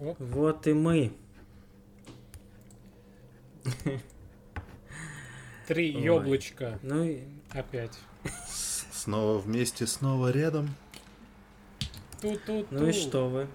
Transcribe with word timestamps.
Оп. 0.00 0.16
Вот 0.18 0.66
и 0.66 0.72
мы. 0.72 1.12
Три 5.66 5.94
Ой. 5.96 6.02
яблочка. 6.02 6.78
Ну, 6.82 7.04
и- 7.04 7.20
Опять. 7.50 7.98
Снова 8.92 9.38
вместе, 9.38 9.86
снова 9.86 10.30
рядом. 10.30 10.70
Ту-ту-ту. 12.20 12.66
ну 12.70 12.86
и 12.88 12.92
что 12.92 13.28
вы? 13.28 13.46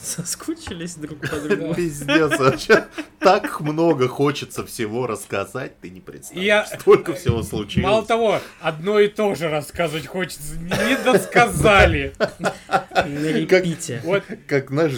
Соскучились 0.00 0.96
друг 0.96 1.20
по 1.20 1.36
другу? 1.40 1.74
Пиздец, 1.74 2.38
вообще. 2.38 2.86
Так 3.20 3.60
много 3.60 4.08
хочется 4.08 4.66
всего 4.66 5.06
рассказать, 5.06 5.80
ты 5.80 5.88
не 5.90 6.00
представляешь. 6.00 6.46
Я- 6.70 6.78
Столько 6.78 7.14
всего 7.14 7.42
случилось. 7.42 7.84
Мало 7.84 8.04
того, 8.04 8.40
одно 8.60 9.00
и 9.00 9.08
то 9.08 9.34
же 9.34 9.48
рассказывать 9.48 10.06
хочется. 10.06 10.56
Не 10.58 11.02
досказали. 11.02 12.12
На 12.90 13.28
репите. 13.32 14.00
Вот 14.04 14.22
Как 14.46 14.70
наш 14.70 14.92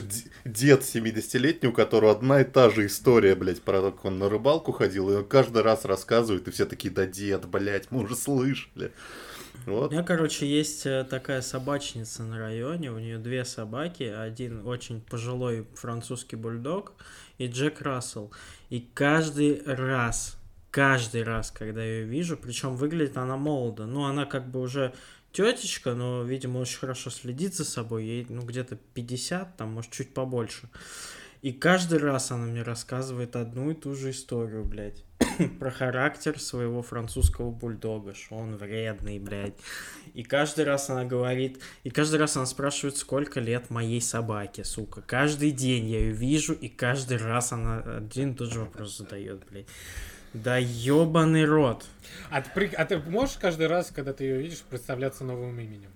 дед 0.44 0.82
70-летний, 0.82 1.68
у 1.68 1.72
которого 1.72 2.12
одна 2.12 2.40
и 2.40 2.44
та 2.44 2.70
же 2.70 2.86
история, 2.86 3.34
блядь, 3.34 3.62
про 3.62 3.80
то, 3.80 3.92
как 3.92 4.04
он 4.06 4.18
на 4.18 4.28
рыбалку 4.28 4.72
ходил, 4.72 5.10
и 5.10 5.14
он 5.16 5.24
каждый 5.24 5.62
раз 5.62 5.84
рассказывает, 5.84 6.46
и 6.48 6.50
все 6.50 6.66
такие, 6.66 6.92
да 6.92 7.06
дед, 7.06 7.46
блядь, 7.46 7.90
мы 7.90 8.02
уже 8.02 8.16
слышали. 8.16 8.92
У 9.64 9.70
Вот. 9.70 9.90
меня, 9.90 10.02
короче, 10.02 10.46
есть 10.46 10.86
э, 10.86 11.04
такая 11.08 11.40
собачница 11.42 12.22
на 12.22 12.38
районе, 12.38 12.90
у 12.90 12.98
нее 12.98 13.18
две 13.18 13.44
собаки, 13.44 14.04
один 14.04 14.66
очень 14.66 15.00
пожилой 15.00 15.66
французский 15.74 16.36
бульдог 16.36 16.92
и 17.38 17.46
Джек 17.48 17.80
Рассел. 17.80 18.32
И 18.70 18.80
каждый 18.94 19.62
раз, 19.64 20.36
каждый 20.70 21.22
раз, 21.22 21.50
когда 21.50 21.82
я 21.82 22.00
ее 22.00 22.04
вижу, 22.04 22.36
причем 22.36 22.76
выглядит 22.76 23.16
она 23.16 23.36
молодо, 23.36 23.86
ну 23.86 24.04
она 24.04 24.24
как 24.26 24.48
бы 24.50 24.60
уже 24.60 24.92
тетечка, 25.32 25.94
но, 25.94 26.22
видимо, 26.22 26.58
очень 26.58 26.78
хорошо 26.78 27.10
следит 27.10 27.54
за 27.54 27.64
собой, 27.64 28.04
ей, 28.04 28.26
ну, 28.28 28.42
где-то 28.42 28.76
50, 28.94 29.56
там, 29.56 29.72
может, 29.72 29.90
чуть 29.90 30.14
побольше. 30.14 30.68
И 31.42 31.52
каждый 31.52 31.98
раз 31.98 32.30
она 32.30 32.46
мне 32.46 32.62
рассказывает 32.62 33.36
одну 33.36 33.70
и 33.70 33.74
ту 33.74 33.94
же 33.94 34.10
историю, 34.10 34.64
блядь. 34.64 35.04
Про 35.58 35.70
характер 35.70 36.40
своего 36.40 36.82
французского 36.82 37.50
бульдога, 37.50 38.14
что 38.14 38.36
он 38.36 38.56
вредный, 38.56 39.18
блядь. 39.18 39.54
И 40.14 40.22
каждый 40.22 40.64
раз 40.64 40.90
она 40.90 41.04
говорит, 41.04 41.60
и 41.84 41.90
каждый 41.90 42.18
раз 42.18 42.36
она 42.36 42.46
спрашивает, 42.46 42.96
сколько 42.96 43.40
лет 43.40 43.70
моей 43.70 44.00
собаке, 44.00 44.64
сука. 44.64 45.02
Каждый 45.02 45.50
день 45.50 45.86
я 45.88 45.98
ее 46.00 46.12
вижу, 46.12 46.52
и 46.54 46.68
каждый 46.68 47.18
раз 47.18 47.52
она 47.52 47.78
один 47.80 48.32
и 48.32 48.34
тот 48.34 48.52
же 48.52 48.60
вопрос 48.60 48.96
задает, 48.98 49.44
блядь. 49.50 49.66
Да 50.32 50.56
ебаный 50.58 51.44
рот. 51.44 51.86
А 52.30 52.42
ты, 52.42 52.50
при- 52.54 52.74
а 52.74 52.84
ты 52.84 52.98
можешь 52.98 53.36
каждый 53.36 53.68
раз, 53.68 53.90
когда 53.94 54.12
ты 54.12 54.24
ее 54.24 54.38
видишь, 54.38 54.62
представляться 54.62 55.24
новым 55.24 55.58
именем? 55.58 55.90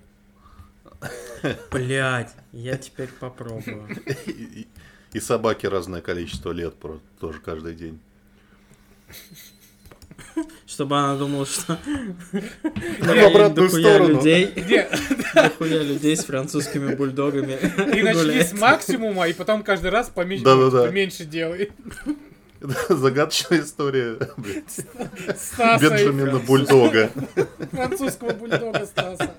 Блядь, 1.70 2.34
я 2.52 2.76
теперь 2.76 3.08
попробую. 3.08 3.88
И, 5.12 5.20
собаки 5.20 5.66
разное 5.66 6.00
количество 6.00 6.52
лет 6.52 6.74
про- 6.74 7.00
тоже 7.20 7.40
каждый 7.40 7.74
день. 7.74 7.98
Чтобы 10.66 10.96
она 10.98 11.16
думала, 11.16 11.46
что 11.46 11.78
в 12.32 13.10
обратную 13.10 13.68
дохуя 13.68 13.94
сторону. 13.94 14.14
людей, 14.14 14.46
дохуя 15.34 15.82
людей 15.82 16.16
с 16.16 16.24
французскими 16.24 16.94
бульдогами 16.94 17.58
И 17.96 18.02
начни 18.02 18.40
с 18.42 18.52
максимума, 18.52 19.26
и 19.26 19.32
потом 19.32 19.62
каждый 19.64 19.90
раз 19.90 20.08
поменьше, 20.10 21.24
делай. 21.24 21.72
Загадочная 22.88 23.62
история 23.62 24.16
Бенджамина 24.36 26.38
Бульдога. 26.40 27.10
Французского 27.72 28.30
бульдога 28.32 28.86
Стаса. 28.86 29.30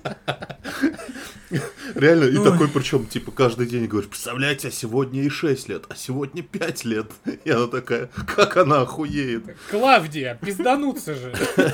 Реально, 1.94 2.24
и 2.24 2.36
Ой. 2.36 2.44
такой, 2.44 2.68
причем, 2.68 3.06
типа, 3.06 3.32
каждый 3.32 3.66
день 3.66 3.86
говоришь, 3.86 4.08
представляете, 4.08 4.68
а 4.68 4.70
сегодня 4.70 5.22
и 5.22 5.28
6 5.28 5.68
лет, 5.68 5.84
а 5.88 5.94
сегодня 5.94 6.42
5 6.42 6.84
лет. 6.84 7.06
И 7.44 7.50
она 7.50 7.66
такая, 7.66 8.08
как 8.26 8.56
она 8.56 8.82
охуеет. 8.82 9.44
Клавдия, 9.70 10.38
пиздануться 10.40 11.14
же. 11.14 11.34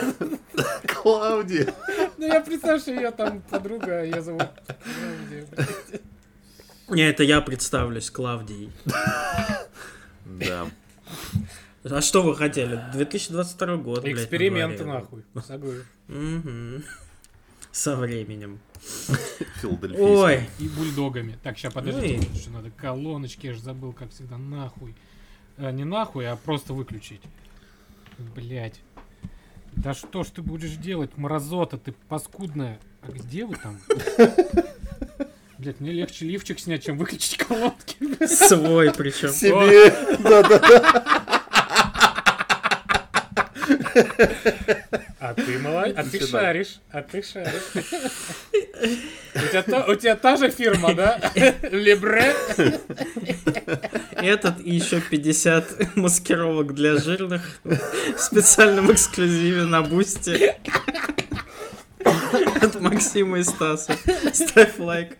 Клавдия. 0.87 1.75
Ну 2.17 2.27
я 2.27 2.41
представляю, 2.41 2.81
что 2.81 2.93
ее 2.93 3.11
там 3.11 3.43
подруга, 3.43 4.05
ее 4.05 4.21
зовут 4.23 4.49
Клавдия. 4.67 6.01
Не, 6.89 7.09
это 7.09 7.23
я 7.23 7.41
представлюсь 7.41 8.11
Клавдией. 8.11 8.73
Да. 10.25 10.67
А 11.85 12.01
что 12.01 12.23
вы 12.23 12.35
хотели? 12.37 12.83
2022 12.93 13.77
год, 13.77 14.05
Эксперименты 14.07 14.85
нахуй. 14.85 15.25
Мгм. 16.09 16.85
Со 17.71 17.97
временем. 17.97 18.59
Филадельфийский. 19.61 20.05
Ой, 20.05 20.51
И 20.59 20.69
бульдогами. 20.69 21.39
Так, 21.43 21.59
сейчас 21.59 21.73
подожди, 21.73 22.21
что 22.35 22.51
надо 22.51 22.71
колоночки, 22.71 23.47
я 23.47 23.55
же 23.55 23.61
забыл, 23.61 23.93
как 23.93 24.11
всегда, 24.11 24.39
нахуй. 24.39 24.95
А, 25.57 25.71
не 25.73 25.85
нахуй, 25.85 26.29
а 26.29 26.37
просто 26.37 26.73
выключить. 26.73 27.23
Блять. 28.35 28.81
Да 29.73 29.95
что 29.95 30.25
ж 30.25 30.29
ты 30.29 30.43
будешь 30.43 30.73
делать, 30.73 31.17
мразота, 31.17 31.79
ты 31.79 31.93
паскудная. 32.09 32.81
А 33.03 33.13
где 33.13 33.45
вы 33.45 33.57
там? 33.57 33.79
Блять, 35.59 35.81
мне 35.81 35.93
легче 35.93 36.25
лифчик 36.25 36.61
снять, 36.61 36.85
чем 36.85 36.97
выключить 36.97 37.37
колонки. 37.37 38.27
свой 38.27 38.93
причем. 38.93 39.31
Себе. 39.31 39.91
Да-да-да. 40.19 41.25
А 45.21 45.35
ты 45.35 45.59
молодец, 45.59 45.97
а 45.99 46.05
ты 46.05 46.27
шаришь, 46.27 46.81
а 46.91 47.03
ты 47.03 47.23
шаришь. 47.23 47.63
У 49.35 49.39
тебя, 49.51 49.63
та- 49.63 49.85
у 49.87 49.95
тебя 49.95 50.17
та 50.17 50.37
же 50.37 50.51
фирма, 50.51 50.95
да? 50.95 51.21
Лебре? 51.71 52.35
Этот 54.13 54.61
и 54.61 54.75
еще 54.75 55.01
50 55.01 55.97
маскировок 55.97 56.75
для 56.75 56.97
жирных 56.99 57.43
в 57.65 58.19
специальном 58.19 58.93
эксклюзиве 58.93 59.63
на 59.65 59.83
бусте. 59.83 60.57
От 62.61 62.81
Максима 62.81 63.39
и 63.39 63.43
Стаса. 63.43 63.97
Ставь 64.33 64.79
лайк, 64.79 65.17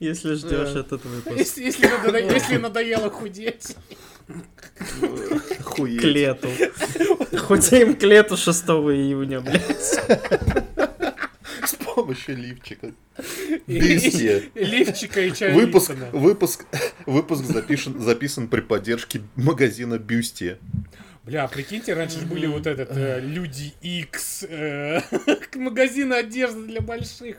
если 0.00 0.34
ждешь 0.34 0.70
этот 0.76 1.04
выпуск. 1.04 1.36
Если, 1.36 1.64
если 1.64 1.86
надо- 1.86 2.18
если 2.18 2.56
надоело 2.56 3.10
худеть. 3.10 3.76
К 5.72 5.78
Охуеть. 5.78 6.02
лету. 6.02 6.48
Худеем 7.38 7.94
к 7.94 8.02
лету 8.02 8.36
6 8.36 8.64
июня, 8.64 9.40
блядь. 9.40 9.62
С 11.64 11.74
помощью 11.76 12.36
лифчика. 12.36 12.92
И- 13.66 13.78
Лифчика 14.54 15.20
и 15.20 15.32
чая 15.32 15.52
Выпуск, 15.54 15.92
выпуск, 16.12 16.64
выпуск 17.06 17.44
запишен, 17.44 18.00
записан 18.00 18.48
при 18.48 18.60
поддержке 18.60 19.20
магазина 19.36 19.98
Бюстье. 19.98 20.58
Бля, 21.24 21.46
прикиньте, 21.46 21.94
раньше 21.94 22.18
же 22.20 22.26
были 22.26 22.46
вот 22.46 22.66
этот 22.66 22.88
э, 22.90 23.20
Люди 23.20 23.72
X, 23.80 24.44
э, 24.48 25.00
магазин 25.54 26.12
одежды 26.12 26.62
для 26.66 26.80
больших. 26.80 27.36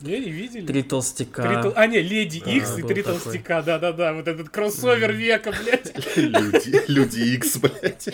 Не, 0.00 0.18
не 0.20 0.30
видели? 0.30 0.60
Три 0.64 0.74
Три 0.74 0.82
толстяка. 0.84 1.42
тол- 1.62 1.72
А, 1.74 1.86
не, 1.88 2.00
Леди 2.00 2.40
Да, 2.44 2.50
X 2.52 2.78
и 2.78 2.82
три 2.82 3.02
такой. 3.02 3.20
толстяка, 3.20 3.62
да-да-да, 3.62 4.12
вот 4.14 4.28
этот 4.28 4.48
кроссовер 4.48 5.12
века, 5.12 5.52
блядь. 5.52 5.92
Люди, 6.16 6.82
люди 6.86 7.20
Икс, 7.34 7.56
блядь. 7.56 8.08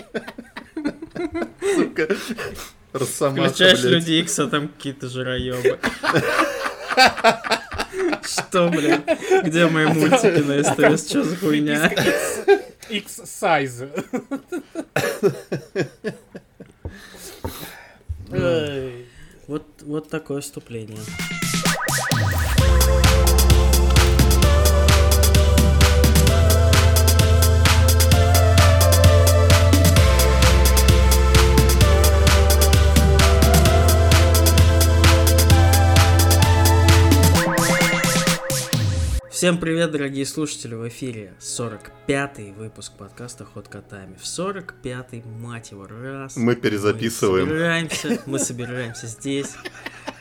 Сука. 1.60 2.08
Росомаха, 2.92 3.48
Включаешь 3.50 3.80
блядь. 3.82 3.92
Люди 3.92 4.12
Икс, 4.12 4.38
а 4.38 4.46
там 4.46 4.68
какие-то 4.68 5.08
жироебы. 5.08 5.78
Что, 8.22 8.68
блядь? 8.70 9.02
Где 9.44 9.66
мои 9.66 9.86
мультики 9.86 10.40
на 10.40 10.62
СТС? 10.96 11.10
Что 11.10 11.22
за 11.22 11.36
хуйня? 11.36 11.92
X-size. 12.88 13.90
Эй. 18.32 19.06
Вот, 19.46 19.66
вот 19.82 20.08
такое 20.08 20.40
вступление. 20.40 20.98
Всем 39.30 39.58
привет, 39.58 39.90
дорогие 39.90 40.24
слушатели, 40.24 40.74
в 40.74 40.88
эфире 40.88 41.34
45-й 41.38 42.52
выпуск 42.52 42.94
подкаста 42.96 43.44
«Ход 43.44 43.68
котами». 43.68 44.16
В 44.16 44.22
45-й, 44.22 45.22
мать 45.22 45.70
его, 45.70 45.86
раз. 45.86 46.36
Мы 46.36 46.56
перезаписываем. 46.56 47.44
Мы 47.44 47.50
собираемся, 47.50 48.22
мы 48.26 48.38
собираемся 48.38 49.06
здесь. 49.06 49.54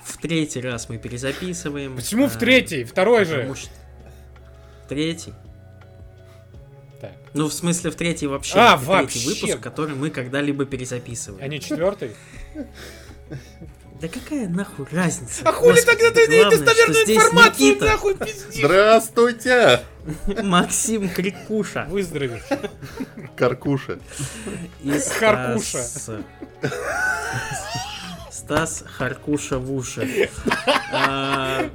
В 0.04 0.18
третий 0.18 0.62
раз 0.62 0.90
мы 0.90 0.98
перезаписываем. 0.98 1.96
Почему 1.96 2.28
в 2.28 2.36
а, 2.36 2.40
третий? 2.40 2.84
Второй 2.84 3.26
же. 3.26 3.54
Что... 3.56 3.70
Третий? 4.90 5.34
Так. 7.00 7.14
Ну, 7.34 7.48
в 7.48 7.54
смысле, 7.54 7.92
в 7.92 7.96
третий 7.96 8.28
вообще. 8.28 8.58
А, 8.58 8.76
это 8.76 8.84
вообще. 8.86 9.20
Третий 9.20 9.42
выпуск, 9.42 9.60
который 9.64 9.96
мы 9.96 10.10
когда-либо 10.10 10.66
перезаписываем. 10.66 11.44
А 11.44 11.48
не 11.48 11.60
четвертый? 11.60 12.12
Да 14.02 14.10
какая 14.10 14.50
нахуй 14.50 14.86
разница? 14.92 15.44
А 15.46 15.54
хули 15.54 15.76
Господи, 15.76 15.98
тогда 15.98 16.12
ты 16.12 16.28
недостоверную 16.28 17.04
информацию 17.06 17.68
Никита, 17.70 17.86
нахуй 17.86 18.18
пиздишь? 18.18 18.66
Здравствуйте! 18.66 19.80
Максим 20.44 21.08
Крикуша 21.08 21.86
Выздоровеешь. 21.90 22.44
Каркуша. 23.38 24.00
и 24.82 24.92
Харкуша. 24.92 25.84
Стас... 25.84 26.10
Стас 28.44 28.84
Харкуша 28.86 29.58
в 29.58 29.74
уши. 29.74 30.30
А. 30.96 31.72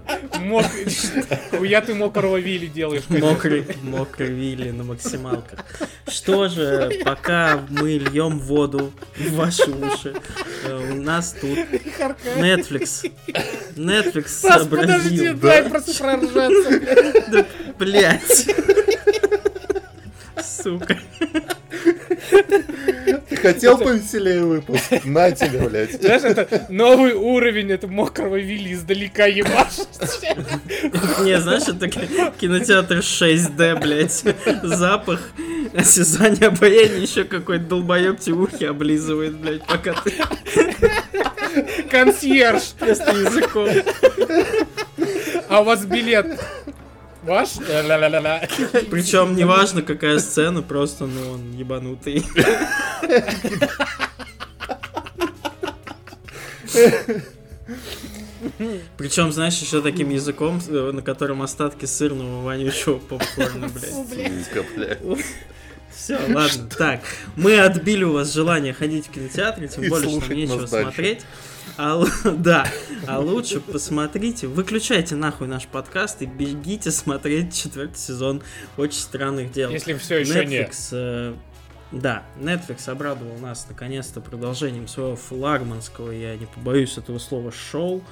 Хуя 1.51 1.81
ты 1.81 1.93
мокрого 1.93 2.37
Вилли 2.37 2.67
делаешь. 2.67 3.03
Мокрый, 3.09 3.67
мокрый 3.83 4.29
Вилли 4.29 4.71
на 4.71 4.85
максималках. 4.85 5.65
Что 6.07 6.47
же, 6.47 6.93
пока 7.05 7.61
мы 7.69 7.95
льем 7.95 8.39
воду 8.39 8.93
в 9.17 9.35
ваши 9.35 9.69
уши, 9.73 10.15
э, 10.67 10.93
у 10.93 11.03
нас 11.03 11.35
тут 11.41 11.59
Netflix. 12.37 13.11
Netflix 13.75 14.29
Стас, 14.29 14.67
подожди, 14.69 15.17
сообразил. 15.19 15.35
дай 15.39 15.69
просто 15.69 15.95
проржаться. 16.01 17.45
блядь. 17.77 18.47
Сука. 20.45 20.97
Хотел 23.43 23.79
повеселее 23.79 24.43
выпуск? 24.45 24.83
На 25.05 25.31
тебе, 25.31 25.61
блядь. 25.69 26.01
Знаешь, 26.01 26.23
это 26.23 26.67
новый 26.69 27.13
уровень, 27.15 27.71
это 27.71 27.87
мокрого 27.89 28.37
Вилли 28.37 28.73
издалека 28.75 29.27
ебашить. 29.27 29.89
Не, 31.25 31.39
знаешь, 31.41 31.69
это 31.69 31.89
ки- 31.89 32.09
кинотеатр 32.41 32.99
6D, 32.99 33.81
блядь. 33.81 34.25
Запах, 34.63 35.21
осязание, 35.75 36.49
обаяние, 36.49 37.03
еще 37.03 37.25
какой-то 37.25 37.65
долбоеб 37.65 38.19
тебе 38.21 38.35
ухи 38.37 38.65
облизывает, 38.65 39.37
блядь, 39.37 39.65
пока 39.67 39.95
ты 39.95 40.13
Консьерж. 41.91 42.63
просто 42.79 43.11
языком. 43.13 43.69
А 45.49 45.61
у 45.61 45.65
вас 45.65 45.85
билет 45.85 46.39
ваш? 47.29 47.57
Ля-ля-ля-ля. 47.57 48.49
Причем 48.91 49.37
неважно, 49.37 49.83
какая 49.83 50.19
сцена, 50.19 50.63
просто, 50.63 51.07
ну, 51.07 51.33
он 51.33 51.53
ебанутый. 51.57 52.25
Причем, 58.97 59.33
знаешь, 59.33 59.59
еще 59.59 59.81
таким 59.83 60.11
языком, 60.11 60.61
э, 60.69 60.91
на 60.93 61.03
котором 61.03 61.43
остатки 61.43 61.85
сырного 61.85 62.43
вонючего 62.45 62.99
попкорна, 62.99 63.69
блядь. 63.69 63.93
Все, 65.95 66.19
ладно. 66.29 66.69
Так, 66.77 67.01
мы 67.37 67.59
отбили 67.59 68.05
у 68.05 68.13
вас 68.13 68.33
желание 68.33 68.73
ходить 68.73 69.07
в 69.09 69.11
кинотеатр, 69.11 69.67
тем 69.69 69.89
более, 69.89 70.21
что 70.21 70.35
нечего 70.35 70.67
смотреть. 70.67 71.23
А, 71.79 72.03
да, 72.25 72.67
а 73.07 73.21
лучше 73.21 73.61
посмотрите, 73.61 74.49
выключайте 74.49 75.15
нахуй 75.15 75.47
наш 75.47 75.69
подкаст 75.69 76.21
и 76.23 76.27
бегите 76.27 76.91
смотреть 76.91 77.55
четвертый 77.55 77.99
сезон 77.99 78.43
Очень 78.77 78.99
странных 78.99 79.53
дел. 79.53 79.71
Если 79.71 79.95
все 79.95 80.19
еще. 80.19 80.43
Netflix, 80.43 80.89
э, 80.91 81.35
да, 81.93 82.25
Netflix 82.37 82.91
обрадовал 82.91 83.39
нас 83.39 83.65
наконец-то 83.69 84.21
продолжением 84.21 84.89
своего 84.89 85.15
флагманского, 85.15 86.11
я 86.11 86.37
не 86.37 86.47
побоюсь 86.47 86.99
этого 86.99 87.19
слова, 87.21 87.53
шоу. 87.53 88.03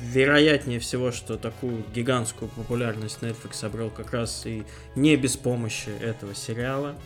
Вероятнее 0.00 0.80
всего, 0.80 1.12
что 1.12 1.36
такую 1.36 1.84
гигантскую 1.94 2.48
популярность 2.48 3.18
Netflix 3.20 3.54
собрал 3.54 3.90
как 3.90 4.14
раз 4.14 4.46
и 4.46 4.64
не 4.96 5.16
без 5.16 5.36
помощи 5.36 5.90
этого 6.00 6.34
сериала. 6.34 6.96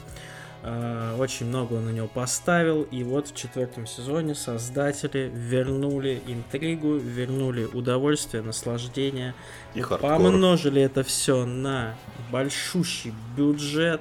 Э, 0.63 1.17
Очень 1.19 1.47
много 1.47 1.75
он 1.75 1.87
на 1.87 1.91
него 1.91 2.09
поставил, 2.09 2.83
и 2.83 3.05
вот 3.05 3.29
в 3.29 3.35
четвертом 3.35 3.87
сезоне 3.87 4.35
создатели 4.35 5.31
вернули 5.35 6.21
интригу, 6.27 6.97
вернули 6.97 7.65
удовольствие, 7.65 8.43
наслаждение, 8.43 9.35
И 9.75 9.81
хардкор. 9.81 10.17
помножили 10.19 10.83
это 10.83 11.03
все 11.05 11.45
на 11.45 11.95
большущий 12.33 13.15
бюджет, 13.37 14.01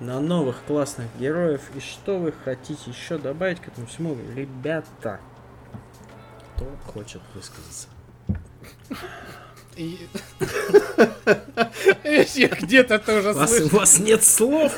на 0.00 0.20
новых 0.20 0.56
классных 0.66 1.06
героев. 1.18 1.62
И 1.74 1.80
что 1.80 2.18
вы 2.18 2.32
хотите 2.44 2.90
еще 2.90 3.16
добавить 3.18 3.60
к 3.60 3.68
этому 3.68 3.86
всему, 3.86 4.16
ребята? 4.34 5.20
Кто 6.56 6.66
хочет 6.92 7.22
высказаться? 7.34 7.88
Я 12.34 12.48
где-то 12.48 12.98
тоже 12.98 13.30
У 13.30 13.34
вас, 13.34 13.52
у 13.52 13.56
слышал. 13.56 13.78
вас 13.78 13.98
нет 13.98 14.24
слов? 14.24 14.72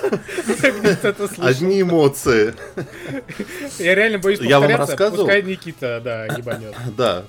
Я 0.62 0.70
где-то 0.70 1.08
это 1.08 1.28
слышал. 1.28 1.46
Одни 1.46 1.82
эмоции. 1.82 2.54
Я 3.78 3.94
реально 3.94 4.18
боюсь 4.18 4.40
Я 4.40 4.60
вам 4.60 4.68
повторяться. 4.68 4.92
рассказывал? 4.92 5.24
Пускай 5.26 5.42
Никита, 5.42 6.00
да, 6.04 6.26
ебанет. 6.26 6.74
Да. 6.96 7.24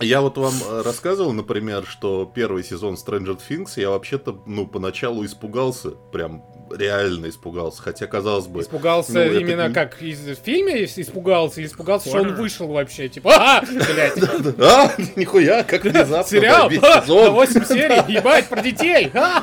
Я 0.00 0.20
вот 0.20 0.38
вам 0.38 0.54
э, 0.68 0.82
рассказывал, 0.82 1.32
например, 1.32 1.84
что 1.86 2.30
первый 2.32 2.62
сезон 2.62 2.94
Stranger 2.94 3.38
Things 3.48 3.70
я 3.76 3.90
вообще-то, 3.90 4.40
ну, 4.46 4.66
поначалу 4.66 5.24
испугался, 5.24 5.90
прям 6.12 6.44
реально 6.76 7.28
испугался, 7.28 7.82
хотя, 7.82 8.06
казалось 8.06 8.46
бы... 8.46 8.62
Испугался 8.62 9.12
Ну, 9.12 9.20
это 9.20 9.38
именно 9.38 9.68
не- 9.68 9.74
как 9.74 10.02
из 10.02 10.20
фильме 10.38 10.84
испугался, 10.84 11.60
или 11.60 11.68
испугался, 11.68 12.08
что 12.08 12.18
он 12.18 12.34
вышел 12.34 12.66
вообще, 12.68 13.08
типа, 13.08 13.62
блядь, 13.62 14.18
А, 14.58 14.92
нихуя, 15.16 15.64
как 15.64 15.84
внезапно, 15.84 16.24
сериал, 16.24 16.68
да, 16.68 16.74
весь 16.74 16.82
а, 16.82 17.02
сезон. 17.02 17.32
8 17.32 17.64
серий, 17.64 18.12
ебать, 18.12 18.48
про 18.48 18.62
детей, 18.62 19.10
а, 19.14 19.42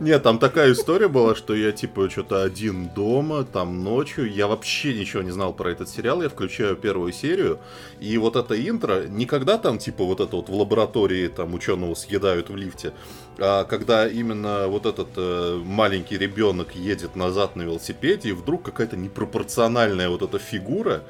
Нет, 0.00 0.22
там 0.22 0.38
такая 0.38 0.72
история 0.72 1.08
была, 1.08 1.34
что 1.34 1.54
я 1.54 1.72
типа 1.72 2.10
что-то 2.10 2.42
один 2.42 2.88
дома, 2.88 3.44
там 3.44 3.84
ночью, 3.84 4.30
я 4.30 4.46
вообще 4.48 4.92
ничего 4.92 5.22
не 5.22 5.30
знал 5.30 5.52
про 5.52 5.70
этот 5.70 5.88
сериал, 5.88 6.20
я 6.22 6.28
включаю 6.28 6.76
первую 6.76 7.12
серию, 7.12 7.60
и 8.00 8.18
вот 8.18 8.36
это 8.36 8.54
интро, 8.68 9.06
никогда 9.06 9.56
там 9.56 9.78
типа 9.78 10.04
вот 10.04 10.20
это 10.20 10.36
вот 10.36 10.48
в 10.48 10.54
лаборатории 10.54 11.28
там 11.28 11.54
ученого 11.54 11.94
съедают 11.94 12.50
в 12.50 12.56
лифте, 12.56 12.92
а 13.38 13.64
когда 13.64 14.06
именно 14.06 14.68
вот 14.68 14.86
этот 14.86 15.08
э, 15.16 15.60
маленький 15.64 16.16
ребенок 16.16 16.74
едет 16.74 17.16
назад 17.16 17.56
на 17.56 17.62
велосипеде, 17.62 18.30
и 18.30 18.32
вдруг 18.32 18.62
какая-то 18.62 18.96
непропорциональная 18.96 20.08
вот 20.08 20.22
эта 20.22 20.38
фигура, 20.38 21.02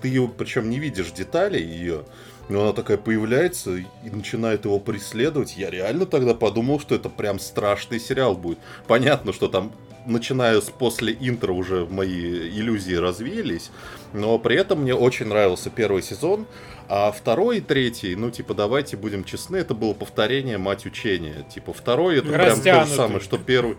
ты 0.00 0.08
ее 0.08 0.28
причем 0.28 0.70
не 0.70 0.78
видишь 0.78 1.10
деталей 1.10 1.62
ее, 1.62 2.04
но 2.48 2.62
она 2.62 2.72
такая 2.72 2.96
появляется 2.96 3.76
и 3.76 4.10
начинает 4.10 4.64
его 4.64 4.78
преследовать. 4.78 5.56
Я 5.56 5.70
реально 5.70 6.06
тогда 6.06 6.34
подумал, 6.34 6.80
что 6.80 6.94
это 6.94 7.08
прям 7.08 7.38
страшный 7.38 8.00
сериал 8.00 8.34
будет. 8.34 8.58
Понятно, 8.86 9.32
что 9.32 9.48
там, 9.48 9.72
начиная 10.06 10.60
с 10.60 10.70
после 10.70 11.12
интро, 11.20 11.52
уже 11.52 11.86
мои 11.86 12.48
иллюзии 12.48 12.94
развеялись. 12.94 13.70
Но 14.14 14.38
при 14.38 14.56
этом 14.56 14.82
мне 14.82 14.94
очень 14.94 15.26
нравился 15.26 15.68
первый 15.68 16.02
сезон. 16.02 16.46
А 16.90 17.12
второй 17.12 17.58
и 17.58 17.60
третий, 17.60 18.16
ну, 18.16 18.30
типа, 18.30 18.54
давайте 18.54 18.96
будем 18.96 19.22
честны, 19.24 19.58
это 19.58 19.74
было 19.74 19.92
повторение 19.92 20.56
мать 20.56 20.86
учения. 20.86 21.44
Типа, 21.52 21.72
второй 21.74 22.18
это 22.18 22.28
прям 22.28 22.60
то 22.60 22.62
же 22.86 22.94
самое, 22.96 23.20
что 23.20 23.36
первый. 23.38 23.76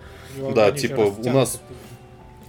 Да, 0.53 0.71
типа, 0.71 1.01
у 1.01 1.29
нас- 1.33 1.59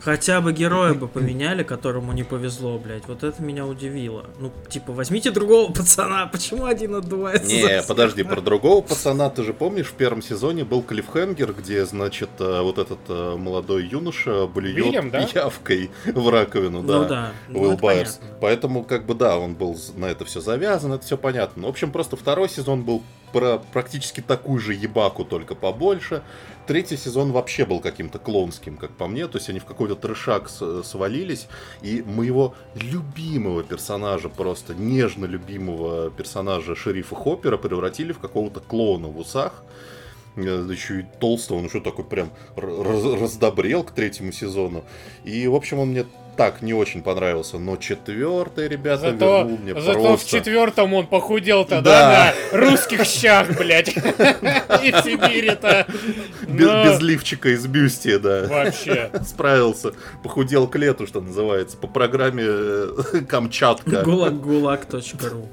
Хотя 0.00 0.40
бы 0.40 0.52
героя 0.52 0.94
бы 0.94 1.08
поменяли, 1.08 1.62
которому 1.62 2.12
не 2.12 2.22
повезло, 2.22 2.78
блядь. 2.78 3.06
Вот 3.06 3.22
это 3.22 3.42
меня 3.42 3.66
удивило. 3.66 4.26
Ну, 4.38 4.50
типа, 4.68 4.92
возьмите 4.92 5.30
другого 5.30 5.72
пацана, 5.72 6.26
почему 6.26 6.64
один 6.64 6.94
отдувается? 6.94 7.46
Не, 7.54 7.82
подожди, 7.82 8.22
про 8.22 8.40
другого 8.40 8.80
пацана, 8.80 9.28
ты 9.30 9.42
же 9.42 9.52
помнишь, 9.52 9.86
в 9.86 9.94
первом 9.94 10.22
сезоне 10.22 10.64
был 10.64 10.82
клиффхенгер, 10.82 11.52
где, 11.52 11.84
значит, 11.84 12.30
э, 12.38 12.60
вот 12.62 12.78
этот 12.78 12.98
э, 13.08 13.36
молодой 13.36 13.86
юноша 13.86 14.46
блюет 14.46 14.86
Уильям, 14.86 15.10
да? 15.10 15.20
явкой 15.34 15.90
в 16.06 16.28
раковину, 16.30 16.82
да. 16.82 16.98
Ну 16.98 17.08
да. 17.08 17.32
ну, 17.48 17.60
Уилл 17.60 17.72
это 17.72 17.82
Байерс. 17.82 18.16
понятно. 18.16 18.38
Поэтому, 18.40 18.84
как 18.84 19.06
бы, 19.06 19.14
да, 19.14 19.38
он 19.38 19.54
был 19.54 19.78
на 19.96 20.06
это 20.06 20.24
все 20.24 20.40
завязан, 20.40 20.92
это 20.92 21.04
все 21.04 21.18
понятно. 21.18 21.66
В 21.66 21.68
общем, 21.68 21.92
просто 21.92 22.16
второй 22.16 22.48
сезон 22.48 22.82
был 22.82 23.02
про 23.32 23.58
практически 23.72 24.20
такую 24.20 24.60
же 24.60 24.74
ебаку, 24.74 25.24
только 25.24 25.54
побольше. 25.54 26.22
Третий 26.66 26.96
сезон 26.96 27.32
вообще 27.32 27.64
был 27.64 27.80
каким-то 27.80 28.18
клонским, 28.18 28.76
как 28.76 28.90
по 28.92 29.06
мне. 29.06 29.26
То 29.26 29.38
есть 29.38 29.48
они 29.48 29.58
в 29.58 29.64
какой-то 29.64 29.96
трешак 29.96 30.48
с- 30.48 30.82
свалились. 30.84 31.48
И 31.82 32.02
моего 32.02 32.54
любимого 32.74 33.62
персонажа, 33.62 34.28
просто 34.28 34.74
нежно 34.74 35.24
любимого 35.26 36.10
персонажа 36.10 36.76
шерифа 36.76 37.14
Хоппера 37.16 37.56
превратили 37.56 38.12
в 38.12 38.18
какого-то 38.18 38.60
клоуна 38.60 39.08
в 39.08 39.18
усах. 39.18 39.64
Э, 40.36 40.66
Еще 40.70 41.00
и 41.00 41.06
толстого, 41.20 41.60
ну 41.60 41.68
что 41.68 41.80
такой 41.80 42.04
прям 42.04 42.30
раздобрел 42.56 43.82
к 43.82 43.90
третьему 43.92 44.32
сезону. 44.32 44.84
И, 45.24 45.46
в 45.48 45.54
общем, 45.54 45.78
он 45.80 45.88
мне 45.88 46.06
так 46.40 46.62
не 46.62 46.72
очень 46.72 47.02
понравился. 47.02 47.58
Но 47.58 47.76
четвертый, 47.76 48.66
ребята, 48.66 49.10
Зато, 49.10 49.38
вернул 49.40 49.58
мне 49.58 49.78
зато 49.78 49.92
просто... 49.92 50.26
в 50.26 50.30
четвертом 50.30 50.94
он 50.94 51.06
похудел-то, 51.06 51.82
Да. 51.82 51.82
да, 51.82 52.34
на 52.54 52.58
русских 52.58 53.04
щах, 53.04 53.58
блядь. 53.58 53.88
И 53.94 54.90
в 54.90 55.02
Сибири-то. 55.04 55.86
Без, 56.48 56.98
лифчика 57.02 57.50
из 57.50 57.66
бюстия, 57.66 58.18
да. 58.18 58.46
Вообще. 58.48 59.10
Справился. 59.22 59.92
Похудел 60.22 60.66
к 60.66 60.76
лету, 60.76 61.06
что 61.06 61.20
называется. 61.20 61.76
По 61.76 61.88
программе 61.88 62.44
э, 62.46 63.20
Камчатка. 63.28 64.02
Гулаггулаг.ру 64.02 65.46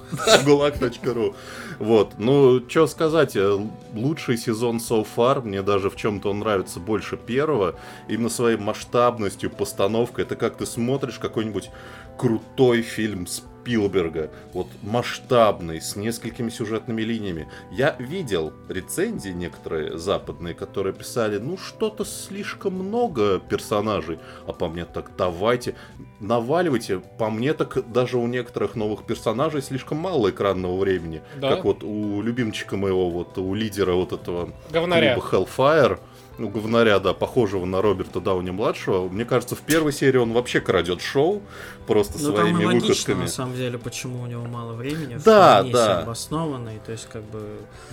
Гулаг.ру. 0.46 1.36
Вот. 1.80 2.14
Ну, 2.18 2.62
что 2.68 2.88
сказать, 2.88 3.36
э, 3.36 3.60
лучший 3.94 4.38
сезон 4.38 4.78
so 4.78 5.06
far, 5.16 5.42
мне 5.42 5.62
даже 5.62 5.90
в 5.90 5.96
чем-то 5.96 6.32
он 6.32 6.40
нравится 6.40 6.80
больше 6.80 7.18
первого, 7.18 7.76
именно 8.08 8.30
своей 8.30 8.58
масштабностью, 8.58 9.52
постановкой. 9.52 10.26
Это 10.26 10.36
как 10.36 10.58
ты 10.58 10.66
смотришь 10.66 11.20
какой-нибудь 11.20 11.70
крутой 12.18 12.82
фильм 12.82 13.28
Спилберга, 13.68 14.32
вот 14.54 14.68
масштабный, 14.82 15.82
с 15.82 15.98
несколькими 15.98 16.50
сюжетными 16.50 17.02
линиями. 17.02 17.50
Я 17.70 17.98
видел 18.00 18.54
рецензии 18.70 19.32
некоторые 19.32 19.98
западные, 19.98 20.54
которые 20.54 20.94
писали, 20.94 21.38
ну 21.38 21.58
что-то 21.58 22.06
слишком 22.06 22.76
много 22.76 23.40
персонажей, 23.40 24.20
а 24.48 24.54
по 24.54 24.70
мне 24.70 24.86
так 24.86 25.12
давайте, 25.18 25.76
наваливайте, 26.22 27.00
по 27.18 27.30
мне 27.30 27.54
так 27.54 27.92
даже 27.92 28.18
у 28.18 28.26
некоторых 28.28 28.76
новых 28.76 29.04
персонажей 29.06 29.62
слишком 29.62 29.98
мало 29.98 30.30
экранного 30.30 30.78
времени, 30.80 31.22
Да. 31.36 31.56
как 31.56 31.66
вот 31.66 31.84
у 31.84 32.22
любимчика 32.22 32.78
моего, 32.78 33.10
вот 33.10 33.38
у 33.38 33.54
лидера 33.54 33.94
вот 33.94 34.14
этого 34.14 34.50
Говнаря. 34.72 35.16
клуба 35.16 35.28
Hellfire, 35.46 36.00
ну, 36.40 36.50
говнаря, 36.50 37.00
да, 37.00 37.14
похожего 37.14 37.66
на 37.66 37.82
Роберта 37.82 38.22
Дауни-младшего. 38.22 39.10
Мне 39.10 39.26
кажется, 39.26 39.56
в 39.56 39.62
первой 39.62 39.92
серии 39.92 40.20
он 40.20 40.34
вообще 40.34 40.60
крадет 40.62 41.02
шоу 41.02 41.42
просто 41.88 42.18
Ну, 42.22 42.32
там 42.34 42.48
и 42.48 42.50
своими 42.52 42.66
логично, 42.66 42.88
выходками. 42.90 43.22
на 43.22 43.28
самом 43.28 43.56
деле, 43.56 43.78
почему 43.78 44.22
у 44.22 44.26
него 44.28 44.46
мало 44.46 44.74
времени. 44.74 45.18
Да, 45.24 45.64
да. 45.64 45.68
себе 45.86 45.94
обоснованный, 46.04 46.80
то 46.86 46.92
есть, 46.92 47.08
как 47.12 47.24
бы... 47.24 47.42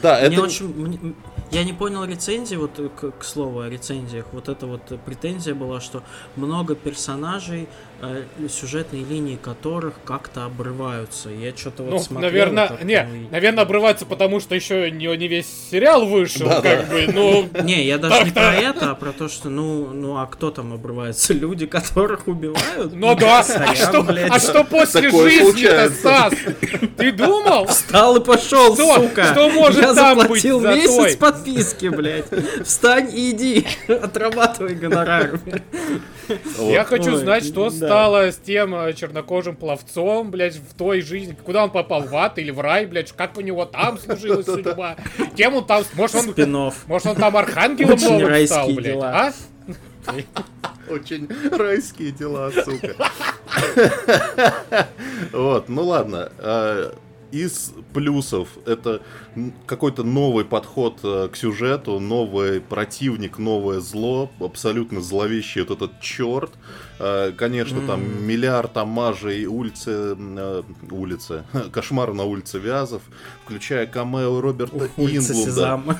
Да, 0.02 0.18
Мне 0.18 0.36
это... 0.36 0.42
очень, 0.42 0.66
мне- 0.74 1.14
я 1.50 1.64
не 1.64 1.72
понял 1.72 2.04
рецензии, 2.04 2.56
вот 2.56 2.78
э, 2.78 2.88
к, 2.88 3.10
к 3.12 3.24
слову 3.24 3.60
о 3.60 3.68
рецензиях, 3.68 4.26
вот 4.32 4.48
эта 4.48 4.66
вот 4.66 4.82
претензия 5.04 5.54
была, 5.54 5.80
что 5.80 6.02
много 6.36 6.74
персонажей, 6.74 7.68
э, 8.02 8.24
сюжетные 8.50 9.04
линии 9.04 9.36
которых 9.36 9.94
как-то 10.04 10.44
обрываются. 10.44 11.30
Я 11.30 11.56
что-то 11.56 11.82
вот 11.84 11.92
Ну, 11.92 11.98
смотрел. 12.00 12.30
наверное, 12.30 12.68
как 12.68 12.84
не, 12.84 12.96
там 12.96 13.14
и- 13.14 13.28
наверное, 13.30 13.62
обрывается, 13.64 14.04
потому 14.06 14.40
что 14.40 14.54
еще 14.54 14.90
не, 14.90 15.06
не 15.16 15.28
весь 15.28 15.46
сериал 15.70 16.06
вышел, 16.06 16.48
Да, 16.48 16.60
как 16.60 16.88
бы, 16.88 17.06
ну, 17.12 17.48
Не, 17.62 17.84
я 17.86 17.98
даже 17.98 18.24
не 18.24 18.30
про 18.30 18.54
это, 18.54 18.90
а 18.90 18.94
про 18.94 19.12
то, 19.12 19.28
что, 19.28 19.48
ну, 19.48 19.88
ну, 19.92 20.16
а 20.18 20.26
кто 20.26 20.50
там 20.50 20.72
обрывается? 20.72 21.32
Люди, 21.44 21.66
которых 21.66 22.26
убивают? 22.26 22.92
ну 22.94 23.14
да, 23.14 23.40
а 23.40 23.74
что, 23.84 24.02
блядь. 24.02 24.30
а 24.30 24.38
что 24.38 24.64
после 24.64 25.02
Такое 25.02 25.30
жизни-то. 25.30 25.90
Стас? 25.90 26.34
Ты 26.96 27.12
думал? 27.12 27.66
Встал 27.66 28.16
и 28.16 28.24
пошел, 28.24 28.74
Что? 28.74 28.94
сука! 28.96 29.24
Что 29.32 29.48
может 29.50 29.80
Я 29.80 29.94
там 29.94 30.18
заплатил 30.20 30.60
быть 30.60 30.68
за 30.68 30.74
месяц 30.74 30.96
той? 30.96 31.16
подписки, 31.16 31.86
блядь. 31.88 32.26
Встань 32.64 33.10
и 33.12 33.30
иди, 33.30 33.66
отрабатывай 33.88 34.74
гонорар. 34.74 35.40
вот. 36.58 36.70
Я 36.72 36.84
хочу 36.84 37.12
Ой, 37.12 37.16
знать, 37.18 37.44
что 37.44 37.70
да. 37.70 37.76
стало 37.76 38.32
с 38.32 38.36
тем 38.36 38.74
э, 38.74 38.92
чернокожим 38.94 39.56
пловцом, 39.56 40.30
блядь, 40.30 40.56
в 40.56 40.74
той 40.76 41.00
жизни. 41.00 41.36
Куда 41.44 41.64
он 41.64 41.70
попал, 41.70 42.02
в 42.02 42.14
ад 42.16 42.38
или 42.38 42.50
в 42.50 42.60
рай, 42.60 42.86
блядь, 42.86 43.12
как 43.12 43.36
у 43.36 43.40
него 43.40 43.64
там 43.64 43.98
сложилась 43.98 44.46
судьба. 44.46 44.96
Кем 45.36 45.54
он 45.54 45.66
там, 45.66 45.84
может 45.94 46.16
он, 46.38 46.72
может 46.86 47.06
он 47.08 47.16
там 47.16 47.36
архангелом 47.36 47.94
Очень 47.94 48.18
новым 48.18 48.46
стал, 48.46 48.68
блядь, 48.70 48.84
дела. 48.84 49.10
а? 49.12 49.32
Очень 50.88 51.28
райские 51.50 52.10
дела, 52.12 52.50
сука. 52.50 52.94
Вот, 55.32 55.68
ну 55.68 55.82
ладно. 55.84 56.30
Из 57.34 57.72
плюсов 57.92 58.46
это 58.64 59.02
какой-то 59.66 60.04
новый 60.04 60.44
подход 60.44 61.00
э, 61.02 61.28
к 61.32 61.36
сюжету, 61.36 61.98
новый 61.98 62.60
противник, 62.60 63.38
новое 63.38 63.80
зло, 63.80 64.30
абсолютно 64.38 65.00
зловещий 65.00 65.62
вот 65.62 65.72
этот 65.72 66.00
черт. 66.00 66.52
Э, 67.00 67.32
Конечно, 67.36 67.80
там 67.88 68.02
М. 68.04 68.24
миллиард 68.24 68.76
амажей 68.76 69.46
улицы, 69.46 70.16
э, 70.16 70.62
улицы, 70.92 71.42
кошмар 71.72 72.12
на 72.12 72.22
улице 72.22 72.60
Вязов, 72.60 73.02
включая 73.44 73.86
камео 73.88 74.40
Роберта 74.40 74.88
Улица 74.96 75.32
Инглунда, 75.32 75.98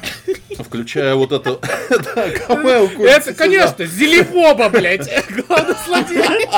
включая 0.61 1.17
вот 1.17 1.33
это 1.33 1.59
да, 1.91 2.31
камео 2.47 2.87
Это, 3.05 3.35
конечно, 3.35 3.85
Зелебоба, 3.85 4.69
блядь, 4.69 5.11
главный 5.49 5.75
злодей. 5.85 6.49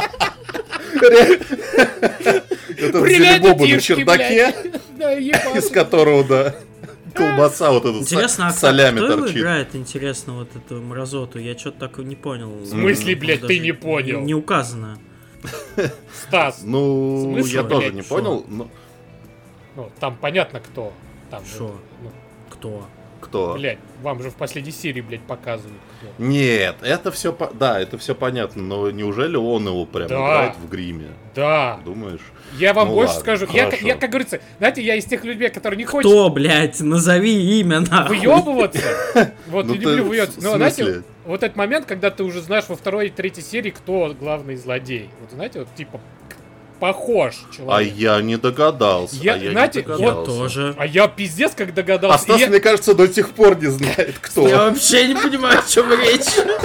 Это 2.78 3.00
Привет, 3.02 3.42
Боба 3.42 3.66
на 3.66 3.80
чердаке, 3.80 4.54
из 5.56 5.68
которого, 5.70 6.24
да, 6.24 6.54
колбаса 7.14 7.70
вот 7.72 7.84
эта 7.84 7.98
Интересно, 7.98 8.48
а 8.48 8.52
солями 8.52 8.98
кто 8.98 9.16
торчит. 9.16 9.38
играет, 9.38 9.74
интересно, 9.74 10.34
вот 10.34 10.48
эту 10.54 10.82
мразоту? 10.82 11.38
Я 11.38 11.56
что-то 11.56 11.88
так 11.88 11.98
не 11.98 12.16
понял. 12.16 12.50
В 12.50 12.66
смысле, 12.66 13.14
М, 13.14 13.20
блядь, 13.20 13.46
ты 13.46 13.58
не 13.58 13.72
понял? 13.72 14.20
Не 14.20 14.34
указано. 14.34 14.98
Стас, 16.26 16.62
Ну, 16.62 17.32
Смысл, 17.32 17.48
я 17.48 17.62
тоже 17.62 17.92
не 17.92 18.02
понял, 18.02 18.44
но 18.48 18.68
ну, 19.76 19.90
там 20.00 20.16
понятно 20.16 20.60
кто. 20.60 20.92
Там, 21.30 21.42
Шо? 21.44 21.74
ну, 22.02 22.10
Кто? 22.50 22.86
Кто? 23.20 23.54
блядь, 23.54 23.78
вам 24.02 24.22
же 24.22 24.30
в 24.30 24.34
последней 24.34 24.72
серии, 24.72 25.00
блядь, 25.00 25.22
показывают. 25.22 25.78
кто. 26.00 26.22
Нет, 26.24 26.76
это 26.82 27.10
все, 27.10 27.36
да, 27.54 27.80
это 27.80 27.98
все 27.98 28.14
понятно, 28.14 28.62
но 28.62 28.90
неужели 28.90 29.36
он 29.36 29.66
его 29.66 29.84
прям 29.86 30.08
Да. 30.08 30.14
играет 30.16 30.56
в 30.56 30.68
гриме? 30.68 31.08
Да, 31.34 31.80
Думаешь? 31.84 32.20
я 32.58 32.72
вам 32.72 32.88
Ну 32.88 32.94
больше 32.94 33.14
ладно, 33.14 33.20
скажу. 33.22 33.46
Я, 33.52 33.64
хорошо. 33.66 33.86
я, 33.86 33.94
как 33.96 34.10
говорится, 34.10 34.40
знаете, 34.58 34.82
я 34.82 34.94
из 34.96 35.04
тех 35.04 35.24
людей, 35.24 35.48
которые 35.50 35.76
не 35.78 35.84
хотят 35.84 36.00
Кто, 36.10 36.30
блядь? 36.30 36.80
Назови 36.80 37.60
имя, 37.60 37.80
нахуй. 37.80 38.18
выебываться. 38.18 38.80
Вот, 39.48 39.66
Ну 39.66 39.74
не 39.74 39.80
люблю 39.80 40.04
выебываться. 40.04 40.42
Но, 40.42 40.56
знаете, 40.56 41.02
вот 41.24 41.42
этот 41.42 41.56
момент, 41.56 41.86
когда 41.86 42.10
ты 42.10 42.22
уже 42.24 42.40
знаешь 42.40 42.64
во 42.68 42.76
второй 42.76 43.08
и 43.08 43.10
третьей 43.10 43.42
серии, 43.42 43.70
кто 43.70 44.14
главный 44.18 44.56
злодей. 44.56 45.10
Вот, 45.20 45.30
знаете, 45.32 45.60
вот, 45.60 45.68
типа, 45.74 46.00
похож 46.80 47.34
А 47.50 47.54
человек. 47.54 47.94
я 47.94 48.20
не 48.22 48.36
догадался. 48.36 49.16
Я- 49.16 49.34
а 49.34 49.36
я 49.38 49.50
знаете, 49.52 49.80
не 49.82 49.86
вот 49.88 49.98
догадался. 49.98 50.26
тоже. 50.30 50.74
А 50.78 50.86
я 50.86 51.08
пиздец 51.08 51.52
как 51.54 51.70
А 51.70 51.72
догадался. 51.72 52.24
Стас, 52.24 52.36
И 52.38 52.40
я- 52.40 52.48
мне 52.48 52.60
кажется, 52.60 52.94
до 52.94 53.08
сих 53.12 53.30
пор 53.30 53.56
не 53.60 53.68
знает, 53.68 54.16
кто. 54.20 54.46
Я 54.48 54.64
вообще 54.70 55.08
не 55.08 55.14
понимаю, 55.14 55.58
о 55.60 55.70
чем 55.70 55.90
речь. 55.92 56.24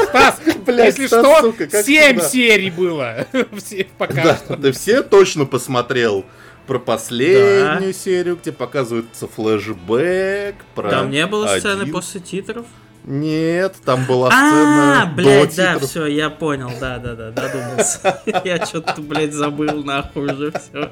Стас, 0.10 0.39
Блядь, 0.65 0.98
если 0.98 1.08
Стас, 1.08 1.25
что, 1.25 1.41
сука, 1.41 1.68
как 1.68 1.86
7 1.86 2.13
всегда. 2.20 2.30
серий 2.30 2.70
было. 2.72 3.25
Все 3.58 3.88
пока 3.98 4.24
Да, 4.24 4.36
что. 4.38 4.56
ты 4.58 4.72
все 4.72 5.01
точно 5.03 5.46
посмотрел 5.46 6.25
про 6.68 6.77
последнюю 6.80 7.94
серию, 7.94 8.38
где 8.41 8.51
показывается 8.51 9.27
флешбэк, 9.27 10.56
про 10.75 10.89
Там 10.89 11.10
не 11.10 11.25
было 11.25 11.50
один. 11.51 11.60
сцены 11.62 11.91
после 11.91 12.22
титров? 12.22 12.65
Нет, 13.03 13.75
там 13.84 14.05
была 14.05 14.27
А, 14.27 14.31
сцена 14.31 15.05
до 15.08 15.15
блядь, 15.24 15.55
да, 15.55 15.79
все, 15.79 16.05
я 16.05 16.29
понял, 16.29 16.72
да, 16.79 17.00
да, 17.00 17.15
да, 17.15 17.31
додумался. 17.31 18.22
Я 18.46 18.63
что-то, 18.65 19.01
блядь, 19.01 19.34
забыл 19.34 19.84
нахуй 19.84 20.31
уже 20.31 20.51
все. 20.51 20.91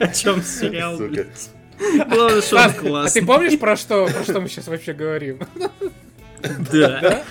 О 0.00 0.08
чем 0.08 0.42
сериал, 0.42 0.96
блядь. 0.96 1.50
Главное, 2.08 2.40
что 2.42 2.56
он 2.56 2.62
Стас, 2.62 2.72
а 2.72 2.72
ты 2.72 2.88
классный. 2.88 3.26
помнишь, 3.26 3.58
про 3.58 3.76
что, 3.76 4.06
про 4.06 4.22
что 4.22 4.40
мы 4.40 4.48
сейчас 4.48 4.68
вообще 4.68 4.92
говорим? 4.94 5.40
Да. 6.72 7.24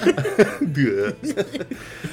Да. 0.61 1.13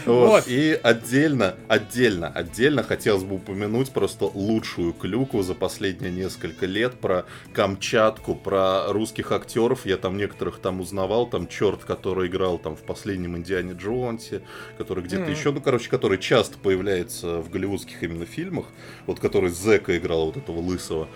Вот. 0.05 0.45
И 0.47 0.79
отдельно, 0.83 1.57
отдельно, 1.69 2.29
отдельно 2.29 2.83
хотелось 2.83 3.25
бы 3.25 3.37
упомянуть 3.37 3.91
просто 3.91 4.26
лучшую 4.26 4.93
клюку 4.93 5.43
за 5.43 5.55
последние 5.55 6.12
несколько 6.12 6.67
лет 6.67 6.95
про 6.95 7.25
Камчатку, 7.53 8.35
про 8.35 8.93
русских 8.93 9.33
актеров. 9.33 9.85
Я 9.87 9.97
там 9.97 10.17
некоторых 10.17 10.59
там 10.59 10.81
узнавал, 10.81 11.26
там 11.26 11.49
черт, 11.49 11.85
который 11.85 12.29
играл 12.29 12.59
там 12.59 12.76
в 12.76 12.83
последнем 12.83 13.37
Индиане 13.37 13.75
Джонсе, 13.75 14.43
который 14.79 15.05
где-то 15.05 15.31
еще, 15.31 15.53
ну, 15.53 15.61
короче, 15.61 15.91
который 15.91 16.19
часто 16.19 16.59
появляется 16.59 17.38
в 17.38 17.50
голливудских 17.50 18.03
именно 18.03 18.26
фильмах, 18.26 18.67
вот 19.07 19.21
который 19.21 19.50
Зека 19.50 19.97
играл, 19.97 20.26
вот 20.26 20.37
этого 20.37 20.61
лысого. 20.61 21.09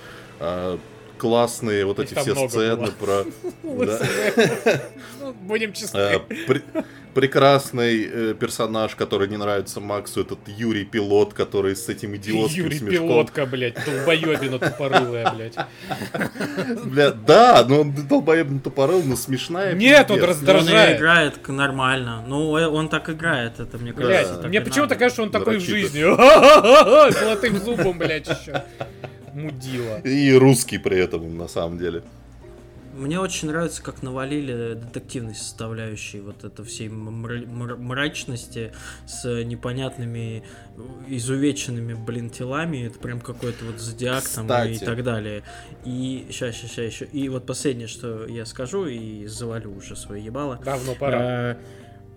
Классные 1.21 1.85
вот 1.85 1.99
Их 1.99 2.11
эти 2.13 2.19
все 2.19 2.49
сцены 2.49 2.77
было. 2.77 2.91
про... 2.93 3.25
Ну, 5.21 5.33
Будем 5.43 5.71
Э, 5.71 5.73
честны. 5.75 6.19
пр- 6.47 6.63
прекрасный 7.13 8.09
э, 8.11 8.35
персонаж, 8.35 8.95
который 8.97 9.29
не 9.29 9.37
нравится 9.37 9.81
Максу, 9.81 10.23
этот 10.23 10.39
Юрий 10.47 10.85
Пилот, 10.87 11.35
который 11.35 11.77
с 11.77 11.89
этим 11.91 12.17
идиотским 12.17 12.65
Юрий 12.65 12.79
смешком. 12.79 13.09
Пилотка, 13.09 13.45
блядь, 13.47 13.75
долбоебина 13.85 14.59
тупорылая, 14.59 15.31
блядь. 15.33 15.57
Бля, 16.85 17.11
да, 17.11 17.65
но 17.69 17.83
он 17.83 17.93
долбоебно 17.93 18.61
тупорыл, 18.61 19.03
но 19.05 19.15
смешная. 19.17 19.75
Нет, 19.75 20.11
он. 20.11 20.17
Но 20.19 20.23
Он 20.25 20.31
раздражает. 20.31 20.99
играет 20.99 21.49
нормально. 21.49 22.25
Ну, 22.27 22.57
э, 22.57 22.67
он 22.67 22.89
так 22.89 23.11
играет, 23.11 23.61
это 23.61 23.77
мне 23.77 23.93
Блядь, 23.93 24.09
кажется. 24.23 24.37
так 24.41 24.49
мне 24.49 24.61
почему-то 24.63 24.97
кажется, 24.97 25.23
он 25.23 25.31
такой 25.31 25.59
в 25.59 25.61
жизни. 25.61 26.01
Золотым 27.21 27.59
зубом, 27.59 27.99
блядь, 27.99 28.27
еще. 28.27 28.65
Мудила. 29.35 29.99
И 30.01 30.33
русский 30.33 30.79
при 30.79 30.99
этом, 30.99 31.37
на 31.37 31.49
самом 31.49 31.79
деле. 31.79 32.03
Мне 32.93 33.21
очень 33.21 33.49
нравится, 33.49 33.83
как 33.85 34.03
навалили 34.03 34.75
детективной 34.75 35.37
составляющей 35.37 36.21
вот 36.21 36.43
это 36.43 36.65
всей 36.65 36.89
мра- 36.89 37.47
мра- 37.47 37.77
мрачности 37.77 38.73
с 39.07 39.25
непонятными 39.45 40.43
изувеченными, 41.07 41.95
блин, 41.95 42.31
телами. 42.31 42.87
Это 42.89 42.99
прям 42.99 43.21
какой-то 43.21 43.65
вот 43.65 43.79
зодиак 43.79 44.25
там 44.29 44.47
и 44.47 44.79
так 44.79 45.05
далее. 45.05 45.45
И 45.85 46.27
сейчас, 46.31 46.57
сейчас, 46.57 46.71
сейчас 46.73 46.93
еще. 46.93 47.05
И 47.07 47.29
вот 47.29 47.47
последнее, 47.47 47.87
что 47.87 48.27
я 48.27 48.45
скажу, 48.45 48.87
и 48.87 49.25
завалю 49.27 49.73
уже 49.77 49.95
свое 49.95 50.25
ебало. 50.25 50.61
Давно 50.65 50.97
пора. 50.97 51.53
Э, 51.53 51.57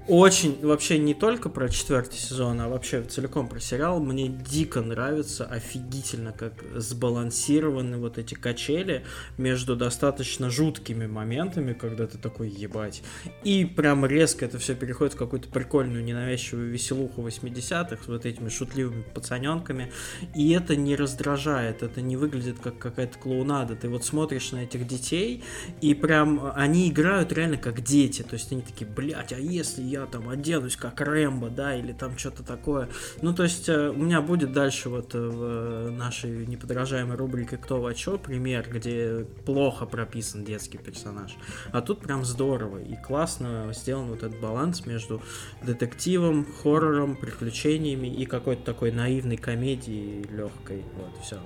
очень, 0.07 0.59
вообще 0.61 0.97
не 0.97 1.13
только 1.13 1.47
про 1.47 1.69
четвертый 1.69 2.17
сезон, 2.17 2.59
а 2.59 2.67
вообще 2.67 3.03
целиком 3.03 3.47
про 3.47 3.59
сериал, 3.61 4.01
мне 4.01 4.27
дико 4.27 4.81
нравится, 4.81 5.45
офигительно, 5.45 6.33
как 6.33 6.53
сбалансированы 6.75 7.97
вот 7.97 8.17
эти 8.17 8.33
качели 8.33 9.05
между 9.37 9.77
достаточно 9.77 10.49
жуткими 10.49 11.07
моментами, 11.07 11.71
когда 11.71 12.05
ты 12.05 12.17
такой 12.17 12.49
ебать, 12.49 13.01
и 13.43 13.63
прям 13.63 14.05
резко 14.05 14.45
это 14.45 14.59
все 14.59 14.75
переходит 14.75 15.13
в 15.13 15.17
какую-то 15.17 15.47
прикольную, 15.47 16.03
ненавязчивую 16.03 16.69
веселуху 16.69 17.21
80-х 17.21 18.03
с 18.03 18.07
вот 18.07 18.25
этими 18.25 18.49
шутливыми 18.49 19.03
пацаненками, 19.13 19.91
и 20.35 20.51
это 20.51 20.75
не 20.75 20.97
раздражает, 20.97 21.81
это 21.81 22.01
не 22.01 22.17
выглядит 22.17 22.59
как 22.59 22.77
какая-то 22.77 23.17
клоунада, 23.17 23.75
ты 23.75 23.87
вот 23.87 24.03
смотришь 24.03 24.51
на 24.51 24.63
этих 24.63 24.85
детей, 24.85 25.43
и 25.79 25.93
прям 25.93 26.51
они 26.55 26.89
играют 26.89 27.31
реально 27.31 27.55
как 27.55 27.81
дети, 27.81 28.21
то 28.21 28.33
есть 28.33 28.51
они 28.51 28.61
такие, 28.61 28.85
блядь, 28.89 29.31
а 29.31 29.39
если 29.39 29.92
я 29.93 30.07
там 30.07 30.27
оденусь 30.29 30.75
как 30.75 30.99
Рэмбо, 31.01 31.49
да, 31.49 31.75
или 31.75 31.93
там 31.93 32.17
что-то 32.17 32.43
такое. 32.43 32.89
Ну, 33.21 33.33
то 33.33 33.43
есть 33.43 33.69
э, 33.69 33.89
у 33.89 33.97
меня 33.97 34.21
будет 34.21 34.51
дальше 34.51 34.89
вот 34.89 35.13
э, 35.13 35.19
в 35.19 35.91
нашей 35.91 36.47
неподражаемой 36.47 37.15
рубрике 37.15 37.57
«Кто 37.57 37.79
во 37.79 37.93
чё» 37.93 38.17
пример, 38.17 38.67
где 38.69 39.25
плохо 39.45 39.85
прописан 39.85 40.43
детский 40.43 40.79
персонаж. 40.79 41.35
А 41.71 41.81
тут 41.81 41.99
прям 41.99 42.25
здорово 42.25 42.79
и 42.79 42.95
классно 42.95 43.71
сделан 43.73 44.07
вот 44.07 44.23
этот 44.23 44.39
баланс 44.39 44.85
между 44.85 45.21
детективом, 45.61 46.45
хоррором, 46.63 47.15
приключениями 47.15 48.07
и 48.07 48.25
какой-то 48.25 48.63
такой 48.63 48.91
наивной 48.91 49.37
комедией 49.37 50.23
легкой. 50.23 50.83
Вот, 50.97 51.23
все. 51.23 51.37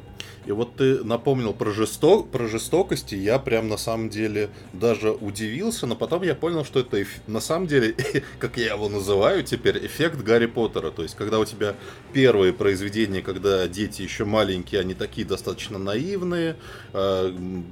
И 0.46 0.52
вот 0.54 0.78
ты 0.78 1.04
напомнил 1.04 1.54
про, 1.54 1.72
жесток, 1.72 2.32
про 2.32 2.48
жестокости, 2.48 3.16
я 3.16 3.38
прям 3.40 3.68
на 3.68 3.76
самом 3.76 4.10
деле 4.10 4.50
даже 4.72 5.12
удивился, 5.12 5.86
но 5.88 5.96
потом 5.96 6.24
я 6.24 6.36
понял, 6.36 6.64
что 6.64 6.80
это 6.80 7.04
на 7.28 7.42
самом 7.42 7.68
деле, 7.68 7.96
как 8.40 8.58
я 8.58 8.74
его 8.74 8.90
называю 8.90 9.44
теперь, 9.44 9.86
эффект 9.86 10.22
Гарри 10.22 10.46
Поттера. 10.46 10.92
То 10.92 11.04
есть, 11.04 11.16
когда 11.16 11.40
у 11.40 11.46
тебя 11.46 11.76
первые 12.14 12.54
произведения, 12.54 13.22
когда 13.22 13.68
дети 13.68 14.02
еще 14.02 14.26
маленькие, 14.26 14.82
они 14.82 14.94
такие 14.94 15.26
достаточно 15.26 15.78
наивные, 15.78 16.56
э, 16.94 17.32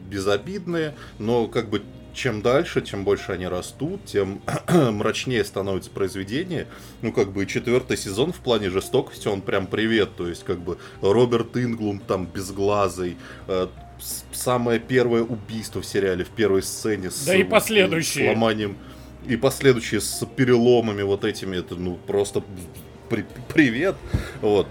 безобидные, 0.10 0.96
но 1.20 1.48
как 1.48 1.70
бы 1.70 1.82
чем 2.14 2.42
дальше, 2.42 2.82
чем 2.82 3.04
больше 3.04 3.34
они 3.34 3.48
растут, 3.48 4.06
тем 4.06 4.42
мрачнее 4.70 5.44
становится 5.44 5.90
произведение. 5.92 6.68
Ну, 7.02 7.12
как 7.12 7.32
бы 7.32 7.46
четвертый 7.46 7.98
сезон 7.98 8.32
в 8.32 8.40
плане 8.40 8.70
жестокости, 8.70 9.28
он 9.28 9.42
прям 9.42 9.68
привет. 9.68 10.16
То 10.16 10.28
есть, 10.28 10.44
как 10.44 10.60
бы 10.60 10.78
Роберт 11.02 11.58
Инглум 11.58 12.00
там 12.00 12.26
безглазый, 12.26 13.18
э, 13.48 13.68
самое 14.32 14.80
первое 14.80 15.24
убийство 15.24 15.82
в 15.82 15.86
сериале 15.86 16.24
в 16.24 16.30
первой 16.30 16.64
сцене 16.64 17.12
с, 17.12 17.26
да 17.26 17.36
и 17.36 17.44
последующие. 17.44 18.26
с 18.26 18.34
ломанием 18.34 18.78
и 19.28 19.36
последующие 19.38 20.02
с 20.02 20.26
переломами 20.26 21.02
вот 21.02 21.24
этими, 21.24 21.58
это 21.58 21.76
ну 21.76 21.98
просто 22.08 22.44
при, 23.10 23.26
привет, 23.54 23.96
вот. 24.42 24.68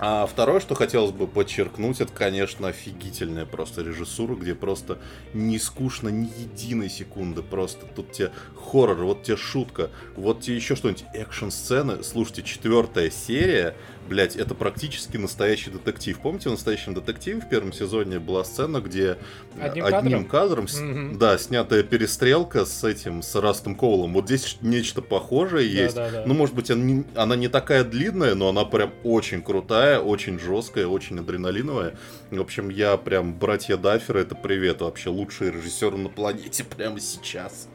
А 0.00 0.26
второе, 0.26 0.58
что 0.58 0.74
хотелось 0.74 1.12
бы 1.12 1.28
подчеркнуть, 1.28 2.00
это, 2.00 2.12
конечно, 2.12 2.68
офигительная 2.68 3.46
просто 3.46 3.82
режиссура, 3.82 4.34
где 4.34 4.54
просто 4.54 4.98
не 5.32 5.58
скучно 5.58 6.08
ни 6.08 6.26
единой 6.26 6.90
секунды. 6.90 7.42
Просто 7.42 7.86
тут 7.86 8.10
тебе 8.10 8.32
хоррор, 8.56 9.04
вот 9.04 9.22
тебе 9.22 9.36
шутка, 9.36 9.90
вот 10.16 10.42
тебе 10.42 10.56
еще 10.56 10.74
что-нибудь, 10.74 11.04
экшн-сцены. 11.14 12.02
Слушайте, 12.02 12.42
четвертая 12.42 13.08
серия, 13.08 13.76
блять, 14.08 14.36
это 14.36 14.54
практически 14.54 15.16
настоящий 15.16 15.70
детектив. 15.70 16.18
Помните, 16.18 16.48
в 16.48 16.52
настоящем 16.52 16.94
детективе 16.94 17.40
в 17.40 17.48
первом 17.48 17.72
сезоне 17.72 18.18
была 18.18 18.44
сцена, 18.44 18.80
где 18.80 19.18
одним, 19.60 19.84
одним 19.84 20.24
кадром, 20.26 20.66
кадром 20.66 21.08
угу. 21.08 21.18
да, 21.18 21.38
снятая 21.38 21.82
перестрелка 21.82 22.64
с 22.64 22.84
этим, 22.84 23.22
с 23.22 23.34
Растом 23.34 23.74
Коулом. 23.74 24.12
Вот 24.14 24.26
здесь 24.26 24.58
нечто 24.60 25.02
похожее 25.02 25.68
да, 25.68 25.82
есть. 25.82 25.94
Да, 25.94 26.10
да. 26.10 26.24
Ну, 26.26 26.34
может 26.34 26.54
быть, 26.54 26.70
она 26.70 26.82
не, 26.82 27.04
она 27.14 27.36
не 27.36 27.48
такая 27.48 27.84
длинная, 27.84 28.34
но 28.34 28.48
она 28.48 28.64
прям 28.64 28.92
очень 29.02 29.42
крутая, 29.42 30.00
очень 30.00 30.38
жесткая, 30.38 30.86
очень 30.86 31.18
адреналиновая. 31.18 31.96
В 32.30 32.40
общем, 32.40 32.68
я 32.68 32.96
прям, 32.96 33.34
братья 33.34 33.76
Дафферы, 33.76 34.20
это 34.20 34.34
привет, 34.34 34.80
вообще 34.80 35.10
лучший 35.10 35.50
режиссер 35.50 35.96
на 35.96 36.08
планете 36.08 36.64
прямо 36.64 37.00
сейчас. 37.00 37.68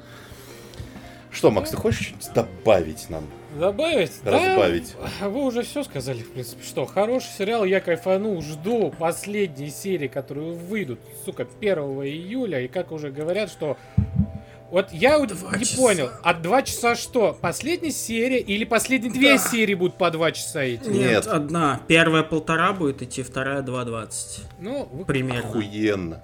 Что, 1.31 1.51
Макс, 1.51 1.69
ты 1.69 1.77
хочешь 1.77 2.07
что-нибудь 2.07 2.33
добавить 2.33 3.09
нам? 3.09 3.23
Добавить? 3.57 4.11
Разбавить. 4.23 4.95
Да, 5.19 5.29
вы 5.29 5.43
уже 5.43 5.63
все 5.63 5.83
сказали, 5.83 6.21
в 6.21 6.31
принципе. 6.31 6.63
Что, 6.63 6.85
хороший 6.85 7.29
сериал, 7.37 7.65
я 7.65 7.79
кайфанул, 7.79 8.41
жду 8.41 8.93
последней 8.97 9.69
серии, 9.69 10.07
которые 10.07 10.53
выйдут, 10.53 10.99
сука, 11.25 11.47
1 11.59 11.77
июля. 11.77 12.61
И 12.61 12.67
как 12.67 12.91
уже 12.91 13.11
говорят, 13.11 13.49
что... 13.49 13.77
Вот 14.71 14.91
я 14.91 15.17
два 15.25 15.57
не 15.57 15.65
часа. 15.65 15.77
понял, 15.77 16.09
а 16.21 16.33
два 16.35 16.61
часа 16.61 16.95
что? 16.95 17.35
Последняя 17.41 17.89
серия 17.89 18.39
или 18.39 18.65
последние 18.65 19.11
две 19.11 19.33
да. 19.33 19.37
серии 19.39 19.73
будут 19.73 19.97
по 19.97 20.11
два 20.11 20.31
часа 20.31 20.63
идти? 20.75 20.89
Нет, 20.91 21.09
Нет, 21.09 21.27
одна. 21.27 21.81
Первая 21.87 22.21
полтора 22.21 22.73
будет 22.73 23.01
идти, 23.01 23.23
вторая 23.23 23.63
два 23.63 23.83
двадцать. 23.83 24.43
Ну, 24.59 24.87
вы... 24.91 25.05
примерно. 25.05 25.49
Охуенно. 25.49 26.21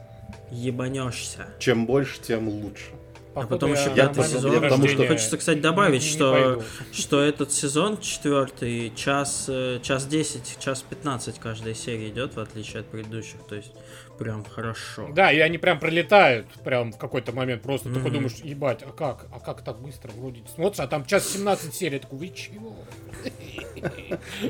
Ебанешься. 0.52 1.48
Чем 1.58 1.88
больше, 1.88 2.22
тем 2.22 2.48
лучше. 2.48 2.92
А 3.36 3.46
потом 3.46 3.74
еще 3.74 3.94
пятый 3.94 4.24
сезон. 4.24 4.62
Потому 4.62 4.88
что 4.88 5.06
хочется, 5.06 5.38
кстати, 5.38 5.60
добавить, 5.60 6.02
не, 6.02 6.08
что, 6.08 6.64
не 6.92 6.94
что 6.94 7.22
этот 7.22 7.52
сезон 7.52 7.98
четвертый, 8.00 8.94
час, 8.96 9.46
э, 9.50 9.80
час 9.84 10.06
10, 10.06 10.58
час 10.60 10.82
15 10.90 11.40
каждая 11.40 11.74
серия 11.74 12.10
идет, 12.10 12.36
в 12.36 12.40
отличие 12.40 12.80
от 12.80 12.88
предыдущих. 12.88 13.42
То 13.48 13.56
есть 13.56 13.74
прям 14.18 14.46
хорошо. 14.46 15.10
Да, 15.14 15.32
и 15.32 15.40
они 15.40 15.58
прям 15.58 15.80
пролетают 15.80 16.48
прям 16.64 16.94
в 16.94 16.98
какой-то 16.98 17.34
момент. 17.34 17.62
Просто 17.62 17.90
mm-hmm. 17.90 17.94
такой 17.94 18.12
думаешь, 18.12 18.36
ебать, 18.44 18.84
а 18.84 18.92
как? 18.92 19.28
А 19.34 19.40
как 19.40 19.64
так 19.64 19.80
быстро 19.80 20.12
вроде 20.12 20.42
смотришь, 20.54 20.80
а 20.80 20.88
там 20.88 21.06
час 21.06 21.28
17 21.30 21.74
серий, 21.74 22.00
такой, 22.00 22.20
вы 22.20 22.30
чего? 22.30 22.74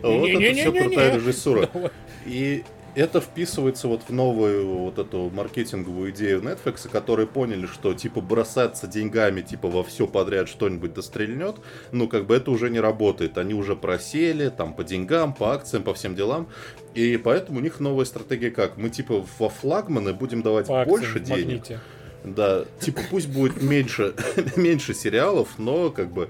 Вот 0.02 0.30
это 0.30 0.54
все 0.54 0.72
крутая 0.72 1.16
режиссура. 1.16 1.70
И 2.26 2.64
это 2.96 3.20
вписывается 3.20 3.88
вот 3.88 4.04
в 4.08 4.14
новую 4.14 4.68
вот 4.68 5.00
эту 5.00 5.30
маркетинговую 5.30 6.12
идею 6.12 6.42
Netflix, 6.42 6.90
которые 6.90 7.28
поняли, 7.28 7.66
что 7.66 7.94
типа 7.94 8.22
бросаться 8.22 8.88
деньгами 8.88 9.42
типа 9.42 9.68
во 9.68 9.84
все 9.84 10.08
подряд 10.08 10.48
что-нибудь 10.48 10.94
дострельнет, 10.94 11.58
ну 11.92 12.08
как 12.08 12.26
бы 12.26 12.36
это 12.36 12.52
уже 12.52 12.70
не 12.70 12.80
работает. 12.80 13.38
Они 13.38 13.54
уже 13.54 13.76
просели 13.76 14.50
там 14.50 14.74
по 14.74 14.84
деньгам, 14.84 15.34
по 15.34 15.54
акциям, 15.54 15.84
по 15.84 15.94
всем 15.94 16.16
делам. 16.16 16.48
И 16.94 17.18
поэтому 17.18 17.60
у 17.60 17.62
них 17.62 17.80
новая 17.80 18.06
стратегия 18.06 18.52
как? 18.52 18.78
Мы 18.78 18.90
типа 18.90 19.26
во 19.40 19.50
флагманы 19.50 20.14
будем 20.14 20.42
давать 20.42 20.68
по 20.68 20.86
больше 20.86 21.20
акциям, 21.20 21.26
денег. 21.26 21.46
Магните. 21.48 21.80
Да, 22.24 22.66
типа 22.80 23.02
пусть 23.12 23.28
будет 23.28 23.62
меньше, 23.62 24.16
меньше 24.56 24.94
сериалов, 24.94 25.60
но 25.60 25.92
как 25.92 26.12
бы 26.12 26.30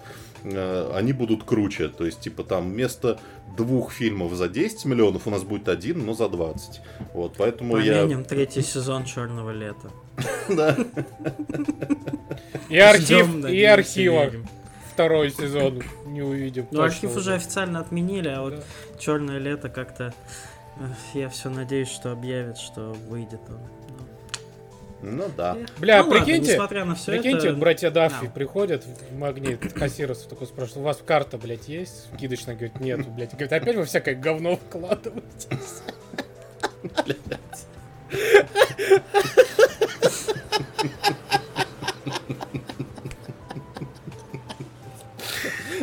они 0.93 1.13
будут 1.13 1.43
круче. 1.43 1.89
То 1.89 2.05
есть, 2.05 2.21
типа, 2.21 2.43
там 2.43 2.71
вместо 2.71 3.19
двух 3.57 3.91
фильмов 3.91 4.33
за 4.33 4.47
10 4.47 4.85
миллионов 4.85 5.27
у 5.27 5.29
нас 5.29 5.43
будет 5.43 5.69
один, 5.69 6.05
но 6.05 6.13
за 6.13 6.29
20. 6.29 6.81
Вот, 7.13 7.35
поэтому 7.37 7.73
Поменим 7.73 8.19
я... 8.19 8.25
третий 8.25 8.61
сезон 8.61 9.05
Черного 9.05 9.51
лета. 9.51 9.89
Да. 10.49 10.77
И 12.69 12.77
архив, 12.77 13.45
и 13.45 13.63
архива. 13.63 14.31
Второй 14.93 15.31
сезон 15.31 15.81
не 16.05 16.21
увидим. 16.21 16.67
Ну, 16.71 16.81
архив 16.81 17.15
уже 17.15 17.33
официально 17.33 17.79
отменили, 17.79 18.29
а 18.29 18.41
вот 18.41 18.63
Черное 18.99 19.39
лето 19.39 19.69
как-то... 19.69 20.13
Я 21.13 21.29
все 21.29 21.49
надеюсь, 21.49 21.89
что 21.89 22.11
объявят, 22.11 22.57
что 22.57 22.93
выйдет 23.09 23.41
он. 23.49 23.59
Ну 25.01 25.25
да. 25.35 25.57
Бля, 25.77 26.03
ну, 26.03 26.11
прикиньте, 26.11 26.59
ладно, 26.59 26.85
на 26.85 26.95
все 26.95 27.11
прикиньте, 27.11 27.49
это... 27.49 27.57
братья 27.57 27.91
Даффи 27.91 28.25
no. 28.25 28.33
приходят 28.33 28.83
в 28.83 29.17
магнит, 29.17 29.73
кассиров 29.73 30.17
такой 30.23 30.47
спрашивают, 30.47 30.81
у 30.81 30.85
вас 30.85 31.01
карта, 31.05 31.37
блядь, 31.37 31.67
есть? 31.67 32.09
Кидочно 32.17 32.53
говорит, 32.53 32.79
нет, 32.79 33.07
блядь. 33.09 33.31
Говорит, 33.31 33.53
опять 33.53 33.75
вы 33.75 33.85
всякое 33.85 34.15
говно 34.15 34.57
вкладываетесь. 34.57 35.83
Блядь. 37.05 37.19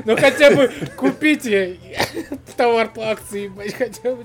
Ну 0.04 0.16
хотя 0.16 0.54
бы 0.54 0.70
купите 0.96 1.78
товар 2.56 2.92
по 2.92 3.10
акции, 3.10 3.50
хотя 3.76 4.14
бы 4.14 4.24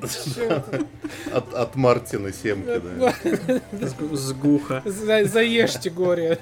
От, 1.33 1.53
от 1.53 1.75
Мартина 1.75 2.31
Семка, 2.33 2.79
да. 2.79 3.13
С 4.15 4.33
гуха. 4.33 4.81
заешьте 4.85 5.89
горе. 5.89 6.39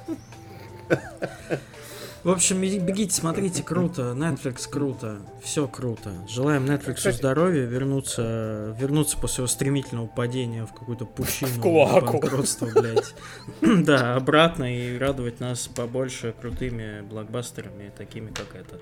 В 2.25 2.31
общем, 2.31 2.59
бегите, 2.59 3.13
смотрите, 3.13 3.61
круто. 3.61 4.15
Netflix 4.17 4.67
круто. 4.67 5.19
Все 5.43 5.67
круто. 5.67 6.11
Желаем 6.27 6.65
Netflix 6.65 6.95
Кстати, 6.95 7.17
здоровья, 7.17 7.65
вернуться, 7.65 8.75
вернуться 8.79 9.15
после 9.19 9.43
его 9.43 9.47
стремительного 9.47 10.07
падения 10.07 10.65
в 10.65 10.73
какую-то 10.73 11.05
пучину. 11.05 11.51
В 11.51 12.01
Банкротство, 12.01 12.65
блядь. 12.65 13.13
да, 13.85 14.15
обратно 14.15 14.75
и 14.75 14.97
радовать 14.97 15.39
нас 15.39 15.67
побольше 15.67 16.33
крутыми 16.41 17.01
блокбастерами, 17.01 17.91
такими 17.95 18.31
как 18.31 18.55
это. 18.55 18.79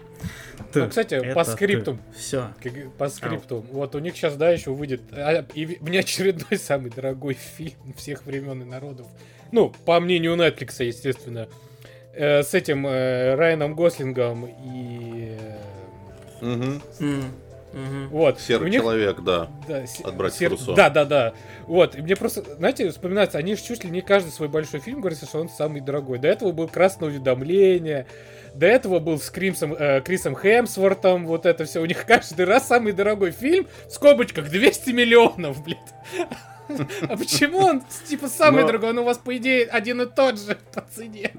Ну, 0.73 0.87
кстати, 0.87 1.33
по 1.33 1.43
скрипту. 1.43 1.99
Все. 2.17 2.53
По 2.97 3.09
скрипту. 3.09 3.65
Вот 3.73 3.93
у 3.95 3.99
них 3.99 4.15
сейчас, 4.15 4.37
да, 4.37 4.51
еще 4.51 4.71
выйдет. 4.71 5.01
А, 5.11 5.45
и 5.53 5.77
мне 5.81 5.99
очередной 5.99 6.57
самый 6.57 6.91
дорогой 6.91 7.33
фильм 7.57 7.93
всех 7.97 8.25
времен 8.25 8.61
и 8.61 8.65
народов. 8.65 9.07
Ну, 9.51 9.73
по 9.83 9.99
мнению 9.99 10.37
Netflix, 10.37 10.81
естественно 10.81 11.49
э, 12.13 12.43
с 12.43 12.53
этим 12.53 12.85
э, 12.87 13.35
Райаном 13.35 13.75
Гослингом 13.75 14.45
и. 14.47 15.37
М, 16.41 16.81
мгм. 17.73 18.09
Вот. 18.09 18.39
Серый 18.39 18.69
них- 18.69 18.81
человек, 18.81 19.21
да. 19.21 19.47
Да, 19.67 19.83
От 20.03 20.15
братьев 20.15 20.37
сер- 20.37 20.51
Руссо. 20.51 20.73
Да, 20.75 20.89
да, 20.89 21.05
да. 21.05 21.33
Вот. 21.67 21.95
И 21.95 22.01
мне 22.01 22.15
просто, 22.15 22.43
знаете, 22.57 22.89
вспоминается, 22.91 23.37
они 23.37 23.55
же 23.55 23.63
чуть 23.63 23.83
ли 23.83 23.89
не 23.89 24.01
каждый 24.01 24.29
свой 24.31 24.47
большой 24.47 24.79
фильм 24.79 24.99
говорят, 25.01 25.19
что 25.23 25.39
он 25.39 25.49
самый 25.49 25.81
дорогой. 25.81 26.19
До 26.19 26.27
этого 26.27 26.51
был 26.51 26.67
красное 26.67 27.09
уведомление. 27.09 28.05
До 28.53 28.67
этого 28.67 28.99
был 28.99 29.19
с 29.19 29.29
Кримсом, 29.31 29.73
э, 29.73 30.01
Крисом 30.01 30.35
Хемсвортом, 30.35 31.25
вот 31.25 31.47
это 31.47 31.65
все. 31.65 31.81
У 31.81 31.85
них 31.85 32.05
каждый 32.05 32.45
раз 32.45 32.67
самый 32.67 32.91
дорогой 32.91 33.31
фильм, 33.31 33.67
в 33.87 33.91
скобочках, 33.91 34.49
200 34.49 34.91
миллионов, 34.91 35.63
блядь. 35.63 35.79
А 37.01 37.17
почему 37.17 37.59
он, 37.59 37.83
типа, 38.07 38.27
самый 38.27 38.61
Но- 38.61 38.67
дорогой? 38.67 38.89
Он 38.91 38.99
у 38.99 39.03
вас, 39.03 39.17
по 39.17 39.35
идее, 39.37 39.65
один 39.65 40.01
и 40.01 40.05
тот 40.05 40.39
же 40.39 40.57
по 40.73 40.81
цене. 40.81 41.31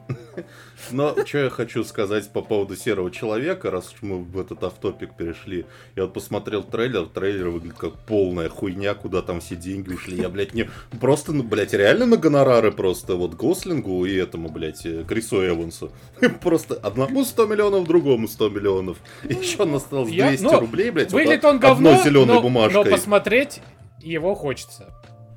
Но 0.91 1.15
что 1.25 1.39
я 1.39 1.51
хочу 1.51 1.83
сказать 1.85 2.31
по 2.31 2.43
поводу 2.43 2.77
серого 2.77 3.11
человека, 3.11 3.71
раз 3.71 3.93
уж 3.95 4.03
мы 4.03 4.19
в 4.19 4.39
этот 4.39 4.63
автопик 4.65 5.15
перешли. 5.17 5.65
Я 5.97 6.03
вот 6.03 6.13
посмотрел 6.13 6.63
трейлер, 6.63 7.07
трейлер 7.07 7.49
выглядит 7.49 7.79
как 7.79 7.95
полная 8.05 8.49
хуйня, 8.49 8.95
куда 8.95 9.23
там 9.23 9.41
все 9.41 9.57
деньги 9.57 9.93
ушли. 9.93 10.21
Я, 10.21 10.29
блядь, 10.29 10.53
не... 10.53 10.69
Просто, 11.01 11.33
ну, 11.33 11.43
блядь, 11.43 11.73
реально 11.73 12.07
на 12.07 12.17
гонорары 12.17 12.71
просто 12.73 13.15
вот 13.17 13.35
Гослингу 13.35 14.05
и 14.05 14.15
этому, 14.15 14.51
блядь, 14.51 14.85
э, 14.85 15.05
Крису 15.09 15.47
Эвансу. 15.47 15.91
Просто 16.43 16.75
одному 16.75 17.25
100 17.25 17.47
миллионов, 17.47 17.87
другому 17.87 18.29
100 18.29 18.49
миллионов. 18.51 18.99
Еще 19.23 19.63
осталось 19.75 20.11
Я- 20.11 20.29
200 20.29 20.43
ну, 20.45 20.61
рублей, 20.61 20.91
блядь, 20.91 21.13
вот 21.13 21.19
Выглядит 21.21 21.45
од- 21.45 21.51
он 21.53 21.59
говно, 21.61 21.91
одной 21.91 22.05
зеленой 22.05 22.27
но, 22.27 22.35
но 22.35 22.41
бумажкой. 22.43 22.91
посмотреть 22.91 23.61
его 24.01 24.35
хочется. 24.35 24.93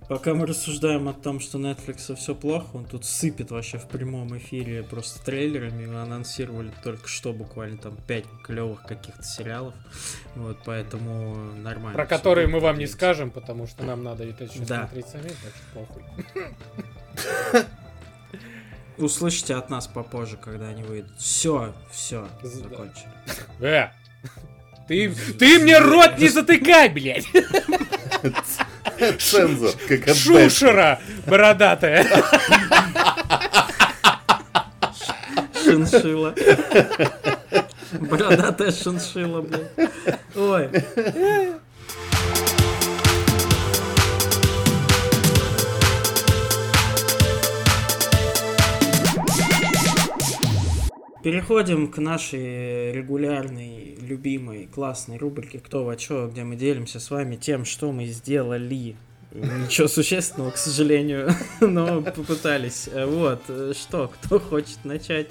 Пока 0.07 0.33
мы 0.33 0.45
рассуждаем 0.45 1.09
о 1.09 1.13
том, 1.13 1.41
что 1.41 1.57
Netflix 1.57 2.15
все 2.15 2.33
плохо, 2.33 2.67
он 2.73 2.85
тут 2.85 3.03
сыпет 3.03 3.51
вообще 3.51 3.77
в 3.77 3.89
прямом 3.89 4.37
эфире 4.37 4.81
просто 4.83 5.23
трейлерами. 5.25 5.85
Мы 5.85 6.01
анонсировали 6.01 6.71
только 6.81 7.09
что 7.09 7.33
буквально 7.33 7.77
там 7.77 7.97
5 8.07 8.23
клевых 8.41 8.83
каких-то 8.83 9.21
сериалов. 9.23 9.73
Вот, 10.35 10.59
поэтому 10.63 11.35
нормально. 11.55 11.93
Про 11.93 12.05
которые 12.05 12.47
будет 12.47 12.55
мы 12.55 12.59
вам 12.61 12.77
не 12.79 12.87
скажем, 12.87 13.31
потому 13.31 13.67
что 13.67 13.83
нам 13.83 14.01
надо 14.01 14.23
это 14.23 14.45
еще 14.45 14.59
Да. 14.59 14.87
смотреть 14.87 15.07
самим, 15.07 15.33
так 15.43 15.53
что 15.53 15.85
похуй. 17.53 17.63
Услышите 18.97 19.55
от 19.55 19.69
нас 19.69 19.87
попозже, 19.87 20.37
когда 20.37 20.69
они 20.69 20.83
выйдут. 20.83 21.17
Все, 21.19 21.73
все, 21.91 22.29
закончили. 22.41 23.11
Э! 23.59 23.89
Ты, 24.87 25.13
ты 25.37 25.59
мне 25.59 25.77
рот 25.79 26.17
не 26.17 26.29
затыкай, 26.29 26.87
блядь! 26.87 27.27
Цензор, 29.19 29.71
как. 29.87 30.15
Шушера 30.15 30.99
бородатая! 31.25 32.05
Шиншила. 35.63 36.33
Бородатая 37.91 38.71
шиншила, 38.71 39.41
блин. 39.41 39.67
Ой. 40.35 40.69
Переходим 51.27 51.91
к 51.91 51.97
нашей 51.97 52.93
регулярной, 52.93 53.97
любимой, 53.99 54.65
классной 54.65 55.17
рубрике 55.17 55.59
«Кто 55.59 55.83
во 55.83 55.97
чё», 55.97 56.29
где 56.29 56.45
мы 56.45 56.55
делимся 56.55 57.01
с 57.01 57.11
вами 57.11 57.35
тем, 57.35 57.65
что 57.65 57.91
мы 57.91 58.05
сделали. 58.05 58.95
Ничего 59.33 59.89
существенного, 59.89 60.51
к 60.51 60.57
сожалению, 60.57 61.31
но 61.59 62.01
попытались. 62.01 62.87
Вот, 62.93 63.41
что, 63.75 64.07
кто 64.07 64.39
хочет 64.39 64.85
начать 64.85 65.27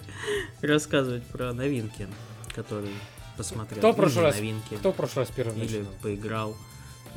рассказывать 0.60 1.24
про 1.28 1.54
новинки, 1.54 2.06
которые 2.54 2.92
посмотрел? 3.38 3.78
Кто 3.78 3.92
в 3.92 3.96
прошлый 3.96 4.24
раз- 4.26 4.36
новинки, 4.36 4.74
Кто 4.74 4.92
в 4.92 4.96
прошлый 4.96 5.24
раз 5.24 5.34
первым 5.34 5.56
или 5.56 5.78
начинал? 5.78 5.92
поиграл. 6.02 6.56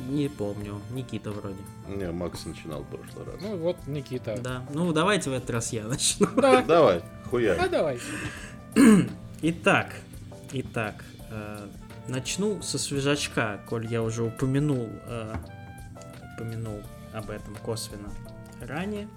Не 0.08 0.28
помню, 0.30 0.80
Никита 0.90 1.32
вроде. 1.32 1.58
Не, 1.86 2.10
Макс 2.12 2.46
начинал 2.46 2.80
в 2.84 2.86
прошлый 2.86 3.26
раз. 3.26 3.34
Ну 3.42 3.58
вот, 3.58 3.76
Никита. 3.86 4.38
Да, 4.42 4.64
ну 4.72 4.90
давайте 4.94 5.28
в 5.28 5.34
этот 5.34 5.50
раз 5.50 5.70
я 5.74 5.84
начну. 5.84 6.26
Да, 6.34 6.62
Давай, 6.62 7.00
а 7.00 7.28
хуя. 7.28 7.68
давай. 7.68 7.98
Итак, 9.42 9.94
итак, 10.52 11.04
э, 11.30 11.66
начну 12.08 12.62
со 12.62 12.78
свежачка, 12.78 13.60
коль 13.68 13.86
я 13.86 14.02
уже 14.02 14.22
упомянул, 14.22 14.88
э, 15.06 15.34
упомянул 16.34 16.80
об 17.12 17.30
этом 17.30 17.54
косвенно 17.56 18.10
ранее. 18.60 19.08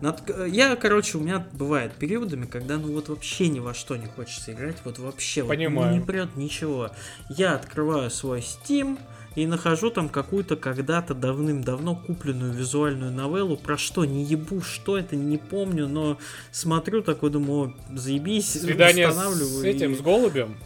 Над- 0.00 0.28
э, 0.30 0.48
я, 0.48 0.74
короче, 0.76 1.18
у 1.18 1.20
меня 1.20 1.46
бывает 1.52 1.92
периодами, 1.94 2.46
когда 2.46 2.76
ну 2.76 2.92
вот 2.92 3.08
вообще 3.08 3.48
ни 3.48 3.60
во 3.60 3.74
что 3.74 3.96
не 3.96 4.06
хочется 4.06 4.52
играть, 4.52 4.76
вот 4.84 4.98
вообще 4.98 5.42
вот, 5.42 5.48
ну, 5.50 5.54
Понимаю. 5.54 5.94
не 5.94 6.00
прет 6.00 6.34
ничего. 6.36 6.90
Я 7.28 7.54
открываю 7.54 8.10
свой 8.10 8.40
Steam 8.40 8.98
и 9.34 9.46
нахожу 9.46 9.90
там 9.90 10.08
какую-то 10.08 10.56
когда-то 10.56 11.14
давным-давно 11.14 11.96
купленную 11.96 12.52
визуальную 12.52 13.12
новеллу, 13.12 13.56
про 13.56 13.76
что 13.78 14.04
не 14.04 14.24
ебу, 14.24 14.60
что 14.60 14.98
это, 14.98 15.16
не 15.16 15.38
помню, 15.38 15.88
но 15.88 16.18
смотрю 16.50 17.02
такой, 17.02 17.30
думаю, 17.30 17.74
«О, 17.90 17.96
заебись, 17.96 18.52
Свидание 18.52 19.10
с 19.10 19.14
устанавливаю 19.14 19.64
этим, 19.64 19.92
и- 19.92 19.96
с 19.96 20.00
голубем. 20.00 20.56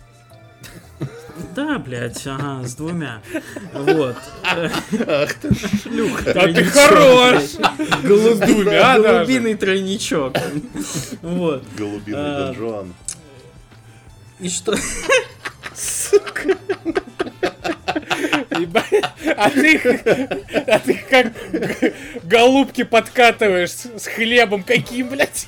Да, 1.55 1.79
блядь, 1.79 2.27
ага, 2.27 2.67
с 2.67 2.75
двумя. 2.75 3.21
Вот. 3.75 4.17
Ах 4.43 5.35
ты 5.35 5.55
шлюха. 5.55 6.33
Да 6.35 6.47
ты 6.53 6.65
хорош! 6.65 7.43
С. 7.43 7.59
Голубиный 8.03 9.55
тройничок. 9.55 10.35
Вот. 11.21 11.63
Голубиный 11.77 12.19
А, 12.19 12.47
Дон 12.47 12.55
Жуан. 12.57 12.95
И 14.41 14.49
что? 14.49 14.75
Ебать. 15.75 17.56
А 19.37 19.51
ты, 19.51 19.79
а 20.67 20.79
ты 20.79 21.05
как 21.09 21.33
голубки 22.25 22.83
подкатываешь 22.85 23.71
с, 23.71 23.87
с 23.99 24.07
хлебом 24.07 24.63
каким, 24.63 25.09
блядь? 25.09 25.47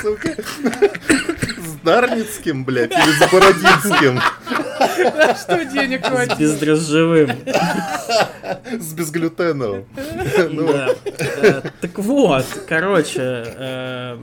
Сука. 0.00 0.34
С 1.58 1.74
Дарницким, 1.84 2.64
блядь, 2.64 2.92
или 2.92 3.12
с 3.12 3.30
Бородинским. 3.30 4.20
На 5.16 5.34
что 5.36 5.64
денег 5.64 6.04
С 6.04 6.08
хватит? 6.08 6.38
бездрожжевым. 6.38 7.30
С 8.80 8.92
безглютеновым. 8.94 9.86
Так 11.80 11.98
вот, 11.98 12.46
короче, 12.68 13.20
э, 13.46 14.18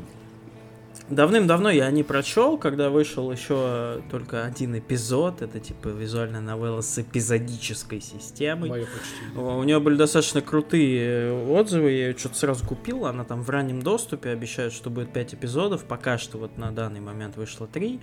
давным-давно 1.09 1.69
я 1.69 1.89
не 1.91 2.03
прочел, 2.03 2.57
когда 2.57 2.89
вышел 2.89 3.31
еще 3.31 4.01
только 4.09 4.45
один 4.45 4.77
эпизод. 4.77 5.41
Это 5.41 5.59
типа 5.59 5.89
визуальная 5.89 6.41
новелла 6.41 6.81
с 6.81 6.97
эпизодической 6.99 8.01
системой. 8.01 8.69
Мое 8.69 8.85
почти. 8.85 9.39
У 9.39 9.63
нее 9.63 9.79
были 9.79 9.95
достаточно 9.95 10.41
крутые 10.41 11.29
э, 11.29 11.51
отзывы, 11.51 11.91
я 11.91 12.07
ее 12.09 12.17
что-то 12.17 12.35
сразу 12.35 12.65
купил, 12.65 13.05
она 13.05 13.23
там 13.23 13.43
в 13.43 13.49
раннем 13.49 13.81
доступе, 13.81 14.29
обещают, 14.29 14.73
что 14.73 14.89
будет 14.89 15.11
5 15.13 15.35
эпизодов, 15.35 15.85
пока 15.85 16.17
что 16.17 16.37
вот 16.37 16.57
на 16.57 16.71
данный 16.71 16.99
момент 16.99 17.37
вышло 17.37 17.67
3. 17.67 17.99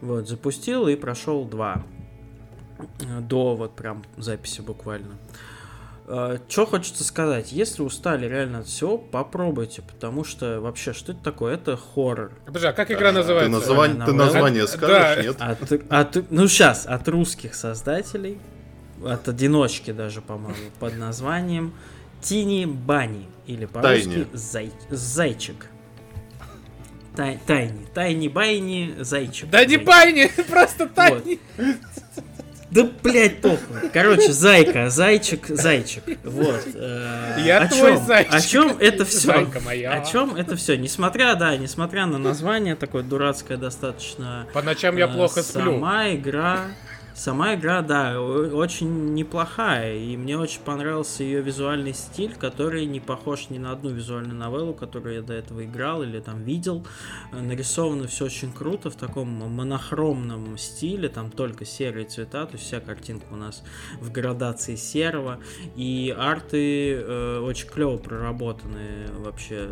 Вот, 0.00 0.28
запустил 0.28 0.88
и 0.88 0.96
прошел 0.96 1.44
2. 1.44 1.84
До 3.22 3.56
вот 3.56 3.74
прям 3.74 4.04
записи 4.16 4.60
буквально. 4.60 5.18
Что 6.48 6.64
хочется 6.64 7.04
сказать, 7.04 7.52
если 7.52 7.82
устали 7.82 8.26
реально 8.26 8.60
от 8.60 8.66
всего, 8.66 8.96
попробуйте, 8.96 9.82
потому 9.82 10.24
что 10.24 10.58
вообще, 10.60 10.94
что 10.94 11.12
это 11.12 11.22
такое? 11.22 11.54
Это 11.54 11.76
хоррор. 11.76 12.32
Подожди, 12.46 12.66
а 12.68 12.72
как 12.72 12.90
игра 12.90 13.10
Ты, 13.10 13.18
называется? 13.18 13.50
название, 13.50 13.94
ты 14.06 14.12
Новелла. 14.12 14.24
название 14.24 14.62
Да. 14.62 14.68
скажешь, 14.68 15.24
нет? 15.24 15.36
От, 15.38 15.72
от- 16.16 16.30
ну 16.30 16.48
сейчас, 16.48 16.86
от 16.86 17.06
русских 17.08 17.54
создателей, 17.54 18.38
от 19.04 19.28
одиночки 19.28 19.90
даже, 19.92 20.22
по-моему, 20.22 20.56
под 20.80 20.96
названием 20.96 21.74
Тини 22.22 22.64
Бани, 22.64 23.28
или 23.46 23.66
по-русски 23.66 24.26
зай- 24.32 24.72
Зайчик. 24.90 25.66
Тай- 27.16 27.38
тайни, 27.46 27.86
Тайни 27.94 28.28
Байни, 28.28 28.94
Зайчик. 29.00 29.50
Да 29.50 29.64
не 29.64 29.70
Зайчик. 29.74 29.86
пайни, 29.86 30.30
просто 30.48 30.88
тайни. 30.88 31.38
Да, 32.70 32.86
блядь, 33.02 33.40
похуй. 33.40 33.88
Короче, 33.92 34.32
зайка, 34.32 34.90
зайчик, 34.90 35.46
зайчик. 35.48 36.02
Вот. 36.24 36.62
э, 36.74 37.36
Я 37.44 37.60
о 37.62 37.68
твой 37.68 37.94
чём? 37.94 38.06
зайчик. 38.06 38.34
О 38.34 38.40
чем 38.40 38.76
это 38.78 39.04
все? 39.06 39.20
Зайка 39.28 39.60
моя. 39.60 39.92
О 39.92 40.04
чем 40.04 40.36
это 40.36 40.54
все? 40.56 40.76
Несмотря, 40.76 41.34
да, 41.34 41.56
несмотря 41.56 42.04
на 42.06 42.18
название 42.18 42.74
такое 42.76 43.02
дурацкое 43.02 43.56
достаточно. 43.56 44.46
По 44.52 44.60
ночам 44.62 44.96
я 44.98 45.06
э, 45.06 45.08
плохо 45.08 45.42
сплю. 45.42 45.72
Сама 45.72 46.10
игра, 46.14 46.60
сама 47.18 47.54
игра, 47.54 47.82
да, 47.82 48.20
очень 48.20 49.14
неплохая, 49.14 49.96
и 49.96 50.16
мне 50.16 50.38
очень 50.38 50.60
понравился 50.60 51.24
ее 51.24 51.42
визуальный 51.42 51.92
стиль, 51.92 52.34
который 52.34 52.86
не 52.86 53.00
похож 53.00 53.50
ни 53.50 53.58
на 53.58 53.72
одну 53.72 53.90
визуальную 53.90 54.36
новеллу, 54.36 54.72
которую 54.72 55.16
я 55.16 55.22
до 55.22 55.34
этого 55.34 55.64
играл 55.64 56.02
или 56.02 56.20
там 56.20 56.42
видел. 56.42 56.86
Э, 57.32 57.40
Нарисовано 57.40 58.06
все 58.06 58.26
очень 58.26 58.52
круто 58.52 58.90
в 58.90 58.96
таком 58.96 59.28
монохромном 59.28 60.56
стиле, 60.56 61.08
там 61.08 61.30
только 61.30 61.64
серые 61.64 62.06
цвета, 62.06 62.46
то 62.46 62.52
есть 62.54 62.66
вся 62.66 62.80
картинка 62.80 63.26
у 63.32 63.36
нас 63.36 63.64
в 64.00 64.12
градации 64.12 64.76
серого, 64.76 65.38
и 65.76 66.14
арты 66.16 66.94
э, 66.94 67.40
очень 67.40 67.68
клево 67.68 67.96
проработаны 67.96 69.08
вообще 69.18 69.68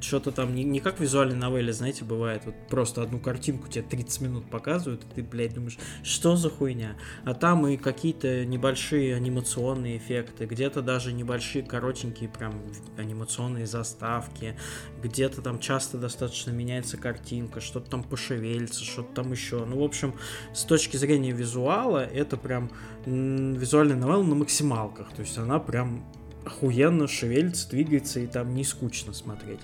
что-то 0.00 0.32
там 0.32 0.54
не, 0.54 0.64
не 0.64 0.80
как 0.80 1.00
визуальной 1.00 1.36
новелле, 1.36 1.72
знаете, 1.72 2.04
бывает, 2.04 2.42
вот 2.44 2.54
просто 2.68 3.02
одну 3.02 3.18
картинку 3.18 3.68
тебе 3.68 3.84
30 3.84 4.20
минут 4.20 4.50
показывают, 4.50 5.04
и 5.04 5.14
ты, 5.16 5.22
блядь, 5.22 5.54
думаешь, 5.54 5.78
что 6.02 6.36
за 6.36 6.50
хуйня? 6.50 6.96
А 7.24 7.34
там 7.34 7.66
и 7.66 7.76
какие-то 7.76 8.44
небольшие 8.44 9.14
анимационные 9.14 9.98
эффекты, 9.98 10.46
где-то 10.46 10.82
даже 10.82 11.12
небольшие 11.12 11.64
коротенькие 11.64 12.28
прям 12.28 12.62
анимационные 12.96 13.66
заставки, 13.66 14.56
где-то 15.02 15.42
там 15.42 15.58
часто 15.58 15.98
достаточно 15.98 16.50
меняется 16.50 16.96
картинка, 16.96 17.60
что-то 17.60 17.90
там 17.90 18.02
пошевелится, 18.02 18.84
что-то 18.84 19.22
там 19.22 19.32
еще. 19.32 19.64
Ну, 19.64 19.80
в 19.80 19.84
общем, 19.84 20.14
с 20.54 20.64
точки 20.64 20.96
зрения 20.96 21.32
визуала, 21.32 22.04
это 22.04 22.36
прям 22.36 22.70
визуальная 23.04 23.96
новелла 23.96 24.22
на 24.22 24.34
максималках, 24.34 25.12
то 25.12 25.22
есть 25.22 25.38
она 25.38 25.58
прям 25.58 26.04
охуенно 26.46 27.08
шевелится, 27.08 27.68
двигается, 27.68 28.20
и 28.20 28.26
там 28.26 28.54
не 28.54 28.64
скучно 28.64 29.12
смотреть. 29.12 29.60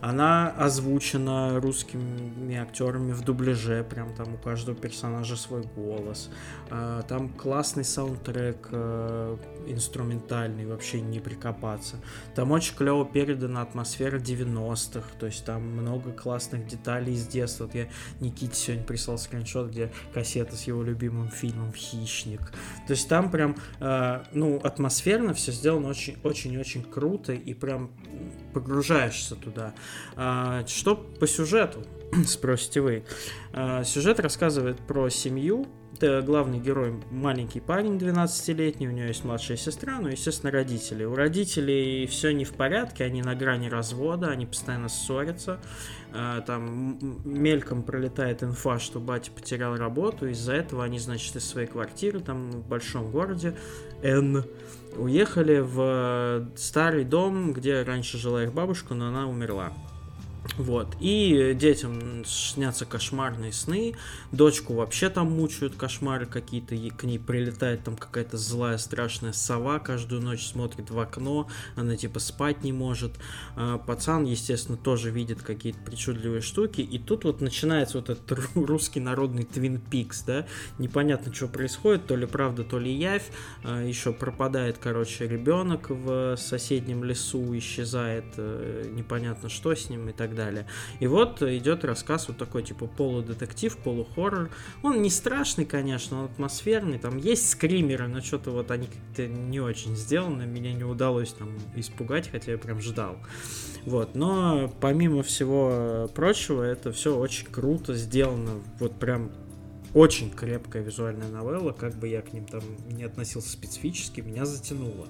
Она 0.00 0.48
озвучена 0.50 1.60
русскими 1.60 2.56
актерами 2.56 3.12
в 3.12 3.22
дубляже, 3.22 3.84
прям 3.84 4.14
там 4.14 4.34
у 4.34 4.38
каждого 4.38 4.76
персонажа 4.76 5.36
свой 5.36 5.62
голос. 5.76 6.30
А, 6.70 7.02
там 7.02 7.28
классный 7.28 7.84
саундтрек 7.84 8.68
э, 8.70 9.36
инструментальный, 9.66 10.64
вообще 10.64 11.02
не 11.02 11.20
прикопаться. 11.20 11.96
Там 12.34 12.52
очень 12.52 12.74
клево 12.76 13.04
передана 13.04 13.60
атмосфера 13.60 14.18
90-х, 14.18 15.06
то 15.18 15.26
есть 15.26 15.44
там 15.44 15.62
много 15.62 16.12
классных 16.12 16.66
деталей 16.66 17.12
из 17.12 17.26
детства. 17.26 17.64
Вот 17.64 17.74
я 17.74 17.88
Никите 18.20 18.54
сегодня 18.54 18.84
прислал 18.84 19.18
скриншот, 19.18 19.70
где 19.70 19.92
кассета 20.14 20.56
с 20.56 20.62
его 20.62 20.82
любимым 20.82 21.28
фильмом 21.28 21.74
«Хищник». 21.74 22.40
То 22.86 22.92
есть 22.92 23.08
там 23.08 23.30
прям, 23.30 23.56
э, 23.80 24.22
ну, 24.32 24.58
атмосферно 24.62 25.34
все 25.34 25.52
сделано 25.52 25.88
очень-очень-очень 26.22 26.82
круто 26.82 27.32
и 27.32 27.54
прям 27.54 27.90
погружаешься 28.52 29.36
туда. 29.36 29.74
А, 30.16 30.64
что 30.66 30.96
по 30.96 31.26
сюжету, 31.26 31.84
спросите 32.26 32.80
вы. 32.80 33.04
А, 33.52 33.84
сюжет 33.84 34.20
рассказывает 34.20 34.78
про 34.78 35.08
семью, 35.08 35.66
главный 36.00 36.58
герой 36.58 36.94
маленький 37.10 37.60
парень 37.60 37.98
12-летний, 37.98 38.88
у 38.88 38.90
него 38.90 39.06
есть 39.06 39.24
младшая 39.24 39.58
сестра, 39.58 39.98
ну, 40.00 40.08
естественно, 40.08 40.50
родители. 40.50 41.04
У 41.04 41.14
родителей 41.14 42.06
все 42.06 42.32
не 42.32 42.44
в 42.44 42.54
порядке, 42.54 43.04
они 43.04 43.20
на 43.22 43.34
грани 43.34 43.68
развода, 43.68 44.28
они 44.28 44.46
постоянно 44.46 44.88
ссорятся. 44.88 45.60
А, 46.12 46.40
там 46.40 46.98
мельком 47.24 47.82
пролетает 47.82 48.42
инфа, 48.42 48.78
что 48.78 48.98
батя 48.98 49.30
потерял 49.30 49.76
работу, 49.76 50.26
из-за 50.28 50.54
этого 50.54 50.84
они, 50.84 50.98
значит, 50.98 51.36
из 51.36 51.44
своей 51.44 51.66
квартиры 51.66 52.20
там 52.20 52.50
в 52.50 52.66
большом 52.66 53.10
городе 53.10 53.54
Н 54.02 54.44
уехали 54.96 55.60
в 55.60 56.48
старый 56.56 57.04
дом, 57.04 57.52
где 57.52 57.82
раньше 57.82 58.18
жила 58.18 58.44
их 58.44 58.52
бабушка, 58.52 58.94
но 58.94 59.08
она 59.08 59.26
умерла. 59.26 59.72
Вот. 60.56 60.96
И 61.00 61.54
детям 61.54 62.24
снятся 62.24 62.84
кошмарные 62.86 63.52
сны. 63.52 63.94
Дочку 64.32 64.74
вообще 64.74 65.08
там 65.08 65.32
мучают 65.32 65.74
кошмары 65.76 66.26
какие-то. 66.26 66.76
К 66.96 67.04
ней 67.04 67.18
прилетает 67.18 67.84
там 67.84 67.96
какая-то 67.96 68.36
злая 68.36 68.78
страшная 68.78 69.32
сова. 69.32 69.78
Каждую 69.78 70.22
ночь 70.22 70.46
смотрит 70.46 70.90
в 70.90 70.98
окно. 70.98 71.48
Она 71.76 71.96
типа 71.96 72.20
спать 72.20 72.62
не 72.62 72.72
может. 72.72 73.12
А 73.56 73.78
пацан, 73.78 74.24
естественно, 74.24 74.78
тоже 74.78 75.10
видит 75.10 75.42
какие-то 75.42 75.78
причудливые 75.80 76.40
штуки. 76.40 76.80
И 76.80 76.98
тут 76.98 77.24
вот 77.24 77.40
начинается 77.40 77.98
вот 77.98 78.10
этот 78.10 78.38
русский 78.54 79.00
народный 79.00 79.42
Twin 79.42 79.80
Peaks, 79.90 80.22
да. 80.26 80.46
Непонятно, 80.78 81.34
что 81.34 81.48
происходит. 81.48 82.06
То 82.06 82.16
ли 82.16 82.26
правда, 82.26 82.64
то 82.64 82.78
ли 82.78 82.92
явь. 82.92 83.30
А 83.62 83.82
еще 83.82 84.12
пропадает, 84.12 84.78
короче, 84.78 85.28
ребенок 85.28 85.90
в 85.90 86.36
соседнем 86.36 87.04
лесу. 87.04 87.56
Исчезает. 87.56 88.24
Э, 88.36 88.90
непонятно, 88.90 89.48
что 89.48 89.74
с 89.74 89.88
ним 89.90 90.08
и 90.08 90.12
так 90.12 90.29
далее 90.34 90.50
далее. 90.50 90.66
И 91.00 91.06
вот 91.06 91.42
идет 91.42 91.84
рассказ 91.84 92.28
вот 92.28 92.38
такой, 92.38 92.62
типа, 92.62 92.86
полудетектив, 92.86 93.76
полухоррор. 93.76 94.50
Он 94.82 95.02
не 95.02 95.10
страшный, 95.10 95.64
конечно, 95.64 96.20
он 96.20 96.24
атмосферный, 96.26 96.98
там 96.98 97.16
есть 97.16 97.48
скримеры, 97.50 98.08
но 98.08 98.20
что-то 98.20 98.50
вот 98.50 98.70
они 98.70 98.86
как-то 98.86 99.26
не 99.26 99.60
очень 99.60 99.96
сделаны, 99.96 100.46
меня 100.46 100.72
не 100.72 100.84
удалось 100.84 101.32
там 101.32 101.56
испугать, 101.76 102.30
хотя 102.30 102.52
я 102.52 102.58
прям 102.58 102.80
ждал. 102.80 103.16
Вот, 103.84 104.14
но 104.14 104.72
помимо 104.80 105.22
всего 105.22 106.10
прочего, 106.14 106.62
это 106.62 106.92
все 106.92 107.16
очень 107.16 107.46
круто 107.46 107.94
сделано, 107.94 108.60
вот 108.78 108.98
прям 108.98 109.30
очень 109.94 110.30
крепкая 110.30 110.82
визуальная 110.82 111.28
новелла, 111.28 111.72
как 111.72 111.96
бы 111.96 112.08
я 112.08 112.22
к 112.22 112.32
ним 112.32 112.44
там 112.44 112.62
не 112.88 113.04
относился 113.04 113.50
специфически, 113.50 114.20
меня 114.20 114.44
затянуло. 114.44 115.06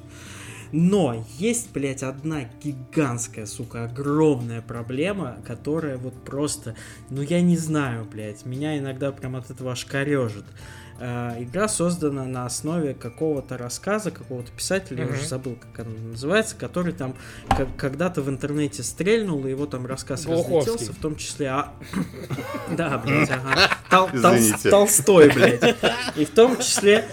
Но 0.73 1.25
есть, 1.39 1.73
блядь, 1.73 2.03
одна 2.03 2.45
гигантская, 2.63 3.47
сука, 3.47 3.85
огромная 3.85 4.63
проблема, 4.63 5.39
которая 5.47 5.97
вот 5.97 6.15
просто, 6.25 6.75
ну 7.11 7.23
я 7.23 7.41
не 7.41 7.57
знаю, 7.57 8.05
блядь, 8.05 8.45
меня 8.47 8.79
иногда 8.79 9.11
прям 9.13 9.37
от 9.37 9.51
этого 9.51 9.73
аж 9.73 9.85
корежит. 9.85 10.45
Э, 11.03 11.35
игра 11.39 11.67
создана 11.67 12.27
на 12.27 12.45
основе 12.45 12.93
какого-то 12.93 13.57
рассказа, 13.57 14.11
какого-то 14.11 14.53
писателя, 14.53 15.03
mm-hmm. 15.03 15.09
я 15.09 15.15
уже 15.15 15.27
забыл, 15.27 15.59
как 15.73 15.87
он 15.87 16.11
называется, 16.11 16.55
который 16.57 16.93
там 16.93 17.17
когда-то 17.79 18.21
в 18.21 18.29
интернете 18.29 18.83
стрельнул, 18.83 19.47
и 19.47 19.51
его 19.51 19.65
там 19.65 19.87
рассказ 19.87 20.27
Глуховский. 20.27 20.73
разлетелся, 20.73 20.93
в 20.93 21.03
том 21.03 21.17
числе... 21.17 21.49
А... 21.49 21.73
Да, 22.77 22.99
блядь, 22.99 23.31
ага. 23.31 24.11
Толстой, 24.71 25.33
блядь. 25.33 25.77
И 26.17 26.25
в 26.27 26.31
том 26.31 26.59
числе 26.59 27.07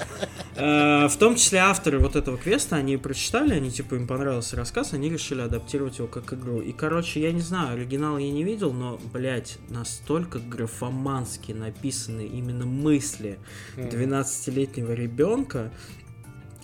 в 0.58 1.18
том 1.18 1.36
числе 1.36 1.60
авторы 1.60 2.00
вот 2.00 2.16
этого 2.16 2.38
квеста, 2.38 2.76
они 2.78 2.98
прочитали, 2.98 3.54
они 3.54 3.72
типа 3.72 3.96
им 3.96 4.08
понравился 4.08 4.56
рассказ, 4.56 4.94
они 4.94 5.10
решили 5.10 5.42
адаптировать 5.42 6.00
его 6.00 6.08
как 6.08 6.34
игру. 6.34 6.62
И, 6.62 6.72
короче, 6.72 7.22
я 7.22 7.32
не 7.32 7.42
знаю, 7.42 7.76
оригинал 7.76 8.18
я 8.18 8.32
не 8.32 8.44
видел, 8.44 8.74
но, 8.74 9.00
блядь, 9.14 9.60
настолько 9.70 10.40
графомански 10.40 11.52
написаны 11.52 12.26
именно 12.26 12.66
мысли 12.66 13.40
12-летнего 13.76 14.94
ребенка, 14.94 15.72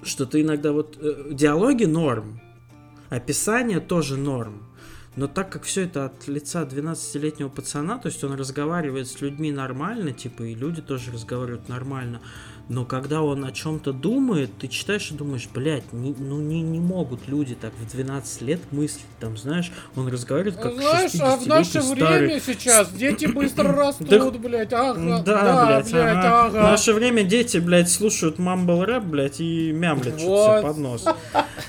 что 0.02 0.26
ты 0.26 0.42
иногда 0.42 0.72
вот... 0.72 0.98
Э, 1.00 1.30
диалоги 1.32 1.86
норм, 1.86 2.42
описание 3.10 3.80
тоже 3.80 4.18
норм. 4.18 4.64
Но 5.16 5.28
так 5.28 5.52
как 5.52 5.64
все 5.64 5.82
это 5.84 6.06
от 6.06 6.28
лица 6.28 6.64
12-летнего 6.64 7.50
пацана, 7.50 8.00
то 8.00 8.08
есть 8.08 8.24
он 8.24 8.34
разговаривает 8.34 9.08
с 9.08 9.22
людьми 9.22 9.52
нормально, 9.52 10.12
типа, 10.12 10.44
и 10.44 10.56
люди 10.56 10.82
тоже 10.82 11.12
разговаривают 11.12 11.70
нормально, 11.70 12.22
но 12.70 12.86
когда 12.86 13.22
он 13.22 13.44
о 13.44 13.52
чем-то 13.52 13.92
думает, 13.92 14.50
ты 14.58 14.70
читаешь 14.70 15.12
и 15.12 15.14
думаешь, 15.14 15.50
блядь, 15.54 15.92
не, 15.92 16.16
ну 16.18 16.40
не, 16.40 16.62
не 16.62 16.80
могут 16.80 17.28
люди 17.28 17.56
так 17.56 17.74
в 17.74 17.92
12 17.92 18.42
лет 18.42 18.62
мыслить, 18.72 19.06
там, 19.20 19.38
знаешь, 19.38 19.72
он 19.98 20.08
разговаривает 20.08 20.58
как 20.58 20.74
Знаешь, 20.74 21.12
а 21.20 21.36
в 21.36 21.46
наше 21.46 21.82
старый... 21.82 22.20
время 22.20 22.40
сейчас 22.40 22.92
дети 22.94 23.26
быстро 23.26 23.74
растут, 23.74 24.38
блядь, 24.38 24.72
ага, 24.72 25.24
да, 25.26 25.66
блядь, 25.68 25.94
ага. 25.94 26.50
В 26.50 26.54
наше 26.54 26.94
время 26.94 27.24
дети, 27.24 27.58
блядь, 27.58 27.92
слушают 27.92 28.40
мамбл 28.40 28.86
рэп, 28.86 29.04
блядь, 29.04 29.42
и 29.42 29.74
мямлят 29.74 30.20
что-то 30.20 30.62
под 30.62 30.78
нос. 30.78 31.06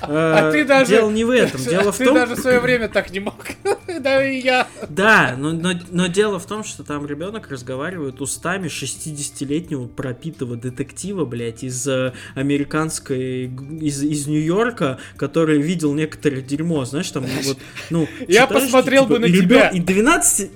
А 0.01 0.51
ты 0.51 0.65
даже... 0.65 0.91
Дело 0.91 1.09
не 1.09 1.23
в 1.23 1.29
этом, 1.29 1.61
дело 1.69 1.91
в 1.91 1.97
том... 1.97 2.07
Ты 2.07 2.13
даже 2.13 2.35
в 2.35 2.39
свое 2.39 2.59
время 2.59 2.89
так 2.89 3.11
не 3.11 3.19
мог, 3.19 3.35
да 3.99 4.23
и 4.23 4.39
я. 4.39 4.67
Да, 4.89 5.35
но 5.37 6.07
дело 6.07 6.39
в 6.39 6.45
том, 6.45 6.63
что 6.63 6.83
там 6.83 7.05
ребенок 7.05 7.49
разговаривает 7.49 8.21
устами 8.21 8.67
60-летнего 8.67 9.87
пропитого 9.87 10.55
детектива 10.55 10.84
детектива, 10.85 11.25
блядь, 11.25 11.63
из 11.63 11.87
э, 11.87 12.13
американской, 12.35 13.45
из, 13.81 14.03
из 14.03 14.27
Нью-Йорка, 14.27 14.99
который 15.17 15.61
видел 15.61 15.93
некоторое 15.93 16.41
дерьмо, 16.41 16.85
знаешь, 16.85 17.09
там 17.11 17.25
вот, 17.43 17.57
ну... 17.89 18.07
Я 18.27 18.47
посмотрел 18.47 19.03
типа, 19.03 19.13
бы 19.15 19.19
на 19.19 19.27
тебя. 19.27 19.69
И 19.69 19.79
12... 19.79 20.51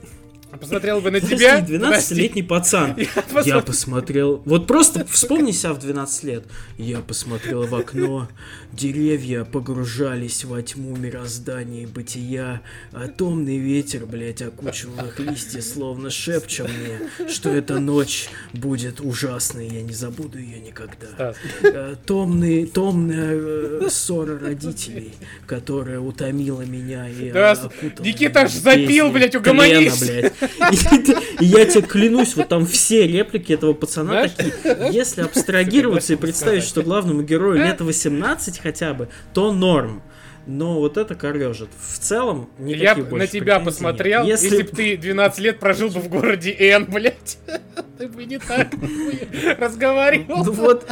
Посмотрел 0.57 0.99
бы 0.99 1.11
на 1.11 1.21
тебя. 1.21 1.59
12-летний 1.59 2.43
пацан. 2.43 2.95
Я, 2.97 3.05
посмотр... 3.21 3.47
я 3.47 3.59
посмотрел. 3.61 4.41
Вот 4.45 4.67
просто 4.67 5.05
вспомни 5.05 5.51
себя 5.51 5.73
в 5.73 5.79
12 5.79 6.23
лет. 6.23 6.45
Я 6.77 6.99
посмотрел 6.99 7.67
в 7.67 7.75
окно. 7.75 8.27
Деревья 8.71 9.43
погружались 9.43 10.43
во 10.43 10.61
тьму 10.61 10.95
мироздания 10.95 11.83
и 11.83 11.85
бытия. 11.85 12.61
А 12.91 13.07
томный 13.07 13.57
ветер, 13.57 14.05
блядь, 14.05 14.41
окучивал 14.41 15.05
их 15.05 15.19
листья, 15.19 15.61
словно 15.61 16.09
шепча 16.09 16.65
мне, 16.67 17.29
что 17.29 17.49
эта 17.49 17.79
ночь 17.79 18.29
будет 18.53 19.01
ужасной. 19.01 19.67
Я 19.67 19.81
не 19.83 19.93
забуду 19.93 20.39
ее 20.39 20.59
никогда. 20.59 21.35
А, 21.63 21.95
томный, 22.05 22.65
томная 22.65 23.35
э, 23.35 23.87
ссора 23.89 24.39
родителей, 24.39 25.13
которая 25.45 25.99
утомила 25.99 26.61
меня 26.61 27.07
и 27.07 27.31
да. 27.31 27.55
Никита 27.99 28.41
аж 28.41 28.53
запил, 28.53 29.11
блядь, 29.11 29.35
угомонись. 29.35 29.99
Тлена, 29.99 30.21
блядь. 30.21 30.38
И 31.39 31.45
я 31.45 31.65
тебе 31.65 31.81
клянусь, 31.81 32.35
вот 32.35 32.47
там 32.47 32.65
все 32.65 33.07
реплики 33.07 33.53
этого 33.53 33.73
пацана 33.73 34.27
такие. 34.27 34.53
Если 34.91 35.21
абстрагироваться 35.21 36.13
и 36.13 36.15
представить, 36.15 36.63
что 36.63 36.81
главному 36.81 37.21
герою 37.23 37.59
лет 37.59 37.81
18 37.81 38.59
хотя 38.59 38.93
бы, 38.93 39.09
то 39.33 39.51
норм. 39.51 40.01
Но 40.47 40.79
вот 40.79 40.97
это 40.97 41.13
корежит. 41.13 41.69
В 41.79 41.99
целом, 41.99 42.49
Я 42.57 42.95
на 42.95 43.27
тебя 43.27 43.59
посмотрел, 43.59 44.25
если... 44.25 44.47
если 44.47 44.61
бы 44.63 44.69
ты 44.69 44.97
12 44.97 45.39
лет 45.39 45.59
прожил 45.59 45.89
бы 45.89 45.99
в 45.99 46.09
городе 46.09 46.55
Н, 46.57 46.85
блядь, 46.85 47.37
ты 47.99 48.07
бы 48.07 48.25
не 48.25 48.39
так 48.39 48.69
разговаривал. 49.59 50.43
Ну 50.45 50.51
вот, 50.51 50.87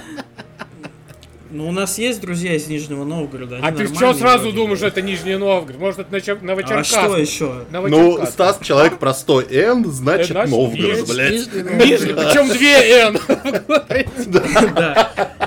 Ну, 1.50 1.68
у 1.68 1.72
нас 1.72 1.98
есть 1.98 2.20
друзья 2.20 2.54
из 2.56 2.68
Нижнего 2.68 3.04
Новгорода. 3.06 3.60
А 3.62 3.72
ты 3.72 3.88
что 3.88 4.14
сразу 4.14 4.52
думаешь, 4.52 4.80
что 4.80 4.88
это 4.88 5.02
Нижний 5.02 5.38
Новгород? 5.38 5.80
Может, 5.80 6.00
это 6.00 6.16
Новочер- 6.16 6.40
А 6.42 6.46
Новочеркасск? 6.46 6.90
что 6.90 7.18
еще? 7.18 7.66
Ну. 7.72 8.26
Стас 8.26 8.60
человек 8.62 8.98
простой. 8.98 9.46
Н, 9.50 9.86
значит, 9.86 10.28
значит, 10.28 10.52
Новгород, 10.52 11.08
блядь. 11.08 11.32
Нижний, 11.32 12.14
причем 12.14 12.50
две 12.50 13.00
Н. 13.02 13.20
Да. 14.76 15.47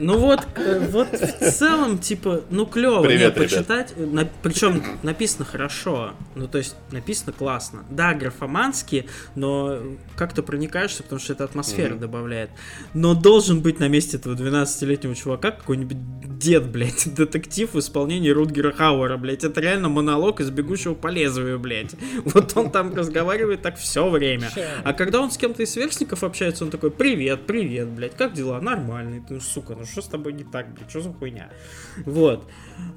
Ну 0.00 0.18
вот, 0.18 0.40
э, 0.56 0.88
вот 0.90 1.08
в 1.12 1.50
целом, 1.52 1.98
типа, 1.98 2.42
ну 2.50 2.64
клево, 2.66 3.02
Привет, 3.02 3.36
ребят. 3.36 3.36
почитать, 3.36 3.94
причем 4.42 4.82
написано 5.02 5.44
хорошо, 5.44 6.12
ну 6.34 6.48
то 6.48 6.58
есть 6.58 6.74
написано 6.90 7.32
классно. 7.32 7.84
Да, 7.90 8.14
графомански, 8.14 9.06
но 9.34 9.78
как-то 10.16 10.42
проникаешься, 10.42 11.02
потому 11.02 11.20
что 11.20 11.34
это 11.34 11.44
атмосфера 11.44 11.90
Мгм. 11.90 12.00
добавляет. 12.00 12.50
Но 12.94 13.14
должен 13.14 13.60
быть 13.60 13.78
на 13.78 13.88
месте 13.88 14.16
этого 14.16 14.34
12-летнего 14.34 15.14
чувака 15.14 15.50
какой-нибудь 15.50 16.38
дед, 16.38 16.66
блядь, 16.70 17.14
детектив 17.14 17.72
в 17.74 17.78
исполнении 17.78 18.30
Рутгера 18.30 18.72
Хауэра, 18.72 19.18
блядь. 19.18 19.44
Это 19.44 19.60
реально 19.60 19.90
монолог 19.90 20.40
из 20.40 20.50
«Бегущего 20.50 20.94
по 20.94 21.08
лезвию», 21.08 21.58
блядь. 21.58 21.94
Вот 22.24 22.56
он 22.56 22.70
там 22.70 22.94
разговаривает 22.94 23.60
так 23.62 23.76
все 23.76 24.08
время. 24.08 24.50
А 24.82 24.94
когда 24.94 25.20
он 25.20 25.30
с 25.30 25.36
кем-то 25.36 25.62
из 25.62 25.70
сверстников 25.72 26.24
общается, 26.24 26.64
он 26.64 26.70
такой, 26.70 26.90
привет, 26.90 27.46
привет, 27.46 27.88
блядь, 27.88 28.16
как 28.16 28.32
дела? 28.32 28.60
Нормальный. 28.60 29.20
Ты, 29.20 29.34
ну, 29.34 29.40
сука, 29.40 29.74
ну 29.78 29.84
что 29.90 30.02
с 30.02 30.06
тобой 30.06 30.32
не 30.32 30.44
так, 30.44 30.72
блядь, 30.72 30.90
что 30.90 31.00
за 31.00 31.12
хуйня? 31.12 31.50
Вот. 32.04 32.48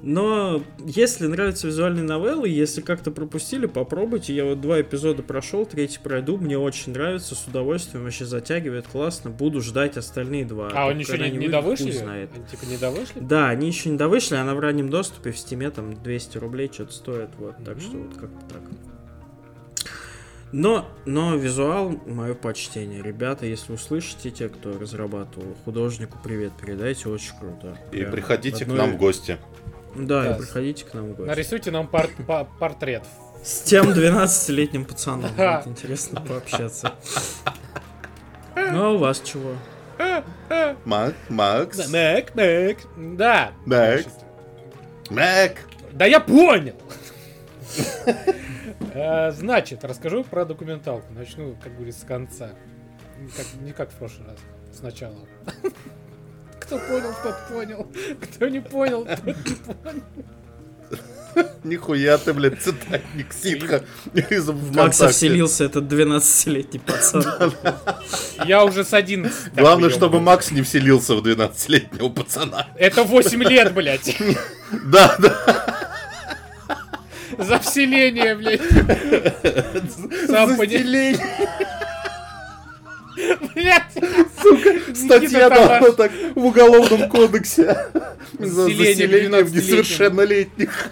Но 0.02 0.62
если 0.84 1.26
нравятся 1.26 1.66
визуальные 1.66 2.04
новеллы, 2.04 2.48
если 2.48 2.80
как-то 2.80 3.10
пропустили, 3.10 3.66
попробуйте. 3.66 4.34
Я 4.34 4.44
вот 4.44 4.60
два 4.60 4.80
эпизода 4.80 5.22
прошел, 5.22 5.66
третий 5.66 5.98
пройду, 6.02 6.36
мне 6.36 6.58
очень 6.58 6.92
нравится, 6.92 7.34
с 7.34 7.46
удовольствием, 7.46 8.04
вообще 8.04 8.24
затягивает, 8.24 8.86
классно. 8.86 9.30
Буду 9.30 9.60
ждать 9.60 9.96
остальные 9.96 10.44
два. 10.44 10.70
А 10.72 10.88
они 10.88 11.00
еще 11.00 11.18
не, 11.18 11.36
не 11.36 11.48
довышли? 11.48 11.90
знает. 11.90 12.30
Они 12.34 12.44
типа 12.46 12.64
не 12.66 12.76
довышли? 12.76 13.20
Да, 13.20 13.48
они 13.48 13.66
еще 13.66 13.90
не 13.90 13.96
довышли, 13.96 14.36
она 14.36 14.54
в 14.54 14.60
раннем 14.60 14.88
доступе 14.88 15.32
в 15.32 15.38
стиме 15.38 15.70
там 15.70 15.94
200 15.94 16.38
рублей 16.38 16.70
что-то 16.72 16.92
стоит, 16.92 17.30
вот, 17.38 17.56
так 17.64 17.80
что 17.80 17.96
вот 17.96 18.14
как-то 18.16 18.54
так. 18.54 18.62
Но, 20.56 20.86
но 21.04 21.34
визуал, 21.34 21.98
мое 22.06 22.34
почтение. 22.34 23.02
Ребята, 23.02 23.44
если 23.44 23.72
услышите, 23.72 24.30
те, 24.30 24.48
кто 24.48 24.78
разрабатывал, 24.78 25.56
художнику 25.64 26.16
привет 26.22 26.52
передайте, 26.60 27.08
очень 27.08 27.36
круто. 27.40 27.76
И 27.90 27.96
Прям 27.98 28.12
приходите 28.12 28.58
к 28.64 28.68
одной- 28.68 28.78
нам 28.78 28.92
в 28.92 28.96
гости. 28.96 29.38
Да, 29.96 30.22
Да. 30.22 30.36
и 30.36 30.38
приходите 30.38 30.84
к 30.84 30.94
нам 30.94 31.06
в 31.06 31.16
гости. 31.16 31.28
Нарисуйте 31.28 31.70
нам 31.72 31.88
пор- 31.88 32.08
по- 32.24 32.44
портрет. 32.60 33.02
С 33.42 33.62
тем 33.62 33.90
12-летним 33.90 34.84
пацаном 34.84 35.28
будет 35.32 35.66
интересно 35.66 36.20
пообщаться. 36.20 36.92
Ну, 38.54 38.84
а 38.84 38.90
у 38.92 38.98
вас 38.98 39.20
чего? 39.24 39.54
Мак, 40.84 41.14
Макс, 41.30 41.88
Мэк, 41.88 42.32
мэк. 42.36 42.78
Да. 42.96 43.50
Мэк. 43.66 44.06
Мак. 45.10 45.56
Да 45.90 46.06
я 46.06 46.20
понял! 46.20 46.76
Э, 48.94 49.30
Значит, 49.32 49.84
расскажу 49.84 50.24
про 50.24 50.44
документалку. 50.44 51.12
Начну, 51.12 51.56
как 51.62 51.74
говорится, 51.74 52.02
с 52.02 52.04
конца. 52.04 52.50
Не 53.18 53.28
как, 53.28 53.46
не 53.60 53.72
как 53.72 53.90
в 53.90 53.94
прошлый 53.94 54.28
раз. 54.28 54.38
Сначала. 54.72 55.18
Кто 56.60 56.78
понял, 56.78 57.14
тот 57.22 57.36
понял. 57.48 57.86
Кто 58.20 58.48
не 58.48 58.60
понял, 58.60 59.04
тот 59.04 59.26
не 59.26 59.32
понял. 59.32 60.02
Нихуя 61.64 62.18
ты, 62.18 62.32
блядь, 62.32 62.60
цитатник 62.62 63.32
ситха 63.32 63.84
В 64.12 64.76
Макса 64.76 65.08
вселился 65.08 65.64
этот 65.64 65.84
12-летний 65.84 66.78
пацан. 66.78 67.24
Я 68.46 68.64
уже 68.64 68.84
с 68.84 68.92
11. 68.92 69.44
так 69.44 69.54
Главное, 69.54 69.90
чтобы 69.90 70.20
Макс 70.20 70.50
не 70.50 70.62
вселился 70.62 71.14
в 71.14 71.26
12-летнего 71.26 72.08
пацана. 72.10 72.68
Это 72.76 73.04
8 73.04 73.42
лет, 73.44 73.74
блядь. 73.74 74.16
Да, 74.84 75.16
да. 75.18 75.83
За 77.38 77.58
вселение, 77.58 78.34
блядь. 78.36 78.60
Сам 80.26 80.56
пони- 80.56 80.76
Заселение. 80.78 81.26
Блядь. 83.54 84.96
Статья 84.96 85.48
должна 85.50 85.92
так 85.92 86.12
в 86.34 86.44
уголовном 86.44 87.08
кодексе. 87.08 87.76
За 88.38 88.64
Заселение 88.64 88.94
заселение 88.94 89.44
в 89.44 89.48
12-летних. 89.52 89.54
несовершеннолетних. 89.54 90.90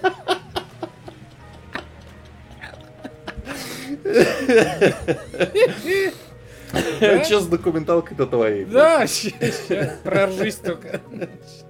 Че 7.28 7.40
с 7.40 7.46
документалкой-то 7.46 8.26
твоей? 8.26 8.64
Да, 8.64 9.06
сейчас 9.06 9.60
проржись 10.04 10.56
только. 10.56 11.00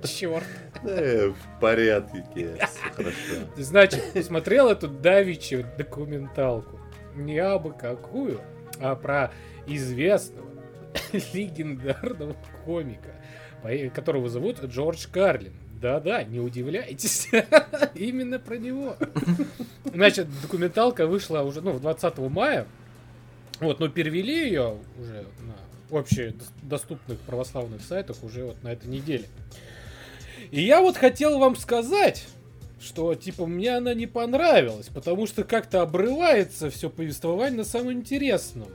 Черт. 0.05 0.45
Э, 0.85 1.29
В 1.29 1.61
порядке, 1.61 2.25
хорошо. 2.95 3.15
Значит, 3.57 4.03
смотрел 4.25 4.69
эту 4.69 4.89
давичью 4.89 5.67
документалку. 5.79 6.79
Не 7.15 7.39
абы 7.39 7.73
какую, 7.73 8.41
а 8.81 8.97
про 8.97 9.31
известного 9.67 10.49
легендарного 11.33 12.37
комика, 12.65 13.15
которого 13.95 14.29
зовут 14.29 14.63
Джордж 14.65 15.07
Карлин. 15.11 15.53
Да-да, 15.81 16.23
не 16.23 16.39
удивляйтесь, 16.39 17.29
именно 17.95 18.39
про 18.39 18.57
него. 18.57 18.97
Значит, 19.85 20.29
документалка 20.41 21.07
вышла 21.09 21.41
уже, 21.41 21.61
ну, 21.61 21.79
20 21.79 22.19
мая. 22.19 22.67
Вот, 23.61 23.81
но 23.81 23.89
перевели 23.89 24.47
ее 24.47 24.79
уже 24.99 25.27
на 25.41 25.99
общедоступных 25.99 27.19
православных 27.21 27.83
сайтах 27.83 28.23
уже 28.23 28.45
вот 28.45 28.63
на 28.63 28.69
этой 28.73 28.89
неделе. 28.89 29.27
И 30.53 30.61
я 30.63 30.81
вот 30.81 30.97
хотел 30.97 31.39
вам 31.39 31.57
сказать, 31.57 32.27
что 32.81 33.15
типа 33.15 33.47
мне 33.47 33.77
она 33.77 33.95
не 33.95 34.07
понравилась, 34.07 34.87
потому 34.93 35.27
что 35.27 35.43
как-то 35.45 35.83
обрывается 35.83 36.71
все 36.71 36.89
повествование 36.91 37.57
на 37.59 37.65
самом 37.65 37.93
интересном. 37.95 38.69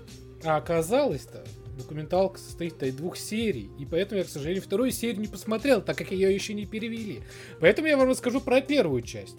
А 0.43 0.57
оказалось-то, 0.57 1.43
документалка 1.77 2.39
состоит 2.39 2.81
из 2.83 2.95
двух 2.95 3.15
серий, 3.15 3.69
и 3.79 3.85
поэтому 3.85 4.19
я, 4.19 4.25
к 4.25 4.29
сожалению, 4.29 4.63
вторую 4.63 4.91
серию 4.91 5.21
не 5.21 5.27
посмотрел, 5.27 5.81
так 5.81 5.97
как 5.97 6.11
ее 6.11 6.33
еще 6.33 6.53
не 6.55 6.65
перевели. 6.65 7.21
Поэтому 7.59 7.87
я 7.87 7.95
вам 7.97 8.09
расскажу 8.09 8.41
про 8.41 8.59
первую 8.61 9.01
часть. 9.03 9.35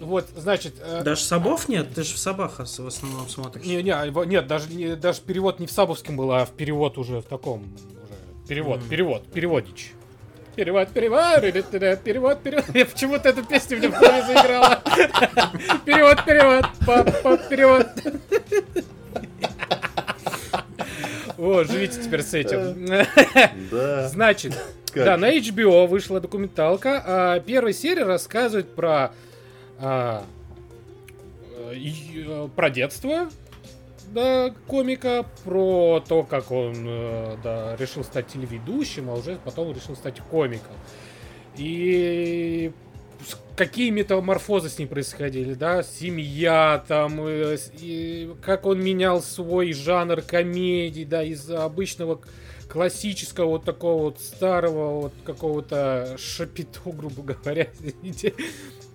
Вот, 0.00 0.26
значит... 0.34 0.74
э, 0.82 1.02
Даже 1.04 1.22
Сабов 1.22 1.68
нет? 1.68 1.88
Ты 1.94 2.02
же 2.04 2.14
в 2.14 2.18
Сабах 2.18 2.58
в 2.58 2.60
основном 2.86 3.28
смотришь. 3.28 3.66
не, 3.66 3.82
не, 3.82 3.90
его- 3.90 4.24
нет, 4.24 4.46
даже, 4.46 4.72
не- 4.72 4.96
даже 4.96 5.20
перевод 5.20 5.60
не 5.60 5.66
в 5.66 5.70
Сабовском 5.70 6.16
был, 6.16 6.32
а 6.32 6.46
в 6.46 6.52
перевод 6.52 6.96
уже 6.96 7.20
в 7.20 7.24
таком 7.26 7.64
уже. 7.74 7.84
Перевод, 8.48 8.80
Мгм. 8.80 8.88
перевод, 8.88 9.26
переводич. 9.30 9.92
Перевод, 10.60 10.90
перевод, 10.90 11.40
перевод, 11.40 12.00
перевод, 12.02 12.42
перевод. 12.42 12.64
Я 12.74 12.84
почему-то 12.84 13.30
эту 13.30 13.42
песню 13.42 13.78
мне 13.78 13.88
в 13.88 13.92
голове 13.92 14.22
заиграла. 14.26 14.82
Перевод, 15.86 16.22
перевод, 16.26 16.66
папа, 16.86 17.38
перевод. 17.48 17.86
Вот, 21.38 21.70
живите 21.70 22.02
теперь 22.02 22.22
с 22.22 22.34
этим. 22.34 22.86
Да. 23.70 24.08
Значит, 24.08 24.52
Как? 24.92 25.04
да, 25.06 25.16
на 25.16 25.34
HBO 25.34 25.86
вышла 25.86 26.20
документалка. 26.20 27.02
а 27.06 27.40
Первая 27.40 27.72
серия 27.72 28.04
рассказывает 28.04 28.74
про 28.74 29.12
а, 29.78 30.26
э, 31.56 31.74
и, 31.74 32.22
э, 32.28 32.48
про 32.54 32.68
детство 32.68 33.30
да, 34.10 34.54
комика, 34.66 35.24
про 35.44 36.02
то, 36.06 36.22
как 36.22 36.50
он 36.50 36.74
э, 36.86 37.36
да, 37.42 37.76
решил 37.76 38.04
стать 38.04 38.28
телеведущим, 38.28 39.10
а 39.10 39.14
уже 39.14 39.38
потом 39.44 39.72
решил 39.72 39.96
стать 39.96 40.20
комиком. 40.20 40.74
И 41.56 42.72
какие 43.56 43.90
метаморфозы 43.90 44.68
с 44.68 44.78
ним 44.78 44.88
происходили, 44.88 45.54
да, 45.54 45.82
семья 45.82 46.84
там, 46.88 47.20
э, 47.26 47.56
и 47.78 48.34
как 48.42 48.66
он 48.66 48.82
менял 48.82 49.22
свой 49.22 49.72
жанр 49.72 50.22
комедии, 50.22 51.04
да, 51.04 51.22
из 51.22 51.50
обычного 51.50 52.20
классического 52.68 53.50
вот 53.50 53.64
такого 53.64 54.02
вот 54.04 54.20
старого 54.20 55.02
вот 55.02 55.12
какого-то 55.24 56.16
шапито, 56.18 56.80
грубо 56.86 57.22
говоря. 57.34 57.68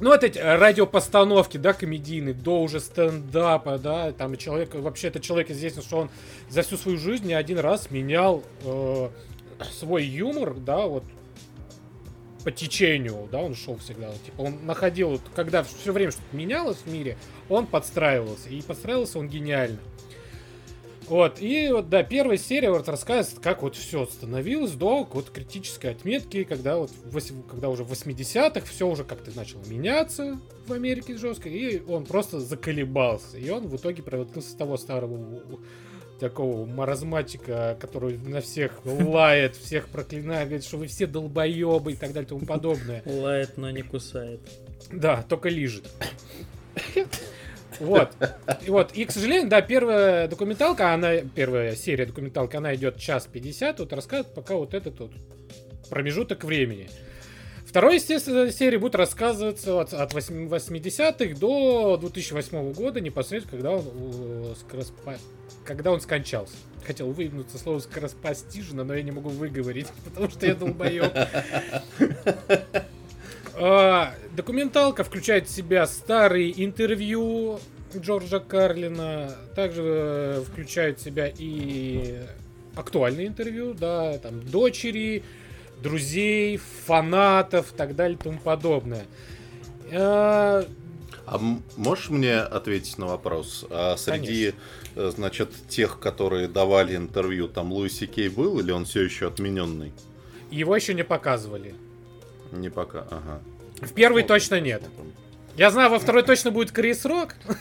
Ну, 0.00 0.10
вот 0.10 0.22
эти 0.22 0.38
э, 0.38 0.56
радиопостановки, 0.56 1.56
да, 1.56 1.72
комедийные, 1.72 2.34
до 2.34 2.62
уже 2.62 2.78
стендапа, 2.78 3.78
да, 3.78 4.12
там 4.12 4.36
человек, 4.36 4.74
вообще 4.74 5.08
это 5.08 5.18
человек 5.18 5.50
известен, 5.50 5.82
что 5.82 5.98
он 5.98 6.10
за 6.48 6.62
всю 6.62 6.76
свою 6.76 6.98
жизнь 6.98 7.26
не 7.26 7.34
один 7.34 7.58
раз 7.58 7.90
менял 7.90 8.44
э, 8.64 9.08
свой 9.72 10.04
юмор, 10.04 10.54
да, 10.54 10.86
вот 10.86 11.02
по 12.44 12.52
течению, 12.52 13.28
да, 13.32 13.40
он 13.40 13.56
шел 13.56 13.76
всегда. 13.78 14.10
Типа 14.24 14.42
он 14.42 14.64
находил, 14.64 15.10
вот, 15.10 15.22
когда 15.34 15.64
все 15.64 15.92
время 15.92 16.12
что-то 16.12 16.36
менялось 16.36 16.78
в 16.78 16.92
мире, 16.92 17.16
он 17.48 17.66
подстраивался. 17.66 18.48
И 18.50 18.62
подстраивался 18.62 19.18
он 19.18 19.28
гениально. 19.28 19.78
Вот, 21.08 21.40
и 21.40 21.70
вот, 21.72 21.88
да, 21.88 22.02
первая 22.02 22.36
серия 22.36 22.70
вот 22.70 22.88
рассказывает, 22.88 23.42
как 23.42 23.62
вот 23.62 23.76
все 23.76 24.04
становилось 24.06 24.72
до 24.72 25.08
вот 25.10 25.30
критической 25.30 25.92
отметки, 25.92 26.44
когда 26.44 26.76
вот, 26.76 26.90
когда 27.50 27.70
уже 27.70 27.84
в 27.84 27.92
80-х 27.92 28.66
все 28.66 28.86
уже 28.86 29.04
как-то 29.04 29.34
начало 29.36 29.64
меняться 29.66 30.38
в 30.66 30.72
Америке 30.72 31.16
жестко, 31.16 31.48
и 31.48 31.82
он 31.88 32.04
просто 32.04 32.40
заколебался. 32.40 33.38
И 33.38 33.48
он 33.48 33.68
в 33.68 33.76
итоге 33.76 34.02
превратился 34.02 34.50
с 34.50 34.54
того 34.54 34.76
старого 34.76 35.42
такого 36.18 36.66
маразматика, 36.66 37.76
который 37.80 38.18
на 38.18 38.40
всех 38.40 38.80
лает, 38.84 39.56
всех 39.56 39.88
проклинает, 39.88 40.48
говорит, 40.48 40.64
что 40.64 40.76
вы 40.76 40.88
все 40.88 41.06
долбоебы 41.06 41.92
и 41.92 41.96
так 41.96 42.12
далее 42.12 42.26
и 42.26 42.28
тому 42.28 42.44
подобное. 42.44 43.02
Лает, 43.06 43.56
но 43.56 43.70
не 43.70 43.82
кусает. 43.82 44.40
Да, 44.92 45.24
только 45.28 45.48
лижет. 45.48 45.88
Вот. 47.80 48.12
И 48.66 48.70
вот. 48.70 48.92
И, 48.94 49.04
к 49.04 49.10
сожалению, 49.10 49.48
да, 49.48 49.60
первая 49.60 50.28
документалка, 50.28 50.92
она, 50.92 51.16
первая 51.18 51.76
серия 51.76 52.06
документалки, 52.06 52.56
она 52.56 52.74
идет 52.74 52.98
час 52.98 53.28
50, 53.30 53.80
вот 53.80 53.92
рассказывает 53.92 54.34
пока 54.34 54.54
вот 54.54 54.74
этот 54.74 54.98
вот 55.00 55.12
промежуток 55.90 56.44
времени. 56.44 56.88
Второй, 57.68 57.96
естественно, 57.96 58.50
серия 58.50 58.78
будет 58.78 58.94
рассказываться 58.94 59.78
от, 59.78 59.92
от 59.92 60.14
80-х 60.14 61.38
до 61.38 61.98
2008 61.98 62.72
года, 62.72 63.00
непосредственно, 63.00 63.50
когда 63.50 63.72
он, 63.72 63.84
скороспа- 64.54 65.18
когда 65.64 65.92
он 65.92 66.00
скончался. 66.00 66.54
Хотел 66.86 67.12
выгнуться 67.12 67.58
слово 67.58 67.80
скороспостижно, 67.80 68.84
но 68.84 68.94
я 68.94 69.02
не 69.02 69.10
могу 69.10 69.28
выговорить, 69.28 69.88
потому 70.04 70.30
что 70.30 70.46
я 70.46 70.54
долбоеб. 70.54 71.12
А, 73.60 74.14
Документалка 74.36 75.02
включает 75.02 75.48
в 75.48 75.50
себя 75.50 75.86
старые 75.86 76.64
интервью 76.64 77.58
Джорджа 77.96 78.38
Карлина, 78.38 79.34
также 79.56 79.82
э, 79.84 80.42
включает 80.46 80.98
в 80.98 81.02
себя 81.02 81.32
и 81.36 82.20
актуальные 82.76 83.26
интервью, 83.26 83.74
да, 83.74 84.18
там, 84.18 84.42
дочери, 84.42 85.24
друзей, 85.82 86.60
фанатов, 86.86 87.72
так 87.76 87.96
далее 87.96 88.18
тому 88.22 88.38
подобное. 88.38 89.06
А, 89.92 90.64
А 91.26 91.38
можешь 91.76 92.10
мне 92.10 92.36
ответить 92.36 92.98
на 92.98 93.06
вопрос? 93.06 93.66
А 93.70 93.96
среди, 93.96 94.54
э, 94.94 95.10
значит, 95.14 95.50
тех, 95.68 95.98
которые 95.98 96.46
давали 96.46 96.94
интервью, 96.94 97.48
там 97.48 97.72
Луиси 97.72 98.06
Кей 98.06 98.28
был 98.28 98.60
или 98.60 98.70
он 98.70 98.84
все 98.84 99.02
еще 99.02 99.28
отмененный? 99.28 99.92
Его 100.50 100.76
еще 100.76 100.94
не 100.94 101.04
показывали. 101.04 101.74
Не 102.52 102.70
пока, 102.70 103.00
ага. 103.10 103.40
В 103.80 103.92
первой 103.92 104.22
точно 104.22 104.60
нет. 104.60 104.82
Я 105.56 105.70
знаю, 105.70 105.90
во 105.90 105.98
второй 105.98 106.22
точно 106.22 106.50
будет 106.50 106.72
Крис 106.72 107.04
Рок. 107.04 107.34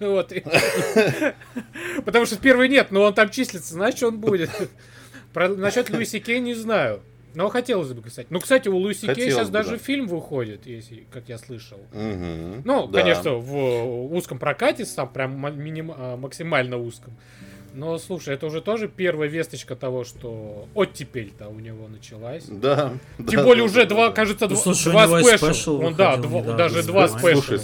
Вот. 0.00 0.32
Потому 2.04 2.26
что 2.26 2.34
в 2.34 2.40
первой 2.40 2.68
нет, 2.68 2.90
но 2.90 3.02
он 3.02 3.14
там 3.14 3.30
числится, 3.30 3.74
значит, 3.74 4.02
он 4.02 4.18
будет. 4.18 4.50
Про, 5.32 5.48
насчет 5.48 5.90
Луиси 5.90 6.18
Кей 6.18 6.40
не 6.40 6.54
знаю. 6.54 7.00
Но 7.34 7.48
хотелось 7.48 7.92
бы, 7.92 8.02
кстати. 8.02 8.26
Ну, 8.30 8.40
кстати, 8.40 8.68
у 8.68 8.76
Луиси 8.76 9.06
Кей 9.14 9.30
сейчас 9.30 9.48
бы, 9.48 9.52
даже 9.52 9.72
да. 9.72 9.78
фильм 9.78 10.08
выходит, 10.08 10.66
если, 10.66 11.06
как 11.12 11.28
я 11.28 11.38
слышал. 11.38 11.78
Мгм. 11.92 12.62
Ну, 12.64 12.88
Да. 12.88 13.00
конечно, 13.00 13.34
в 13.34 14.12
узком 14.16 14.38
прокате, 14.40 14.84
там 14.84 15.08
прям 15.10 15.36
миним- 15.62 15.94
а, 15.96 16.16
максимально 16.16 16.78
узком. 16.78 17.16
Но, 17.78 17.96
слушай, 17.98 18.34
это 18.34 18.46
уже 18.46 18.60
тоже 18.60 18.88
первая 18.88 19.28
весточка 19.28 19.76
того, 19.76 20.02
что 20.02 20.66
оттепель-то 20.74 21.46
у 21.48 21.60
него 21.60 21.86
началась. 21.86 22.44
Да. 22.46 22.94
Тем 23.18 23.26
да, 23.26 23.44
более 23.44 23.62
да, 23.62 23.70
уже 23.70 23.82
да, 23.84 23.88
два, 23.94 24.08
да. 24.08 24.14
кажется, 24.14 24.48
Ну, 24.48 24.54
два, 24.56 24.62
слушай, 24.64 24.92
два 24.92 25.06
спешл. 25.38 25.80
Он, 25.80 25.94
да, 25.94 26.16
выходил 26.16 26.28
два- 26.28 26.40
недавно, 26.40 26.56
даже 26.56 26.82
два 26.82 27.06
спешла. 27.06 27.58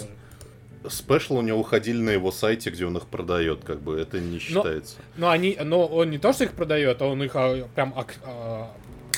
Спешл 0.87 1.35
у 1.35 1.41
него 1.41 1.59
уходили 1.59 1.97
на 2.01 2.11
его 2.11 2.31
сайте, 2.31 2.69
где 2.69 2.85
он 2.85 2.95
их 2.95 3.07
продает, 3.07 3.65
как 3.65 3.81
бы 3.81 3.99
это 3.99 4.21
не 4.21 4.39
считается. 4.39 4.95
Но 5.17 5.29
они, 5.31 5.57
но 5.61 5.85
он 5.85 6.11
не 6.11 6.17
то, 6.17 6.31
что 6.31 6.45
их 6.45 6.53
продает, 6.53 7.01
а 7.01 7.07
он 7.07 7.21
их 7.21 7.31
а, 7.35 7.67
прям 7.75 7.93
ак- 7.97 8.15
а, 8.23 8.71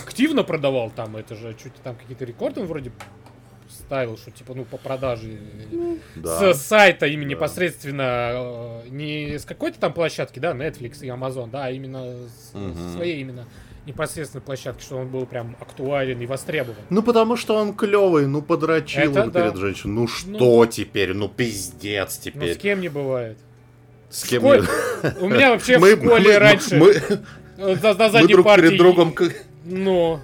активно 0.04 0.42
продавал 0.44 0.90
там. 0.90 1.16
Это 1.16 1.36
же 1.36 1.56
чуть 1.62 1.76
там 1.84 1.96
какие-то 1.96 2.26
рекорды 2.26 2.62
он 2.62 2.66
вроде 2.66 2.92
ставил, 3.78 4.18
что 4.18 4.32
типа, 4.32 4.54
ну, 4.54 4.66
по 4.66 4.78
продаже 4.78 5.38
Да. 6.16 6.54
с 6.54 6.62
сайта 6.62 7.06
именно 7.08 7.30
Да. 7.30 7.36
непосредственно 7.36 8.82
э, 8.86 8.90
не 8.90 9.38
с 9.40 9.46
какой-то 9.46 9.80
там 9.80 9.94
площадки, 9.94 10.40
да, 10.40 10.52
Netflix 10.54 11.00
и 11.02 11.08
Amazon, 11.08 11.50
да, 11.50 11.66
а 11.66 11.72
именно 11.72 12.04
с, 12.28 12.52
с 12.54 12.94
своей 12.96 13.22
именно 13.22 13.46
непосредственной 13.86 14.42
площадки, 14.42 14.82
что 14.84 14.98
он 14.98 15.08
был 15.08 15.26
прям 15.26 15.56
актуален 15.62 16.20
и 16.20 16.26
востребован. 16.26 16.76
Ну 16.90 17.02
потому 17.02 17.38
что 17.38 17.56
он 17.56 17.74
клевый, 17.74 18.28
ну 18.28 18.42
подрочил 18.42 19.12
Это 19.12 19.24
он 19.24 19.32
да. 19.32 19.44
перед 19.44 19.56
женщиной. 19.58 19.94
Ну 19.94 20.08
что 20.08 20.66
теперь? 20.66 21.14
Ну 21.14 21.30
пиздец 21.30 22.18
Но 22.18 22.24
теперь. 22.32 22.54
с 22.56 22.58
кем 22.58 22.82
не 22.82 22.90
бывает. 22.90 23.38
С 24.10 24.24
кем 24.26 24.42
школе- 24.42 24.64
я- 25.04 25.16
У 25.22 25.30
меня 25.30 25.52
вообще 25.52 25.78
Мы- 25.80 25.96
в 25.96 26.04
школе 26.04 26.34
мы- 26.34 26.40
раньше 26.40 26.76
Мы, 26.76 26.92
э, 26.92 27.76
на, 27.82 27.94
на 27.94 28.10
мы 28.22 28.28
друг 28.28 28.46
партии... 28.46 28.62
перед 28.64 28.78
другом... 28.78 29.16
Ну, 29.64 30.20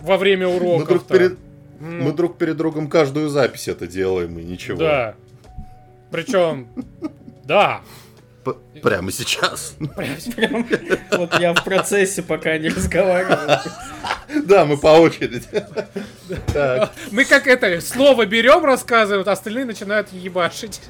во 0.00 0.16
время 0.16 0.48
Мы 0.48 0.56
уроков. 0.56 0.88
друг, 0.88 1.06
перед, 1.06 1.38
М, 1.80 2.02
мы 2.04 2.12
друг 2.12 2.36
перед 2.38 2.56
другом 2.56 2.88
каждую 2.88 3.28
запись 3.30 3.68
это 3.68 3.86
делаем, 3.86 4.38
и 4.38 4.44
ничего. 4.44 4.78
Да. 4.78 5.14
Причем, 6.10 6.68
да. 7.44 7.80
П- 8.44 8.54
прямо 8.82 9.10
сейчас. 9.12 9.74
Прям 9.96 10.66
вот 11.12 11.38
я 11.40 11.54
в 11.54 11.64
процессе, 11.64 12.22
пока 12.22 12.56
не 12.58 12.68
разговариваю. 12.68 13.58
Да, 14.44 14.64
мы 14.64 14.76
по 14.76 14.88
очереди. 14.88 15.44
Мы 17.10 17.24
как 17.24 17.46
это, 17.46 17.80
слово 17.80 18.26
берем, 18.26 18.64
рассказывают, 18.64 19.28
а 19.28 19.32
остальные 19.32 19.64
начинают 19.64 20.12
ебашить. 20.12 20.80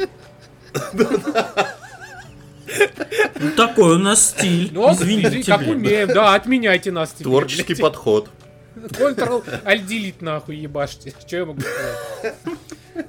Ну 3.41 3.51
такой 3.57 3.97
у 3.97 3.99
нас 3.99 4.31
стиль. 4.31 4.71
Ну, 4.73 4.93
Извините, 4.93 5.43
как 5.51 5.63
умеем, 5.67 6.09
да, 6.09 6.35
отменяйте 6.35 6.93
нас. 6.93 7.11
Творческий 7.11 7.75
подход. 7.75 8.31
Ctrl, 8.77 9.45
Alt, 9.65 9.87
Delete, 9.87 10.17
нахуй, 10.21 10.57
ебашьте. 10.57 11.13
Что 11.19 11.37
я 11.37 11.47
могу 11.47 11.61
сказать? 11.61 12.35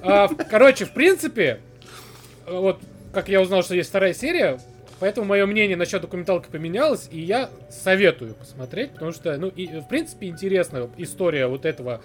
А, 0.02 0.28
короче, 0.28 0.84
в 0.84 0.92
принципе, 0.92 1.60
вот, 2.46 2.80
как 3.12 3.28
я 3.28 3.40
узнал, 3.40 3.62
что 3.62 3.74
есть 3.74 3.88
вторая 3.88 4.14
серия, 4.14 4.58
поэтому 5.00 5.26
мое 5.26 5.46
мнение 5.46 5.76
насчет 5.76 6.00
документалки 6.00 6.48
поменялось, 6.50 7.08
и 7.10 7.20
я 7.20 7.50
советую 7.70 8.34
посмотреть, 8.34 8.92
потому 8.92 9.12
что, 9.12 9.36
ну, 9.36 9.48
и, 9.48 9.66
в 9.80 9.88
принципе, 9.88 10.28
интересная 10.28 10.88
история 10.96 11.46
вот 11.46 11.64
этого 11.64 12.00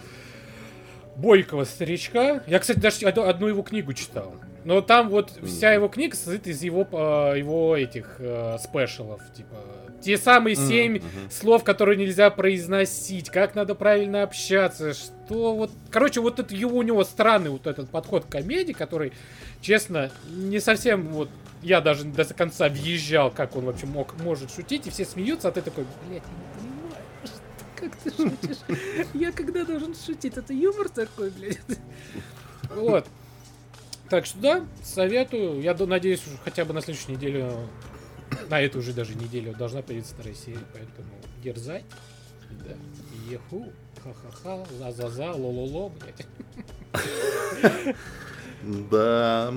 бойкого 1.16 1.64
старичка. 1.64 2.43
Я, 2.47 2.60
кстати, 2.60 2.80
даже 2.80 3.05
одну, 3.08 3.47
его 3.47 3.64
книгу 3.64 3.93
читал. 3.93 4.36
Но 4.64 4.82
там 4.82 5.10
вот 5.10 5.32
вся 5.43 5.72
его 5.72 5.88
книга 5.88 6.16
состоит 6.16 6.45
из 6.47 6.62
его, 6.62 6.88
э, 6.91 7.39
его 7.39 7.76
этих 7.76 8.18
э, 8.20 8.58
спешалов, 8.60 9.22
типа 9.34 9.55
те 10.01 10.17
самые 10.17 10.55
семь 10.55 10.95
мгм. 10.95 11.31
слов, 11.31 11.63
которые 11.63 11.97
нельзя 11.97 12.29
произносить, 12.29 13.29
как 13.29 13.55
надо 13.55 13.75
правильно 13.75 14.23
общаться, 14.23 14.93
что 14.93 15.55
вот, 15.55 15.71
короче, 15.89 16.21
вот 16.21 16.39
это 16.39 16.55
его 16.55 16.77
у 16.77 16.81
него 16.83 17.03
странный 17.03 17.49
вот 17.49 17.67
этот 17.67 17.89
подход 17.89 18.25
к 18.25 18.29
комедии, 18.29 18.73
который, 18.73 19.13
честно, 19.61 20.11
не 20.29 20.59
совсем 20.59 21.07
вот 21.07 21.29
я 21.61 21.81
даже 21.81 22.03
до 22.05 22.23
конца 22.25 22.69
въезжал, 22.69 23.31
как 23.31 23.55
он 23.55 23.65
вообще 23.65 23.87
мог 23.87 24.19
может 24.21 24.51
шутить, 24.51 24.87
и 24.87 24.89
все 24.89 25.05
смеются, 25.05 25.47
а 25.47 25.51
ты 25.51 25.61
такой, 25.61 25.85
блядь, 26.07 26.23
я 26.23 26.61
не 26.61 26.79
понимаю, 26.79 27.03
что- 27.25 27.75
как 27.75 27.95
ты 27.95 28.09
шутишь? 28.11 29.07
Я 29.13 29.31
когда 29.31 29.65
должен 29.65 29.95
шутить? 29.95 30.37
Это 30.37 30.53
юмор 30.53 30.89
такой, 30.89 31.31
блядь. 31.31 31.59
Вот. 32.75 33.05
Так 34.09 34.25
что 34.25 34.37
да, 34.39 34.65
советую. 34.83 35.61
Я 35.61 35.73
надеюсь, 35.73 36.23
хотя 36.43 36.63
бы 36.63 36.73
на 36.73 36.81
следующей 36.81 37.11
неделе, 37.11 37.51
на 38.49 38.61
эту 38.61 38.80
уже 38.80 38.93
даже 38.93 39.15
неделю 39.15 39.55
должна 39.55 39.82
появиться 39.82 40.13
вторая 40.13 40.36
серия, 40.36 40.65
поэтому 40.73 41.09
дерзай. 41.43 41.84
Да. 42.65 42.75
Еху. 43.30 43.71
Ха-ха-ха. 44.03 44.65
За-за-за. 44.80 45.32
Ло-ло-ло, 45.32 45.91
блядь. 45.99 46.25
Да. 48.89 49.53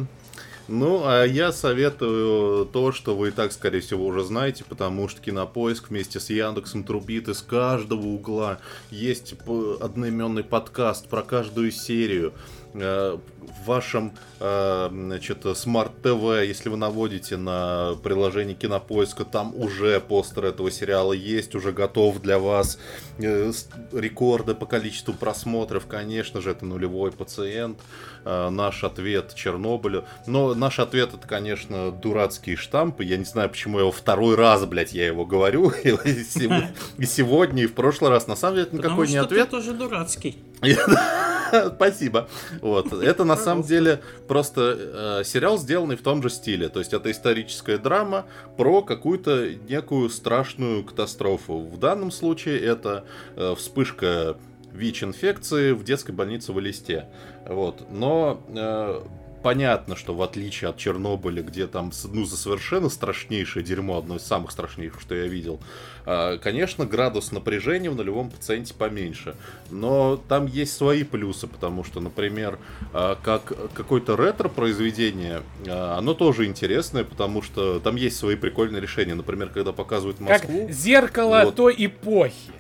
Ну, 0.69 1.03
а 1.05 1.25
я 1.25 1.51
советую 1.51 2.65
то, 2.67 2.93
что 2.93 3.17
вы 3.17 3.29
и 3.29 3.31
так, 3.33 3.51
скорее 3.53 3.81
всего, 3.81 4.07
уже 4.07 4.23
знаете, 4.23 4.65
потому 4.65 5.09
что 5.09 5.21
Кинопоиск 5.21 5.91
вместе 5.91 6.21
с 6.21 6.31
Яндексом 6.31 6.85
трубит 6.85 7.29
из 7.29 7.43
каждого 7.43 8.07
угла. 8.07 8.61
Есть 8.91 9.35
одноименный 9.81 10.45
подкаст 10.45 11.09
про 11.09 11.23
каждую 11.23 11.73
серию. 11.73 12.35
Э, 12.75 13.19
В 13.63 13.67
вашем 13.67 14.13
э, 14.39 14.89
значит, 14.93 15.45
смарт-ТВ, 15.57 16.45
если 16.47 16.69
вы 16.69 16.77
наводите 16.77 17.37
на 17.37 17.95
приложение 18.03 18.55
Кинопоиска, 18.55 19.25
там 19.25 19.55
уже 19.57 19.99
постер 20.01 20.45
этого 20.45 20.71
сериала 20.71 21.13
есть, 21.13 21.55
уже 21.57 21.73
готов 21.73 22.21
для 22.23 22.39
вас. 22.39 22.79
Э, 23.19 23.51
Рекорды 23.93 24.55
по 24.55 24.67
количеству 24.67 25.13
просмотров, 25.15 25.87
конечно 25.87 26.41
же, 26.41 26.51
это 26.53 26.65
нулевой 26.65 27.11
пациент. 27.13 27.79
Наш 28.25 28.85
ответ 28.85 29.35
Чернобылю. 29.35 30.05
Но 30.27 30.55
наш 30.55 30.79
ответ 30.79 31.15
это, 31.15 31.27
конечно, 31.27 31.91
дурацкие 31.91 32.55
штампы. 32.57 33.03
Я 33.03 33.17
не 33.17 33.25
знаю, 33.25 33.49
почему 33.49 33.79
я 33.79 33.81
его 33.85 33.93
второй 33.93 34.37
раз, 34.37 34.65
блядь, 34.67 34.93
я 34.93 35.07
его 35.07 35.25
говорю. 35.25 35.71
И 35.85 35.89
сего- 36.25 36.67
и 36.99 37.07
сегодня, 37.07 37.63
и 37.63 37.67
в 37.67 37.73
прошлый 37.73 38.11
раз. 38.11 38.27
На 38.27 38.37
самом 38.37 38.57
деле, 38.57 38.67
это 38.69 38.77
Потому 38.77 38.93
никакой 39.03 39.07
не 39.09 39.15
что 39.17 39.25
ответ. 39.25 39.45
ты 39.47 39.51
тоже 39.51 39.73
дурацкий. 39.73 40.37
Спасибо. 41.77 42.29
Вот. 42.61 42.93
Это 42.93 43.25
на 43.25 43.37
самом 43.37 43.65
деле 43.65 44.01
просто 44.29 45.21
э, 45.21 45.25
сериал, 45.25 45.59
сделанный 45.59 45.97
в 45.97 46.03
том 46.03 46.23
же 46.23 46.31
стиле. 46.31 46.69
То 46.69 46.79
есть 46.79 46.93
это 46.93 47.11
историческая 47.11 47.79
драма 47.79 48.27
про 48.57 48.83
какую-то 48.83 49.55
некую 49.69 50.11
страшную 50.11 50.85
катастрофу. 50.85 51.59
В 51.61 51.79
данном 51.79 52.11
случае 52.11 52.61
это 52.61 53.05
э, 53.37 53.55
вспышка 53.57 54.37
ВИЧ-инфекции 54.73 55.73
в 55.73 55.85
детской 55.85 56.13
больнице 56.13 56.53
в 56.53 56.61
Элисте. 56.61 57.07
Вот. 57.47 57.91
Но 57.91 58.41
э, 58.49 59.01
понятно, 59.43 59.97
что 59.97 60.15
в 60.15 60.23
отличие 60.23 60.71
от 60.71 60.77
Чернобыля, 60.77 61.43
где 61.43 61.67
там 61.67 61.93
ну, 62.13 62.25
за 62.25 62.37
совершенно 62.37 62.89
страшнейшее 62.89 63.65
дерьмо, 63.65 63.99
одно 63.99 64.17
из 64.17 64.23
самых 64.23 64.51
страшнейших, 64.51 65.01
что 65.01 65.15
я 65.15 65.27
видел, 65.27 65.61
а, 66.07 66.39
конечно, 66.39 66.87
градус 66.87 67.33
напряжения 67.33 67.91
в 67.91 67.97
нулевом 67.97 68.31
пациенте 68.31 68.75
поменьше. 68.75 69.35
Но 69.71 70.21
там 70.29 70.47
есть 70.47 70.77
свои 70.77 71.05
плюсы, 71.05 71.47
потому 71.47 71.85
что, 71.85 72.01
например, 72.01 72.59
а, 72.93 73.17
как 73.23 73.53
какое-то 73.75 74.17
ретро-произведение, 74.17 75.43
а, 75.67 75.99
оно 75.99 76.15
тоже 76.15 76.47
интересное, 76.47 77.05
потому 77.05 77.43
что 77.43 77.81
там 77.81 77.97
есть 77.97 78.17
свои 78.17 78.37
прикольные 78.37 78.81
решения. 78.81 79.15
Например, 79.15 79.49
когда 79.49 79.73
показывают 79.73 80.21
Москву... 80.21 80.67
Как 80.67 80.75
зеркало 80.75 81.43
вот... 81.45 81.57
той 81.57 81.75
эпохи. 81.79 82.60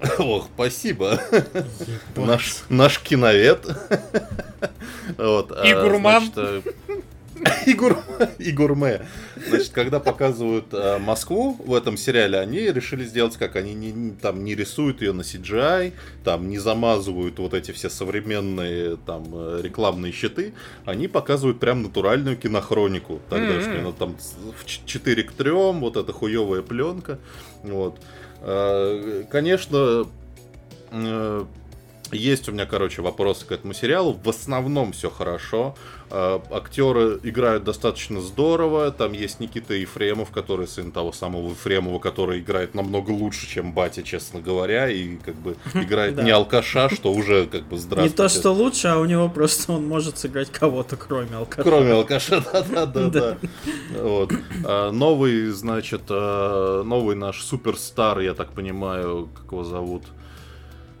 Ох, 0.18 0.48
спасибо. 0.54 1.20
Наш, 2.16 2.64
наш 2.68 2.98
киновед. 3.00 3.66
Вот, 5.16 5.52
и 5.64 5.72
гурман. 5.72 6.30
Значит, 6.34 6.64
э, 6.66 6.72
и, 7.66 7.74
гур... 7.74 7.98
и 8.38 8.50
гурме. 8.50 9.06
Значит, 9.48 9.70
когда 9.70 10.00
показывают 10.00 10.66
э, 10.72 10.98
Москву 10.98 11.56
в 11.64 11.74
этом 11.74 11.96
сериале, 11.96 12.38
они 12.38 12.58
решили 12.58 13.04
сделать 13.04 13.36
как? 13.36 13.56
Они 13.56 13.74
не, 13.74 13.92
не, 13.92 14.10
там 14.12 14.44
не 14.44 14.54
рисуют 14.54 15.00
ее 15.02 15.12
на 15.12 15.22
CGI, 15.22 15.92
там 16.24 16.48
не 16.48 16.58
замазывают 16.58 17.38
вот 17.38 17.54
эти 17.54 17.72
все 17.72 17.90
современные 17.90 18.96
там 18.96 19.24
э, 19.32 19.60
рекламные 19.62 20.12
щиты, 20.12 20.54
они 20.84 21.08
показывают 21.08 21.60
прям 21.60 21.82
натуральную 21.82 22.36
кинохронику 22.36 23.20
тогдашнюю, 23.28 23.88
mm-hmm. 23.88 23.98
там 23.98 24.16
в 24.58 24.64
4 24.66 25.22
к 25.22 25.32
3, 25.32 25.50
вот 25.50 25.96
эта 25.96 26.12
хуевая 26.12 26.62
пленка. 26.62 27.18
Вот. 27.62 27.98
Э, 28.42 29.24
конечно, 29.30 30.06
э, 30.90 31.44
есть 32.12 32.48
у 32.48 32.52
меня, 32.52 32.66
короче, 32.66 33.02
вопросы 33.02 33.46
к 33.46 33.52
этому 33.52 33.74
сериалу. 33.74 34.12
В 34.12 34.28
основном 34.28 34.92
все 34.92 35.10
хорошо. 35.10 35.74
Э, 36.10 36.38
актеры 36.50 37.18
играют 37.22 37.64
достаточно 37.64 38.20
здорово. 38.20 38.90
Там 38.92 39.12
есть 39.12 39.40
Никита 39.40 39.74
Ефремов, 39.74 40.30
который 40.30 40.68
сын 40.68 40.92
того 40.92 41.12
самого 41.12 41.50
Ефремова, 41.50 41.98
который 41.98 42.40
играет 42.40 42.74
намного 42.74 43.10
лучше, 43.10 43.48
чем 43.48 43.72
батя, 43.72 44.02
честно 44.02 44.40
говоря. 44.40 44.88
И 44.88 45.16
как 45.16 45.34
бы 45.34 45.56
играет 45.74 46.22
не 46.22 46.30
алкаша, 46.30 46.88
что 46.88 47.12
уже 47.12 47.46
как 47.46 47.64
бы 47.64 47.78
здравствуйте. 47.78 48.10
Не 48.10 48.16
то, 48.16 48.28
что 48.28 48.52
лучше, 48.52 48.88
а 48.88 48.98
у 48.98 49.04
него 49.04 49.28
просто 49.28 49.72
он 49.72 49.86
может 49.86 50.18
сыграть 50.18 50.50
кого-то, 50.50 50.96
кроме 50.96 51.36
алкаша. 51.36 51.68
Кроме 51.68 51.92
алкаша, 51.92 52.40
да-да-да. 52.70 53.38
Вот. 54.00 54.32
А, 54.64 54.92
новый, 54.92 55.48
значит, 55.48 56.02
а, 56.08 56.82
новый 56.84 57.16
наш 57.16 57.42
суперстар, 57.42 58.20
я 58.20 58.34
так 58.34 58.52
понимаю, 58.52 59.28
как 59.34 59.52
его 59.52 59.64
зовут? 59.64 60.04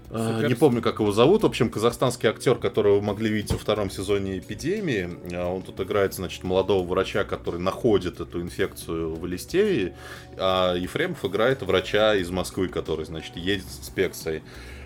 Супер. 0.08 0.44
А, 0.44 0.48
не 0.48 0.54
помню, 0.54 0.82
как 0.82 1.00
его 1.00 1.12
зовут. 1.12 1.42
В 1.42 1.46
общем, 1.46 1.68
казахстанский 1.68 2.28
актер, 2.28 2.56
которого 2.56 2.96
вы 2.96 3.02
могли 3.02 3.28
видеть 3.28 3.52
во 3.52 3.58
втором 3.58 3.90
сезоне 3.90 4.38
«Эпидемии». 4.38 5.10
А, 5.32 5.52
он 5.52 5.62
тут 5.62 5.80
играет, 5.80 6.14
значит, 6.14 6.44
молодого 6.44 6.86
врача, 6.86 7.24
который 7.24 7.60
находит 7.60 8.20
эту 8.20 8.40
инфекцию 8.40 9.14
в 9.14 9.26
Элистерии. 9.26 9.94
А 10.36 10.74
Ефремов 10.74 11.24
играет 11.24 11.62
врача 11.62 12.14
из 12.14 12.30
Москвы, 12.30 12.68
который, 12.68 13.04
значит, 13.04 13.36
едет 13.36 13.66
с 13.66 13.80
инспекцией. 13.80 14.42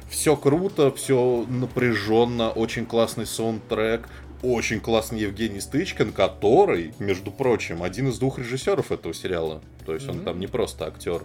Все 0.09 0.37
круто, 0.37 0.91
все 0.91 1.45
напряженно, 1.49 2.51
очень 2.51 2.85
классный 2.85 3.27
саундтрек 3.27 4.09
очень 4.43 4.81
классный 4.81 5.21
Евгений 5.21 5.61
Стычкин, 5.61 6.13
который, 6.13 6.95
между 6.99 7.31
прочим, 7.31 7.83
один 7.83 8.09
из 8.09 8.19
двух 8.19 8.39
режиссеров 8.39 8.91
этого 8.93 9.13
сериала. 9.13 9.61
То 9.85 9.95
есть 9.95 10.07
mm-hmm. 10.07 10.11
он 10.11 10.21
там 10.21 10.41
не 10.41 10.47
просто 10.47 10.87
актер. 10.87 11.25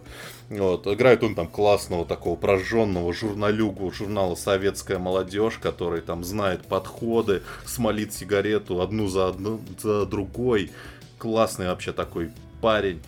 Вот. 0.50 0.88
Играет 0.88 1.24
он 1.24 1.36
там 1.36 1.48
классного 1.48 2.06
такого 2.06 2.36
прожженного 2.36 3.14
журналюгу 3.14 3.92
журнала 3.92 4.36
«Советская 4.36 5.00
молодежь», 5.00 5.58
который 5.58 6.02
там 6.02 6.24
знает 6.24 6.66
подходы, 6.66 7.42
смолит 7.66 8.14
сигарету 8.14 8.82
одну 8.82 9.08
за, 9.08 9.30
одну, 9.30 9.62
за 9.80 10.06
другой. 10.06 10.72
Классный 11.18 11.68
вообще 11.68 11.94
такой 11.94 12.32
парень. 12.62 13.02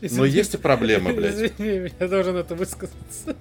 Извини, 0.00 0.18
Но 0.18 0.24
есть 0.24 0.54
и 0.54 0.58
проблемы, 0.58 1.12
блядь. 1.12 1.34
Извини, 1.34 1.90
я 1.98 2.08
должен 2.08 2.36
это 2.36 2.54
высказаться. 2.54 3.36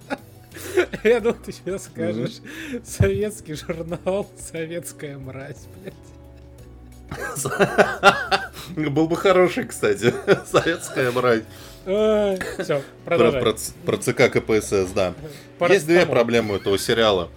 Я 1.04 1.20
думал, 1.20 1.38
ты 1.44 1.52
сейчас 1.52 1.86
скажешь 1.86 2.42
советский 2.84 3.54
журнал 3.54 4.30
«Советская 4.38 5.18
мразь», 5.18 5.66
блядь. 5.82 5.94
Был 8.92 9.08
бы 9.08 9.16
хороший, 9.16 9.66
кстати. 9.66 10.14
Советская 10.46 11.12
мразь. 11.12 11.44
Все, 11.84 12.84
продолжай. 13.06 13.42
Про, 13.42 13.54
про, 13.54 13.60
про 13.86 13.98
ЦК 13.98 14.32
КПСС, 14.32 14.92
да. 14.94 15.14
Есть 15.68 15.88
две 15.88 16.06
проблемы 16.06 16.56
этого 16.56 16.78
сериала. 16.78 17.30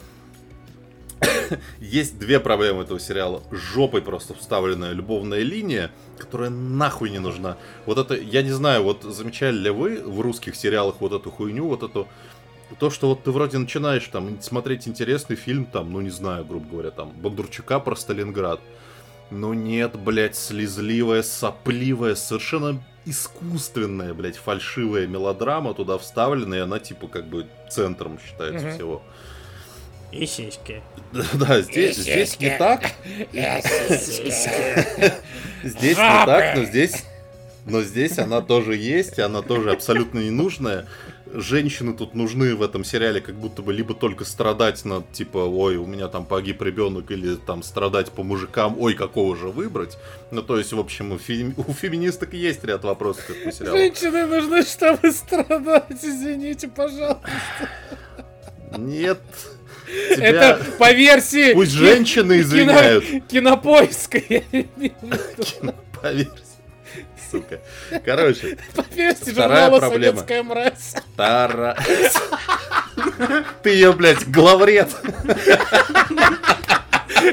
Есть 1.81 2.19
две 2.19 2.41
проблемы 2.41 2.83
этого 2.83 3.01
сериала. 3.01 3.43
Жопой 3.51 4.03
просто 4.03 4.35
вставленная 4.35 4.93
любовная 4.93 5.41
линия, 5.41 5.91
которая 6.19 6.51
нахуй 6.51 7.11
не 7.11 7.19
нужна. 7.19 7.57
Вот 7.87 7.99
это, 7.99 8.15
я 8.15 8.43
не 8.43 8.51
знаю, 8.51 8.83
вот 8.83 9.03
замечали 9.03 9.57
ли 9.57 9.71
вы 9.71 10.03
в 10.03 10.21
русских 10.21 10.57
сериалах 10.57 10.97
вот 11.01 11.13
эту 11.13 11.31
хуйню, 11.31 11.67
вот 11.67 11.83
эту 11.83 12.09
то, 12.79 12.91
что 12.91 13.09
вот 13.09 13.25
ты 13.25 13.31
вроде 13.31 13.59
начинаешь 13.59 14.07
там 14.09 14.41
смотреть 14.41 14.89
интересный 14.89 15.37
фильм, 15.37 15.65
там, 15.65 15.93
ну 15.93 16.01
не 16.01 16.11
знаю, 16.11 16.45
грубо 16.45 16.69
говоря, 16.69 16.91
там, 16.91 17.11
Бондарчука 17.11 17.81
про 17.81 17.97
Сталинград. 17.97 18.61
Но 19.31 19.55
нет, 19.55 19.99
блядь, 19.99 20.37
слезливая, 20.37 21.23
сопливая, 21.23 22.15
совершенно 22.15 22.83
искусственная, 23.07 24.15
блядь, 24.15 24.37
фальшивая 24.37 25.07
мелодрама 25.07 25.75
туда 25.75 25.99
вставлена, 25.99 26.55
и 26.55 26.61
она 26.61 26.79
типа 26.79 27.09
как 27.09 27.27
бы 27.27 27.47
центром 27.71 28.19
считается 28.19 28.67
угу. 28.67 28.75
всего. 28.75 29.03
И 30.13 30.27
сиськи. 30.27 30.83
Да, 31.35 31.61
здесь, 31.61 31.97
здесь 31.97 32.39
не 32.39 32.57
так. 32.57 32.93
Здесь 35.65 35.97
не 35.97 36.27
так, 36.27 36.57
но 36.57 36.65
здесь 36.65 37.05
но 37.67 37.81
здесь 37.83 38.19
она 38.19 38.43
тоже 38.43 38.77
есть, 38.77 39.19
и 39.19 39.23
она 39.23 39.43
тоже 39.43 39.73
абсолютно 39.73 40.19
ненужная 40.19 40.87
женщины 41.35 41.95
тут 41.95 42.15
нужны 42.15 42.55
в 42.55 42.63
этом 42.63 42.85
сериале 42.85 43.21
как 43.21 43.35
будто 43.35 43.63
бы 43.63 43.73
либо 43.73 43.95
только 43.95 44.25
страдать 44.25 44.85
над, 44.85 45.11
типа, 45.13 45.39
ой, 45.39 45.77
у 45.77 45.87
меня 45.87 46.09
там 46.09 46.25
погиб 46.25 46.63
ребенок, 46.63 47.11
или 47.11 47.35
там 47.35 47.63
страдать 47.63 48.11
по 48.11 48.23
мужикам, 48.23 48.77
ой, 48.79 48.95
какого 48.95 49.37
же 49.37 49.49
выбрать. 49.49 49.99
Ну, 50.31 50.43
то 50.43 50.59
есть, 50.59 50.73
в 50.73 50.79
общем, 50.79 51.13
у, 51.13 51.19
феми... 51.19 51.55
у 51.57 51.73
феминисток 51.73 52.33
есть 52.35 52.65
ряд 52.65 52.85
вопросов 52.85 53.27
к 53.27 53.31
этому 53.31 53.53
сериалу. 53.53 53.77
Женщины 53.77 54.27
нужны, 54.27 54.63
чтобы 54.63 55.13
страдать, 55.13 56.03
извините, 56.03 56.69
пожалуйста. 56.69 57.21
Нет. 58.79 59.21
Тебя... 60.15 60.29
Это 60.29 60.65
по 60.79 60.93
версии... 60.93 61.53
Пусть 61.53 61.73
женщины 61.73 62.41
извиняют. 62.41 63.05
Кино... 63.05 63.23
Кинопоиска, 63.29 64.21
я 64.29 64.41
Кино... 64.51 65.75
По 66.01 66.13
версии 66.13 66.54
сука. 67.31 67.61
Короче, 68.05 68.59
вторая 68.75 69.71
проблема. 69.71 70.19
Советская 70.19 70.43
мразь. 70.43 70.95
Тара... 71.17 71.77
Ты 73.63 73.71
ее, 73.71 73.93
блядь, 73.93 74.29
главред. 74.29 74.89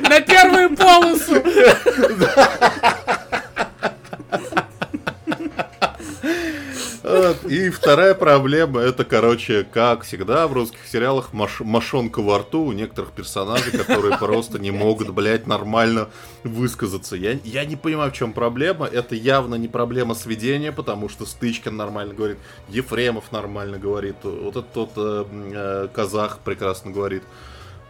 На 0.10 0.22
первую 0.22 0.76
полосу. 0.76 1.36
И 7.48 7.70
вторая 7.70 8.14
проблема, 8.14 8.82
это, 8.82 9.04
короче, 9.04 9.64
как 9.64 10.04
всегда 10.04 10.48
в 10.48 10.54
русских 10.54 10.86
сериалах, 10.88 11.34
маш 11.34 11.60
мошонка 11.60 12.22
во 12.22 12.40
рту 12.40 12.64
у 12.66 12.72
некоторых 12.72 13.12
персонажей, 13.12 13.72
которые 13.72 14.18
просто 14.18 14.60
не 14.60 14.72
могут, 14.72 15.10
блядь, 15.10 15.48
нормально 15.48 16.10
высказаться. 16.44 17.16
Я, 17.16 17.40
я 17.44 17.66
не 17.66 17.76
понимаю, 17.76 18.12
в 18.12 18.16
чем 18.16 18.34
проблема. 18.34 18.86
Это 18.86 19.16
явно 19.16 19.56
не 19.56 19.68
проблема 19.68 20.16
сведения, 20.16 20.72
потому 20.72 21.10
что 21.10 21.26
Стычкин 21.26 21.76
нормально 21.76 22.14
говорит, 22.14 22.38
Ефремов 22.70 23.32
нормально 23.32 23.78
говорит, 23.78 24.16
вот 24.24 24.56
этот 24.56 24.74
тот 24.74 24.92
э, 24.96 25.26
э, 25.54 25.88
казах 25.94 26.40
прекрасно 26.40 26.92
говорит. 26.92 27.24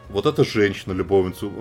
Вот 0.09 0.25
эта 0.25 0.43
женщина, 0.43 0.91
любовницу. 0.91 1.51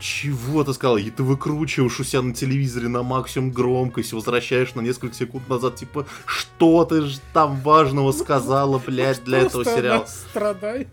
Чего 0.00 0.64
ты 0.64 0.72
сказал? 0.72 0.96
И 0.96 1.10
ты 1.10 1.22
выкручиваешь 1.22 2.00
у 2.00 2.04
себя 2.04 2.22
на 2.22 2.34
телевизоре 2.34 2.88
на 2.88 3.02
максимум 3.02 3.50
громкость, 3.50 4.14
возвращаешь 4.14 4.74
на 4.74 4.80
несколько 4.80 5.14
секунд 5.14 5.46
назад, 5.48 5.76
типа, 5.76 6.06
что 6.24 6.84
ты 6.86 7.02
же 7.02 7.20
там 7.34 7.60
важного 7.60 8.12
сказала, 8.12 8.78
блядь, 8.78 9.22
для 9.24 9.40
этого 9.40 9.64
сериала? 9.64 10.06
страдает. 10.06 10.88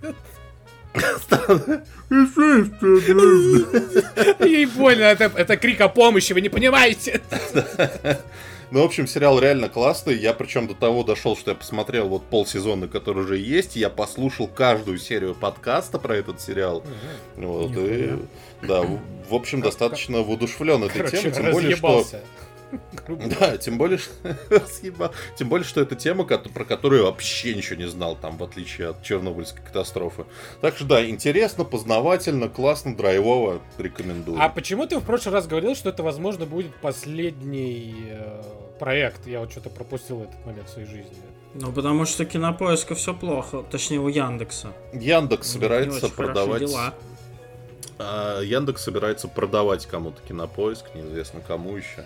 Ей 4.39 4.65
больно, 4.65 5.03
это, 5.03 5.31
это 5.35 5.55
крик 5.57 5.81
о 5.81 5.89
помощи, 5.89 6.33
вы 6.33 6.41
не 6.41 6.49
понимаете. 6.49 7.21
Ну, 8.69 8.81
в 8.81 8.85
общем, 8.85 9.07
сериал 9.07 9.39
реально 9.39 9.69
классный. 9.69 10.17
Я 10.17 10.33
причем 10.33 10.67
до 10.67 10.73
того 10.73 11.03
дошел, 11.03 11.37
что 11.37 11.51
я 11.51 11.55
посмотрел 11.55 12.09
вот 12.09 12.23
полсезона, 12.23 12.87
который 12.87 13.23
уже 13.23 13.37
есть. 13.37 13.75
Я 13.75 13.89
послушал 13.89 14.47
каждую 14.47 14.97
серию 14.97 15.35
подкаста 15.35 15.99
про 15.99 16.17
этот 16.17 16.41
сериал. 16.41 16.83
Вот, 17.37 17.71
и, 17.77 18.13
да, 18.61 18.81
в 18.81 19.33
общем, 19.33 19.61
достаточно 19.61 20.21
воодушевлен 20.21 20.83
этой 20.83 21.09
темой. 21.09 21.31
Тем 21.31 21.51
более, 21.51 21.75
что 21.75 22.05
Да, 23.39 23.57
тем 23.57 23.77
более, 23.77 23.99
съебал. 24.67 25.11
тем 25.37 25.49
более, 25.49 25.65
что 25.65 25.81
это 25.81 25.95
тема, 25.95 26.25
про 26.25 26.65
которую 26.65 27.01
я 27.01 27.07
вообще 27.07 27.53
ничего 27.53 27.77
не 27.77 27.87
знал, 27.87 28.15
там, 28.15 28.37
в 28.37 28.43
отличие 28.43 28.89
от 28.89 29.03
Чернобыльской 29.03 29.63
катастрофы. 29.63 30.25
Так 30.61 30.75
что 30.75 30.85
да, 30.85 31.07
интересно, 31.07 31.63
познавательно, 31.63 32.49
классно, 32.49 32.95
драйвово, 32.95 33.61
рекомендую. 33.77 34.41
А 34.41 34.49
почему 34.49 34.85
ты 34.87 34.97
в 34.97 35.03
прошлый 35.03 35.33
раз 35.33 35.47
говорил, 35.47 35.75
что 35.75 35.89
это, 35.89 36.03
возможно, 36.03 36.45
будет 36.45 36.75
последний 36.75 38.07
э, 38.09 38.41
проект? 38.79 39.25
Я 39.27 39.39
вот 39.39 39.51
что-то 39.51 39.69
пропустил 39.69 40.23
этот 40.23 40.45
момент 40.45 40.67
в 40.67 40.71
своей 40.73 40.87
жизни. 40.87 41.17
Ну, 41.53 41.71
потому 41.71 42.05
что 42.05 42.25
кинопоиска 42.25 42.93
все 42.95 43.13
плохо, 43.13 43.63
точнее 43.69 43.99
у 43.99 44.07
Яндекса. 44.09 44.73
Яндекс 44.93 45.51
собирается 45.51 46.09
продавать. 46.09 46.59
Дела. 46.59 46.93
А, 47.99 48.41
Яндекс 48.41 48.83
собирается 48.83 49.27
продавать 49.27 49.85
кому-то 49.85 50.21
кинопоиск, 50.27 50.93
неизвестно 50.93 51.41
кому 51.41 51.75
еще. 51.75 52.05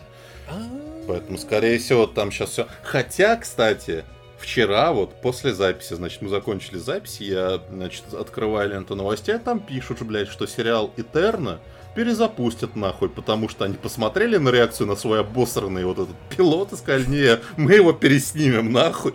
Поэтому, 1.07 1.37
скорее 1.37 1.79
всего, 1.79 2.05
там 2.05 2.31
сейчас 2.31 2.51
все. 2.51 2.67
Хотя, 2.83 3.35
кстати, 3.35 4.05
вчера, 4.37 4.91
вот 4.91 5.19
после 5.21 5.53
записи, 5.53 5.93
значит, 5.93 6.21
мы 6.21 6.29
закончили 6.29 6.77
запись, 6.77 7.19
я, 7.19 7.61
значит, 7.69 8.13
открываю 8.13 8.69
ленту 8.69 8.95
новостей, 8.95 9.35
а 9.35 9.39
там 9.39 9.59
пишут, 9.59 10.01
блядь, 10.03 10.29
что 10.29 10.45
сериал 10.47 10.93
Этерна 10.97 11.59
перезапустят 11.95 12.75
нахуй, 12.75 13.09
потому 13.09 13.49
что 13.49 13.65
они 13.65 13.75
посмотрели 13.75 14.37
на 14.37 14.49
реакцию 14.49 14.87
на 14.87 14.95
свой 14.95 15.21
обосранный 15.21 15.83
вот 15.83 15.99
этот 15.99 16.15
пилот 16.29 16.71
и 16.71 16.77
сказали, 16.77 17.05
не, 17.05 17.39
мы 17.57 17.73
его 17.73 17.91
переснимем 17.91 18.71
нахуй. 18.71 19.13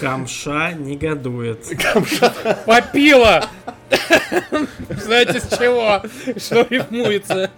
Камша 0.00 0.72
негодует. 0.72 1.64
Камша. 1.80 2.34
Попила! 2.66 3.44
Знаете 4.90 5.40
с 5.40 5.48
чего? 5.56 6.02
Что 6.38 6.66
рифмуется? 6.68 7.50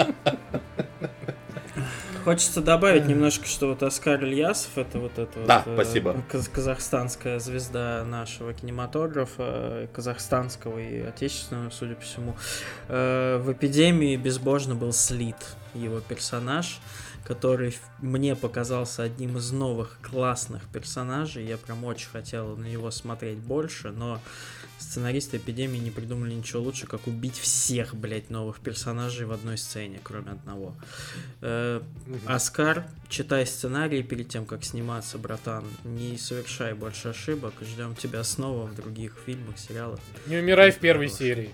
Хочется 2.25 2.61
добавить 2.61 3.07
немножко, 3.07 3.47
что 3.47 3.69
вот 3.69 3.83
Оскар 3.83 4.23
Ильясов, 4.23 4.77
это 4.77 4.99
вот 4.99 5.19
это 5.19 5.45
да, 5.47 5.63
вот, 5.67 5.75
спасибо. 5.75 6.23
Каз 6.29 6.49
казахстанская 6.49 7.39
звезда 7.39 8.05
нашего 8.05 8.53
кинематографа, 8.53 9.89
казахстанского 9.93 10.79
и 10.79 11.01
отечественного, 11.01 11.71
судя 11.71 11.95
по 11.95 12.03
всему, 12.03 12.37
э, 12.89 13.39
в 13.43 13.53
эпидемии 13.53 14.17
безбожно 14.17 14.75
был 14.75 14.93
слит 14.93 15.37
его 15.75 16.01
персонаж 16.01 16.81
который 17.25 17.79
мне 18.01 18.35
показался 18.35 19.05
одним 19.05 19.37
из 19.37 19.53
новых 19.53 19.99
классных 20.03 20.65
персонажей. 20.65 21.45
Я 21.45 21.59
прям 21.59 21.85
очень 21.85 22.09
хотел 22.09 22.57
на 22.57 22.65
него 22.65 22.91
смотреть 22.91 23.39
больше, 23.39 23.91
но 23.91 24.21
сценаристы 24.91 25.37
эпидемии 25.37 25.79
не 25.79 25.93
придумали 25.93 26.35
ничего 26.35 26.63
лучше, 26.63 26.89
как 26.89 27.07
убить 27.07 27.39
всех, 27.39 27.95
блядь, 27.95 28.29
новых 28.29 28.59
персонажей 28.59 29.25
в 29.25 29.31
одной 29.31 29.57
сцене, 29.57 30.01
кроме 30.03 30.33
одного. 30.33 30.75
Э, 31.43 31.81
Оскар, 32.27 32.87
читай 33.09 33.47
сценарий 33.47 34.03
перед 34.03 34.29
тем, 34.29 34.47
как 34.47 34.65
сниматься, 34.65 35.17
братан. 35.17 35.65
Не 35.85 36.19
совершай 36.19 36.75
больше 36.75 37.09
ошибок. 37.09 37.55
Ждем 37.61 37.95
тебя 37.95 38.25
снова 38.25 38.67
в 38.67 38.75
других 38.75 39.17
фильмах, 39.25 39.59
сериалах. 39.59 40.01
Не 40.27 40.39
умирай 40.39 40.73
в 40.73 40.79
первой 40.79 41.09
серии. 41.09 41.51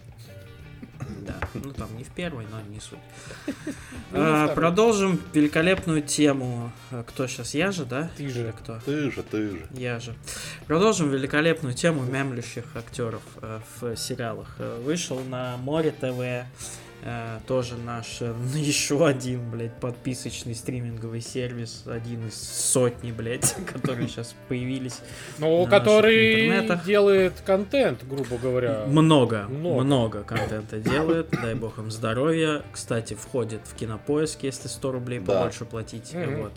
Да, 1.27 1.39
ну 1.55 1.73
там 1.73 1.97
не 1.97 2.05
в 2.05 2.11
первой, 2.11 2.47
но 2.51 2.61
не 2.73 2.81
суть. 2.81 2.99
Ну, 4.13 4.21
а, 4.21 4.49
продолжим 4.49 5.21
великолепную 5.33 6.01
тему. 6.01 6.71
А, 6.91 7.03
кто 7.03 7.27
сейчас? 7.27 7.55
Я 7.55 7.73
же, 7.73 7.85
да? 7.85 8.11
Ты 8.17 8.29
же. 8.29 8.55
Кто? 8.59 8.79
Ты 8.85 9.11
же, 9.11 9.23
ты 9.23 9.51
же. 9.51 9.67
Я 9.73 9.99
же. 9.99 10.15
Продолжим 10.67 11.11
великолепную 11.11 11.75
тему 11.75 12.03
мемлящих 12.03 12.65
актеров 12.77 13.23
э, 13.43 13.61
в 13.81 13.97
сериалах. 13.97 14.55
Э, 14.59 14.81
вышел 14.83 15.21
на 15.25 15.57
Море 15.57 15.91
ТВ 15.91 16.21
Э, 16.37 16.45
тоже 17.47 17.77
наш 17.77 18.19
э, 18.21 18.35
еще 18.55 19.07
один, 19.07 19.51
блядь, 19.51 19.75
подписочный 19.75 20.55
стриминговый 20.55 21.21
сервис, 21.21 21.85
один 21.87 22.27
из 22.29 22.35
сотни, 22.35 23.13
блядь, 23.13 23.55
которые 23.73 24.09
сейчас 24.09 24.35
появились. 24.49 25.01
Ну, 25.39 25.67
который 25.67 26.77
делает 26.85 27.35
контент, 27.45 28.05
грубо 28.09 28.39
говоря. 28.39 28.85
Много, 28.87 29.47
много, 29.49 29.85
много 29.85 30.23
контента 30.25 30.79
делает, 30.79 31.29
дай 31.31 31.55
бог 31.55 31.79
им 31.79 31.91
здоровья. 31.91 32.63
Кстати, 32.73 33.15
входит 33.15 33.61
в 33.65 33.75
кинопоиск, 33.75 34.43
если 34.43 34.69
100 34.69 34.93
рублей 34.93 35.21
да. 35.21 35.35
побольше 35.35 35.65
платить. 35.65 36.13
Mm-hmm. 36.13 36.43
Вот. 36.43 36.53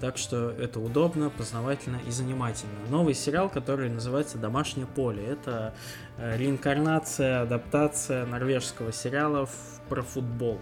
Так 0.00 0.16
что 0.16 0.50
это 0.50 0.78
удобно, 0.78 1.30
познавательно 1.30 2.00
и 2.06 2.10
занимательно. 2.10 2.72
Новый 2.88 3.14
сериал, 3.14 3.48
который 3.48 3.90
называется 3.90 4.38
«Домашнее 4.38 4.86
поле». 4.86 5.24
Это 5.24 5.74
э, 5.74 6.07
реинкарнация, 6.18 7.42
адаптация 7.42 8.26
норвежского 8.26 8.92
сериала 8.92 9.48
про 9.88 10.02
футбол. 10.02 10.60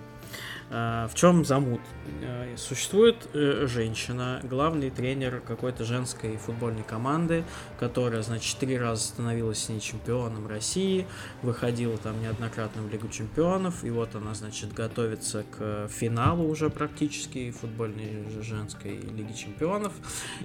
А, 0.68 1.07
в 1.07 1.14
чем 1.14 1.44
замут? 1.44 1.80
Э, 2.22 2.57
существует 2.57 3.28
э, 3.34 3.66
женщина, 3.68 4.40
главный 4.42 4.90
тренер 4.90 5.40
какой-то 5.46 5.84
женской 5.84 6.36
футбольной 6.38 6.82
команды, 6.82 7.44
которая, 7.78 8.22
значит, 8.22 8.59
три 8.59 8.76
раза 8.76 9.02
становилась 9.02 9.62
с 9.62 9.68
ней 9.68 9.78
чемпионом 9.78 10.48
России, 10.48 11.07
выходила 11.42 11.96
там 11.98 12.20
неоднократно 12.20 12.82
в 12.82 12.90
Лигу 12.90 13.09
чемпионов, 13.09 13.84
и 13.84 13.90
вот 13.90 14.16
она, 14.16 14.34
значит, 14.34 14.72
готовится 14.72 15.44
к 15.57 15.88
финалу 15.88 16.48
уже 16.48 16.68
практически 16.68 17.52
футбольной 17.52 18.26
женской 18.42 18.96
Лиги 18.96 19.34
чемпионов, 19.34 19.92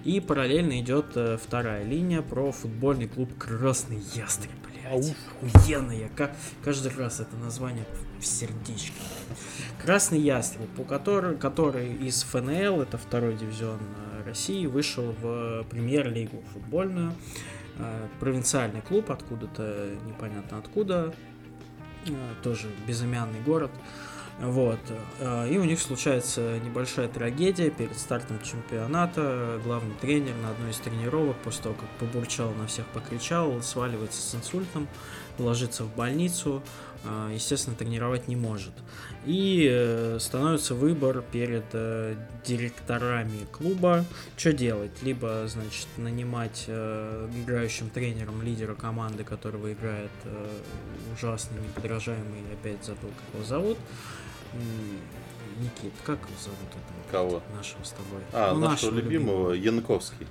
и 0.03 0.20
параллельно 0.20 0.80
идет 0.82 1.05
э, 1.16 1.38
вторая 1.43 1.84
линия 1.84 2.22
про 2.22 2.51
футбольный 2.51 3.07
клуб 3.07 3.36
Красный 3.39 3.97
Ястреб, 4.14 4.51
блядь. 4.84 5.16
Охуенно, 5.42 5.92
я 5.92 6.10
каждый 6.64 6.96
раз 6.96 7.20
это 7.20 7.36
название 7.36 7.86
в 8.20 8.26
сердечко. 8.26 8.98
Красный 9.82 10.20
Ястреб, 10.20 10.70
у 10.78 10.84
который, 10.84 11.38
который 11.38 11.94
из 11.94 12.24
ФНЛ, 12.24 12.82
это 12.82 12.98
второй 12.98 13.36
дивизион 13.36 13.80
э, 13.80 14.24
России, 14.28 14.66
вышел 14.68 15.16
в 15.22 15.64
премьер-лигу 15.70 16.44
футбольную. 16.54 17.14
Э, 17.78 18.08
провинциальный 18.20 18.82
клуб, 18.82 19.10
откуда-то 19.10 19.96
непонятно 20.06 20.60
откуда, 20.60 21.14
э, 22.06 22.12
тоже 22.44 22.70
безымянный 22.88 23.42
город. 23.42 23.72
Вот. 24.42 24.80
И 25.50 25.58
у 25.58 25.64
них 25.64 25.80
случается 25.80 26.58
небольшая 26.60 27.08
трагедия 27.08 27.70
перед 27.70 27.96
стартом 27.98 28.42
чемпионата. 28.42 29.62
Главный 29.64 29.94
тренер 30.02 30.34
на 30.42 30.50
одной 30.50 30.72
из 30.72 30.78
тренировок, 30.78 31.38
после 31.44 31.64
того, 31.64 31.76
как 31.76 31.89
побурчал 32.00 32.52
на 32.54 32.66
всех, 32.66 32.86
покричал, 32.88 33.62
сваливается 33.62 34.20
с 34.20 34.34
инсультом, 34.34 34.88
ложится 35.38 35.84
в 35.84 35.96
больницу. 35.96 36.64
А, 37.04 37.32
естественно, 37.34 37.76
тренировать 37.76 38.28
не 38.28 38.36
может. 38.36 38.74
И 39.26 39.68
э, 39.72 40.18
становится 40.20 40.76
выбор 40.76 41.24
перед 41.32 41.66
э, 41.74 42.16
директорами 42.46 43.48
клуба, 43.52 44.06
что 44.38 44.54
делать. 44.54 44.92
Либо, 45.02 45.48
значит, 45.48 45.88
нанимать 45.98 46.66
э, 46.68 47.28
играющим 47.44 47.89
тренером 47.89 48.44
лидера 48.44 48.76
команды, 48.76 49.24
которого 49.24 49.74
играет 49.74 50.12
ужасный, 51.16 51.60
неподражаемый, 51.62 52.44
опять 52.54 52.86
забыл, 52.86 53.10
как 53.10 53.36
его 53.36 53.44
зовут. 53.46 53.78
Никит, 54.54 55.93
как 56.04 56.20
его 56.20 56.39
зовут 56.39 56.60
этого? 56.70 57.12
Кого? 57.12 57.41
Нашего 57.56 57.84
с 57.84 57.91
тобой. 57.91 58.22
А, 58.34 58.54
ну, 58.54 58.60
нашего, 58.62 58.72
нашего 58.72 58.95
любимого, 58.95 59.54
любимого, 59.54 59.78
Янковский. 59.78 60.28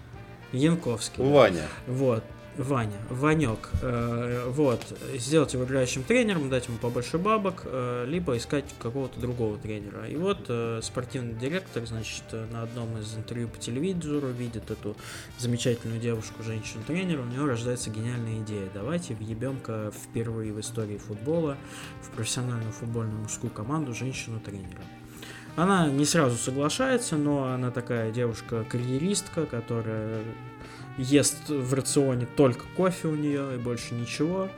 Янковский. 0.53 1.25
Ваня. 1.25 1.69
Да. 1.87 1.93
Вот. 1.93 2.25
Ваня, 2.61 2.99
Ванек, 3.09 3.71
э, 3.81 4.45
вот, 4.49 4.85
сделать 5.15 5.55
его 5.55 5.65
играющим 5.65 6.03
тренером, 6.03 6.51
дать 6.51 6.69
ему 6.69 6.77
побольше 6.77 7.17
бабок, 7.17 7.63
э, 7.65 8.05
либо 8.07 8.37
искать 8.37 8.67
какого-то 8.79 9.19
другого 9.19 9.57
тренера. 9.57 10.07
И 10.07 10.17
вот 10.17 10.45
э, 10.49 10.81
спортивный 10.83 11.33
директор, 11.33 11.87
значит, 11.87 12.23
на 12.53 12.63
одном 12.63 12.99
из 12.99 13.15
интервью 13.17 13.49
по 13.49 13.59
телевизору 13.59 14.29
видит 14.29 14.71
эту 14.71 14.95
замечательную 15.39 16.01
девушку, 16.01 16.43
женщину-тренера, 16.43 17.23
у 17.23 17.25
него 17.25 17.47
рождается 17.47 17.89
гениальная 17.89 18.43
идея. 18.43 18.69
Давайте 18.75 19.15
въебем-ка 19.15 19.91
впервые 19.93 20.53
в 20.53 20.61
истории 20.61 20.99
футбола 20.99 21.57
в 22.03 22.11
профессиональную 22.11 22.73
футбольную 22.73 23.23
мужскую 23.23 23.51
команду 23.51 23.95
женщину-тренера. 23.95 24.83
Она 25.57 25.89
не 25.89 26.05
сразу 26.05 26.37
соглашается, 26.37 27.17
но 27.17 27.53
она 27.53 27.71
такая 27.71 28.13
девушка-карьеристка, 28.13 29.47
которая 29.47 30.23
ест 30.99 31.49
в 31.49 31.75
рационе 31.75 32.27
только 32.37 32.65
кофе 32.77 33.09
у 33.09 33.15
нее 33.15 33.55
и 33.55 33.59
больше 33.59 33.95
ничего. 33.95 34.49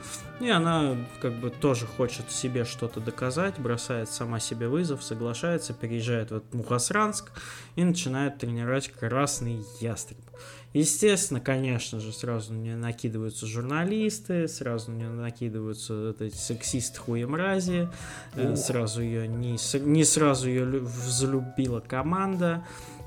И 0.40 0.48
она 0.48 0.96
как 1.20 1.34
бы 1.34 1.50
тоже 1.50 1.86
хочет 1.86 2.30
себе 2.30 2.64
что-то 2.64 3.00
доказать, 3.00 3.58
бросает 3.58 4.08
сама 4.08 4.40
себе 4.40 4.68
вызов, 4.68 5.02
соглашается, 5.02 5.72
переезжает 5.72 6.30
в 6.30 6.36
этот 6.36 6.52
Мухасранск 6.54 7.30
и 7.76 7.84
начинает 7.84 8.38
тренировать 8.38 8.88
красный 8.88 9.64
ястреб. 9.80 10.18
Естественно, 10.72 11.38
конечно 11.38 12.00
же, 12.00 12.12
сразу 12.12 12.54
мне 12.54 12.76
накидываются 12.76 13.46
журналисты, 13.46 14.48
сразу 14.48 14.90
мне 14.90 15.06
накидываются 15.06 16.08
вот 16.08 16.22
эти 16.22 16.36
сексисты 16.36 16.98
хуемрази, 16.98 17.90
э, 18.34 18.56
сразу 18.56 19.02
ее 19.02 19.28
не, 19.28 19.58
не 19.80 20.04
сразу 20.04 20.48
ее 20.48 20.64
взлюбила 20.64 21.80
команда, 21.80 22.64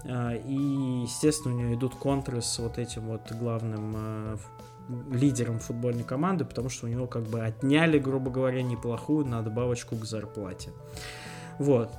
и, 0.07 1.01
естественно, 1.03 1.55
у 1.55 1.57
нее 1.57 1.75
идут 1.75 1.95
контры 1.95 2.41
с 2.41 2.59
вот 2.59 2.77
этим 2.77 3.07
вот 3.07 3.31
главным 3.31 3.93
а, 3.97 4.37
лидером 5.11 5.59
футбольной 5.59 6.03
команды, 6.03 6.45
потому 6.45 6.69
что 6.69 6.85
у 6.85 6.89
него 6.89 7.07
как 7.07 7.23
бы 7.23 7.41
отняли, 7.41 7.97
грубо 7.97 8.29
говоря, 8.29 8.61
неплохую 8.61 9.25
надбавочку 9.25 9.95
к 9.95 10.05
зарплате. 10.05 10.71
Вот. 11.57 11.91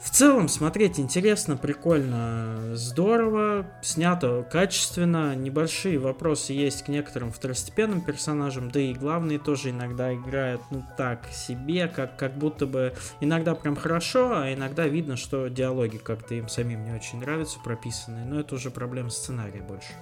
В 0.00 0.10
целом 0.10 0.48
смотреть 0.48 1.00
интересно, 1.00 1.56
прикольно, 1.56 2.74
здорово, 2.74 3.66
снято 3.82 4.46
качественно, 4.50 5.34
небольшие 5.34 5.98
вопросы 5.98 6.52
есть 6.52 6.84
к 6.84 6.88
некоторым 6.88 7.32
второстепенным 7.32 8.00
персонажам, 8.00 8.70
да 8.70 8.80
и 8.80 8.94
главные 8.94 9.38
тоже 9.38 9.70
иногда 9.70 10.14
играют, 10.14 10.62
ну 10.70 10.84
так 10.96 11.26
себе, 11.32 11.88
как, 11.88 12.16
как 12.16 12.36
будто 12.36 12.66
бы 12.66 12.94
иногда 13.20 13.54
прям 13.54 13.74
хорошо, 13.74 14.32
а 14.36 14.54
иногда 14.54 14.86
видно, 14.86 15.16
что 15.16 15.48
диалоги 15.48 15.96
как-то 15.96 16.34
им 16.34 16.48
самим 16.48 16.84
не 16.84 16.92
очень 16.92 17.20
нравятся, 17.20 17.58
прописанные, 17.58 18.24
но 18.24 18.40
это 18.40 18.54
уже 18.54 18.70
проблема 18.70 19.10
сценария 19.10 19.62
больше. 19.62 19.92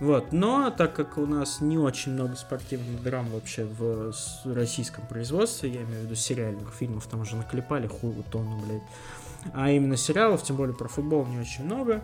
Вот, 0.00 0.32
но 0.32 0.70
так 0.70 0.96
как 0.96 1.16
у 1.16 1.26
нас 1.26 1.60
не 1.60 1.78
очень 1.78 2.12
много 2.12 2.34
спортивных 2.34 3.02
драм 3.04 3.24
вообще 3.30 3.64
в 3.64 4.12
российском 4.44 5.06
производстве, 5.06 5.70
я 5.70 5.82
имею 5.82 6.00
в 6.00 6.04
виду 6.06 6.16
сериальных 6.16 6.72
фильмов, 6.74 7.06
там 7.06 7.20
уже 7.20 7.36
наклепали 7.36 7.86
хуй 7.86 8.12
тонну, 8.30 8.60
блядь, 8.66 8.82
а 9.52 9.70
именно 9.70 9.96
сериалов, 9.96 10.42
тем 10.42 10.56
более 10.56 10.74
про 10.74 10.88
футбол 10.88 11.26
не 11.26 11.38
очень 11.38 11.64
много. 11.64 12.02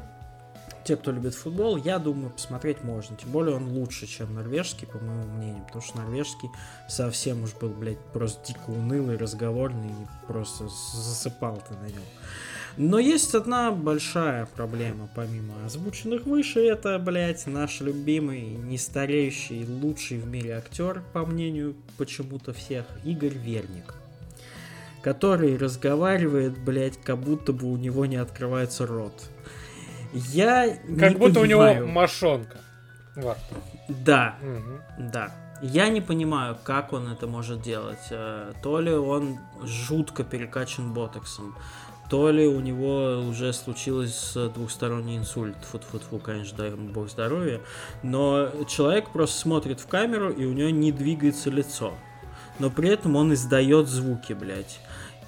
Те, 0.85 0.97
кто 0.97 1.13
любит 1.13 1.35
футбол, 1.35 1.77
я 1.77 1.99
думаю, 1.99 2.31
посмотреть 2.31 2.83
можно. 2.83 3.15
Тем 3.17 3.31
более 3.31 3.57
он 3.57 3.69
лучше, 3.69 4.07
чем 4.07 4.35
норвежский, 4.35 4.87
по 4.87 4.99
моему 4.99 5.25
мнению. 5.35 5.63
Потому 5.67 5.83
что 5.83 5.99
норвежский 5.99 6.49
совсем 6.89 7.43
уж 7.43 7.53
был, 7.55 7.69
блядь, 7.69 7.99
просто 8.13 8.47
дико 8.47 8.71
унылый, 8.71 9.19
разговорный. 9.19 9.91
И 9.91 10.27
просто 10.27 10.69
засыпал 10.69 11.63
ты 11.69 11.75
на 11.75 11.89
нем. 11.89 12.03
Но 12.79 12.99
есть 12.99 13.35
одна 13.35 13.73
большая 13.73 14.47
проблема, 14.47 15.11
помимо 15.15 15.53
озвученных 15.67 16.27
выше, 16.27 16.61
это, 16.61 16.99
блядь, 17.01 17.47
наш 17.49 17.81
любимый, 17.81 18.53
нестареющий, 18.53 19.67
лучший 19.67 20.19
в 20.19 20.29
мире 20.29 20.53
актер, 20.53 21.03
по 21.13 21.27
мнению 21.27 21.75
почему-то 21.97 22.53
всех, 22.53 22.87
Игорь 23.05 23.37
Верник 23.37 23.98
который 25.03 25.57
разговаривает, 25.57 26.59
блядь, 26.59 27.01
как 27.01 27.19
будто 27.19 27.53
бы 27.53 27.67
у 27.71 27.77
него 27.77 28.07
не 28.07 28.17
открывается 28.17 28.87
рот. 28.87 29.15
Я 30.13 30.69
Как 30.99 31.13
не 31.13 31.17
будто 31.17 31.41
понимаю. 31.41 31.77
у 31.77 31.77
него 31.85 31.93
мошонка. 31.93 32.59
во 33.17 33.33
рту. 33.35 33.55
Да, 33.89 34.37
Мгм. 34.43 35.11
да. 35.13 35.31
Я 35.61 35.89
не 35.89 36.01
понимаю, 36.01 36.57
как 36.63 36.93
он 36.93 37.09
это 37.11 37.27
может 37.27 37.63
делать. 37.63 37.99
Э, 38.11 38.53
То 38.63 38.81
ли 38.81 38.93
он 38.93 39.39
жутко 39.65 40.23
перекачан 40.25 40.93
ботоксом, 40.95 41.57
то 42.09 42.31
ли 42.31 42.47
у 42.47 42.61
него 42.61 43.19
уже 43.29 43.53
случилось 43.53 44.33
двухсторонний 44.55 45.19
инсульт. 45.19 45.57
Фу-фу-фу, 45.73 46.19
конечно, 46.21 46.57
дай 46.59 46.71
ему 46.71 46.91
бог 46.93 47.11
здоровья. 47.11 47.61
Но 48.03 48.49
человек 48.69 49.11
просто 49.11 49.37
смотрит 49.41 49.81
в 49.81 49.89
камеру, 49.89 50.31
и 50.31 50.45
у 50.47 50.53
него 50.53 50.71
не 50.71 50.93
двигается 50.93 51.51
лицо. 51.51 51.93
Но 52.61 52.71
при 52.71 52.89
этом 52.89 53.17
он 53.17 53.35
издает 53.35 53.89
звуки, 53.89 54.33
блядь. 54.33 54.81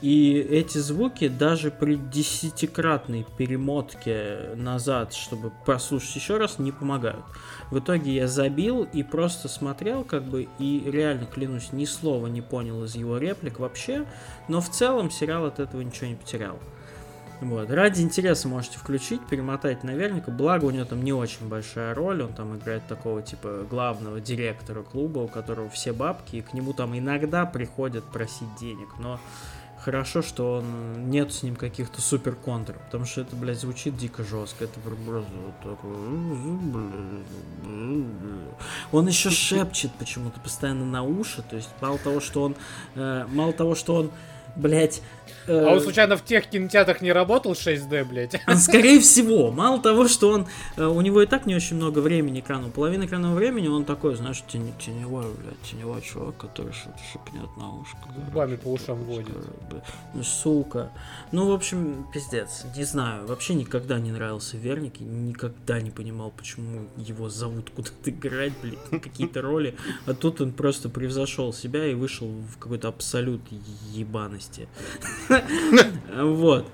И 0.02 0.34
эти 0.34 0.78
звуки 0.78 1.28
даже 1.28 1.70
при 1.70 1.96
десятикратной 1.96 3.26
перемотке 3.36 4.50
назад, 4.54 5.12
чтобы 5.12 5.52
прослушать 5.66 6.16
еще 6.16 6.38
раз, 6.38 6.58
не 6.58 6.72
помогают. 6.72 7.24
В 7.70 7.78
итоге 7.78 8.14
я 8.14 8.26
забил 8.26 8.84
и 8.84 9.02
просто 9.02 9.48
смотрел, 9.48 10.04
как 10.04 10.24
бы, 10.24 10.48
и 10.58 10.90
реально, 10.90 11.26
клянусь, 11.26 11.72
ни 11.72 11.84
слова 11.84 12.28
не 12.28 12.40
понял 12.40 12.82
из 12.84 12.94
его 12.94 13.18
реплик 13.18 13.58
вообще, 13.58 14.06
но 14.48 14.62
в 14.62 14.70
целом 14.70 15.10
сериал 15.10 15.44
от 15.44 15.60
этого 15.60 15.82
ничего 15.82 16.08
не 16.08 16.14
потерял. 16.14 16.58
Вот. 17.40 17.70
Ради 17.70 18.02
интереса 18.02 18.48
можете 18.48 18.78
включить, 18.78 19.26
перемотать 19.26 19.82
наверняка. 19.82 20.30
Благо 20.30 20.66
у 20.66 20.70
него 20.70 20.84
там 20.84 21.02
не 21.02 21.12
очень 21.12 21.48
большая 21.48 21.94
роль. 21.94 22.22
Он 22.22 22.34
там 22.34 22.56
играет 22.56 22.86
такого 22.86 23.22
типа 23.22 23.66
главного 23.68 24.20
директора 24.20 24.82
клуба, 24.82 25.20
у 25.20 25.28
которого 25.28 25.70
все 25.70 25.92
бабки, 25.94 26.36
и 26.36 26.42
к 26.42 26.52
нему 26.52 26.74
там 26.74 26.96
иногда 26.96 27.46
приходят 27.46 28.04
просить 28.04 28.54
денег. 28.60 28.88
Но 28.98 29.18
хорошо, 29.82 30.22
что 30.22 30.58
он 30.58 31.10
нет 31.10 31.32
с 31.32 31.42
ним 31.42 31.56
каких-то 31.56 32.00
супер 32.00 32.34
контров, 32.34 32.78
потому 32.84 33.04
что 33.04 33.22
это, 33.22 33.34
блядь, 33.36 33.58
звучит 33.58 33.96
дико 33.96 34.22
жестко. 34.22 34.64
Это 34.64 34.78
просто 34.80 35.32
вот 35.32 35.58
такой... 35.60 35.92
Он 38.92 39.08
еще 39.08 39.30
шепчет 39.30 39.92
почему-то 39.98 40.40
постоянно 40.40 40.84
на 40.84 41.02
уши, 41.02 41.42
то 41.42 41.56
есть 41.56 41.70
мало 41.80 41.98
того, 41.98 42.20
что 42.20 42.42
он... 42.42 42.56
э, 42.94 43.26
мало 43.28 43.52
того, 43.52 43.74
что 43.74 43.94
он, 43.96 44.10
блядь... 44.56 45.02
э, 45.46 45.58
А 45.64 45.72
он 45.72 45.80
случайно 45.80 46.16
в 46.16 46.24
тех 46.24 46.46
кинотеатрах 46.48 47.00
не 47.02 47.12
работал 47.12 47.52
6D, 47.52 48.04
блядь? 48.04 48.40
Скорее 48.58 49.00
всего, 49.00 49.50
мало 49.50 49.80
того, 49.80 50.08
что 50.08 50.30
он, 50.30 50.46
э, 50.76 50.84
у 50.84 51.00
него 51.00 51.22
и 51.22 51.26
так 51.26 51.46
не 51.46 51.54
очень 51.54 51.76
много 51.76 52.00
времени 52.00 52.40
экрану, 52.40 52.70
половина 52.70 53.04
экранного 53.04 53.34
времени 53.34 53.68
он 53.68 53.84
такой, 53.84 54.14
знаешь, 54.16 54.42
тени- 54.48 54.72
теневой, 54.78 55.24
блядь, 55.42 55.60
теневой 55.62 56.02
чувак, 56.02 56.36
который 56.36 56.72
что-то 56.72 56.98
шепнет 57.12 57.56
на 57.56 57.74
ушко. 57.80 57.96
Губами 58.26 58.56
по 58.56 58.68
ушам 58.68 58.96
водит. 59.04 59.28
Ну, 60.14 60.22
сука. 60.22 60.90
Ну, 61.32 61.46
в 61.48 61.52
общем, 61.52 62.06
пиздец. 62.12 62.64
Не 62.76 62.84
знаю, 62.84 63.26
вообще 63.26 63.54
никогда 63.54 63.98
не 63.98 64.12
нравился 64.12 64.56
Верник, 64.56 65.00
и 65.00 65.04
никогда 65.04 65.80
не 65.80 65.90
понимал, 65.90 66.30
почему 66.36 66.86
его 66.96 67.28
зовут 67.28 67.70
куда-то 67.70 68.10
играть, 68.10 68.52
блядь, 68.62 69.02
какие-то 69.02 69.42
роли. 69.42 69.74
А 70.06 70.14
тут 70.14 70.40
он 70.40 70.52
просто 70.52 70.88
превзошел 70.88 71.52
себя 71.52 71.86
и 71.86 71.94
вышел 71.94 72.28
в 72.28 72.58
какой-то 72.58 72.88
абсолют 72.88 73.40
ебаности. 74.50 74.68
Вот. 76.12 76.66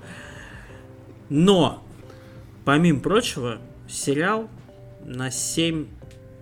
Но, 1.29 1.83
помимо 2.65 3.01
прочего, 3.01 3.59
сериал 3.89 4.49
на 5.05 5.31
7 5.31 5.87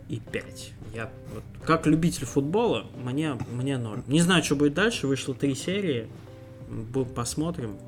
и 0.08 0.20
5. 0.20 0.72
Я 0.94 1.10
вот, 1.32 1.42
как 1.64 1.86
любитель 1.86 2.26
футбола, 2.26 2.86
мне, 3.02 3.36
мне 3.50 3.78
норм. 3.78 4.04
Не 4.06 4.20
знаю, 4.20 4.44
что 4.44 4.56
будет 4.56 4.74
дальше. 4.74 5.06
Вышло 5.06 5.34
три 5.34 5.54
серии. 5.54 6.08
Посмотрим. 7.14 7.78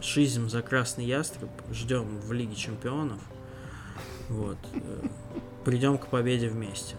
Шизим 0.00 0.48
за 0.48 0.62
красный 0.62 1.04
ястреб. 1.04 1.50
Ждем 1.72 2.18
в 2.20 2.32
Лиге 2.32 2.54
Чемпионов. 2.54 3.18
Вот. 4.28 4.58
Э, 4.72 5.06
Придем 5.64 5.98
к 5.98 6.06
победе 6.06 6.48
вместе. 6.48 6.96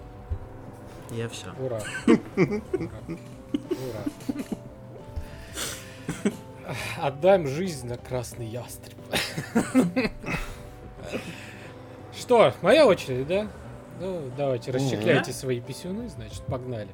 Я 1.12 1.30
все. 1.30 1.48
Ура. 1.60 1.82
Ура. 2.36 4.04
Отдаем 6.98 7.48
жизнь 7.48 7.88
на 7.88 7.98
красный 7.98 8.48
ястреб. 8.48 8.98
Что, 12.18 12.54
моя 12.62 12.88
очередь, 12.88 13.28
да? 13.28 13.48
Ну, 14.00 14.32
давайте, 14.36 14.72
расчехляйте 14.72 15.32
свои 15.32 15.60
писюны, 15.60 16.10
значит, 16.10 16.44
погнали. 16.46 16.90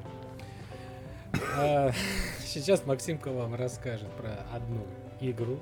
А, 1.56 1.90
Сейчас 2.44 2.84
Максимка 2.86 3.30
вам 3.30 3.54
расскажет 3.54 4.10
про 4.10 4.44
одну 4.54 4.86
игру, 5.20 5.58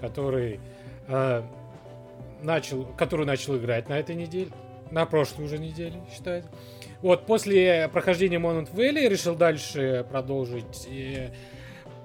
который 0.00 0.60
а, 1.08 1.44
начал, 2.42 2.84
которую 2.84 3.26
начал 3.26 3.56
играть 3.56 3.88
на 3.88 3.98
этой 3.98 4.14
неделе, 4.14 4.50
на 4.90 5.06
прошлой 5.06 5.46
уже 5.46 5.58
неделе, 5.58 6.00
считается. 6.14 6.50
Вот, 7.02 7.26
после 7.26 7.88
прохождения 7.88 8.38
Monument 8.38 8.72
Valley 8.72 9.08
решил 9.08 9.34
дальше 9.34 10.06
продолжить 10.10 10.88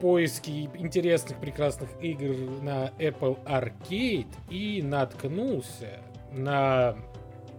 поиски 0.01 0.67
интересных, 0.73 1.37
прекрасных 1.37 1.89
игр 2.01 2.61
на 2.61 2.87
Apple 2.97 3.37
Arcade 3.45 4.27
и 4.49 4.81
наткнулся 4.81 5.99
на 6.31 6.95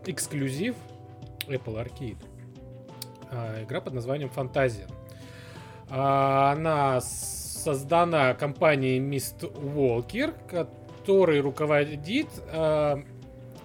эксклюзив 0.05 0.75
Apple 1.47 1.77
Arcade. 1.83 2.19
А, 3.31 3.63
игра 3.63 3.81
под 3.81 3.95
названием 3.95 4.29
Фантазия. 4.29 4.89
А, 5.89 6.53
Она 6.53 7.01
создана 7.01 8.35
компанией 8.35 8.99
Mist 8.99 9.51
Walker, 9.55 10.35
который 10.49 11.41
руководит 11.41 12.29
а, 12.49 12.99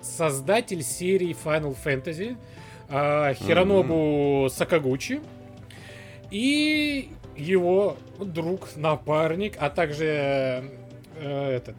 создатель 0.01 0.83
серии 0.83 1.35
Final 1.35 1.75
Fantasy 1.83 2.37
Хиронобу 2.89 4.47
Сакагучи 4.49 5.19
и 6.31 7.09
его 7.37 7.97
друг, 8.19 8.69
напарник, 8.75 9.55
а 9.59 9.69
также 9.69 10.71
э, 11.15 11.55
этот, 11.55 11.75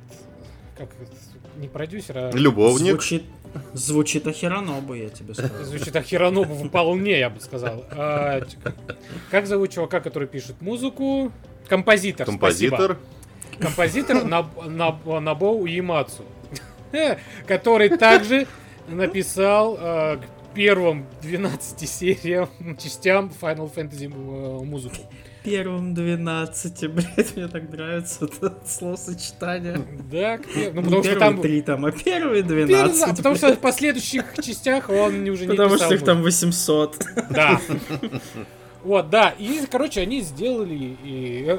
как 0.77 0.89
не 1.57 1.69
продюсер, 1.69 2.17
а 2.19 2.31
Любовник. 2.33 2.93
Звучит, 2.93 3.25
звучит 3.73 4.27
охеранобу, 4.27 4.95
я 4.95 5.09
тебе 5.09 5.35
скажу. 5.35 5.53
звучит 5.65 5.97
Хиронобу 6.05 6.55
вполне, 6.55 7.19
я 7.19 7.31
бы 7.31 7.41
сказал. 7.41 7.85
А, 7.91 8.43
как 9.31 9.47
зовут 9.47 9.73
чувака, 9.73 10.01
который 10.01 10.29
пишет 10.29 10.61
музыку? 10.61 11.33
Композитор. 11.69 12.27
спасибо. 12.27 12.77
Композитор. 12.77 12.99
Композитор 13.59 14.25
Наб- 14.25 14.67
Наб- 14.69 15.21
Набоу 15.21 15.67
Ямацу, 15.67 16.25
который 17.47 17.89
также 17.99 18.47
написал 18.87 19.77
э, 19.79 20.17
к 20.19 20.55
первым 20.55 21.07
12 21.23 21.89
сериям, 21.89 22.49
частям 22.81 23.33
Final 23.41 23.73
Fantasy 23.75 24.07
э, 24.07 24.65
музыку. 24.65 24.97
Первым 25.45 25.95
12, 25.95 26.91
блядь, 26.93 27.37
мне 27.37 27.49
так 27.49 27.71
нравится 27.71 28.25
это 28.25 28.55
словосочетание. 28.67 29.81
Да, 30.11 30.39
к 30.39 30.47
пер- 30.47 30.73
ну 30.75 30.83
потому 30.83 31.03
что 31.03 31.13
первые 31.13 31.19
там... 31.19 31.41
три 31.41 31.63
там, 31.63 31.85
а 31.87 31.93
первые 31.93 32.43
Пер- 32.43 32.67
12. 32.67 33.01
да, 33.01 33.15
потому 33.15 33.35
что 33.37 33.55
в 33.55 33.59
последующих 33.59 34.25
частях 34.43 34.89
он 34.91 35.29
уже 35.29 35.47
не 35.47 35.53
Потому 35.53 35.75
писал 35.75 35.87
что 35.87 35.95
их 35.95 36.05
там 36.05 36.19
музыку. 36.19 36.47
800. 36.47 37.07
Да. 37.31 37.61
Вот, 38.85 39.11
да. 39.11 39.35
И, 39.39 39.67
короче, 39.71 40.01
они 40.03 40.21
сделали 40.21 40.97
и, 41.03 41.45
э, 41.49 41.59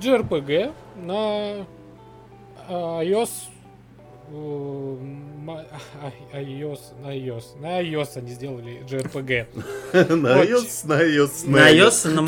JRPG 0.00 0.72
на 1.04 1.66
iOS 2.68 3.28
э, 3.28 3.28
а- 3.28 3.53
iOS, 6.32 6.80
на 7.02 7.08
iOS, 7.14 7.44
на 7.60 7.82
iOS 7.82 8.08
они 8.16 8.30
сделали 8.32 8.82
JRPG. 8.88 9.46
На 10.16 10.42
iOS, 10.44 10.86
на 10.86 11.02
iOS, 11.02 11.48
На 11.48 11.70
iOS, 11.72 12.08
на, 12.10 12.22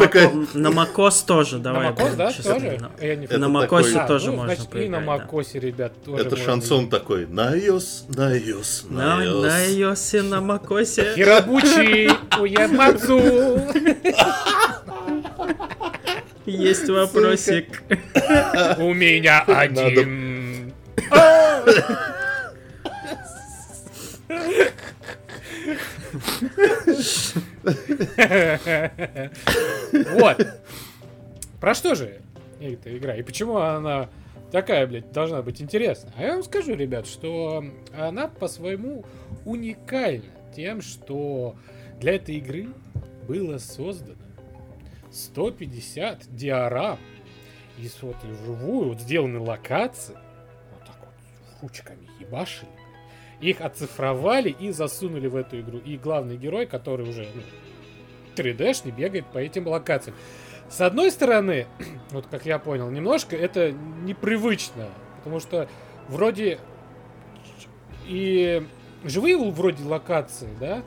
на 0.61 0.69
macOS 0.85 1.27
тоже, 1.27 1.57
На 1.57 1.63
давай. 1.63 1.89
macOS, 1.91 2.17
да, 2.17 2.31
тоже? 2.33 2.79
на- 2.81 3.39
На 3.39 3.47
macOS 3.65 3.97
А, 3.97 4.07
тоже 4.07 4.31
ну, 4.31 4.37
можно 4.37 4.55
значит, 4.55 4.75
и 4.75 4.89
на 4.89 4.99
поиграть, 5.01 5.29
macOS, 5.31 5.59
ребят, 5.61 5.93
тоже 6.05 6.23
Это 6.23 6.37
шансон 6.37 6.89
такой. 6.91 7.27
На 7.27 7.57
iOS, 7.57 8.05
на 8.15 8.37
iOS, 8.37 8.87
На, 8.91 9.17
на 9.17 9.17
на 9.17 9.25
iOS. 9.25 9.77
iOS 9.77 10.19
и 10.19 10.23
на 10.23 10.37
macOS. 10.41 11.15
Хирабучи, 11.15 12.11
уемацу. 12.39 13.21
Есть 16.45 16.89
вопросик. 16.89 17.83
У 18.79 18.95
меня 18.95 19.41
один. 19.43 20.36
Вот. 30.11 30.47
Про 31.61 31.75
что 31.75 31.95
же 31.95 32.21
эта 32.61 32.97
игра? 32.97 33.17
И 33.17 33.23
почему 33.23 33.59
она 33.59 34.09
такая, 34.53 34.87
блядь, 34.87 35.13
должна 35.13 35.43
быть 35.43 35.61
интересна? 35.61 36.13
А 36.17 36.23
я 36.23 36.33
вам 36.35 36.43
скажу, 36.43 36.75
ребят, 36.75 37.07
что 37.07 37.65
она 37.97 38.29
по-своему 38.29 39.05
уникальна 39.45 40.25
тем, 40.55 40.81
что 40.81 41.57
для 42.01 42.15
этой 42.15 42.37
игры 42.37 42.69
было 43.27 43.59
создано 43.59 44.17
150 45.13 46.35
диорам 46.35 46.99
из 47.79 47.97
вот 48.03 48.17
живую, 48.45 48.91
вот 48.91 49.01
сделаны 49.01 49.39
локации, 49.39 50.17
вот 51.67 51.73
ручками 51.73 52.09
ебашили, 52.21 52.71
их 53.41 53.61
оцифровали 53.61 54.51
и 54.51 54.71
засунули 54.71 55.27
в 55.27 55.37
эту 55.37 55.61
игру. 55.61 55.79
И 55.79 55.97
главный 55.97 56.37
герой, 56.37 56.67
который 56.67 57.09
уже 57.09 57.29
ну, 57.35 57.43
3D-шный, 58.37 58.93
бегает 58.93 59.27
по 59.27 59.39
этим 59.39 59.67
локациям. 59.67 60.17
С 60.69 60.81
одной 60.81 61.11
стороны, 61.11 61.67
вот 62.11 62.27
как 62.31 62.47
я 62.47 62.59
понял, 62.59 62.91
немножко 62.91 63.37
это 63.37 63.73
непривычно, 63.73 64.89
потому 65.19 65.41
что 65.41 65.69
вроде 66.09 66.59
и 68.07 68.67
живые 69.05 69.37
вроде 69.37 69.85
локации, 69.85 70.49
да, 70.61 70.83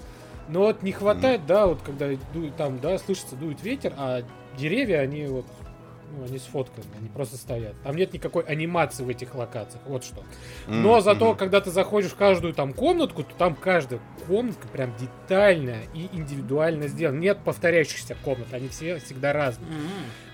но 0.48 0.62
вот 0.62 0.82
не 0.82 0.92
хватает, 0.92 1.46
да, 1.46 1.68
вот 1.68 1.82
когда 1.82 2.10
дует, 2.34 2.56
там, 2.56 2.80
да, 2.80 2.98
слышится, 2.98 3.36
дует 3.36 3.62
ветер, 3.62 3.94
а 3.98 4.24
деревья, 4.58 5.00
они 5.00 5.26
вот, 5.26 5.46
ну, 6.18 6.26
они 6.26 6.40
сфотканы, 6.40 6.86
они 7.00 7.10
просто 7.10 7.38
стоят. 7.38 7.74
Там 7.84 7.96
нет 7.96 8.14
никакой 8.14 8.44
анимации 8.44 9.04
в 9.04 9.10
этих 9.10 9.36
локациях, 9.36 9.82
вот 9.86 10.04
что. 10.04 10.24
Но 10.68 10.98
М, 10.98 11.02
зато, 11.02 11.36
когда 11.36 11.62
ты 11.62 11.72
заходишь 11.72 12.12
в 12.12 12.16
каждую 12.16 12.54
там 12.54 12.74
комнатку, 12.74 13.24
то 13.24 13.34
там 13.36 13.56
каждая 13.56 14.02
комнатка 14.28 14.68
прям 14.68 14.94
детальная 14.98 15.84
и 15.94 16.10
индивидуально 16.14 16.88
сделана. 16.88 17.20
Нет 17.20 17.40
повторяющихся 17.44 18.16
комнат, 18.24 18.54
они 18.54 18.68
все 18.70 19.00
всегда 19.00 19.34
разные. 19.34 19.70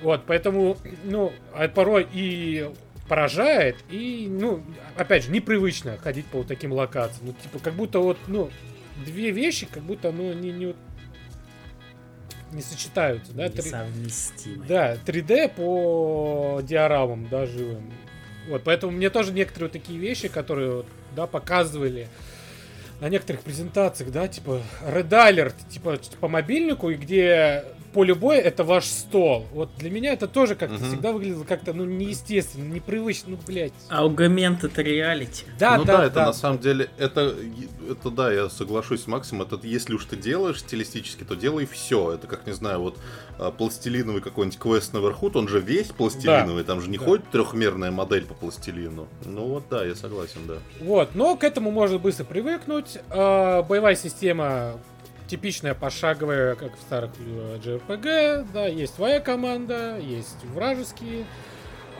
Вот, 0.02 0.24
поэтому, 0.26 0.78
ну, 1.04 1.32
а 1.54 1.68
порой 1.68 2.08
и 2.12 2.70
поражает, 3.08 3.78
и, 3.90 4.28
ну, 4.30 4.64
опять 4.98 5.26
же, 5.26 5.32
непривычно 5.32 5.98
ходить 5.98 6.26
по 6.26 6.40
вот 6.40 6.48
таким 6.48 6.72
локациям. 6.74 7.28
Ну, 7.28 7.34
типа, 7.34 7.60
как 7.60 7.74
будто 7.74 8.00
вот, 8.00 8.18
ну, 8.28 8.50
две 9.06 9.32
вещи, 9.32 9.68
как 9.72 9.84
будто, 9.84 10.12
ну, 10.12 10.34
не, 10.34 10.52
не, 10.52 10.76
не 12.52 12.62
сочетаются, 12.62 13.34
да? 13.34 13.50
Три- 13.50 13.64
Несовместимый. 13.66 14.68
да, 14.68 14.96
3D 15.06 15.50
по 15.56 16.62
диорамам, 16.64 17.28
да, 17.30 17.46
живым. 17.46 17.92
Вот, 18.50 18.64
поэтому 18.64 18.92
мне 18.94 19.10
тоже 19.10 19.32
некоторые 19.34 19.70
вот 19.70 19.74
такие 19.74 19.98
вещи, 20.00 20.28
которые, 20.28 20.72
вот, 20.72 20.86
да, 21.16 21.26
показывали 21.28 22.08
на 23.02 23.10
некоторых 23.10 23.42
презентациях, 23.42 24.12
да, 24.12 24.28
типа 24.28 24.62
Red 24.88 25.10
Alert, 25.10 25.56
типа 25.70 26.00
по 26.20 26.28
мобильнику, 26.28 26.90
и 26.92 26.96
где 26.96 27.66
поле 27.96 28.14
боя 28.14 28.42
это 28.42 28.66
ваш 28.66 28.88
стол. 28.88 29.46
Вот 29.54 29.70
для 29.78 29.90
меня 29.90 30.12
это 30.12 30.28
тоже 30.28 30.56
как-то 30.56 30.76
Мгм. 30.76 30.88
всегда 30.90 31.14
выглядело 31.14 31.46
как-то, 31.46 31.72
ну, 31.72 31.86
неестественно, 31.86 32.74
непривычно, 32.74 33.32
ну, 33.32 33.40
блядь. 33.48 33.72
Аугмент 33.88 34.66
это 34.66 34.82
реалити. 34.82 35.46
Да, 35.58 35.78
ну 35.78 35.86
да, 35.86 36.00
да, 36.00 36.06
это 36.06 36.26
на 36.26 36.34
самом 36.34 36.60
деле, 36.60 36.90
это, 36.98 37.34
это 37.90 38.10
да, 38.10 38.34
я 38.34 38.50
соглашусь 38.50 39.04
с 39.04 39.08
Максимом, 39.08 39.48
это 39.48 39.66
если 39.66 39.94
уж 39.94 40.04
ты 40.04 40.18
делаешь 40.18 40.60
стилистически, 40.60 41.24
то 41.24 41.36
делай 41.36 41.66
все. 41.66 42.12
Это 42.12 42.28
как, 42.28 42.46
не 42.46 42.52
знаю, 42.52 42.82
вот 42.82 42.98
а, 43.40 43.52
пластилиновый 43.52 44.22
какой-нибудь 44.22 44.60
квест 44.60 44.92
наверху, 44.92 45.32
он 45.34 45.48
же 45.48 45.62
весь 45.62 45.88
пластилиновый, 45.88 46.66
там 46.66 46.82
же 46.82 46.90
не 46.90 46.98
да. 46.98 47.06
ходит 47.06 47.32
трехмерная 47.32 47.92
модель 47.92 48.26
по 48.26 48.34
пластилину. 48.34 49.08
Ну 49.24 49.46
вот 49.48 49.64
да, 49.70 49.86
я 49.86 49.96
согласен, 49.96 50.42
да. 50.46 50.56
Вот, 50.82 51.16
но 51.16 51.38
к 51.38 51.46
этому 51.46 51.72
можно 51.72 51.98
быстро 51.98 52.26
привыкнуть. 52.26 52.98
А, 53.10 53.64
боевая 53.64 53.96
система 53.96 54.74
типичная 55.28 55.74
пошаговая, 55.74 56.56
как 56.56 56.78
в 56.78 56.82
старых 56.82 57.12
э, 57.20 57.60
JRPG. 57.64 58.48
Да, 58.54 58.68
есть 58.68 58.96
твоя 58.96 59.20
команда, 59.20 59.98
есть 60.00 60.44
вражеские. 60.46 61.26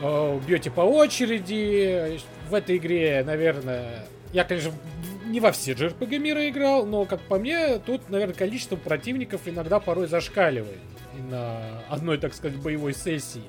А, 0.00 0.38
Бьете 0.40 0.70
по 0.70 0.82
очереди. 0.82 2.20
В 2.48 2.54
этой 2.54 2.76
игре, 2.76 3.22
наверное, 3.26 4.06
я, 4.32 4.44
конечно, 4.44 4.72
не 5.24 5.40
во 5.40 5.52
все 5.52 5.72
JRPG 5.72 6.18
мира 6.18 6.48
играл, 6.48 6.86
но, 6.86 7.04
как 7.04 7.20
по 7.22 7.38
мне, 7.38 7.78
тут, 7.78 8.08
наверное, 8.08 8.34
количество 8.34 8.76
противников 8.76 9.42
иногда 9.46 9.80
порой 9.80 10.06
зашкаливает 10.06 10.78
на 11.30 11.82
одной, 11.88 12.18
так 12.18 12.34
сказать, 12.34 12.56
боевой 12.58 12.94
сессии. 12.94 13.42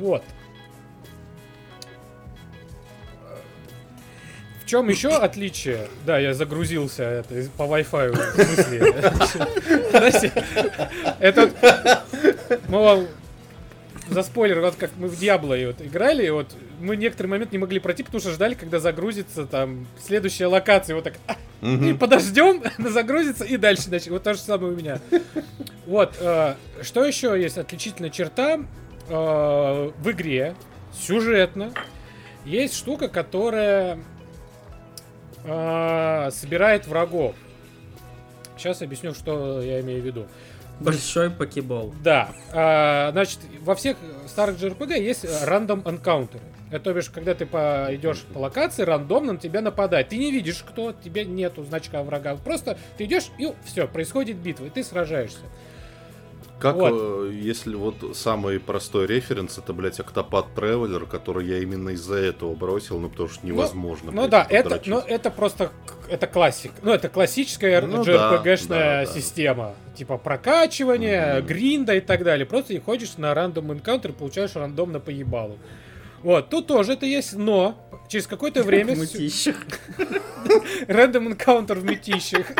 Вот. 0.00 0.22
В 4.66 4.68
чем 4.68 4.88
еще 4.88 5.10
отличие? 5.10 5.86
Да, 6.04 6.18
я 6.18 6.34
загрузился 6.34 7.04
это, 7.04 7.48
по 7.56 7.62
Wi-Fi 7.62 8.10
в 8.10 8.44
смысле. 8.44 8.94
Подожди. 9.92 10.32
Это 11.20 11.42
вот- 11.42 12.60
мы 12.68 12.82
вам 12.82 13.06
за 14.08 14.24
спойлер, 14.24 14.60
вот 14.60 14.74
как 14.74 14.90
мы 14.96 15.06
в 15.06 15.16
Диабло 15.16 15.56
вот 15.66 15.80
играли, 15.80 16.26
и 16.26 16.30
вот 16.30 16.48
мы 16.80 16.96
некоторый 16.96 17.28
момент 17.28 17.52
не 17.52 17.58
могли 17.58 17.78
пройти, 17.78 18.02
потому 18.02 18.20
что 18.20 18.32
ждали, 18.32 18.54
когда 18.54 18.80
загрузится 18.80 19.46
там 19.46 19.86
следующая 20.04 20.46
локация. 20.46 20.96
Вот 20.96 21.04
так, 21.04 21.14
«А, 21.28 21.36
и 21.62 21.92
подождем, 21.92 22.64
она 22.78 22.90
загрузится 22.90 23.44
и 23.44 23.56
дальше 23.58 23.88
начнем. 23.88 24.14
Вот 24.14 24.24
то 24.24 24.34
же 24.34 24.40
самое 24.40 24.72
у 24.72 24.76
меня. 24.76 24.98
Вот, 25.86 26.16
э, 26.18 26.56
что 26.82 27.04
еще 27.04 27.40
есть 27.40 27.56
отличительная 27.56 28.10
черта 28.10 28.58
э, 29.08 29.12
в 29.96 30.10
игре, 30.10 30.56
сюжетно, 30.92 31.72
есть 32.44 32.74
штука, 32.74 33.06
которая 33.06 34.00
э, 35.46 36.30
собирает 36.32 36.86
врагов. 36.86 37.34
Сейчас 38.56 38.82
объясню, 38.82 39.14
что 39.14 39.62
я 39.62 39.80
имею 39.80 40.02
в 40.02 40.04
виду. 40.04 40.26
Большой 40.80 41.30
покебол. 41.30 41.94
Да, 42.02 42.30
а, 42.52 43.10
значит, 43.12 43.38
во 43.62 43.74
всех 43.74 43.96
старых 44.26 44.58
JRPG 44.58 45.00
есть 45.00 45.24
рандом 45.44 45.82
энкаунтеры. 45.86 46.42
Это 46.70 46.84
то 46.84 46.94
бишь, 46.94 47.08
когда 47.08 47.34
ты 47.34 47.46
по, 47.46 47.88
идешь 47.90 48.22
по 48.34 48.38
локации, 48.38 48.82
рандомно 48.82 49.34
на 49.34 49.38
тебя 49.38 49.62
нападает. 49.62 50.08
Ты 50.08 50.18
не 50.18 50.32
видишь, 50.32 50.64
кто, 50.68 50.92
тебе 50.92 51.24
нету 51.24 51.64
значка 51.64 52.02
врага. 52.02 52.36
Просто 52.36 52.76
ты 52.98 53.04
идешь, 53.04 53.28
и 53.38 53.52
все, 53.64 53.86
происходит 53.86 54.36
битва, 54.36 54.66
и 54.66 54.70
ты 54.70 54.82
сражаешься. 54.82 55.38
Как, 56.58 56.74
Вот. 56.76 56.92
э, 56.94 57.32
если 57.34 57.74
вот 57.74 58.16
самый 58.16 58.58
простой 58.58 59.06
референс, 59.06 59.58
это, 59.58 59.74
блядь, 59.74 60.00
Octopath 60.00 60.46
Traveler, 60.56 61.06
который 61.06 61.46
я 61.46 61.58
именно 61.58 61.90
из-за 61.90 62.16
этого 62.16 62.54
бросил, 62.54 62.98
ну, 62.98 63.10
потому 63.10 63.28
что 63.28 63.46
невозможно. 63.46 64.10
Ну 64.10 64.22
блядь, 64.22 64.30
да, 64.30 64.46
это, 64.48 64.80
ну, 64.86 64.98
это 65.00 65.30
просто 65.30 65.70
это 66.08 66.26
классик. 66.26 66.72
Ну, 66.82 66.92
это 66.92 67.10
классическая 67.10 67.82
Ну 67.82 68.02
да, 68.04 68.40
JRPG-шная 68.42 68.68
да, 68.68 69.04
да. 69.04 69.06
система. 69.06 69.74
Типа 69.94 70.16
прокачивания, 70.16 71.38
Мгм. 71.38 71.46
гринда 71.46 71.94
и 71.96 72.00
так 72.00 72.24
далее. 72.24 72.46
Просто 72.46 72.72
и 72.72 72.78
ходишь 72.80 73.18
на 73.18 73.34
рандом 73.34 73.70
энкаунтер 73.72 74.12
и 74.12 74.14
получаешь 74.14 74.54
рандомно 74.54 74.98
по 74.98 75.10
ебалу. 75.10 75.58
Вот, 76.22 76.48
тут 76.48 76.66
тоже 76.68 76.94
это 76.94 77.04
есть, 77.04 77.34
но 77.36 77.76
через 78.08 78.26
какое-то 78.26 78.62
время... 78.64 78.94
В 78.94 78.98
мытищах. 78.98 79.56
Рандом 80.88 81.28
энкаунтер 81.28 81.78
в 81.78 81.84
метищах. 81.84 82.46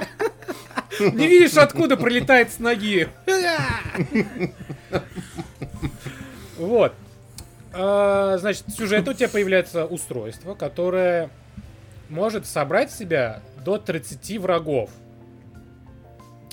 Не 1.01 1.27
видишь, 1.27 1.57
откуда 1.57 1.97
прилетает 1.97 2.53
с 2.53 2.59
ноги. 2.59 3.09
Вот. 6.57 6.95
А, 7.73 8.39
Значит, 8.39 8.65
в 8.67 8.71
сюжете 8.71 9.11
у 9.11 9.15
тебя 9.15 9.29
появляется 9.29 9.85
устройство, 9.85 10.55
которое 10.55 11.31
может 12.09 12.47
собрать 12.47 12.91
в 12.91 12.97
себя 12.97 13.43
до 13.65 13.79
30 13.79 14.39
врагов. 14.39 14.91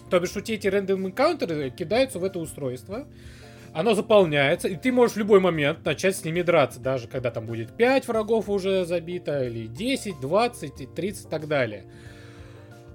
То 0.09 0.19
бишь, 0.19 0.35
у 0.35 0.41
тебя 0.41 0.57
эти 0.57 0.67
рандом 0.67 1.07
энкаунтеры 1.07 1.69
кидаются 1.69 2.19
в 2.19 2.23
это 2.23 2.39
устройство, 2.39 3.07
оно 3.73 3.95
заполняется, 3.95 4.67
и 4.67 4.75
ты 4.75 4.91
можешь 4.91 5.15
в 5.15 5.19
любой 5.19 5.39
момент 5.39 5.83
начать 5.83 6.15
с 6.15 6.23
ними 6.23 6.41
драться, 6.43 6.79
даже 6.79 7.07
когда 7.07 7.31
там 7.31 7.47
будет 7.47 7.75
5 7.75 8.07
врагов 8.07 8.49
уже 8.49 8.85
забито, 8.85 9.43
или 9.43 9.65
10, 9.67 10.19
20, 10.19 10.81
и 10.81 10.85
30 10.85 11.25
и 11.25 11.29
так 11.29 11.47
далее. 11.47 11.85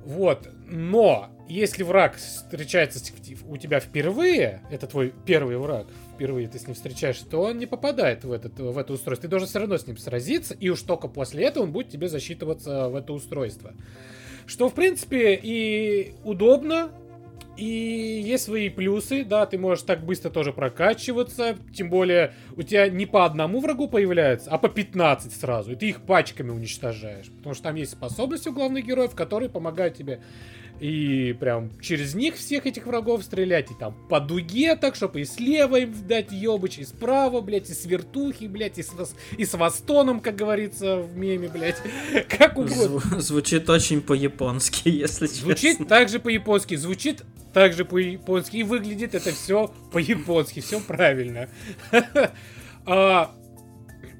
Вот. 0.05 0.49
Но 0.66 1.30
если 1.49 1.82
враг 1.82 2.16
встречается 2.16 3.01
у 3.46 3.57
тебя 3.57 3.80
впервые, 3.80 4.62
это 4.70 4.86
твой 4.86 5.14
первый 5.24 5.57
враг, 5.57 5.86
впервые 6.14 6.49
ты 6.49 6.59
с 6.59 6.66
ним 6.66 6.74
встречаешься, 6.74 7.26
то 7.26 7.40
он 7.40 7.59
не 7.59 7.66
попадает 7.66 8.24
в, 8.24 8.32
этот, 8.32 8.59
в 8.59 8.76
это 8.76 8.92
устройство. 8.92 9.22
Ты 9.22 9.28
должен 9.28 9.49
все 9.49 9.59
равно 9.59 9.78
с 9.78 9.86
ним 9.86 9.96
сразиться, 9.96 10.55
и 10.55 10.68
уж 10.68 10.82
только 10.82 11.09
после 11.09 11.44
этого 11.44 11.64
он 11.64 11.72
будет 11.72 11.88
тебе 11.88 12.09
засчитываться 12.09 12.88
в 12.88 12.96
это 12.96 13.12
устройство. 13.12 13.72
Что, 14.46 14.68
в 14.68 14.74
принципе, 14.74 15.34
и 15.34 16.14
удобно, 16.24 16.90
и 17.59 18.22
есть 18.24 18.44
свои 18.44 18.68
плюсы, 18.68 19.24
да, 19.24 19.44
ты 19.44 19.59
можешь 19.59 19.82
так 19.82 20.05
быстро 20.05 20.30
тоже 20.30 20.53
прокачиваться, 20.53 21.59
тем 21.74 21.90
более 21.90 22.34
у 22.57 22.62
тебя 22.62 22.88
не 22.88 23.05
по 23.05 23.24
одному 23.24 23.61
врагу 23.61 23.88
появляется, 23.88 24.51
а 24.51 24.59
по 24.59 24.68
15 24.68 25.32
сразу, 25.32 25.72
и 25.72 25.76
ты 25.76 25.88
их 25.88 26.03
пачками 26.03 26.51
уничтожаешь, 26.51 27.26
потому 27.26 27.55
что 27.55 27.64
там 27.64 27.74
есть 27.74 27.92
способности 27.92 28.49
у 28.49 28.53
главных 28.53 28.86
героев, 28.86 29.14
которые 29.14 29.51
помогают 29.51 29.96
тебе 29.96 30.20
и 30.80 31.32
прям 31.32 31.70
через 31.80 32.14
них 32.14 32.36
всех 32.36 32.66
этих 32.66 32.86
врагов 32.86 33.24
стрелять. 33.24 33.70
И 33.70 33.74
там 33.74 33.94
по 34.08 34.20
дуге 34.20 34.76
так, 34.76 34.94
чтобы 34.94 35.20
и 35.20 35.24
слева 35.24 35.76
им 35.76 35.94
дать 36.06 36.30
ёбыч, 36.32 36.78
и 36.78 36.84
справа, 36.84 37.40
блядь, 37.40 37.68
и 37.70 37.74
с 37.74 37.84
вертухи, 37.84 38.46
блядь, 38.46 38.78
и 38.78 38.82
с, 38.82 38.92
и 39.36 39.44
с 39.44 39.54
востоном, 39.54 40.20
как 40.20 40.36
говорится 40.36 40.96
в 40.98 41.16
меме, 41.16 41.48
блядь. 41.48 41.76
Как 42.28 42.56
угодно. 42.58 42.98
Зв- 42.98 43.18
звучит 43.20 43.68
очень 43.70 44.00
по-японски, 44.00 44.88
если 44.88 45.26
Звучит 45.26 45.60
честно. 45.60 45.86
так 45.86 46.08
же 46.08 46.20
по-японски, 46.20 46.76
звучит 46.76 47.22
так 47.52 47.72
же 47.72 47.84
по-японски, 47.84 48.58
и 48.58 48.62
выглядит 48.62 49.14
это 49.14 49.32
все 49.32 49.72
по-японски, 49.92 50.60
все 50.60 50.80
правильно. 50.80 51.48
А, 52.90 53.34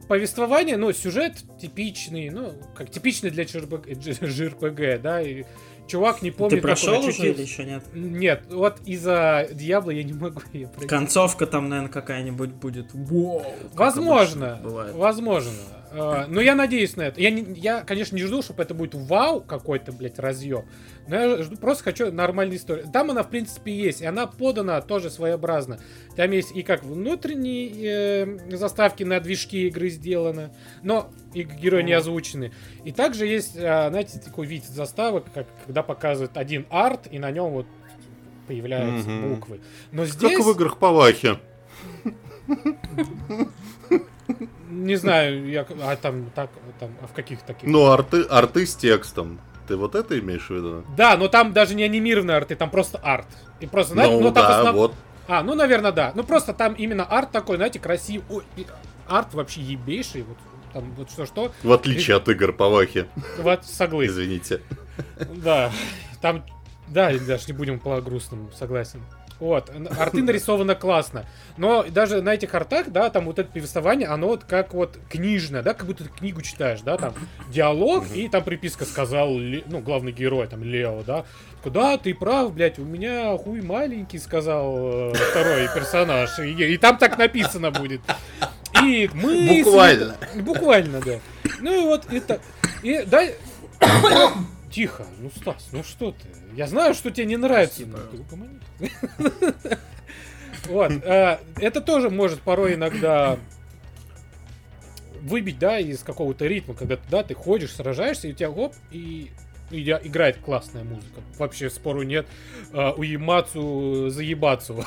повествование, 0.09 0.77
ну, 0.77 0.93
сюжет 0.93 1.37
типичный, 1.59 2.29
ну, 2.29 2.53
как 2.75 2.91
типичный 2.91 3.31
для 3.31 3.45
JRPG, 3.45 4.99
да, 4.99 5.23
и 5.23 5.45
чувак 5.89 6.23
не 6.23 6.31
помнит, 6.31 6.57
Ты 6.57 6.63
прошел 6.63 7.01
как 7.01 7.09
уже 7.09 7.31
или 7.31 7.43
еще 7.43 7.65
нет? 7.65 7.83
Нет, 7.95 8.43
вот 8.51 8.79
из-за 8.85 9.49
Диабло 9.53 9.91
я 9.91 10.05
не 10.05 10.13
могу 10.13 10.41
ее 10.53 10.69
пройти. 10.69 10.87
Концовка 10.87 11.47
там, 11.47 11.69
наверное, 11.69 11.91
какая-нибудь 11.91 12.51
будет. 12.51 12.93
Как 12.93 13.75
Возможно, 13.75 14.61
бывает. 14.63 14.95
возможно. 14.95 15.51
А, 15.91 16.27
Но 16.29 16.41
я 16.41 16.55
надеюсь 16.55 16.97
на 16.97 17.03
это. 17.03 17.21
Я, 17.21 17.31
не- 17.31 17.59
я, 17.59 17.83
конечно, 17.83 18.17
не 18.17 18.23
жду, 18.23 18.43
чтобы 18.43 18.63
это 18.63 18.75
будет 18.75 18.95
вау 18.95 19.41
какой-то, 19.41 19.93
блядь, 19.93 20.19
разъем. 20.19 20.65
Но 21.07 21.17
я 21.17 21.43
жду- 21.43 21.57
просто 21.57 21.85
хочу 21.85 22.13
нормальной 22.13 22.57
истории. 22.57 22.85
Там 22.93 23.11
она, 23.11 23.23
в 23.23 23.31
принципе, 23.31 23.73
есть. 23.75 24.03
И 24.03 24.07
она 24.07 24.27
подана 24.27 24.81
тоже 24.83 25.11
своеобразно. 25.11 25.79
Там 26.17 26.31
есть 26.33 26.53
и 26.55 26.63
как 26.63 26.85
внутренние 26.85 28.39
э, 28.51 28.57
заставки 28.57 29.05
на 29.05 29.21
движки 29.21 29.67
игры 29.69 29.89
сделаны, 29.89 30.51
но 30.83 31.11
и 31.35 31.43
герои 31.45 31.83
не 31.83 31.93
озвучены. 31.93 32.53
И 32.85 32.93
также 32.93 33.27
есть, 33.27 33.57
а, 33.57 33.89
знаете, 33.91 34.19
такой 34.19 34.47
вид 34.47 34.65
заставок, 34.65 35.25
как 35.33 35.47
когда 35.67 35.83
показывают 35.83 36.37
один 36.37 36.67
арт, 36.71 37.07
и 37.11 37.19
на 37.19 37.31
нем 37.31 37.51
вот 37.51 37.67
появляются 38.47 39.09
Мгм. 39.09 39.35
буквы. 39.35 39.61
Но 39.93 40.05
здесь... 40.05 40.37
Как 40.37 40.45
в 40.47 40.51
играх 40.51 40.79
по 40.79 40.91
Вахе. 40.93 41.39
Не 44.79 44.97
знаю, 44.97 45.49
я, 45.49 45.67
а 45.83 45.97
там 45.97 46.31
так, 46.35 46.51
там, 46.79 46.91
а 47.03 47.07
в 47.07 47.13
каких 47.13 47.43
таких? 47.43 47.69
Ну, 47.69 47.91
арты, 47.91 48.23
арты 48.23 48.67
с 48.67 48.77
текстом. 48.77 49.41
Ты 49.67 49.77
вот 49.77 49.95
это 49.95 50.19
имеешь 50.19 50.47
в 50.49 50.51
виду? 50.51 50.85
Да, 50.97 51.17
но 51.17 51.29
там 51.29 51.53
даже 51.53 51.75
не 51.75 51.83
анимированные 51.83 52.37
арты, 52.37 52.55
там 52.55 52.71
просто 52.71 52.99
арт. 52.99 53.27
И 53.61 53.67
просто, 53.67 53.95
знаете, 53.95 54.15
ну, 54.15 54.21
ну, 54.23 54.33
там 54.33 54.47
да, 54.47 54.63
основ- 54.63 54.73
вот. 54.75 54.95
А, 55.27 55.43
ну, 55.43 55.55
наверное, 55.55 55.93
да. 55.93 56.13
Ну, 56.15 56.25
просто 56.25 56.55
там 56.55 56.73
именно 56.75 57.05
арт 57.05 57.33
такой, 57.33 57.57
знаете, 57.57 57.79
красивый. 57.79 58.25
Ой, 58.31 58.45
арт 59.07 59.35
вообще 59.35 59.61
ебейший. 59.61 60.23
Вот, 60.23 60.39
там 60.73 60.91
вот 60.97 61.11
что-что. 61.11 61.53
В 61.63 61.73
отличие 61.73 62.17
от 62.17 62.29
игр 62.29 62.53
по 62.53 62.69
Вахе. 62.69 63.09
Вот, 63.39 63.65
согласен. 63.67 64.13
Извините. 64.13 64.63
Да. 65.35 65.71
Там, 66.23 66.45
да, 66.87 67.13
даже 67.19 67.47
не 67.49 67.53
будем 67.53 67.79
по 67.79 68.01
грустному, 68.01 68.51
согласен. 68.53 69.03
Вот, 69.41 69.71
арты 69.99 70.23
нарисованы 70.23 70.75
классно. 70.75 71.25
Но 71.57 71.85
даже 71.85 72.23
на 72.23 72.35
этих 72.35 72.55
артах, 72.55 72.89
да, 72.89 73.09
там 73.11 73.27
вот 73.27 73.39
это 73.39 73.51
повествование, 73.51 74.09
оно 74.09 74.29
вот 74.29 74.45
как 74.45 74.75
вот 74.75 74.99
книжное, 75.09 75.63
да, 75.63 75.75
как 75.75 75.87
будто 75.87 76.05
ты 76.05 76.11
книгу 76.11 76.43
читаешь, 76.43 76.81
да, 76.81 76.97
там 76.97 77.15
диалог, 77.49 78.05
и 78.15 78.29
там 78.29 78.43
приписка 78.43 78.85
сказал, 78.85 79.31
ну, 79.31 79.81
главный 79.81 80.13
герой, 80.13 80.49
там, 80.49 80.65
Лео, 80.65 81.03
да. 81.07 81.25
Такой, 81.59 81.73
Да, 81.73 81.99
ты 81.99 82.15
прав, 82.15 82.53
блядь, 82.55 82.79
у 82.79 82.85
меня 82.85 83.37
хуй 83.37 83.63
маленький, 83.63 84.19
сказал 84.19 85.11
э, 85.11 85.15
второй 85.15 85.69
персонаж. 85.75 86.39
И, 86.39 86.53
и 86.53 86.77
там 86.77 86.99
так 86.99 87.19
написано 87.19 87.71
будет. 87.71 88.01
И 88.83 89.11
мы... 89.13 89.63
Буквально. 89.65 90.17
Буквально, 90.37 91.01
да. 91.01 91.19
Ну 91.61 91.83
и 91.83 91.85
вот 91.85 92.13
это... 92.13 92.41
И, 92.83 93.03
да, 93.07 93.23
Тихо, 94.71 95.07
ну 95.21 95.31
Стас, 95.35 95.69
ну 95.73 95.83
что 95.83 96.13
ты? 96.13 96.29
Я 96.55 96.67
знаю, 96.67 96.95
что 96.95 97.11
тебе 97.11 97.27
не 97.27 97.37
нравится. 97.37 97.83
угомонись. 97.85 98.63
Вот, 100.69 100.91
э, 100.91 101.39
это 101.57 101.81
тоже 101.81 102.11
может 102.11 102.43
порой 102.43 102.75
иногда 102.75 103.39
выбить, 105.23 105.59
да, 105.59 105.79
из 105.79 106.03
какого-то 106.03 106.47
ритма, 106.47 106.75
когда 106.75 106.97
ты, 106.97 107.03
да, 107.11 107.23
ты 107.23 107.35
ходишь, 107.35 107.73
сражаешься, 107.75 108.29
и 108.29 108.33
у 108.33 108.35
тебя 108.35 108.51
гоп, 108.51 108.75
и, 108.91 109.31
и 109.71 109.81
я- 109.81 110.01
играет 110.03 110.39
классная 110.39 110.85
музыка. 110.85 111.21
Вообще 111.39 111.71
спору 111.71 112.03
нет. 112.03 112.27
Э, 112.73 112.91
Уемацу 112.91 114.11
заебацу. 114.11 114.85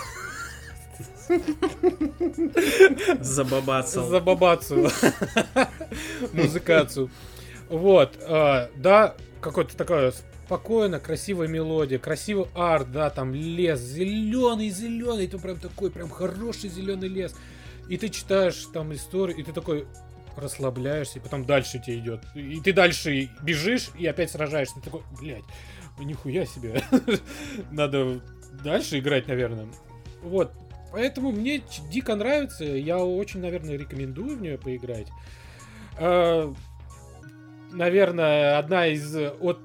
Забабацал. 3.19 4.07
За 4.09 4.19
бабацу. 4.19 4.89
Музыкацию. 6.33 7.09
Вот, 7.69 8.17
э, 8.19 8.67
да, 8.75 9.15
какой-то 9.41 9.75
такая 9.75 10.13
спокойно, 10.45 10.99
красивая 10.99 11.47
мелодия, 11.47 11.99
красивый 11.99 12.47
арт, 12.55 12.91
да, 12.91 13.09
там 13.09 13.33
лес, 13.33 13.79
зеленый, 13.79 14.69
зеленый, 14.69 15.25
это 15.25 15.37
прям 15.37 15.57
такой, 15.57 15.91
прям 15.91 16.09
хороший 16.09 16.69
зеленый 16.69 17.07
лес. 17.07 17.35
И 17.89 17.97
ты 17.97 18.09
читаешь 18.09 18.67
там 18.73 18.93
историю, 18.93 19.37
и 19.37 19.43
ты 19.43 19.51
такой 19.51 19.85
расслабляешься, 20.37 21.19
и 21.19 21.21
потом 21.21 21.45
дальше 21.45 21.79
тебе 21.79 21.99
идет. 21.99 22.21
И 22.35 22.59
ты 22.61 22.73
дальше 22.73 23.29
бежишь, 23.43 23.89
и 23.97 24.05
опять 24.05 24.31
сражаешься. 24.31 24.75
Ты 24.75 24.81
такой, 24.81 25.01
блядь, 25.19 25.43
нихуя 25.99 26.45
себе. 26.45 26.83
Надо 27.71 28.21
дальше 28.63 28.99
играть, 28.99 29.27
наверное. 29.27 29.67
Вот. 30.21 30.53
Поэтому 30.91 31.31
мне 31.31 31.63
дико 31.89 32.15
нравится. 32.15 32.65
Я 32.65 32.99
очень, 32.99 33.39
наверное, 33.39 33.77
рекомендую 33.77 34.37
в 34.37 34.41
нее 34.41 34.57
поиграть. 34.57 35.07
Наверное, 37.71 38.57
одна 38.57 38.87
из 38.87 39.15
э, 39.15 39.29
от 39.39 39.59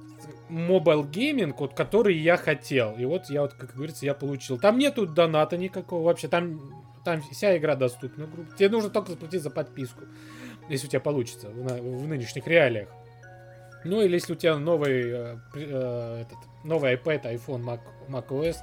Mobile 0.48 1.10
Gaming, 1.10 1.54
вот, 1.58 1.74
который 1.74 2.16
я 2.16 2.36
хотел. 2.36 2.96
И 2.96 3.04
вот 3.04 3.28
я 3.28 3.42
вот, 3.42 3.54
как 3.54 3.74
говорится, 3.74 4.06
я 4.06 4.14
получил. 4.14 4.58
Там 4.58 4.78
нету 4.78 5.06
доната 5.06 5.56
никакого 5.56 6.04
вообще. 6.04 6.28
Там, 6.28 6.60
там 7.04 7.20
вся 7.22 7.56
игра 7.56 7.74
доступна. 7.74 8.28
Тебе 8.56 8.68
нужно 8.68 8.90
только 8.90 9.10
заплатить 9.12 9.42
за 9.42 9.50
подписку. 9.50 10.04
Если 10.68 10.86
у 10.86 10.90
тебя 10.90 11.00
получится 11.00 11.48
в, 11.48 12.02
в 12.02 12.06
нынешних 12.06 12.46
реалиях. 12.46 12.88
Ну 13.84 14.02
или 14.02 14.14
если 14.14 14.32
у 14.32 14.36
тебя 14.36 14.56
новый, 14.56 15.10
э, 15.10 15.36
э, 15.54 16.22
этот, 16.22 16.38
новый 16.64 16.94
iPad, 16.94 17.34
iPhone, 17.34 17.62
Mac, 17.62 17.80
macOS, 18.08 18.56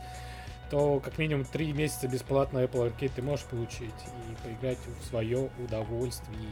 то 0.70 1.00
как 1.00 1.18
минимум 1.18 1.46
3 1.46 1.74
месяца 1.74 2.08
бесплатно 2.08 2.60
Apple 2.60 2.92
Arcade 2.92 3.12
ты 3.16 3.22
можешь 3.22 3.46
получить 3.46 3.80
и 3.80 4.48
поиграть 4.48 4.80
в 5.00 5.06
свое 5.06 5.50
удовольствие. 5.60 6.50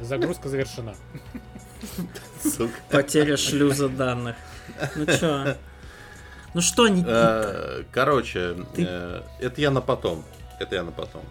Загрузка 0.00 0.48
завершена. 0.48 0.94
Сука. 2.42 2.72
Потеря 2.90 3.36
шлюза 3.36 3.88
данных. 3.88 4.36
Ну 4.96 5.06
чё? 5.06 5.56
Ну 6.54 6.60
что, 6.60 6.88
Никита? 6.88 7.80
Э, 7.80 7.84
Короче, 7.92 8.54
Ты- 8.74 8.86
э, 8.88 9.22
это 9.40 9.60
я 9.60 9.70
на 9.70 9.80
потом. 9.80 10.24
Это 10.60 10.76
я 10.76 10.82
на 10.82 10.92
потом. 10.92 11.22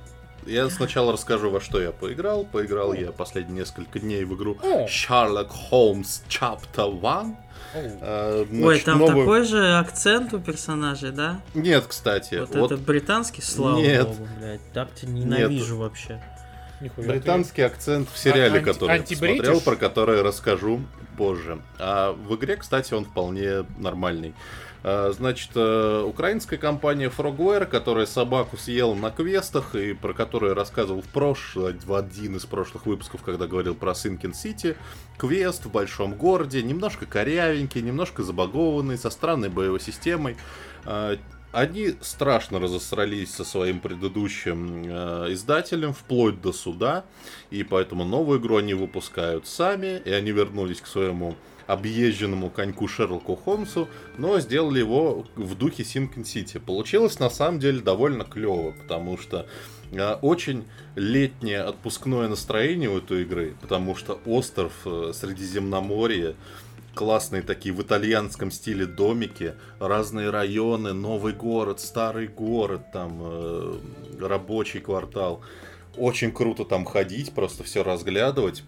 Я 0.45 0.69
сначала 0.69 1.13
расскажу, 1.13 1.49
во 1.49 1.61
что 1.61 1.81
я 1.81 1.91
поиграл. 1.91 2.43
Поиграл 2.43 2.93
я 2.93 3.11
последние 3.13 3.59
несколько 3.59 3.99
дней 3.99 4.25
в 4.25 4.35
игру 4.35 4.57
О. 4.61 4.85
Sherlock 4.87 5.49
Holmes 5.71 6.21
Chapter 6.27 6.99
One. 7.01 7.35
Э, 7.73 8.45
Ой, 8.51 8.79
там 8.81 8.99
новую- 8.99 9.25
такой 9.25 9.43
же 9.45 9.77
акцент 9.77 10.33
у 10.33 10.39
персонажей, 10.39 11.11
да? 11.11 11.39
Нет, 11.53 11.85
кстати. 11.87 12.35
Вот, 12.35 12.53
вот 12.55 12.71
этот 12.73 12.85
британский, 12.85 13.41
слава 13.41 13.77
Нет. 13.79 14.05
богу, 14.05 14.27
блядь. 14.37 14.61
Так 14.73 14.93
тебя 14.93 15.11
ненавижу 15.13 15.77
вообще. 15.77 16.21
Нихуя 16.83 17.07
британский 17.07 17.61
акцент 17.61 18.09
в 18.09 18.17
сериале, 18.17 18.59
А- 18.59 18.61
анти- 18.61 18.65
который 18.65 18.97
я 18.97 19.01
посмотрел, 19.03 19.61
про 19.61 19.75
который 19.77 20.21
расскажу 20.21 20.81
позже. 21.17 21.61
А 21.79 22.11
в 22.11 22.35
игре, 22.35 22.57
кстати, 22.57 22.93
он 22.93 23.05
вполне 23.05 23.65
нормальный. 23.77 24.33
А, 24.83 25.13
Значит, 25.13 25.51
э, 25.55 26.03
украинская 26.05 26.59
компания 26.59 27.09
Frogware, 27.09 27.65
которая 27.65 28.05
собаку 28.05 28.57
съела 28.57 28.93
на 28.93 29.11
квестах 29.11 29.75
и 29.75 29.93
про 29.93 30.13
которую 30.13 30.49
я 30.49 30.55
рассказывал 30.55 31.01
в 31.01 31.07
прошлый, 31.07 31.73
в 31.85 31.93
один 31.93 32.35
из 32.35 32.45
прошлых 32.45 32.85
выпусков, 32.85 33.21
когда 33.23 33.47
говорил 33.47 33.75
про 33.75 33.95
Синкин 33.95 34.33
Сити. 34.33 34.75
Квест 35.17 35.63
в 35.63 35.71
большом 35.71 36.15
городе, 36.15 36.61
немножко 36.61 37.05
корявенький, 37.05 37.81
немножко 37.81 38.23
забагованный, 38.23 38.97
со 38.97 39.09
странной 39.09 39.47
боевой 39.47 39.79
системой. 39.79 40.35
Они 41.53 41.93
страшно 42.01 42.59
разосрались 42.59 43.31
со 43.31 43.43
своим 43.43 43.79
предыдущим 43.79 44.85
э, 44.87 45.33
издателем, 45.33 45.93
вплоть 45.93 46.41
до 46.41 46.51
суда, 46.51 47.05
и 47.51 47.61
поэтому 47.61 48.03
новую 48.05 48.39
игру 48.39 48.57
они 48.57 48.73
выпускают 48.73 49.45
сами, 49.45 50.01
и 50.03 50.09
они 50.09 50.31
вернулись 50.31 50.81
к 50.81 50.87
своему 50.87 51.35
объезженному 51.67 52.49
коньку 52.49 52.87
Шерлоку 52.87 53.35
Холмсу, 53.35 53.87
но 54.17 54.39
сделали 54.39 54.79
его 54.79 55.27
в 55.35 55.55
духе 55.55 55.83
Синкен 55.83 56.25
Сити. 56.25 56.57
Получилось 56.57 57.19
на 57.19 57.29
самом 57.29 57.59
деле 57.59 57.81
довольно 57.81 58.23
клево, 58.23 58.71
потому 58.71 59.19
что 59.19 59.45
э, 59.91 60.13
очень 60.23 60.63
летнее 60.95 61.61
отпускное 61.61 62.27
настроение 62.29 62.89
у 62.89 62.97
этой 62.97 63.21
игры, 63.21 63.53
потому 63.61 63.95
что 63.95 64.19
остров 64.25 64.73
э, 64.85 65.11
Средиземноморья, 65.13 66.33
классные 66.93 67.41
такие 67.41 67.73
в 67.73 67.81
итальянском 67.81 68.51
стиле 68.51 68.85
домики, 68.85 69.55
разные 69.79 70.29
районы, 70.29 70.93
новый 70.93 71.33
город, 71.33 71.79
старый 71.79 72.27
город, 72.27 72.91
там 72.91 73.19
э, 73.21 73.75
рабочий 74.19 74.79
квартал. 74.79 75.41
Очень 75.97 76.31
круто 76.31 76.65
там 76.65 76.85
ходить, 76.85 77.33
просто 77.33 77.63
все 77.63 77.83
разглядывать. 77.83 78.63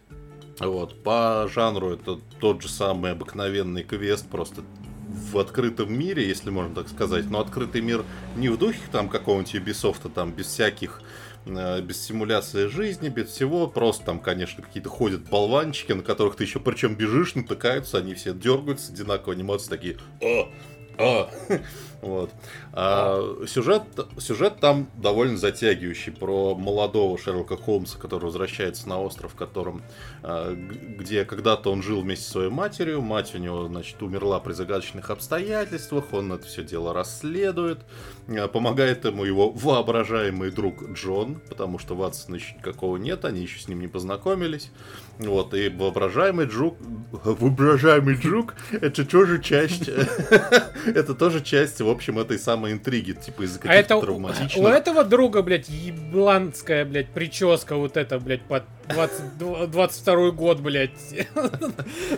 Вот, 0.60 1.04
по 1.04 1.48
жанру 1.54 1.92
это 1.92 2.20
тот 2.40 2.62
же 2.62 2.70
самый 2.70 3.12
обыкновенный 3.12 3.84
квест, 3.84 4.28
просто 4.30 4.62
в 5.08 5.38
открытом 5.38 5.98
мире, 5.98 6.28
если 6.28 6.50
можно 6.50 6.76
так 6.76 6.90
сказать, 6.90 7.30
но 7.30 7.40
открытый 7.40 7.82
мир 7.82 8.04
не 8.36 8.50
в 8.50 8.58
духе 8.58 8.80
там 8.92 9.10
какого-нибудь 9.10 9.56
Ubisoft, 9.56 10.10
там 10.14 10.32
без 10.32 10.48
всяких 10.48 11.02
Э, 11.02 11.25
без 11.46 12.04
симуляции 12.04 12.68
жизни, 12.68 13.10
без 13.10 13.30
всего. 13.30 13.68
Просто 13.68 14.06
там, 14.06 14.20
конечно, 14.20 14.64
какие-то 14.64 14.90
ходят 14.90 15.30
болванчики, 15.30 15.92
на 15.92 16.04
которых 16.04 16.36
ты 16.36 16.44
еще 16.44 16.60
причем 16.60 16.96
бежишь, 16.96 17.36
натыкаются, 17.36 17.98
они 17.98 18.14
все 18.14 18.34
дергаются, 18.34 18.92
одинаково 18.92 19.34
анимации 19.34 19.70
такие. 19.70 19.98
О! 20.22 20.50
А! 20.98 21.30
Вот. 22.02 22.32
А, 22.74 23.46
сюжет, 23.48 23.84
сюжет 24.20 24.60
там 24.60 24.88
довольно 24.96 25.38
затягивающий 25.38 26.12
про 26.12 26.56
молодого 26.56 27.18
Шерлока 27.18 27.58
Холмса, 27.58 27.98
который 27.98 28.26
возвращается 28.26 28.88
на 28.88 29.02
остров, 29.02 29.34
в 29.34 29.36
котором, 29.36 29.82
а, 30.24 30.54
где 30.54 31.26
когда-то 31.26 31.72
он 31.72 31.82
жил 31.82 32.02
вместе 32.02 32.26
со 32.26 32.32
своей 32.32 32.50
матерью. 32.50 33.02
Мать 33.02 33.34
у 33.36 33.38
него, 33.38 33.68
значит, 33.68 34.02
умерла 34.02 34.40
при 34.40 34.54
загадочных 34.54 35.10
обстоятельствах. 35.10 36.14
Он 36.14 36.34
это 36.34 36.46
все 36.46 36.64
дело 36.64 36.94
расследует. 36.94 37.80
А, 38.28 38.48
помогает 38.48 39.06
ему 39.06 39.24
его 39.24 39.52
воображаемый 39.52 40.52
друг 40.52 40.84
Джон, 40.92 41.42
потому 41.50 41.80
что 41.80 41.96
Ватсона 41.96 42.36
еще 42.36 42.56
никакого 42.56 42.98
нет, 42.98 43.26
они 43.26 43.42
еще 43.42 43.60
с 43.60 43.68
ним 43.68 43.80
не 43.80 43.88
познакомились. 43.88 44.72
Вот, 45.18 45.54
и 45.54 45.70
воображаемый 45.70 46.46
друг, 46.46 46.78
воображаемый 47.12 48.18
друг, 48.18 48.56
это 48.72 49.06
тоже 49.06 49.42
часть, 49.42 49.88
это 50.86 51.16
тоже 51.16 51.42
часть, 51.42 51.80
в 51.86 51.90
общем, 51.90 52.20
этой 52.20 52.38
самой 52.38 52.74
интриги, 52.74 53.14
типа 53.14 53.44
из-за 53.44 53.60
а 53.60 53.62
каких-то 53.62 53.96
а 53.96 53.98
это 53.98 54.06
травматичных... 54.06 54.64
У 54.64 54.68
этого 54.68 55.04
друга, 55.04 55.42
блядь, 55.42 55.70
ебланская, 55.70 56.86
блядь, 56.86 57.10
прическа 57.10 57.76
вот 57.76 57.98
эта, 57.98 58.20
блядь, 58.20 58.42
под 58.42 58.64
20, 58.90 59.72
22 59.72 60.32
год, 60.32 60.60
блядь, 60.60 60.92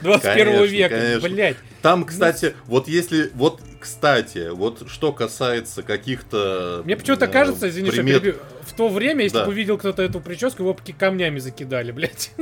21 0.02 0.22
конечно, 0.22 0.64
века, 0.64 1.00
конечно. 1.00 1.30
блядь. 1.30 1.58
Там, 1.82 2.06
кстати, 2.06 2.56
вот 2.66 2.88
если, 2.88 3.32
вот, 3.36 3.62
кстати, 3.80 4.50
вот 4.50 4.90
что 4.90 5.14
касается 5.14 5.84
каких-то... 5.84 6.82
Мне 6.86 6.98
почему-то 6.98 7.26
э, 7.26 7.30
кажется, 7.30 7.70
извини, 7.70 7.92
примет... 7.92 8.22
что 8.22 8.36
в 8.68 8.74
то 8.74 8.90
время, 8.90 9.24
если 9.24 9.38
да. 9.38 9.46
бы 9.46 9.52
увидел 9.52 9.78
кто-то 9.78 10.02
эту 10.02 10.20
прическу, 10.20 10.64
его 10.64 10.78
камнями 10.98 11.40
закидали, 11.40 11.92
блядь. 11.92 12.32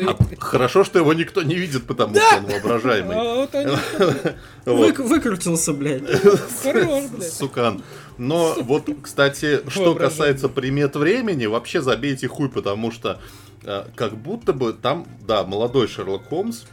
А, 0.00 0.16
хорошо, 0.38 0.84
что 0.84 0.98
его 0.98 1.12
никто 1.12 1.42
не 1.42 1.54
видит, 1.54 1.86
потому 1.86 2.14
да! 2.14 2.20
что 2.28 2.36
он 2.38 2.46
воображаемый. 2.46 3.16
А, 3.16 3.34
вот 3.34 3.54
они... 3.54 3.76
вот. 4.64 4.98
Выкрутился, 4.98 5.72
блядь. 5.72 6.04
Хорош, 6.62 7.04
блядь. 7.10 7.32
Сукан. 7.32 7.82
Но 8.18 8.54
вот, 8.60 8.88
кстати, 9.02 9.60
что 9.70 9.94
касается 9.94 10.48
примет 10.48 10.96
времени, 10.96 11.46
вообще 11.46 11.80
забейте 11.80 12.28
хуй, 12.28 12.48
потому 12.48 12.90
что 12.90 13.20
э, 13.64 13.84
как 13.94 14.16
будто 14.16 14.52
бы 14.52 14.72
там, 14.72 15.06
да, 15.26 15.44
молодой 15.44 15.88
Шерлок 15.88 16.28
Холмс, 16.28 16.64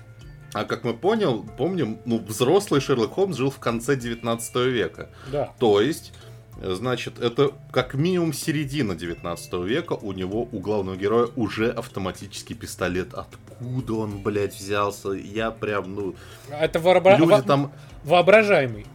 а 0.53 0.63
как 0.63 0.83
мы 0.83 0.93
понял, 0.93 1.45
помним, 1.57 1.99
ну, 2.05 2.19
взрослый 2.19 2.81
Шерлок 2.81 3.13
Холмс 3.13 3.37
жил 3.37 3.51
в 3.51 3.59
конце 3.59 3.95
19 3.95 4.55
века. 4.55 5.09
Да. 5.31 5.53
То 5.59 5.81
есть 5.81 6.13
Значит, 6.61 7.19
это 7.19 7.51
как 7.71 7.95
минимум 7.95 8.31
середина 8.31 8.95
19 8.95 9.53
века. 9.65 9.93
У 9.93 10.13
него, 10.13 10.47
у 10.51 10.59
главного 10.59 10.95
героя, 10.95 11.27
уже 11.35 11.69
автоматический 11.69 12.53
пистолет. 12.53 13.13
Откуда 13.13 13.93
он, 13.93 14.19
блядь, 14.19 14.55
взялся? 14.55 15.09
Я 15.09 15.51
прям, 15.51 15.95
ну... 15.95 16.15
Это 16.49 16.79
вообра... 16.79 17.17
Люди 17.17 17.41
там... 17.45 17.73
воображаемый. 18.03 18.85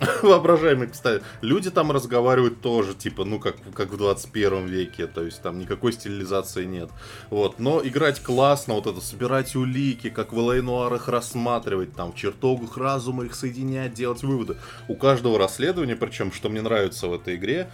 воображаемый 0.22 0.88
пистолет. 0.88 1.22
Люди 1.42 1.70
там 1.70 1.92
разговаривают 1.92 2.60
тоже, 2.60 2.94
типа, 2.94 3.24
ну, 3.24 3.38
как, 3.38 3.56
как 3.74 3.90
в 3.90 3.96
21 3.96 4.66
веке, 4.66 5.06
то 5.06 5.22
есть 5.22 5.42
там 5.42 5.58
никакой 5.58 5.92
стилизации 5.92 6.64
нет. 6.64 6.90
Вот, 7.28 7.58
но 7.58 7.80
играть 7.84 8.20
классно, 8.20 8.74
вот 8.74 8.86
это, 8.86 9.00
собирать 9.00 9.54
улики, 9.54 10.10
как 10.10 10.32
в 10.32 10.38
Элейнуар 10.38 10.94
их 10.94 11.08
рассматривать, 11.08 11.94
там, 11.94 12.12
в 12.12 12.16
чертогах 12.16 12.76
разума 12.76 13.24
их 13.24 13.34
соединять, 13.34 13.94
делать 13.94 14.22
выводы. 14.22 14.56
У 14.88 14.94
каждого 14.94 15.38
расследования, 15.38 15.96
причем, 15.96 16.32
что 16.32 16.48
мне 16.48 16.62
нравится 16.62 17.08
в 17.08 17.14
этой 17.14 17.36
игре, 17.36 17.70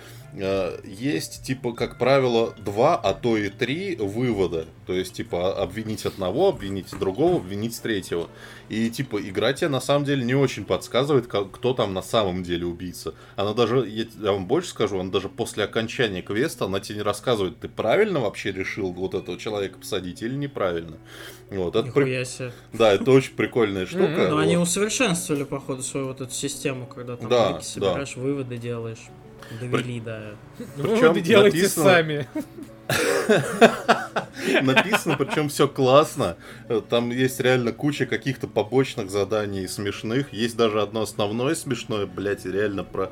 есть, 0.84 1.42
типа, 1.44 1.72
как 1.72 1.98
правило, 1.98 2.54
два, 2.58 2.96
а 2.96 3.14
то 3.14 3.36
и 3.36 3.48
три 3.48 3.96
вывода. 3.96 4.66
То 4.86 4.92
есть, 4.92 5.14
типа, 5.14 5.60
обвинить 5.60 6.04
одного, 6.04 6.48
обвинить 6.48 6.90
другого, 6.98 7.36
обвинить 7.36 7.80
третьего. 7.80 8.28
И, 8.68 8.90
типа, 8.90 9.20
игра 9.20 9.52
тебе 9.52 9.68
на 9.68 9.80
самом 9.80 10.04
деле 10.04 10.24
не 10.24 10.34
очень 10.34 10.64
подсказывает, 10.64 11.26
кто 11.26 11.72
там 11.72 11.94
на 11.94 12.02
самом 12.02 12.42
деле 12.42 12.66
убийца. 12.66 13.14
Она 13.36 13.54
даже, 13.54 13.86
я, 13.88 14.04
я 14.22 14.32
вам 14.32 14.46
больше 14.46 14.70
скажу, 14.70 14.98
она 14.98 15.10
даже 15.10 15.28
после 15.28 15.64
окончания 15.64 16.22
квеста, 16.22 16.66
она 16.66 16.80
тебе 16.80 16.96
не 16.96 17.02
рассказывает, 17.02 17.58
ты 17.58 17.68
правильно 17.68 18.20
вообще 18.20 18.52
решил 18.52 18.92
вот 18.92 19.14
этого 19.14 19.38
человека 19.38 19.78
посадить 19.78 20.22
или 20.22 20.34
неправильно. 20.34 20.98
Вот, 21.50 21.76
это 21.76 21.90
при... 21.92 22.24
Да, 22.72 22.92
это 22.92 23.10
очень 23.10 23.34
прикольная 23.34 23.86
штука. 23.86 24.28
Но 24.28 24.36
ну, 24.36 24.38
они 24.38 24.56
усовершенствовали, 24.56 25.44
походу, 25.44 25.82
свою 25.82 26.08
вот 26.08 26.20
эту 26.20 26.32
систему, 26.32 26.86
когда 26.86 27.16
там 27.16 27.62
собираешь, 27.62 28.16
выводы 28.16 28.58
делаешь. 28.58 29.08
Довели, 29.60 30.00
да. 30.00 30.34
Выводы 30.76 31.20
делайте 31.20 31.68
сами. 31.68 32.26
Написано, 34.62 35.16
причем 35.16 35.48
все 35.48 35.66
классно. 35.66 36.36
Там 36.88 37.10
есть 37.10 37.40
реально 37.40 37.72
куча 37.72 38.06
каких-то 38.06 38.46
побочных 38.46 39.10
заданий 39.10 39.66
смешных. 39.66 40.32
Есть 40.32 40.56
даже 40.56 40.80
одно 40.80 41.02
основное 41.02 41.54
смешное, 41.54 42.06
блядь, 42.06 42.46
реально 42.46 42.84
про 42.84 43.10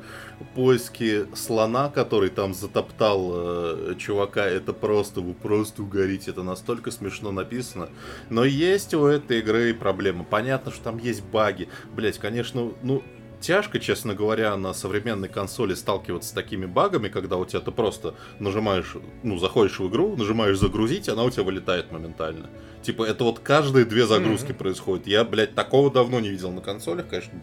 поиски 0.55 1.25
слона, 1.35 1.89
который 1.89 2.29
там 2.29 2.53
затоптал 2.53 3.31
э, 3.33 3.95
чувака. 3.97 4.45
Это 4.45 4.71
просто, 4.73 5.21
вы 5.21 5.33
просто 5.33 5.83
угорите. 5.83 6.31
Это 6.31 6.43
настолько 6.43 6.91
смешно 6.91 7.31
написано. 7.31 7.89
Но 8.29 8.45
есть 8.45 8.93
у 8.93 9.05
этой 9.05 9.39
игры 9.39 9.73
проблема. 9.73 10.23
Понятно, 10.23 10.71
что 10.71 10.83
там 10.83 10.97
есть 10.97 11.23
баги. 11.23 11.67
Блять, 11.93 12.17
конечно, 12.17 12.71
ну, 12.81 13.03
тяжко, 13.45 13.79
честно 13.79 14.15
говоря, 14.15 14.57
на 14.57 14.73
современной 14.73 15.29
консоли 15.29 15.75
сталкиваться 15.75 16.29
с 16.29 16.31
такими 16.31 16.65
багами, 16.65 17.09
когда 17.09 17.37
у 17.37 17.45
тебя 17.45 17.59
ты 17.59 17.71
просто 17.71 18.15
нажимаешь, 18.39 18.95
ну, 19.21 19.37
заходишь 19.37 19.79
в 19.79 19.87
игру, 19.87 20.15
нажимаешь 20.15 20.57
загрузить, 20.57 21.09
она 21.09 21.23
у 21.23 21.29
тебя 21.29 21.43
вылетает 21.43 21.91
моментально. 21.91 22.49
Типа, 22.81 23.03
это 23.03 23.23
вот 23.23 23.39
каждые 23.39 23.85
две 23.85 24.07
загрузки 24.07 24.51
mm-hmm. 24.51 24.55
происходит. 24.55 25.07
Я, 25.07 25.23
блядь, 25.23 25.53
такого 25.53 25.91
давно 25.91 26.19
не 26.19 26.29
видел 26.29 26.51
на 26.51 26.61
консолях, 26.61 27.07
конечно. 27.07 27.39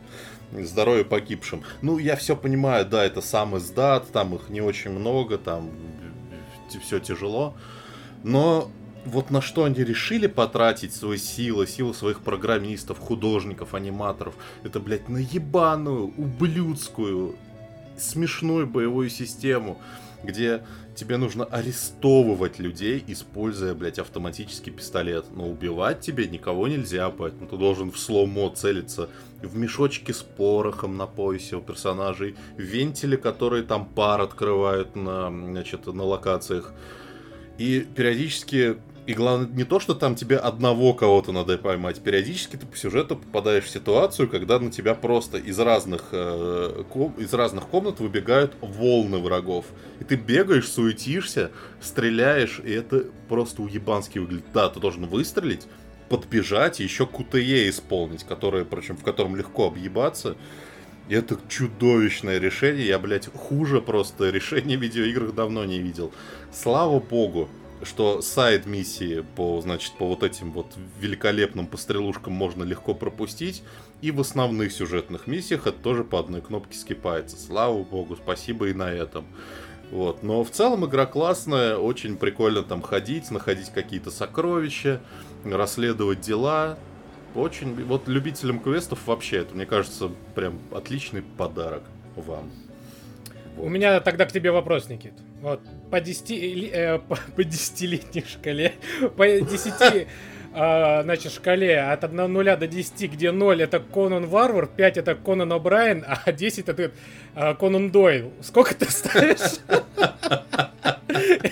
Здоровье 0.53 1.05
погибшим. 1.05 1.63
Ну, 1.83 1.99
я 1.99 2.17
все 2.17 2.37
понимаю, 2.37 2.85
да, 2.85 3.05
это 3.05 3.21
сам 3.21 3.57
издат, 3.57 4.11
там 4.11 4.35
их 4.35 4.49
не 4.49 4.61
очень 4.61 4.91
много, 4.91 5.39
там 5.39 5.71
все 6.85 6.99
тяжело. 6.99 7.55
Но 8.25 8.71
вот 9.05 9.31
на 9.31 9.41
что 9.41 9.65
они 9.65 9.83
решили 9.83 10.27
потратить 10.27 10.95
свои 10.95 11.19
силы, 11.19 11.67
силы 11.67 11.95
своих 11.95 12.21
программистов, 12.21 12.99
художников, 12.99 13.75
аниматоров, 13.75 14.35
это, 14.63 14.81
блядь, 14.81 15.09
на 15.09 15.19
ебаную, 15.19 16.13
ублюдскую, 16.17 17.37
смешную 17.97 18.67
боевую 18.67 19.11
систему, 19.11 19.81
где 20.23 20.63
тебе 20.95 21.17
нужно 21.17 21.45
арестовывать 21.45 22.59
людей, 22.59 23.03
используя, 23.07 23.75
блядь, 23.75 23.99
автоматический 23.99 24.71
пистолет. 24.71 25.27
Но 25.35 25.49
убивать 25.49 26.01
тебе 26.01 26.29
никого 26.29 26.69
нельзя, 26.69 27.11
поэтому 27.11 27.49
ты 27.49 27.57
должен 27.57 27.91
в 27.91 27.99
слоумо 27.99 28.51
целиться 28.55 29.09
в 29.43 29.57
мешочке 29.57 30.13
с 30.15 30.23
порохом 30.23 30.97
на 30.97 31.07
поясе 31.07 31.57
у 31.57 31.61
персонажей, 31.61 32.37
вентили, 32.57 33.17
которые 33.17 33.65
там 33.65 33.87
пар 33.87 34.21
открывают 34.21 34.95
на, 34.95 35.29
значит, 35.31 35.87
на 35.87 36.05
локациях. 36.05 36.73
И 37.59 37.81
периодически 37.81 38.77
и 39.05 39.15
главное 39.15 39.49
не 39.49 39.65
то, 39.65 39.81
что 39.81 39.95
там 39.95 40.15
тебе 40.15 40.37
одного 40.37 40.95
кого-то 40.95 41.33
надо 41.33 41.59
поймать. 41.59 42.01
Периодически 42.01 42.57
ты 42.57 42.67
по 42.67 42.77
сюжету 42.77 43.17
попадаешь 43.17 43.65
в 43.65 43.69
ситуацию, 43.71 44.29
когда 44.29 44.61
на 44.61 44.71
тебя 44.71 44.95
просто 44.95 45.39
из 45.39 45.59
разных, 45.59 46.11
э, 46.13 46.85
ком, 46.89 47.13
из 47.19 47.35
разных 47.35 47.67
комнат 47.67 47.99
выбегают 47.99 48.55
волны 48.61 49.19
врагов. 49.19 49.67
И 49.99 50.05
ты 50.05 50.15
бегаешь, 50.15 50.69
суетишься, 50.69 51.51
стреляешь, 51.81 52.61
и 52.65 52.71
это 52.71 53.07
просто 53.29 53.63
уебански 53.63 54.21
выглядит. 54.21 54.47
Да, 54.55 54.69
ты 54.69 54.79
должен 54.79 55.07
выстрелить, 55.07 55.67
подбежать 56.09 56.81
и 56.81 56.85
еще 56.85 57.05
QTE 57.05 57.71
исполнить, 57.71 58.23
которое, 58.23 58.65
причем 58.65 58.97
в 58.97 59.03
котором 59.03 59.35
легко 59.35 59.67
объебаться. 59.67 60.37
И 61.09 61.15
это 61.15 61.37
чудовищное 61.49 62.39
решение. 62.39 62.87
Я, 62.87 63.01
блядь, 63.01 63.27
хуже 63.35 63.81
просто 63.81 64.31
решения 64.31 64.77
в 64.77 64.81
видеоиграх 64.81 65.35
давно 65.35 65.65
не 65.65 65.81
видел. 65.81 66.13
Слава 66.53 67.01
богу, 67.01 67.49
что 67.85 68.23
сайт 68.23 68.67
миссии 68.67 69.25
по, 69.37 69.61
значит, 69.61 69.93
по 69.95 70.07
вот 70.07 70.23
этим 70.23 70.53
вот 70.53 70.67
великолепным 71.01 71.67
пострелушкам 71.67 72.33
можно 72.33 72.63
легко 72.63 72.95
пропустить. 72.95 73.63
И 74.01 74.11
в 74.11 74.21
основных 74.21 74.73
сюжетных 74.73 75.27
миссиях 75.27 75.67
это 75.67 75.79
тоже 75.79 76.05
по 76.05 76.19
одной 76.19 76.41
кнопке 76.41 76.77
скипается. 76.77 77.37
Слава 77.37 77.83
богу, 77.83 78.17
спасибо 78.17 78.69
и 78.69 78.75
на 78.75 78.91
этом. 78.91 79.25
Вот. 79.91 80.23
Но 80.23 80.43
в 80.43 80.51
целом 80.51 80.87
игра 80.87 81.07
классная, 81.07 81.77
очень 81.77 82.17
прикольно 82.17 82.63
там 82.63 82.83
ходить, 82.83 83.31
находить 83.31 83.71
какие-то 83.71 84.11
сокровища, 84.11 85.01
расследовать 85.45 86.21
дела. 86.21 86.79
Очень, 87.35 87.85
вот 87.85 88.09
любителям 88.09 88.59
квестов 88.59 89.07
вообще, 89.07 89.39
это, 89.39 89.55
мне 89.55 89.67
кажется, 89.67 90.11
прям 90.35 90.59
отличный 90.73 91.23
подарок 91.23 91.83
вам. 92.17 92.51
У 93.63 93.69
меня 93.69 94.01
тогда 94.01 94.27
к 94.27 94.33
тебе 94.33 94.51
вопрос, 94.51 94.89
Никит. 94.89 95.13
Вот, 95.41 95.61
по 95.89 96.01
10, 96.01 96.31
э, 96.73 96.99
по, 97.09 97.15
по 97.15 97.41
10-летней 97.43 98.25
шкале, 98.27 98.73
по 99.17 99.25
10 99.25 100.07
э, 100.53 101.03
значит, 101.05 101.33
шкале 101.33 101.79
от 101.81 102.03
1 102.03 102.33
0 102.33 102.57
до 102.57 102.67
10, 102.67 103.13
где 103.13 103.31
0 103.31 103.63
это 103.63 103.79
Конан 103.79 104.27
Варвар, 104.27 104.67
5 104.67 104.97
это 104.97 105.15
Конан 105.15 105.53
О'Брайен, 105.53 106.05
а 106.05 106.33
10 106.33 106.69
это 106.71 106.91
э, 107.37 107.55
Конан 107.55 107.93
Дойл. 107.93 108.33
Сколько 108.43 108.75
ты 108.75 108.91
ставишь 108.91 109.61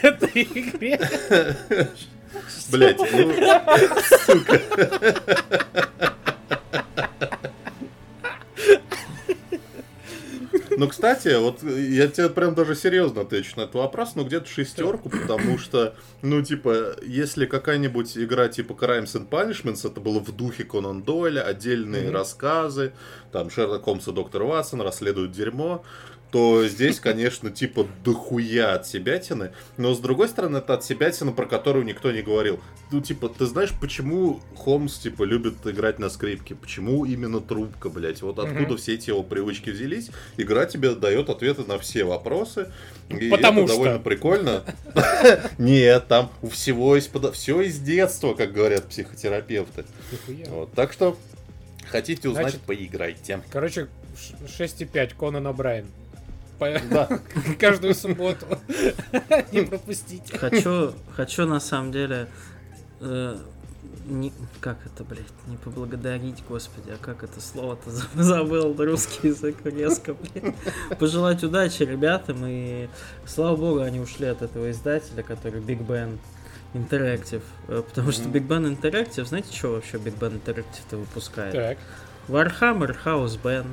этой 0.03 0.43
игре? 0.43 0.99
Блять, 2.73 2.99
ну, 2.99 3.07
сука. 4.27 4.61
Ну, 10.81 10.89
кстати, 10.89 11.39
вот 11.39 11.63
я 11.63 12.09
тебе 12.09 12.31
прям 12.31 12.55
даже 12.55 12.75
серьезно 12.75 13.21
отвечу 13.21 13.53
на 13.57 13.65
этот 13.65 13.75
вопрос, 13.75 14.15
ну 14.15 14.25
где-то 14.25 14.49
шестерку, 14.49 15.11
потому 15.11 15.59
что, 15.59 15.95
ну, 16.23 16.41
типа, 16.43 16.97
если 17.03 17.45
какая-нибудь 17.45 18.17
игра 18.17 18.49
типа 18.49 18.73
Crimes 18.73 19.15
and 19.15 19.29
Punishments, 19.29 19.87
это 19.87 20.01
было 20.01 20.21
в 20.21 20.35
духе 20.35 20.65
Конан 20.65 21.03
Дойля, 21.03 21.43
отдельные 21.43 22.05
mm-hmm. 22.05 22.13
рассказы, 22.13 22.95
там 23.31 23.51
Шерлок 23.51 23.83
Холмс 23.83 24.09
и 24.09 24.13
доктор 24.13 24.45
Ватсон 24.45 24.81
расследуют 24.81 25.33
дерьмо, 25.33 25.85
то 26.31 26.67
здесь, 26.67 27.01
конечно, 27.01 27.51
типа 27.51 27.87
дохуя 28.05 28.75
от 28.75 28.87
себятины. 28.87 29.53
Но 29.77 29.95
с 29.95 29.99
другой 29.99 30.29
стороны, 30.29 30.59
это 30.59 30.75
от 30.75 30.85
себятины, 30.85 31.33
про 31.33 31.47
которую 31.47 31.85
никто 31.85 32.13
не 32.13 32.23
говорил. 32.23 32.61
Ну, 32.93 33.01
типа, 33.01 33.29
ты 33.29 33.47
знаешь, 33.47 33.71
почему 33.81 34.41
Холмс, 34.57 34.99
типа, 34.99 35.25
любит 35.25 35.55
играть 35.65 35.99
на 35.99 36.09
скрипке? 36.09 36.55
Почему 36.55 37.05
именно 37.05 37.41
трубка, 37.41 37.89
блядь? 37.89 38.23
Вот 38.23 38.39
откуда 38.39 38.75
mm-hmm. 38.75 38.77
все 38.77 38.95
эти 38.95 39.11
его 39.11 39.23
привычки 39.23 39.71
взялись? 39.71 40.11
Игра 40.37 40.67
тебе 40.67 40.95
дает 40.95 41.29
ответы 41.29 41.65
на 41.65 41.79
все 41.79 42.05
вопросы. 42.05 42.71
И 43.09 43.29
Потому 43.29 43.65
это 43.65 43.69
что... 43.69 43.77
довольно 43.77 43.99
прикольно. 43.99 44.65
Нет, 45.59 46.07
там 46.09 46.31
у 46.43 46.49
всего 46.49 46.95
есть 46.97 47.11
все 47.33 47.61
из 47.63 47.79
детства, 47.79 48.35
как 48.35 48.53
говорят 48.53 48.89
психотерапевты. 48.89 49.85
Так 50.75 50.93
что 50.93 51.17
хотите 51.89 52.29
узнать, 52.29 52.59
поиграйте. 52.61 53.41
Короче, 53.51 53.89
6,5 54.59 55.15
Конан 55.19 55.47
О'Брайен. 56.61 56.89
Да. 56.91 57.09
Каждую 57.59 57.95
субботу. 57.95 58.47
Не 59.53 59.63
пропустите. 59.63 60.37
Хочу, 60.37 60.93
хочу 61.17 61.47
на 61.47 61.61
самом 61.61 61.93
деле 61.93 62.29
э, 63.01 63.39
не, 64.07 64.33
как 64.61 64.79
это, 64.87 65.05
блядь, 65.05 65.25
не 65.47 65.57
поблагодарить, 65.57 66.43
господи, 66.49 66.91
а 66.91 66.99
как 67.01 67.23
это 67.23 67.41
слово-то 67.41 67.91
забыл, 68.23 68.75
русский 68.77 69.29
язык 69.29 69.57
резко, 69.65 70.15
блядь. 70.15 70.55
Пожелать 70.99 71.43
удачи 71.43 71.83
ребятам, 71.83 72.45
и 72.45 72.89
слава 73.27 73.57
богу, 73.57 73.81
они 73.81 74.01
ушли 74.01 74.27
от 74.27 74.43
этого 74.43 74.71
издателя, 74.71 75.23
который 75.23 75.61
Bigben 75.61 76.19
Interactive, 76.75 77.43
э, 77.69 77.83
потому 77.87 78.13
что 78.13 78.25
Bigben 78.25 78.77
Interactive, 78.77 79.25
знаете, 79.25 79.57
что 79.57 79.73
вообще 79.73 79.97
Bigben 79.97 80.41
Interactive-то 80.43 80.97
выпускает? 80.97 81.55
Так. 81.55 81.79
Warhammer 82.29 82.97
Chaosbane. 83.05 83.67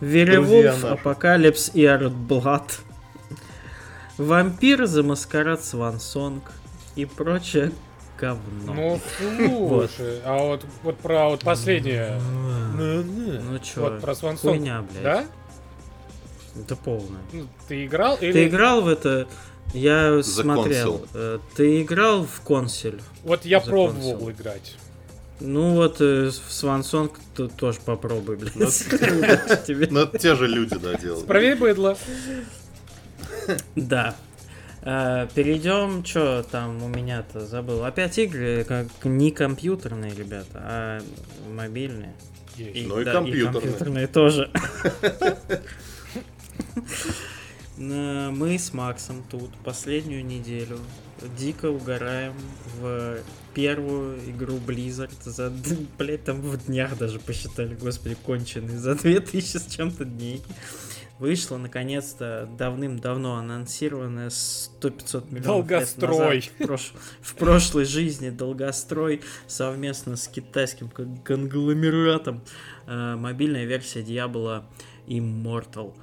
Werewolf, 0.00 0.84
Apocalypse 0.84 1.70
Earthblood. 1.74 2.80
Vampire, 4.18 4.86
the 4.86 5.02
Masquerade 5.02 5.64
Swansong 5.64 6.52
и 6.94 7.04
прочее 7.04 7.72
говно. 8.18 8.72
Ну, 8.74 9.00
слушай, 9.18 10.20
а 10.24 10.38
вот, 10.38 10.64
вот 10.82 10.98
про 10.98 11.28
вот 11.28 11.40
последнее. 11.40 12.18
Ну 12.74 13.58
чё, 13.58 13.80
вот 13.82 14.00
про 14.00 14.14
Свансонг. 14.14 14.56
Хуйня, 14.56 14.82
блядь. 14.90 15.02
Да? 15.02 15.24
Это 16.58 16.76
полное. 16.76 17.20
Ну, 17.32 17.46
ты 17.68 17.84
играл 17.84 18.16
или... 18.20 18.32
Ты 18.32 18.48
играл 18.48 18.80
в 18.80 18.88
это... 18.88 19.28
Я 19.74 20.22
смотрел. 20.22 21.04
Console. 21.12 21.40
Ты 21.54 21.82
играл 21.82 22.24
в 22.24 22.40
консель? 22.40 23.02
Вот 23.24 23.44
я 23.44 23.60
пробовал 23.60 24.30
играть. 24.30 24.76
Ну 25.40 25.74
вот 25.74 26.00
э, 26.00 26.30
в 26.30 26.52
Свансонг 26.52 27.12
ты 27.36 27.48
тоже 27.48 27.78
попробуй, 27.84 28.36
блядь. 28.36 28.56
Ну, 28.56 28.66
ну 29.90 30.18
те 30.18 30.34
же 30.34 30.46
люди, 30.46 30.76
да, 30.76 30.94
делают. 30.94 31.26
Проверь 31.26 31.56
быдло. 31.56 31.98
Да. 33.74 34.16
А, 34.82 35.26
перейдем, 35.34 36.04
что 36.04 36.44
там 36.50 36.82
у 36.82 36.88
меня-то 36.88 37.44
забыл. 37.44 37.84
Опять 37.84 38.18
игры, 38.18 38.64
как 38.64 38.86
не 39.04 39.30
компьютерные, 39.30 40.14
ребята, 40.14 40.48
а 40.54 41.02
мобильные. 41.48 42.14
И, 42.56 42.86
ну 42.88 43.00
и 43.00 43.04
да, 43.04 43.12
компьютерные. 43.12 43.50
И 43.50 43.52
компьютерные 43.52 44.06
тоже. 44.06 44.50
Мы 47.76 48.58
с 48.58 48.72
Максом 48.72 49.22
тут 49.30 49.50
последнюю 49.64 50.24
неделю 50.24 50.78
дико 51.36 51.66
угораем 51.66 52.34
в 52.78 53.18
первую 53.56 54.18
игру 54.30 54.58
Blizzard 54.58 55.14
за, 55.24 55.50
блядь, 55.98 56.24
там 56.24 56.42
в 56.42 56.66
днях 56.66 56.98
даже 56.98 57.18
посчитали, 57.18 57.74
господи, 57.74 58.14
конченый, 58.22 58.76
за 58.76 58.94
2000 58.94 59.56
с 59.56 59.66
чем-то 59.66 60.04
дней. 60.04 60.42
Вышла, 61.18 61.56
наконец-то, 61.56 62.46
давным-давно 62.58 63.36
анонсированная 63.36 64.28
100-500 64.28 65.32
миллионов 65.32 65.46
Долгострой. 65.46 66.34
Лет 66.34 66.44
назад, 66.44 66.44
в, 66.44 66.66
прош... 66.66 66.92
в 67.22 67.34
прошлой 67.36 67.86
жизни 67.86 68.28
Долгострой 68.28 69.22
совместно 69.46 70.16
с 70.16 70.28
китайским 70.28 70.90
конгломератом 71.24 72.44
э, 72.86 73.16
мобильная 73.16 73.64
версия 73.64 74.02
Diablo 74.02 74.64
Immortal 75.06 75.94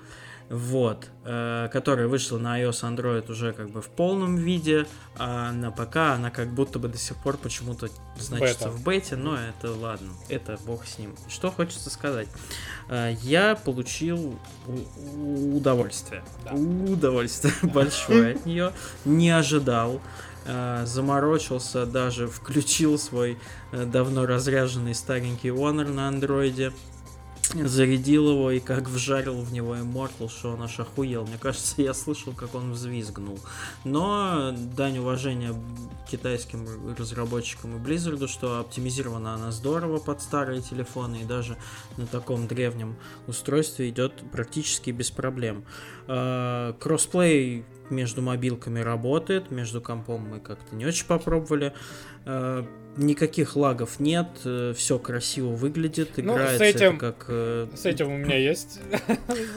вот, 0.54 1.10
э, 1.26 1.68
которая 1.74 2.08
вышла 2.08 2.38
на 2.38 2.62
iOS 2.62 2.84
Android 2.84 3.32
уже 3.32 3.54
как 3.54 3.72
бы 3.72 3.82
в 3.82 3.88
полном 3.88 4.36
виде, 4.36 4.86
а 5.18 5.52
на 5.52 5.72
ПК 5.72 5.98
она 5.98 6.30
как 6.30 6.54
будто 6.54 6.78
бы 6.78 6.88
до 6.88 6.98
сих 7.00 7.18
пор 7.18 7.38
почему-то 7.38 7.90
значится 8.20 8.66
Бета. 8.66 8.70
в 8.70 8.84
бете, 8.84 9.16
но 9.16 9.36
это 9.36 9.74
ладно, 9.74 10.12
это 10.30 10.60
бог 10.66 10.86
с 10.86 11.00
ним. 11.00 11.16
Что 11.28 11.50
хочется 11.50 11.90
сказать? 11.90 12.28
Э, 12.88 13.16
я 13.24 13.56
получил 13.56 14.38
удовольствие, 15.18 16.24
да. 16.46 16.54
удовольствие 16.54 17.54
большое 17.64 18.36
от 18.36 18.46
нее, 18.46 18.72
не 19.04 19.32
ожидал 19.32 20.02
э, 20.46 20.84
заморочился, 20.86 21.88
даже 21.88 22.28
включил 22.28 23.00
свой 23.00 23.40
давно 23.72 24.28
разряженный 24.28 24.94
старенький 24.94 25.50
Honor 25.50 25.92
на 25.92 26.10
андроиде 26.10 26.74
зарядил 27.54 28.32
его 28.32 28.52
и 28.52 28.60
как 28.60 28.90
вжарил 28.90 29.42
в 29.42 29.54
него 29.54 29.76
Immortal, 29.76 30.30
что 30.30 30.52
он 30.54 30.64
аж 30.64 30.80
охуел. 30.80 31.26
Мне 31.26 31.38
кажется, 31.40 31.82
я 31.82 31.94
слышал, 31.94 32.34
как 32.34 32.56
он 32.56 32.72
взвизгнул. 32.72 33.40
Но 33.84 34.54
дань 34.76 35.00
уважения 35.00 35.54
китайским 36.10 36.68
разработчикам 36.98 37.78
и 37.78 37.80
Blizzard, 37.80 38.28
что 38.28 38.60
оптимизирована 38.60 39.36
она 39.36 39.52
здорово 39.52 40.00
под 40.00 40.22
старые 40.22 40.62
телефоны 40.62 41.22
и 41.22 41.26
даже 41.26 41.58
на 41.98 42.08
таком 42.08 42.48
древнем 42.48 42.96
устройстве 43.28 43.90
идет 43.90 44.24
практически 44.32 44.92
без 44.92 45.12
проблем. 45.12 45.66
А, 46.08 46.74
кроссплей 46.74 47.66
между 47.90 48.22
мобилками 48.22 48.80
работает, 48.80 49.52
между 49.52 49.82
компом 49.82 50.30
мы 50.30 50.40
как-то 50.40 50.76
не 50.76 50.86
очень 50.86 51.06
попробовали. 51.06 51.74
А, 52.26 52.66
никаких 52.98 53.56
лагов 53.56 54.00
нет, 54.00 54.28
э, 54.46 54.74
все 54.76 55.00
красиво 55.00 55.50
выглядит, 55.50 56.12
играется 56.18 56.54
ну, 56.54 56.58
с 56.60 56.62
этим, 56.62 56.98
как... 56.98 57.26
Э, 57.28 57.68
с 57.76 57.86
этим 57.86 58.12
у 58.12 58.18
меня 58.18 58.38
есть. 58.38 58.80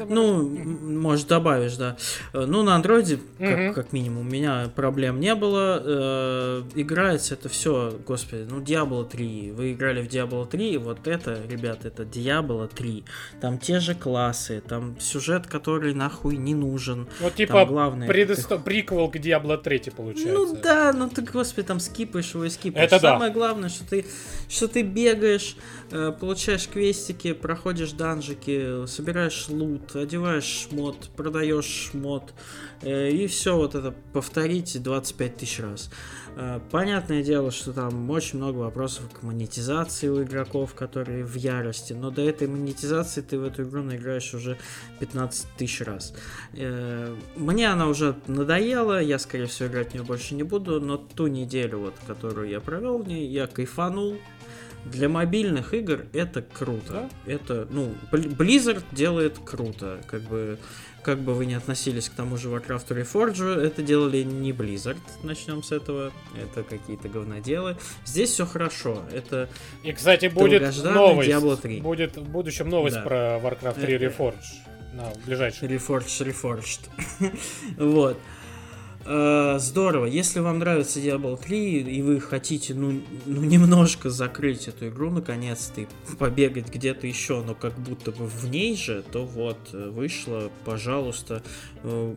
Ну, 0.08 0.48
может, 0.48 1.26
добавишь, 1.28 1.76
да. 1.76 1.96
Э, 2.32 2.44
ну, 2.46 2.62
на 2.62 2.76
андроиде, 2.76 3.18
как, 3.38 3.74
как 3.74 3.92
минимум, 3.92 4.26
у 4.26 4.30
меня 4.30 4.70
проблем 4.74 5.20
не 5.20 5.34
было. 5.34 6.62
Играется 6.74 7.34
это 7.34 7.48
все, 7.48 7.98
господи, 8.06 8.46
ну, 8.48 8.60
Diablo 8.60 9.08
3. 9.08 9.52
Вы 9.52 9.72
играли 9.72 10.02
в 10.02 10.08
Diablo 10.08 10.46
3, 10.46 10.78
вот 10.78 11.06
это, 11.06 11.38
ребят, 11.48 11.84
это 11.84 12.04
Diablo 12.04 12.70
3. 12.72 13.04
Там 13.40 13.58
те 13.58 13.80
же 13.80 13.94
классы, 13.94 14.62
там 14.66 14.98
сюжет, 15.00 15.46
который 15.46 15.94
нахуй 15.94 16.36
не 16.36 16.54
нужен. 16.54 17.08
Вот, 17.20 17.34
типа, 17.34 17.64
главное, 17.66 18.08
предысто... 18.08 18.58
приквел 18.58 19.10
к 19.10 19.16
Diablo 19.16 19.60
3, 19.60 19.92
получается. 19.96 20.32
Ну 20.32 20.56
да, 20.62 20.92
ну 20.92 21.08
ты, 21.08 21.22
господи, 21.22 21.66
там 21.66 21.80
скипаешь 21.80 22.34
его 22.34 22.46
скипаешь. 22.56 22.86
Это 22.86 23.00
да. 23.00 23.12
Самое 23.12 23.32
главное, 23.32 23.68
что 23.68 23.84
ты, 23.84 24.04
что 24.48 24.68
ты 24.68 24.82
бегаешь, 24.82 25.56
э, 25.90 26.12
получаешь 26.18 26.68
квестики, 26.68 27.32
проходишь 27.32 27.92
данжики, 27.92 28.86
собираешь 28.86 29.48
лут, 29.48 29.94
одеваешь 29.94 30.68
шмот, 30.68 31.10
продаешь 31.16 31.90
шмот, 31.90 32.34
э, 32.82 33.10
и 33.10 33.26
все 33.26 33.56
вот 33.56 33.74
это 33.74 33.94
повторить 34.12 34.82
25 34.82 35.36
тысяч 35.36 35.60
раз. 35.60 35.90
Э, 36.36 36.60
Понятное 36.70 37.22
дело, 37.22 37.50
что 37.50 37.72
там 37.72 38.10
очень 38.10 38.38
много 38.38 38.58
вопросов 38.58 39.04
к 39.10 39.22
монетизации 39.22 40.08
у 40.08 40.22
игроков, 40.22 40.74
которые 40.74 41.24
в 41.24 41.34
ярости, 41.34 41.94
но 41.94 42.10
до 42.10 42.22
этой 42.22 42.46
монетизации 42.46 43.22
ты 43.22 43.38
в 43.38 43.44
эту 43.44 43.62
игру 43.62 43.82
наиграешь 43.82 44.34
уже 44.34 44.58
15 45.00 45.46
тысяч 45.56 45.80
раз. 45.80 46.14
Э, 46.52 47.14
Мне 47.36 47.72
она 47.72 47.88
уже 47.88 48.16
надоела, 48.26 49.02
я, 49.02 49.18
скорее 49.18 49.46
всего, 49.46 49.68
играть 49.68 49.90
в 49.90 49.94
нее 49.94 50.02
больше 50.02 50.34
не 50.34 50.42
буду, 50.42 50.80
но 50.80 50.98
ту 50.98 51.26
неделю, 51.26 51.78
вот, 51.78 51.94
которую 52.06 52.48
я 52.50 52.60
провел 52.60 52.98
в 52.98 53.08
ней, 53.08 53.26
я 53.26 53.46
кайфанул. 53.46 54.18
Для 54.84 55.08
мобильных 55.08 55.74
игр 55.74 56.06
это 56.12 56.42
круто. 56.42 57.10
Это, 57.26 57.66
ну, 57.70 57.92
Blizzard 58.12 58.84
делает 58.92 59.36
круто. 59.44 59.98
Как 60.06 60.22
бы, 60.22 60.58
как 61.06 61.20
бы 61.20 61.34
вы 61.34 61.46
не 61.46 61.54
относились 61.54 62.08
к 62.08 62.14
тому 62.14 62.36
же 62.36 62.48
Warcraft 62.48 62.88
Reforged, 62.88 63.60
это 63.62 63.80
делали 63.80 64.24
не 64.24 64.50
Blizzard, 64.50 64.98
начнем 65.22 65.62
с 65.62 65.70
этого. 65.70 66.12
Это 66.34 66.64
какие-то 66.64 67.08
говноделы. 67.08 67.76
Здесь 68.04 68.30
все 68.30 68.44
хорошо. 68.44 69.04
Это 69.12 69.48
И, 69.84 69.92
кстати, 69.92 70.26
будет 70.26 70.62
новость. 70.82 71.28
Diablo 71.30 71.56
3. 71.56 71.80
Будет 71.80 72.16
в 72.16 72.28
будущем 72.28 72.68
новость 72.68 72.96
Да. 72.96 73.02
про 73.02 73.16
Warcraft 73.38 73.80
3 73.80 73.94
Это- 73.94 74.04
Reforged. 74.06 74.34
На 74.94 75.12
ближайший. 75.24 75.68
Reforged, 75.68 76.26
Reforged. 76.26 76.80
вот. 77.78 78.18
Э, 79.06 79.58
Здорово. 79.58 80.06
Если 80.06 80.40
вам 80.40 80.58
нравится 80.58 80.98
Diablo 80.98 81.40
3 81.40 81.82
и 81.82 82.02
вы 82.02 82.20
хотите, 82.20 82.74
ну, 82.74 83.00
ну, 83.24 83.42
немножко 83.42 84.10
закрыть 84.10 84.66
эту 84.66 84.88
игру, 84.88 85.10
наконец-то, 85.10 85.82
и 85.82 85.86
побегать 86.18 86.74
где-то 86.74 87.06
еще, 87.06 87.42
но 87.42 87.54
как 87.54 87.78
будто 87.78 88.10
бы 88.10 88.26
в 88.26 88.50
ней 88.50 88.76
же, 88.76 89.04
то 89.12 89.24
вот, 89.24 89.58
э, 89.72 89.90
вышло, 89.90 90.50
пожалуйста, 90.64 91.42
э, 91.82 92.14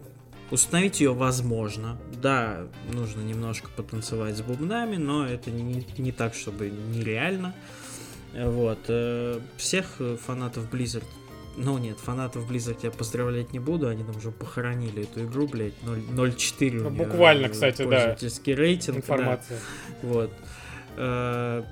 Установить 0.52 0.99
ее 0.99 1.14
возможно. 1.14 1.99
Да, 2.24 2.61
нужно 2.91 3.22
немножко 3.22 3.70
потанцевать 3.70 4.36
с 4.36 4.41
бубнами, 4.41 4.95
но 4.95 5.24
это 5.24 5.52
не, 5.52 5.86
не 5.99 6.11
так, 6.11 6.34
чтобы 6.34 6.72
нереально. 6.72 7.53
Вот. 8.34 8.80
Всех 9.57 9.86
фанатов 10.26 10.68
Blizzard 10.74 11.06
ну 11.58 11.78
нет, 11.78 11.98
фанатов 11.98 12.50
Blizzard 12.50 12.80
я 12.84 12.92
поздравлять 12.92 13.54
не 13.54 13.60
буду, 13.60 13.88
они 13.88 14.04
там 14.04 14.16
уже 14.18 14.32
похоронили 14.32 15.04
эту 15.04 15.26
игру, 15.26 15.48
блядь, 15.48 15.82
0 15.84 16.00
0.4 16.00 16.80
у 16.80 16.84
Ну, 16.84 16.90
буквально, 16.90 17.50
кстати, 17.50 17.86
да. 17.86 18.16
рейтинг. 18.56 18.96
да. 18.96 19.02
Информация. 19.02 19.60
Вот. 20.02 20.32
Э, 20.98 21.64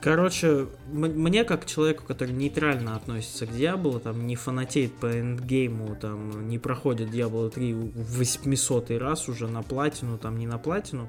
Короче, 0.00 0.68
мне 0.92 1.42
как 1.44 1.66
человеку, 1.66 2.04
который 2.06 2.30
нейтрально 2.30 2.94
относится 2.94 3.46
к 3.46 3.52
Диабло, 3.52 3.98
там 3.98 4.26
не 4.28 4.36
фанатеет 4.36 4.94
по 4.94 5.06
эндгейму, 5.06 5.96
там 5.96 6.48
не 6.48 6.58
проходит 6.58 7.10
Diablo 7.10 7.50
3 7.50 7.74
в 7.74 8.18
800 8.18 8.92
раз 8.92 9.28
уже 9.28 9.48
на 9.48 9.62
платину, 9.62 10.16
там 10.16 10.38
не 10.38 10.46
на 10.46 10.58
платину, 10.58 11.08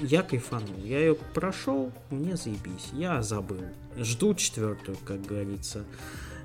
я 0.00 0.22
кайфанул. 0.22 0.76
Я 0.82 0.98
ее 0.98 1.14
прошел, 1.14 1.92
мне 2.10 2.36
заебись, 2.36 2.88
я 2.92 3.22
забыл. 3.22 3.62
Жду 3.96 4.34
четвертую, 4.34 4.98
как 5.04 5.22
говорится. 5.22 5.84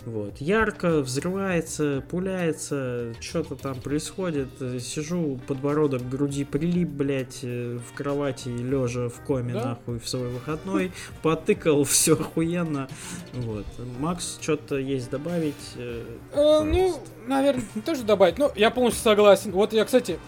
Вот. 0.06 0.40
Ярко 0.40 1.00
взрывается, 1.00 2.04
пуляется, 2.10 3.14
что-то 3.20 3.56
там 3.56 3.76
происходит. 3.82 4.50
Сижу, 4.80 5.40
подбородок 5.48 6.02
к 6.04 6.06
груди 6.10 6.44
прилип, 6.44 6.90
блядь, 6.90 7.40
э, 7.42 7.80
в 7.80 7.94
кровати, 7.96 8.50
лежа 8.50 9.10
в 9.10 9.20
коме, 9.26 9.54
Да? 9.54 9.66
нахуй, 9.66 10.00
в 10.00 10.08
свой 10.08 10.30
выходной. 10.30 10.92
Потыкал, 11.24 11.84
все 11.86 12.14
охуенно. 12.14 12.88
Вот. 13.34 13.66
Макс, 14.00 14.38
что-то 14.42 14.78
есть 14.78 15.10
добавить? 15.10 15.56
Э, 15.76 16.04
Э, 16.34 16.62
ну, 16.64 17.00
наверное, 17.26 17.64
тоже 17.86 18.04
добавить. 18.04 18.38
Ну, 18.38 18.52
я 18.56 18.70
полностью 18.70 19.04
согласен. 19.04 19.52
Вот 19.52 19.74
я, 19.74 19.86
кстати, 19.86 20.20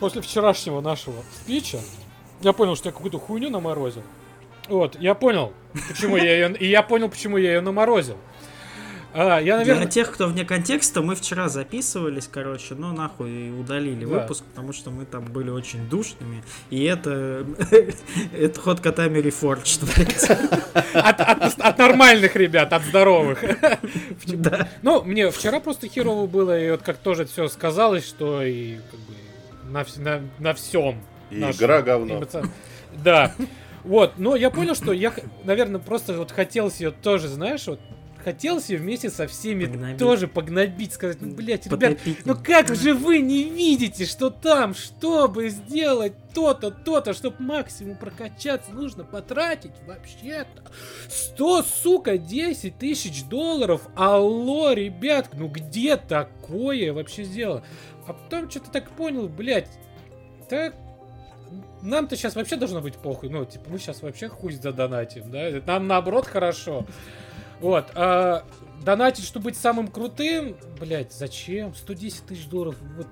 после 0.00 0.22
вчерашнего 0.22 0.80
нашего 0.80 1.16
спича, 1.42 1.78
я 2.40 2.52
понял, 2.52 2.74
что 2.76 2.88
я 2.88 2.92
какую-то 2.92 3.18
хуйню 3.18 3.50
наморозил. 3.50 4.02
Вот, 4.68 4.98
я 4.98 5.14
понял, 5.14 5.52
почему 5.88 6.16
я 6.16 6.32
ее... 6.34 6.56
И 6.56 6.66
я 6.66 6.82
понял, 6.82 7.10
почему 7.10 7.36
я 7.36 7.52
ее 7.54 7.60
наморозил. 7.60 8.16
А, 9.16 9.38
я, 9.38 9.56
наверное... 9.58 9.82
Для 9.84 9.90
тех, 9.90 10.10
кто 10.12 10.26
вне 10.26 10.44
контекста, 10.44 11.00
мы 11.00 11.14
вчера 11.14 11.48
записывались, 11.48 12.28
короче, 12.30 12.74
но 12.74 12.92
нахуй 12.92 13.30
и 13.30 13.50
удалили 13.50 14.04
Да. 14.04 14.10
выпуск, 14.20 14.42
потому 14.44 14.72
что 14.72 14.90
мы 14.90 15.04
там 15.04 15.24
были 15.26 15.50
очень 15.50 15.88
душными, 15.88 16.42
и 16.70 16.82
это, 16.84 17.46
это 18.32 18.60
ход 18.60 18.80
котами 18.80 19.18
Reforged, 19.20 19.84
блядь. 19.94 20.30
От, 20.94 21.20
от- 21.20 21.60
от 21.60 21.78
нормальных 21.78 22.34
ребят, 22.36 22.72
от 22.72 22.82
здоровых. 22.82 23.42
Да. 24.26 24.68
Ну, 24.82 25.02
мне 25.04 25.30
вчера 25.30 25.60
просто 25.60 25.86
херово 25.88 26.26
было, 26.26 26.58
и 26.58 26.70
вот 26.72 26.82
как 26.82 26.96
тоже 26.98 27.24
все 27.24 27.46
сказалось, 27.48 28.06
что 28.06 28.42
и 28.42 28.76
как 28.90 29.00
бы 29.00 29.70
на, 29.70 29.82
вс- 29.82 30.00
на, 30.00 30.20
на 30.38 30.54
всем. 30.54 31.00
И 31.30 31.36
нашем 31.36 31.60
игра 31.60 31.82
говно. 31.82 32.18
эмоци- 32.18 32.46
Да. 33.02 33.32
Вот, 33.84 34.14
но 34.16 34.34
я 34.34 34.50
понял, 34.50 34.74
что 34.74 34.92
я, 34.92 35.12
наверное, 35.44 35.78
просто 35.78 36.14
вот 36.14 36.32
хотелось 36.32 36.80
ее 36.80 36.90
тоже, 36.90 37.28
знаешь, 37.28 37.66
вот 37.66 37.78
хотелось 38.24 38.70
ее 38.70 38.78
вместе 38.78 39.10
со 39.10 39.26
всеми 39.26 39.66
Погнобить. 39.66 39.98
тоже 39.98 40.26
погнобить, 40.28 40.92
сказать, 40.92 41.18
ну, 41.20 41.34
блядь, 41.34 41.66
ребят, 41.66 41.80
Потопить. 41.80 42.26
ну 42.26 42.34
как 42.42 42.74
же 42.74 42.94
вы 42.94 43.18
не 43.20 43.44
видите, 43.44 44.06
что 44.06 44.30
там, 44.30 44.74
чтобы 44.74 45.50
сделать 45.50 46.14
то-то, 46.34 46.70
то-то, 46.70 47.12
чтобы 47.12 47.36
максимум 47.40 47.96
прокачаться, 47.96 48.72
нужно 48.72 49.04
потратить 49.04 49.72
вообще-то 49.86 50.62
100, 51.08 51.62
сука, 51.62 52.18
10 52.18 52.78
тысяч 52.78 53.24
долларов. 53.24 53.82
Алло, 53.94 54.72
ребят, 54.72 55.28
ну 55.34 55.48
где 55.48 55.96
такое 55.96 56.92
вообще 56.92 57.24
сделано? 57.24 57.62
А 58.06 58.14
потом 58.14 58.50
что-то 58.50 58.70
так 58.70 58.90
понял, 58.90 59.28
блядь, 59.28 59.68
так 60.48 60.74
нам-то 61.82 62.16
сейчас 62.16 62.34
вообще 62.34 62.56
должно 62.56 62.80
быть 62.80 62.94
похуй. 62.96 63.28
Ну, 63.28 63.44
типа, 63.44 63.64
мы 63.68 63.78
сейчас 63.78 64.02
вообще 64.02 64.28
хуй 64.28 64.52
задонатим, 64.54 65.30
да? 65.30 65.50
Нам 65.66 65.86
наоборот 65.86 66.26
хорошо. 66.26 66.86
Вот. 67.60 67.86
А 67.94 68.44
донатить, 68.84 69.24
чтобы 69.24 69.44
быть 69.44 69.56
самым 69.56 69.88
крутым, 69.88 70.56
блядь, 70.78 71.12
зачем? 71.12 71.74
110 71.74 72.26
тысяч 72.26 72.46
долларов. 72.46 72.76
Вот 72.96 73.06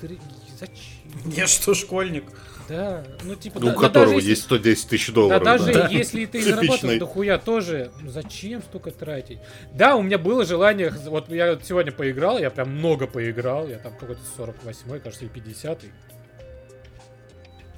зачем? 0.59 1.31
Я 1.31 1.47
что, 1.47 1.75
школьник? 1.75 2.25
Да, 2.69 3.05
ну 3.25 3.35
типа... 3.35 3.59
У 3.59 3.61
да- 3.61 3.73
да 3.73 3.79
которого 3.81 4.15
даже 4.15 4.29
есть 4.29 4.43
110 4.43 4.89
тысяч 4.89 5.09
Да 5.09 5.13
долларов. 5.15 5.43
даже 5.45 5.73
да. 5.73 5.89
если 5.89 6.27
ты 6.27 6.39
Типичный. 6.43 6.55
зарабатываешь 6.55 6.99
дохуя 7.01 7.39
тоже, 7.39 7.91
ну 8.01 8.11
зачем 8.11 8.63
столько 8.63 8.91
тратить? 8.93 9.39
Да, 9.75 9.97
у 9.97 10.03
меня 10.03 10.17
было 10.19 10.45
желание, 10.45 10.91
вот 11.07 11.29
я 11.31 11.51
вот 11.55 11.65
сегодня 11.65 11.91
поиграл, 11.93 12.39
я 12.39 12.51
прям 12.51 12.71
много 12.71 13.07
поиграл, 13.07 13.67
я 13.69 13.79
там 13.79 13.95
какой-то 13.97 14.21
48-й, 14.39 15.01
кажется, 15.01 15.25
или 15.25 15.33
50-й. 15.35 15.91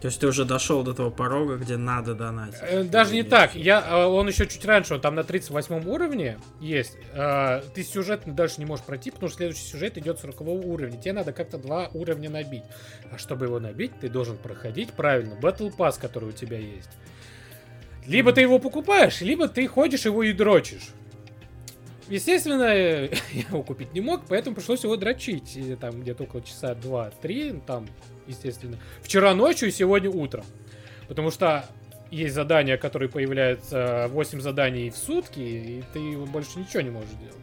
То 0.05 0.09
есть 0.09 0.21
ты 0.21 0.27
уже 0.27 0.45
дошел 0.45 0.83
до 0.83 0.93
того 0.93 1.11
порога, 1.11 1.57
где 1.57 1.79
надо 1.79 2.15
донатить. 2.15 2.61
Э, 2.61 2.85
Даже 2.85 3.15
не 3.15 3.23
так. 3.23 3.55
Я, 3.55 3.83
э, 3.89 4.05
он 4.05 4.29
еще 4.29 4.47
чуть 4.47 4.63
раньше, 4.67 4.93
он 4.93 5.01
там 5.01 5.15
на 5.15 5.25
38 5.25 5.89
уровне 5.89 6.37
есть. 6.61 6.99
Э, 7.15 7.63
Ты 7.75 7.83
сюжет 7.83 8.21
дальше 8.27 8.57
не 8.59 8.67
можешь 8.67 8.85
пройти, 8.85 9.11
потому 9.11 9.31
что 9.31 9.39
следующий 9.39 9.63
сюжет 9.65 9.97
идет 9.97 10.19
с 10.19 10.21
40 10.21 10.43
уровня. 10.43 11.01
Тебе 11.01 11.15
надо 11.15 11.33
как-то 11.33 11.57
два 11.57 11.89
уровня 11.95 12.29
набить. 12.29 12.65
А 13.11 13.17
чтобы 13.17 13.47
его 13.47 13.59
набить, 13.59 13.99
ты 13.99 14.11
должен 14.11 14.37
проходить 14.37 14.93
правильно 14.93 15.39
Battle 15.41 15.75
Pass, 15.75 15.99
который 15.99 16.29
у 16.29 16.33
тебя 16.33 16.59
есть. 16.59 16.91
Либо 18.07 18.35
ты 18.35 18.43
его 18.43 18.59
покупаешь, 18.59 19.23
либо 19.23 19.49
ты 19.49 19.67
ходишь 19.67 20.05
его 20.05 20.23
и 20.23 20.35
дрочишь. 20.35 20.91
Естественно, 22.11 22.75
я 22.75 23.09
его 23.33 23.63
купить 23.63 23.95
не 23.95 24.03
мог, 24.03 24.27
поэтому 24.29 24.55
пришлось 24.55 24.85
его 24.85 24.97
дрочить. 24.97 25.57
И 25.57 25.75
там 25.77 26.03
где-то 26.03 26.25
около 26.25 26.43
часа 26.43 26.75
2-3, 26.75 27.53
ну, 27.55 27.61
там, 27.67 27.87
естественно. 28.27 28.79
Вчера 29.03 29.35
ночью 29.35 29.69
и 29.69 29.73
сегодня 29.73 30.11
утром. 30.11 30.45
Потому 31.09 31.31
что 31.31 31.69
есть 32.11 32.35
задания, 32.35 32.77
которые 32.77 33.09
появляются 33.09 34.09
8 34.11 34.41
заданий 34.41 34.91
в 34.91 34.97
сутки, 34.97 35.41
и 35.41 35.85
ты 35.93 36.17
больше 36.19 36.59
ничего 36.59 36.83
не 36.83 36.91
можешь 36.91 37.11
делать. 37.11 37.35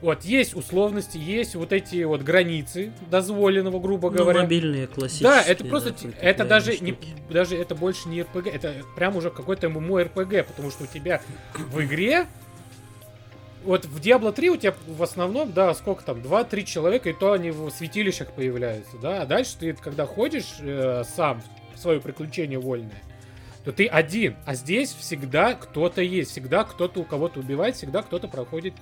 Вот, 0.00 0.22
есть 0.24 0.54
условности, 0.54 1.16
есть 1.16 1.54
вот 1.54 1.72
эти 1.72 2.02
вот 2.02 2.20
границы 2.20 2.92
дозволенного, 3.10 3.80
грубо 3.80 4.10
Ну, 4.10 4.18
говоря. 4.18 4.42
мобильные 4.42 4.86
классические. 4.86 5.30
Да, 5.30 5.42
это 5.42 5.64
просто, 5.64 5.94
да, 6.02 6.10
это 6.20 6.44
даже 6.44 6.76
не, 6.78 6.94
даже 7.30 7.56
это 7.56 7.74
больше 7.74 8.08
не 8.10 8.20
РПГ, 8.20 8.48
это 8.48 8.74
прям 8.96 9.16
уже 9.16 9.30
какой-то 9.30 9.68
ММО-РПГ, 9.68 10.42
потому 10.42 10.70
что 10.70 10.84
у 10.84 10.86
тебя 10.86 11.22
в 11.54 11.82
игре, 11.82 12.26
вот 13.64 13.86
в 13.86 14.00
Diablo 14.00 14.32
3 14.32 14.50
у 14.50 14.56
тебя 14.56 14.74
в 14.86 15.02
основном, 15.02 15.52
да, 15.52 15.74
сколько 15.74 16.04
там, 16.04 16.18
2-3 16.18 16.64
человека, 16.64 17.10
и 17.10 17.12
то 17.12 17.32
они 17.32 17.50
в 17.50 17.70
святилищах 17.70 18.32
появляются, 18.32 18.96
да, 18.98 19.22
а 19.22 19.26
дальше 19.26 19.56
ты, 19.58 19.72
когда 19.74 20.06
ходишь 20.06 20.54
э, 20.60 21.02
сам 21.16 21.42
в 21.74 21.78
свое 21.78 22.00
приключение 22.00 22.58
вольное, 22.58 23.02
то 23.64 23.72
ты 23.72 23.86
один, 23.86 24.36
а 24.44 24.54
здесь 24.54 24.92
всегда 24.92 25.54
кто-то 25.54 26.02
есть, 26.02 26.30
всегда 26.32 26.64
кто-то 26.64 27.00
у 27.00 27.04
кого-то 27.04 27.40
убивает, 27.40 27.76
всегда 27.76 28.02
кто-то 28.02 28.28
проходит 28.28 28.74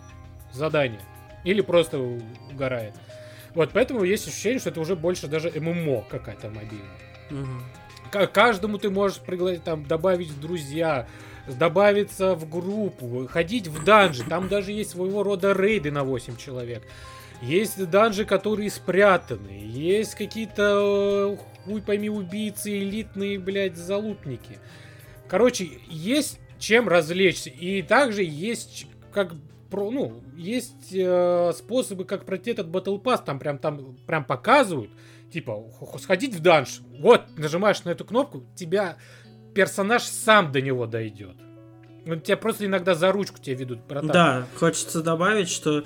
задание. 0.53 1.01
Или 1.45 1.61
просто 1.61 1.99
угорает. 2.51 2.95
Вот 3.55 3.71
поэтому 3.73 4.05
есть 4.05 4.27
ощущение, 4.29 4.59
что 4.61 4.71
это 4.71 4.81
уже 4.81 4.97
больше 4.97 5.27
даже 5.27 5.51
ММО 5.51 6.05
какая-то 6.09 6.49
мобильная. 6.49 6.99
Мгм. 7.31 7.63
Ка- 8.11 8.27
Каждому 8.27 8.79
ты 8.79 8.91
можешь 8.91 9.19
пригласить, 9.19 9.65
там, 9.65 9.85
добавить 9.85 10.31
в 10.31 10.41
друзья, 10.41 11.07
добавиться 11.47 12.35
в 12.35 12.49
группу, 12.49 13.27
ходить 13.29 13.69
в 13.69 13.85
данжи. 13.85 14.25
Там 14.25 14.49
даже 14.49 14.73
есть 14.73 14.91
своего 14.91 15.23
рода 15.23 15.53
рейды 15.53 15.91
на 15.91 16.05
8 16.05 16.37
человек. 16.37 16.83
Есть 17.41 17.91
данжи, 17.91 18.25
которые 18.25 18.71
спрятаны. 18.71 19.51
Есть 19.65 20.15
какие-то, 20.15 21.37
э, 21.37 21.65
хуй 21.65 21.83
пойми, 21.83 22.09
убийцы, 22.09 22.79
элитные, 22.79 23.39
блядь, 23.39 23.77
залупники. 23.77 24.59
Короче, 25.29 25.71
есть 25.89 26.39
чем 26.59 26.89
развлечься. 26.89 27.51
И 27.51 27.83
также 27.83 28.23
есть 28.23 28.87
как 29.13 29.35
ну, 29.73 30.23
есть 30.37 30.93
э, 30.95 31.53
способы, 31.57 32.05
как 32.05 32.27
пройти 32.27 32.51
этот 32.51 32.67
Battle 32.69 33.03
Pass, 33.03 33.25
там 33.25 33.39
прям, 33.39 33.59
там 33.59 33.97
прям 34.07 34.25
показывают, 34.25 34.91
типа, 35.33 35.65
сходить 35.99 36.35
в 36.35 36.41
данж, 36.41 36.83
вот, 37.01 37.23
нажимаешь 37.39 37.83
на 37.85 37.91
эту 37.91 38.05
кнопку, 38.05 38.45
тебя 38.55 38.99
персонаж 39.55 40.03
сам 40.03 40.53
до 40.53 40.61
него 40.61 40.87
дойдет. 40.87 41.37
Ну, 42.05 42.17
тебя 42.17 42.37
просто 42.37 42.67
иногда 42.67 42.95
за 42.95 43.13
ручку 43.13 43.39
тебя 43.41 43.57
ведут, 43.57 43.79
братан. 43.89 44.09
Да, 44.11 44.47
хочется 44.57 45.03
добавить, 45.03 45.49
что 45.49 45.85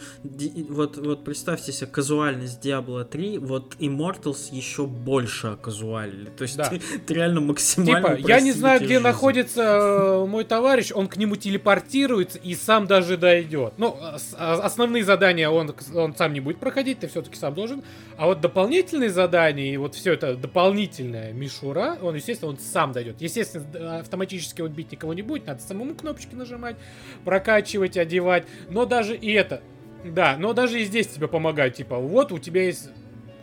вот, 0.68 0.96
вот 0.96 1.24
представьте 1.24 1.72
себе 1.72 1.88
казуальность 1.88 2.64
Diablo 2.64 3.04
3, 3.04 3.38
вот 3.38 3.76
Immortals 3.78 4.48
еще 4.50 4.86
больше 4.86 5.56
казуалили. 5.60 6.30
То 6.30 6.42
есть 6.42 6.56
Да. 6.56 6.68
ты, 6.68 6.78
ты 6.78 7.14
реально 7.14 7.40
максимально 7.42 8.16
Типа, 8.16 8.28
я 8.28 8.40
не 8.40 8.52
знаю, 8.52 8.80
где 8.80 8.94
жизнь. 8.94 9.02
находится 9.02 9.62
э, 9.62 10.26
мой 10.26 10.44
товарищ, 10.44 10.90
он 10.94 11.08
к 11.08 11.16
нему 11.16 11.36
телепортируется 11.36 12.38
и 12.38 12.54
сам 12.54 12.86
даже 12.86 13.16
дойдет. 13.16 13.74
Ну, 13.76 13.96
а, 14.00 14.16
основные 14.62 15.04
задания 15.04 15.50
он, 15.50 15.74
он 15.94 16.14
сам 16.16 16.32
не 16.32 16.40
будет 16.40 16.58
проходить, 16.58 17.00
ты 17.00 17.08
все-таки 17.08 17.36
сам 17.36 17.54
должен. 17.54 17.82
А 18.16 18.26
вот 18.26 18.40
дополнительные 18.40 19.10
задания 19.10 19.74
и 19.74 19.76
вот 19.76 19.94
все 19.94 20.14
это 20.14 20.34
дополнительная 20.34 21.32
мишура, 21.32 21.98
он, 22.00 22.14
естественно, 22.14 22.50
он 22.52 22.58
сам 22.58 22.92
дойдет. 22.92 23.16
Естественно, 23.20 23.98
автоматически 24.00 24.62
он 24.62 24.70
бить 24.72 24.92
никого 24.92 25.12
не 25.12 25.22
будет, 25.22 25.46
надо 25.46 25.60
самому 25.62 25.94
кнопочки 26.06 26.34
нажимать, 26.34 26.76
прокачивать, 27.24 27.96
одевать. 27.96 28.44
Но 28.70 28.86
даже 28.86 29.16
и 29.16 29.32
это, 29.32 29.60
да, 30.04 30.36
но 30.38 30.52
даже 30.52 30.80
и 30.80 30.84
здесь 30.84 31.08
тебе 31.08 31.26
помогают. 31.26 31.74
Типа, 31.74 31.98
вот 31.98 32.30
у 32.30 32.38
тебя 32.38 32.62
есть 32.62 32.90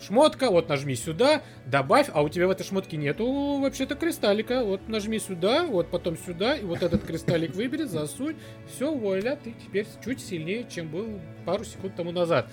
шмотка, 0.01 0.49
вот 0.49 0.69
нажми 0.69 0.95
сюда, 0.95 1.41
добавь, 1.65 2.09
а 2.13 2.23
у 2.23 2.29
тебя 2.29 2.47
в 2.47 2.51
этой 2.51 2.63
шмотке 2.63 2.95
нету 2.95 3.59
вообще-то 3.59 3.95
кристаллика. 3.95 4.63
Вот 4.63 4.87
нажми 4.87 5.19
сюда, 5.19 5.65
вот 5.65 5.89
потом 5.89 6.17
сюда, 6.17 6.55
и 6.55 6.63
вот 6.63 6.83
этот 6.83 7.03
кристаллик 7.03 7.53
выбери, 7.53 7.83
засунь. 7.83 8.37
Все, 8.73 8.93
вуаля, 8.93 9.37
ты 9.41 9.53
теперь 9.65 9.85
чуть 10.03 10.21
сильнее, 10.21 10.65
чем 10.69 10.87
был 10.87 11.19
пару 11.45 11.65
секунд 11.65 11.95
тому 11.95 12.11
назад. 12.11 12.47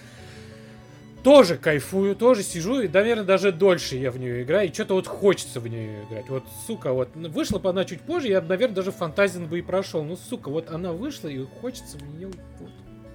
Тоже 1.22 1.56
кайфую, 1.59 2.16
тоже 2.16 2.42
сижу, 2.42 2.80
и, 2.80 2.88
наверное, 2.88 3.24
даже 3.24 3.52
дольше 3.52 3.97
я 3.97 4.10
в 4.10 4.18
нее 4.18 4.42
играю, 4.42 4.70
и 4.70 4.72
что-то 4.72 4.94
вот 4.94 5.06
хочется 5.06 5.60
в 5.60 5.68
нее 5.68 6.05
играть. 6.09 6.28
Вот, 6.28 6.44
сука, 6.66 6.92
вот, 6.92 7.10
ну, 7.14 7.28
вышла 7.28 7.59
бы 7.59 7.68
она 7.68 7.84
чуть 7.84 8.01
позже, 8.01 8.28
я, 8.28 8.40
наверное, 8.40 8.76
даже 8.76 8.90
Fantasian 8.90 9.47
бы 9.47 9.59
и 9.59 9.62
прошел. 9.62 10.02
Ну, 10.02 10.16
сука, 10.16 10.48
вот 10.48 10.70
она 10.70 10.92
вышла, 10.92 11.28
и 11.28 11.44
хочется 11.60 11.98
в 11.98 12.02
нее 12.16 12.28
вот, 12.59 12.70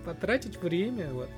потратить 0.05 0.61
время, 0.61 1.09
вот 1.11 1.29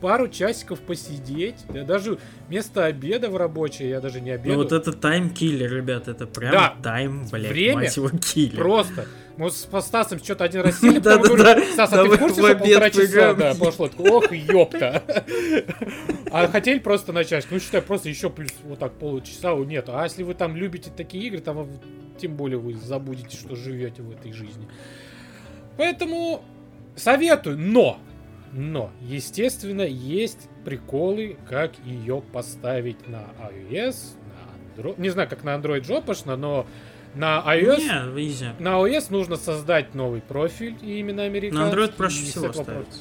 пару 0.00 0.28
часиков 0.28 0.80
посидеть. 0.80 1.56
Я 1.72 1.84
даже 1.84 2.18
вместо 2.48 2.86
обеда 2.86 3.30
в 3.30 3.36
рабочее, 3.36 3.88
я 3.90 4.00
даже 4.00 4.20
не 4.20 4.30
Ну 4.30 4.34
обедаю. 4.36 4.58
вот 4.58 4.72
это 4.72 4.92
time 4.92 5.21
killer, 5.21 5.72
ребят, 5.72 6.08
это 6.08 6.26
прям 6.26 6.52
Да. 6.52 6.74
time, 6.82 7.26
блядь, 7.30 7.52
Время 7.52 7.74
мать 7.76 7.96
его, 7.96 8.08
киллер. 8.08 8.56
Просто. 8.56 9.06
Мы 9.36 9.50
с 9.50 9.68
Стасом 9.80 10.18
что-то 10.18 10.44
один 10.44 10.62
раз 10.62 10.80
сели, 10.80 10.98
потом 11.00 11.22
говорю. 11.22 11.64
Стас, 11.72 11.92
а 11.92 12.04
ты 12.04 12.10
в 12.10 12.18
курсе, 12.18 12.42
что 12.42 12.54
полтора 12.56 12.90
часа? 12.90 13.34
Такой, 13.34 14.10
Ох, 14.10 14.32
ёпта. 14.32 15.02
А 16.30 16.48
хотели 16.48 16.78
просто 16.78 17.12
начать, 17.12 17.46
ну 17.50 17.58
считай, 17.58 17.82
просто 17.82 18.08
еще 18.08 18.30
плюс 18.30 18.52
вот 18.64 18.78
так 18.78 18.92
полчаса, 18.92 19.54
нет. 19.54 19.88
А 19.88 20.04
если 20.04 20.22
вы 20.22 20.34
там 20.34 20.56
любите 20.56 20.90
такие 20.94 21.26
игры, 21.26 21.40
там 21.40 21.68
тем 22.18 22.36
более 22.36 22.58
вы 22.58 22.74
забудете, 22.74 23.36
что 23.36 23.56
живете 23.56 24.02
в 24.02 24.10
этой 24.10 24.32
жизни. 24.32 24.68
Поэтому 25.76 26.42
советую, 26.96 27.58
но, 27.58 27.98
но, 28.52 28.90
естественно, 29.00 29.82
есть 29.82 30.48
приколы, 30.64 31.36
как 31.48 31.72
ее 31.84 32.22
поставить 32.32 33.08
на 33.08 33.24
iOS, 33.40 33.96
на 34.28 34.82
Android. 34.82 35.00
Не 35.00 35.10
знаю, 35.10 35.28
как 35.28 35.44
на 35.44 35.54
Android 35.54 35.84
жопошно, 35.84 36.36
но 36.36 36.66
на 37.14 37.42
iOS... 37.46 38.14
Не, 38.14 38.26
изи. 38.28 38.46
На 38.58 38.80
iOS 38.80 39.06
нужно 39.10 39.36
создать 39.36 39.94
новый 39.94 40.20
профиль, 40.20 40.76
и 40.82 40.98
именно 40.98 41.24
американский. 41.24 41.64
На 41.64 41.70
Android 41.70 41.92
проще 41.94 42.24
всего 42.24 42.52
ставится. 42.52 43.00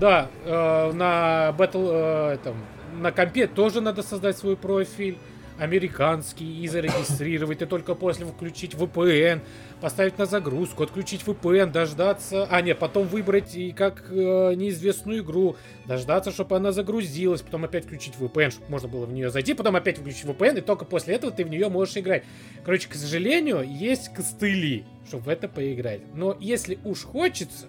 Да, 0.00 0.28
э, 0.44 0.92
на 0.92 1.54
Battle, 1.56 2.30
э, 2.30 2.34
этом, 2.34 2.56
на 3.00 3.12
компе 3.12 3.46
тоже 3.46 3.80
надо 3.80 4.02
создать 4.02 4.36
свой 4.36 4.56
профиль 4.56 5.18
американский 5.58 6.62
и 6.62 6.68
зарегистрировать, 6.68 7.62
и 7.62 7.66
только 7.66 7.94
после 7.94 8.26
включить 8.26 8.74
VPN, 8.74 9.40
поставить 9.80 10.18
на 10.18 10.26
загрузку, 10.26 10.82
отключить 10.82 11.22
VPN, 11.24 11.72
дождаться, 11.72 12.46
а 12.50 12.60
нет, 12.60 12.78
потом 12.78 13.06
выбрать 13.06 13.54
и 13.54 13.72
как 13.72 14.06
э, 14.10 14.54
неизвестную 14.54 15.22
игру, 15.22 15.56
дождаться, 15.86 16.30
чтобы 16.30 16.56
она 16.56 16.72
загрузилась, 16.72 17.42
потом 17.42 17.64
опять 17.64 17.84
включить 17.84 18.14
VPN, 18.18 18.50
чтобы 18.50 18.70
можно 18.70 18.88
было 18.88 19.06
в 19.06 19.12
нее 19.12 19.30
зайти, 19.30 19.54
потом 19.54 19.76
опять 19.76 19.98
включить 19.98 20.24
VPN, 20.24 20.58
и 20.58 20.60
только 20.60 20.84
после 20.84 21.14
этого 21.14 21.32
ты 21.32 21.44
в 21.44 21.48
нее 21.48 21.68
можешь 21.68 21.96
играть. 21.96 22.24
Короче, 22.64 22.88
к 22.88 22.94
сожалению, 22.94 23.62
есть 23.62 24.12
костыли, 24.12 24.84
чтобы 25.06 25.24
в 25.24 25.28
это 25.28 25.48
поиграть. 25.48 26.02
Но 26.14 26.36
если 26.38 26.78
уж 26.84 27.02
хочется, 27.04 27.66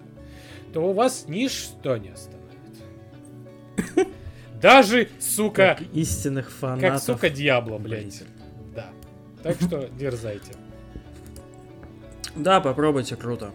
то 0.72 0.80
у 0.80 0.92
вас 0.92 1.24
ничто 1.28 1.96
не 1.96 2.10
остановит. 2.10 2.38
Даже, 4.60 5.08
сука, 5.20 5.76
Как 5.78 5.82
истинных 5.94 6.50
фанатов. 6.50 6.90
как, 6.92 7.02
сука, 7.02 7.30
Диабло, 7.30 7.78
блядь. 7.78 8.22
Да. 8.74 8.90
Так 9.42 9.56
что 9.60 9.88
дерзайте. 9.98 10.52
Да, 12.34 12.60
попробуйте, 12.60 13.16
круто. 13.16 13.52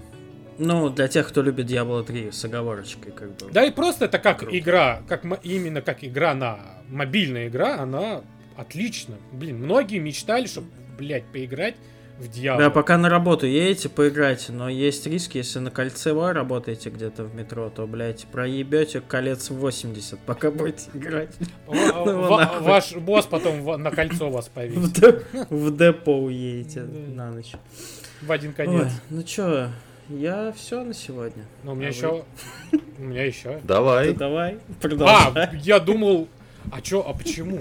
Ну, 0.58 0.90
для 0.90 1.08
тех, 1.08 1.28
кто 1.28 1.42
любит 1.42 1.66
Diablo 1.70 2.04
3 2.04 2.32
с 2.32 2.46
оговорочкой, 2.46 3.12
как 3.12 3.30
бы. 3.38 3.52
Да 3.52 3.66
и 3.66 3.72
просто 3.72 4.06
это 4.06 4.20
как 4.20 4.40
Круто. 4.40 4.58
игра, 4.58 5.02
как 5.08 5.26
именно 5.44 5.82
как 5.82 6.04
игра 6.04 6.34
на 6.36 6.60
мобильная 6.90 7.48
игра, 7.48 7.80
она 7.80 8.22
отлично. 8.56 9.16
Блин, 9.32 9.58
многие 9.58 9.98
мечтали, 9.98 10.46
чтобы, 10.46 10.68
блядь, 10.98 11.26
поиграть 11.26 11.76
в 12.19 12.27
Диабло. 12.27 12.65
Да, 12.65 12.69
пока 12.69 12.98
на 12.98 13.10
работу 13.10 13.45
едете, 13.45 13.90
поиграйте, 13.90 14.52
но 14.52 14.69
есть 14.69 15.06
риски, 15.07 15.38
если 15.38 15.60
на 15.60 15.72
кольце 15.72 16.14
вы 16.14 16.34
работаете 16.34 16.90
где-то 16.90 17.23
в 17.23 17.35
метро, 17.35 17.69
то, 17.69 17.88
блядь, 17.88 18.26
проебете 18.26 19.02
колец 19.02 19.49
80, 19.49 20.19
пока 20.19 20.52
будете 20.52 20.90
играть. 20.94 21.31
Ну. 21.68 22.27
Ваш 22.61 22.95
босс 22.95 23.26
потом 23.26 23.64
на 23.81 23.91
кольцо 23.91 24.30
вас 24.30 24.48
повесит. 24.53 25.26
в 25.49 25.76
депо 25.76 26.19
уедете 26.19 26.81
на 26.81 27.31
ночь. 27.31 27.53
В 28.22 28.31
один 28.31 28.53
конец. 28.53 28.91
ну 29.10 29.23
чё, 29.23 29.69
я 30.10 30.53
все 30.56 30.84
на 30.84 30.94
сегодня. 30.94 31.45
Но 31.64 31.72
у 31.72 31.76
меня 31.76 31.88
а 31.88 31.91
еще... 31.91 32.26
У 32.99 33.02
меня 33.02 33.26
еще... 33.26 33.60
Ты 33.60 33.68
Давай. 33.68 34.14
давай, 34.14 34.57
А, 35.02 35.52
я 35.56 35.80
думал... 35.80 36.27
А 36.72 36.81
чё, 36.81 37.03
а 37.06 37.14
почему? 37.14 37.60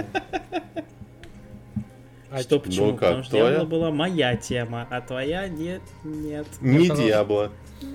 А 2.32 2.40
Что, 2.40 2.59
почему? 2.59 2.86
Ну 2.86 2.92
как, 2.92 3.00
Потому 3.00 3.22
что 3.24 3.36
твоя? 3.36 3.59
Diablo 3.59 3.66
была 3.66 3.90
моя 3.90 4.36
тема, 4.36 4.86
а 4.90 5.02
твоя 5.02 5.48
нет, 5.48 5.82
нет. 6.02 6.46
Не 6.62 6.86
сказал, 6.86 7.04
Диабло. 7.04 7.52
Ну, 7.82 7.88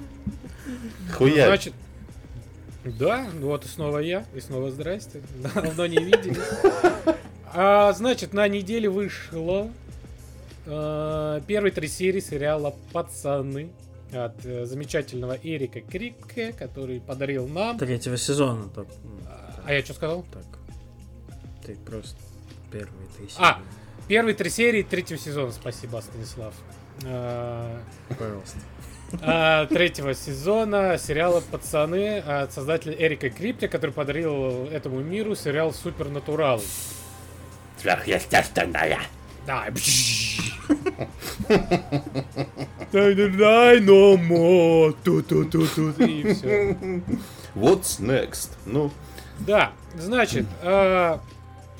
Хуя. 1.14 1.48
Значит, 1.48 1.74
да, 2.84 3.26
вот 3.40 3.66
и 3.66 3.68
снова 3.68 3.98
я, 3.98 4.26
и 4.36 4.40
снова 4.40 4.70
здрасте. 4.70 5.22
Давно 5.56 5.88
не 5.88 5.98
видели. 5.98 6.38
А, 7.52 7.92
значит, 7.94 8.34
на 8.34 8.48
неделе 8.48 8.90
вышло 8.90 9.72
э, 10.68 11.42
первые 11.48 11.72
три 11.72 11.88
серии 11.88 12.20
сериала 12.20 12.76
«Пацаны» 12.94 13.72
от 14.14 14.46
э, 14.46 14.66
замечательного 14.66 15.38
Эрика 15.42 15.82
Крипке, 15.82 16.54
который 16.54 17.00
подарил 17.02 17.48
нам... 17.48 17.80
Третьего 17.80 18.18
сезона 18.18 18.70
только. 18.70 18.92
ну, 19.04 19.10
А 19.66 19.74
я 19.74 19.84
что 19.84 19.94
сказал? 19.96 20.24
Так. 20.32 20.44
Ты 21.66 21.76
просто 21.76 22.18
первые 22.72 23.08
три 23.18 23.28
серии. 23.28 23.40
А. 23.40 23.60
Первые 24.08 24.36
три 24.36 24.50
серии 24.50 24.84
третьего 24.84 25.20
сезона, 25.20 25.52
спасибо, 25.52 26.02
Станислав. 26.02 26.54
Э, 27.04 27.78
Пожалуйста. 28.18 28.58
а, 29.22 29.66
третьего 29.68 30.14
сезона 30.14 30.98
сериала 30.98 31.42
«Пацаны» 31.52 32.20
от 32.20 32.54
создателя 32.54 32.94
Эрика 32.98 33.30
Крипте, 33.30 33.68
который 33.68 33.92
подарил 33.92 34.66
этому 34.72 35.02
миру 35.02 35.36
сериал 35.36 35.74
«Супернатурал». 35.74 36.62
Сверхъестественное. 37.82 39.00
Да. 39.46 39.66
Дайнамо, 42.92 44.94
ту-ту-ту-ту, 45.04 45.92
и 46.04 46.34
все. 46.34 46.78
What's 47.56 48.00
next? 48.00 48.52
Ну, 48.66 48.92
Да, 49.40 49.72
значит, 49.98 50.46
а, 50.62 51.20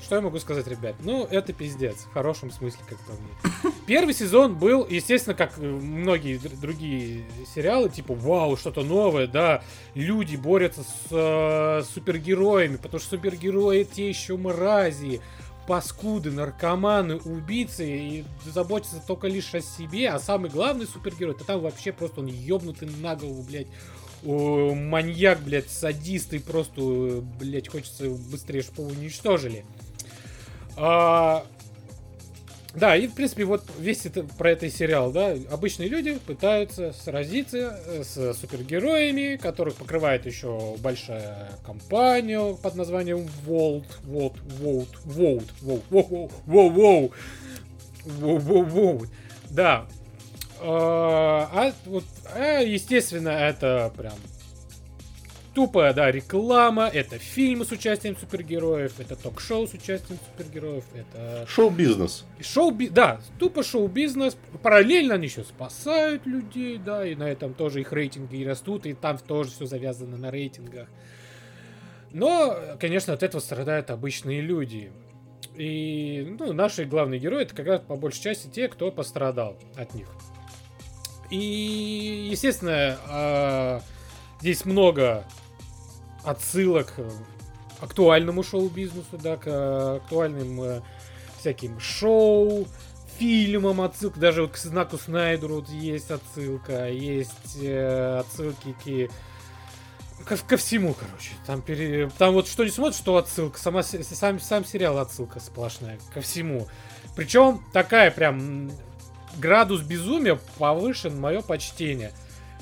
что 0.08 0.16
я 0.16 0.22
могу 0.22 0.38
сказать, 0.38 0.66
ребят? 0.66 0.96
Ну, 1.00 1.26
это 1.30 1.52
пиздец, 1.52 1.96
в 1.98 2.14
хорошем 2.14 2.50
смысле, 2.50 2.80
как 2.88 2.98
по 3.00 3.12
мне. 3.12 3.74
Первый 3.86 4.14
сезон 4.14 4.54
был, 4.54 4.86
естественно, 4.88 5.34
как 5.34 5.58
многие 5.58 6.38
др- 6.38 6.58
другие 6.58 7.26
сериалы, 7.54 7.90
типа, 7.90 8.14
вау, 8.14 8.56
что-то 8.56 8.84
новое, 8.84 9.26
да, 9.26 9.62
люди 9.94 10.36
борются 10.36 10.82
с 10.82 11.08
э, 11.10 11.82
супергероями, 11.92 12.76
потому 12.76 13.00
что 13.00 13.16
супергерои 13.16 13.84
те 13.84 14.08
еще 14.08 14.38
мрази, 14.38 15.20
паскуды, 15.66 16.30
наркоманы, 16.30 17.16
убийцы, 17.16 17.86
и 17.86 18.24
заботятся 18.46 19.02
только 19.06 19.28
лишь 19.28 19.54
о 19.54 19.60
себе, 19.60 20.08
а 20.08 20.18
самый 20.18 20.48
главный 20.48 20.86
супергерой, 20.86 21.34
то 21.34 21.44
там 21.44 21.60
вообще 21.60 21.92
просто 21.92 22.20
он 22.20 22.28
ёбнутый 22.28 22.88
на 23.02 23.14
голову, 23.14 23.42
блядь, 23.42 23.66
маньяк, 24.22 25.40
блядь, 25.40 25.70
садист, 25.70 26.32
и 26.32 26.38
просто, 26.38 26.80
э, 26.80 27.20
блядь, 27.38 27.68
хочется 27.68 28.08
быстрее, 28.08 28.62
чтобы 28.62 28.90
его 28.90 29.00
уничтожили. 29.00 29.66
А, 30.80 31.44
да, 32.74 32.96
и 32.96 33.08
в 33.08 33.14
принципе 33.14 33.44
вот 33.44 33.64
весь 33.80 34.06
это, 34.06 34.22
про 34.22 34.52
этот 34.52 34.72
сериал, 34.72 35.10
да, 35.10 35.34
обычные 35.50 35.88
люди 35.88 36.18
пытаются 36.24 36.92
сразиться 36.92 37.76
э, 37.86 38.04
с 38.04 38.34
супергероями, 38.34 39.36
которых 39.36 39.74
покрывает 39.74 40.26
еще 40.26 40.76
большая 40.78 41.48
компания 41.66 42.54
под 42.54 42.76
названием 42.76 43.26
Волт, 43.44 43.86
Волт, 44.04 44.36
Волт, 44.60 44.88
Волт, 45.04 45.44
Волт, 45.60 45.82
Воу, 45.90 46.30
Воу, 46.46 47.12
Воу, 48.38 48.64
Воу, 48.64 49.06
да. 49.50 49.86
А 50.60 51.48
а 51.52 51.72
вот, 51.86 52.04
а, 52.34 52.60
естественно, 52.60 53.30
это 53.30 53.92
прям 53.96 54.14
тупая, 55.58 55.92
да, 55.92 56.08
реклама, 56.12 56.86
это 56.86 57.18
фильмы 57.18 57.64
с 57.64 57.72
участием 57.72 58.16
супергероев, 58.16 59.00
это 59.00 59.16
ток-шоу 59.16 59.66
с 59.66 59.74
участием 59.74 60.16
супергероев, 60.30 60.84
это 60.94 61.46
Шоу-бизнес. 61.48 62.24
шоу 62.40 62.70
да, 62.92 63.20
тупо 63.40 63.64
шоу-бизнес. 63.64 64.36
Параллельно 64.62 65.14
они 65.14 65.26
еще 65.26 65.42
спасают 65.42 66.26
людей, 66.26 66.78
да, 66.78 67.04
и 67.04 67.16
на 67.16 67.24
этом 67.24 67.54
тоже 67.54 67.80
их 67.80 67.92
рейтинги 67.92 68.36
и 68.36 68.46
растут, 68.46 68.86
и 68.86 68.94
там 68.94 69.18
тоже 69.18 69.50
все 69.50 69.66
завязано 69.66 70.16
на 70.16 70.30
рейтингах. 70.30 70.86
Но, 72.12 72.56
конечно, 72.78 73.14
от 73.14 73.24
этого 73.24 73.40
страдают 73.40 73.90
обычные 73.90 74.40
люди. 74.40 74.92
И 75.56 76.36
ну, 76.38 76.52
наши 76.52 76.84
главные 76.84 77.18
герои 77.18 77.42
это 77.42 77.56
как 77.56 77.66
раз 77.66 77.80
по 77.80 77.96
большей 77.96 78.22
части 78.22 78.46
те, 78.46 78.68
кто 78.68 78.92
пострадал 78.92 79.58
от 79.74 79.92
них. 79.92 80.06
И, 81.32 82.28
естественно, 82.30 82.96
а, 83.08 83.82
здесь 84.40 84.64
много 84.64 85.24
отсылок 86.28 86.94
к 86.94 87.82
актуальному 87.82 88.42
шоу-бизнесу, 88.42 89.18
да, 89.22 89.36
к 89.36 89.46
э, 89.46 89.96
актуальным 89.96 90.60
э, 90.62 90.80
всяким 91.38 91.78
шоу, 91.80 92.66
фильмам 93.18 93.80
отсылка, 93.80 94.20
даже 94.20 94.42
вот 94.42 94.52
к 94.52 94.56
знаку 94.56 94.98
Снайдеру 94.98 95.56
вот 95.56 95.68
есть 95.68 96.10
отсылка, 96.10 96.88
есть 96.88 97.58
э, 97.60 98.18
отсылки 98.20 98.72
к 98.72 99.12
ко, 100.24 100.36
ко 100.36 100.56
всему, 100.56 100.94
короче. 100.94 101.30
Там, 101.46 101.62
пере... 101.62 102.10
там 102.18 102.34
вот 102.34 102.48
что 102.48 102.64
не 102.64 102.70
смотришь, 102.70 102.98
что 102.98 103.16
отсылка. 103.16 103.58
Сама, 103.58 103.82
сам, 103.82 104.40
сам 104.40 104.64
сериал 104.64 104.98
отсылка 104.98 105.40
сплошная. 105.40 105.98
Ко 106.12 106.20
всему. 106.20 106.68
Причем 107.16 107.64
такая 107.72 108.10
прям 108.10 108.70
градус 109.36 109.80
безумия 109.80 110.38
повышен, 110.58 111.18
мое 111.18 111.40
почтение. 111.40 112.12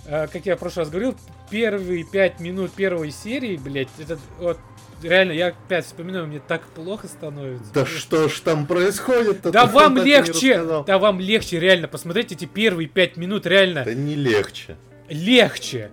Э, 0.04 0.28
как 0.28 0.46
я 0.46 0.56
в 0.56 0.60
прошлый 0.60 0.84
раз 0.84 0.90
говорил, 0.90 1.16
первые 1.50 2.04
пять 2.04 2.40
минут 2.40 2.72
первой 2.72 3.10
серии, 3.10 3.56
блядь, 3.56 3.88
это 3.98 4.18
вот 4.38 4.58
реально, 5.02 5.32
я 5.32 5.48
опять 5.48 5.84
вспоминаю, 5.86 6.26
мне 6.26 6.40
так 6.40 6.62
плохо 6.68 7.06
становится. 7.08 7.72
Да 7.72 7.86
что 7.86 8.28
ж 8.28 8.40
там 8.40 8.66
происходит? 8.66 9.42
Да 9.42 9.66
вам 9.66 9.96
легче, 9.96 10.62
да 10.86 10.98
вам 10.98 11.20
легче, 11.20 11.60
реально, 11.60 11.88
посмотреть 11.88 12.32
эти 12.32 12.44
первые 12.44 12.88
пять 12.88 13.16
минут, 13.16 13.46
реально 13.46 13.84
Да 13.84 13.94
не 13.94 14.14
легче. 14.14 14.76
легче, 15.08 15.90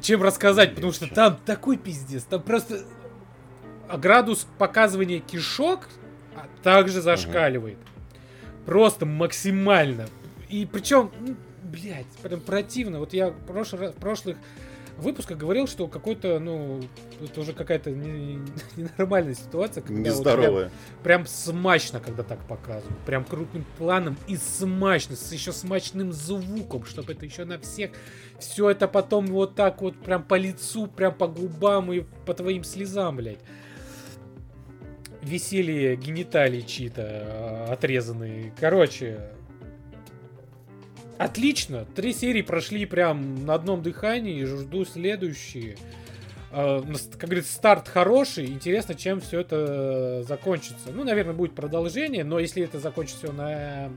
чем 0.00 0.22
рассказать, 0.22 0.74
потому 0.74 0.92
что 0.92 1.04
Легче. 1.04 1.14
там 1.14 1.38
такой 1.44 1.76
пиздец, 1.76 2.24
там 2.24 2.42
просто 2.42 2.84
а 3.88 3.98
градус 3.98 4.46
показывания 4.58 5.20
кишок 5.20 5.88
а, 6.34 6.46
также 6.62 7.00
зашкаливает. 7.02 7.78
Просто 8.64 9.04
максимально. 9.04 10.06
И 10.48 10.66
причем, 10.66 11.10
ну, 11.20 11.36
блядь, 11.82 12.06
прям 12.22 12.40
противно. 12.40 12.98
Вот 12.98 13.12
я 13.12 13.30
в 13.30 13.46
прошлый 13.46 13.82
раз- 13.82 13.94
в 13.94 13.98
прошлых 13.98 14.36
выпусках 14.96 15.36
говорил, 15.38 15.66
что 15.66 15.88
какой-то, 15.88 16.38
ну, 16.38 16.80
это 17.20 17.40
уже 17.40 17.52
какая-то 17.52 17.90
не- 17.90 18.38
ненормальная 18.76 19.34
ситуация. 19.34 19.82
когда 19.82 19.94
вот 19.96 20.04
прям- 20.04 20.14
Нездоровая. 20.38 20.70
Прям 21.02 21.26
смачно, 21.26 21.98
когда 22.00 22.22
так 22.22 22.38
показывают. 22.46 22.96
Прям 23.04 23.24
крупным 23.24 23.64
планом 23.76 24.16
и 24.28 24.36
смачно, 24.36 25.16
с 25.16 25.32
еще 25.32 25.52
смачным 25.52 26.12
звуком, 26.12 26.84
чтобы 26.84 27.12
это 27.12 27.24
еще 27.26 27.44
на 27.44 27.58
всех. 27.58 27.90
Все 28.38 28.70
это 28.70 28.86
потом 28.86 29.26
вот 29.26 29.56
так 29.56 29.82
вот 29.82 29.96
прям 29.96 30.22
по 30.22 30.36
лицу, 30.36 30.86
прям 30.86 31.12
по 31.14 31.26
губам 31.26 31.92
и 31.92 32.04
по 32.24 32.32
твоим 32.34 32.62
слезам, 32.62 33.16
блядь. 33.16 33.40
Веселье 35.22 35.96
гениталий 35.96 36.62
чьи-то 36.64 37.02
э, 37.02 37.72
отрезанные. 37.72 38.52
Короче, 38.60 39.30
отлично. 41.18 41.86
Три 41.94 42.12
серии 42.12 42.42
прошли 42.42 42.86
прям 42.86 43.44
на 43.44 43.54
одном 43.54 43.82
дыхании. 43.82 44.44
Жду 44.44 44.84
следующие. 44.84 45.76
Э, 46.50 46.82
как 47.12 47.28
говорится, 47.28 47.52
старт 47.52 47.88
хороший. 47.88 48.46
Интересно, 48.46 48.94
чем 48.94 49.20
все 49.20 49.40
это 49.40 50.22
закончится. 50.22 50.90
Ну, 50.92 51.04
наверное, 51.04 51.34
будет 51.34 51.54
продолжение, 51.54 52.24
но 52.24 52.38
если 52.38 52.62
это 52.62 52.78
закончится 52.78 53.32
на 53.32 53.90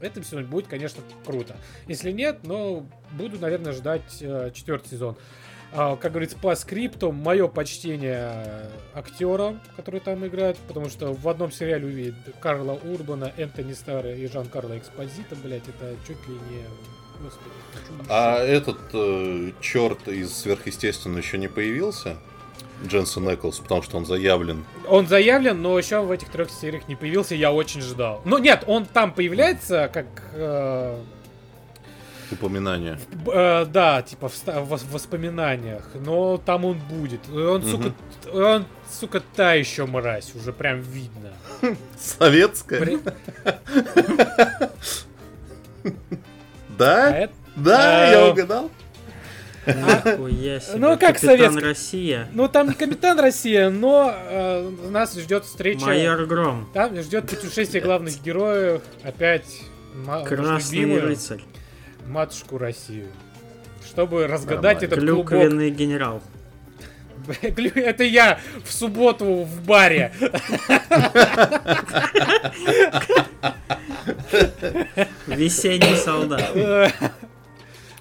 этом 0.00 0.24
сезоне, 0.24 0.46
будет, 0.46 0.66
конечно, 0.66 1.02
круто. 1.24 1.56
Если 1.86 2.10
нет, 2.10 2.40
но 2.42 2.86
буду, 3.12 3.38
наверное, 3.38 3.72
ждать 3.72 4.18
э, 4.20 4.50
четвертый 4.52 4.90
сезон. 4.90 5.16
А, 5.74 5.96
как 5.96 6.12
говорится, 6.12 6.36
по 6.36 6.54
скрипту, 6.54 7.12
мое 7.12 7.48
почтение 7.48 8.68
актера, 8.94 9.58
который 9.76 10.00
там 10.00 10.26
играет, 10.26 10.58
потому 10.68 10.90
что 10.90 11.14
в 11.14 11.26
одном 11.28 11.50
сериале 11.50 11.86
увидеть 11.86 12.14
Карла 12.40 12.78
Урбана, 12.84 13.32
Энтони 13.38 13.72
Старра 13.72 14.14
и 14.14 14.26
Жан-Карла 14.26 14.76
Экспозита, 14.76 15.34
блять, 15.36 15.62
это 15.68 15.96
чуть 16.06 16.28
ли 16.28 16.34
не... 16.34 16.64
Господи. 17.22 17.54
А 18.08 18.38
этот 18.38 18.78
э, 18.92 19.52
черт 19.60 20.08
из 20.08 20.36
сверхъестественного 20.36 21.20
еще 21.20 21.38
не 21.38 21.48
появился? 21.48 22.16
Дженсен 22.84 23.32
Эклс, 23.32 23.60
потому 23.60 23.82
что 23.82 23.96
он 23.96 24.04
заявлен. 24.04 24.64
Он 24.88 25.06
заявлен, 25.06 25.62
но 25.62 25.78
еще 25.78 26.00
в 26.00 26.10
этих 26.10 26.28
трех 26.30 26.50
сериях 26.50 26.88
не 26.88 26.96
появился, 26.96 27.34
я 27.34 27.52
очень 27.52 27.80
ждал. 27.80 28.20
Ну 28.24 28.38
нет, 28.38 28.64
он 28.66 28.86
там 28.86 29.12
появляется 29.12 29.88
как... 29.92 30.06
э, 30.34 31.00
Упоминание. 32.30 32.98
б- 33.24 33.32
э, 33.32 33.66
да, 33.66 34.02
типа 34.02 34.28
в, 34.28 34.32
в 34.34 34.72
вос- 34.72 34.90
воспоминаниях, 34.90 35.84
но 35.94 36.38
там 36.38 36.64
он 36.64 36.78
будет. 36.78 37.20
Он, 37.28 37.62
сука, 37.62 37.92
он, 38.32 38.66
сука, 38.90 39.22
та 39.36 39.54
еще 39.54 39.86
мразь, 39.86 40.34
уже 40.34 40.52
прям 40.52 40.80
видно. 40.80 41.30
Советская? 41.98 42.80
При- 42.80 42.98
Да? 46.78 47.08
а 47.08 47.10
это- 47.10 47.34
Да, 47.56 48.08
А, 48.08 48.10
я 48.10 48.26
угадал. 48.30 48.70
Нихуя 49.66 50.58
себе. 50.58 50.76
Ну, 50.78 50.98
как 50.98 51.14
Капитан 51.14 51.20
советский. 51.38 51.60
Россия. 51.60 52.28
Ну, 52.32 52.48
там 52.48 52.68
не 52.68 52.74
Капитан 52.74 53.20
Россия, 53.20 53.68
но 53.70 54.12
э, 54.12 54.70
нас 54.90 55.14
ждет 55.14 55.44
встреча. 55.44 55.84
Майор 55.86 56.24
Гром. 56.26 56.68
Там 56.74 56.96
ждет 57.00 57.28
путешествие 57.28 57.82
главных 57.82 58.20
героев. 58.22 58.82
Опять 59.04 59.60
Красный 60.26 60.78
любимую 60.78 61.02
рыцарь. 61.02 61.42
Матушку 62.06 62.58
Россию. 62.58 63.08
Чтобы 63.84 64.26
разгадать 64.26 64.80
Нормально. 64.80 64.94
этот 64.94 64.98
клубок. 65.00 65.28
Клюквенный 65.28 65.70
генерал. 65.70 66.22
Клю- 67.42 67.72
Это 67.74 68.04
я 68.04 68.38
в 68.64 68.72
субботу 68.72 69.42
в 69.44 69.64
баре. 69.66 70.12
Весенний 75.26 75.96
солдат. 75.96 76.52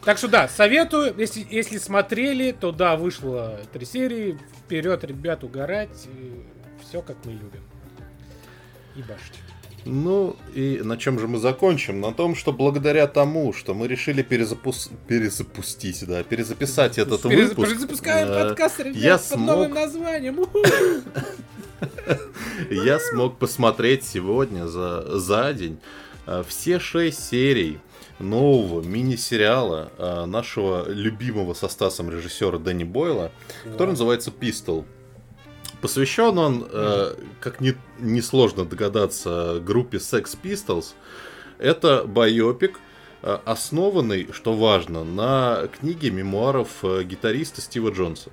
Так 0.03 0.17
что 0.17 0.27
да, 0.27 0.47
советую, 0.47 1.13
если, 1.15 1.45
если 1.47 1.77
смотрели, 1.77 2.53
то 2.53 2.71
да, 2.71 2.95
вышло 2.95 3.59
три 3.71 3.85
серии. 3.85 4.35
Вперед, 4.57 5.03
ребят, 5.03 5.43
угорать. 5.43 6.07
Все 6.81 7.03
как 7.03 7.17
мы 7.23 7.33
любим. 7.33 7.63
И 8.95 9.03
башить. 9.03 9.37
Ну, 9.85 10.35
и 10.53 10.79
на 10.83 10.97
чем 10.97 11.17
же 11.19 11.27
мы 11.27 11.39
закончим? 11.39 12.01
На 12.01 12.13
том, 12.13 12.35
что 12.35 12.51
благодаря 12.53 13.07
тому, 13.07 13.51
что 13.51 13.73
мы 13.73 13.87
решили 13.87 14.23
перезапус- 14.23 14.91
перезапустить, 15.07 16.05
да, 16.05 16.23
перезаписать 16.23 16.97
этот 16.99 17.23
Перез- 17.25 17.49
выпуск. 17.49 17.69
Перезапускаем 17.69 18.27
э, 18.29 18.43
подкаст, 18.49 18.79
ребят, 18.79 18.95
я 18.95 19.17
под 19.17 19.39
новым 19.39 19.71
смог- 19.71 19.75
названием. 19.75 20.39
Уху! 20.39 20.59
Я 22.69 22.99
смог 22.99 23.39
посмотреть 23.39 24.03
сегодня 24.03 24.67
за, 24.67 25.17
за 25.19 25.51
день 25.53 25.79
э, 26.27 26.43
все 26.47 26.79
шесть 26.79 27.27
серий 27.27 27.79
нового 28.19 28.81
мини-сериала 28.83 29.91
э, 29.97 30.25
нашего 30.25 30.87
любимого 30.87 31.55
со 31.55 31.67
Стасом 31.67 32.11
режиссера 32.11 32.59
Дэнни 32.59 32.83
Бойла, 32.83 33.31
который 33.63 33.91
называется 33.91 34.29
Pistol. 34.31 34.85
Посвящен 35.81 36.37
он, 36.37 36.67
э, 36.69 37.15
как 37.39 37.59
не, 37.59 37.75
несложно 37.99 38.65
догадаться, 38.65 39.59
группе 39.65 39.97
Sex 39.97 40.37
Pistols. 40.41 40.93
Это 41.57 42.03
байопик, 42.05 42.79
э, 43.23 43.39
основанный, 43.45 44.29
что 44.31 44.53
важно, 44.53 45.03
на 45.03 45.67
книге 45.79 46.11
мемуаров 46.11 46.69
э, 46.83 47.03
гитариста 47.03 47.61
Стива 47.61 47.89
Джонса. 47.89 48.29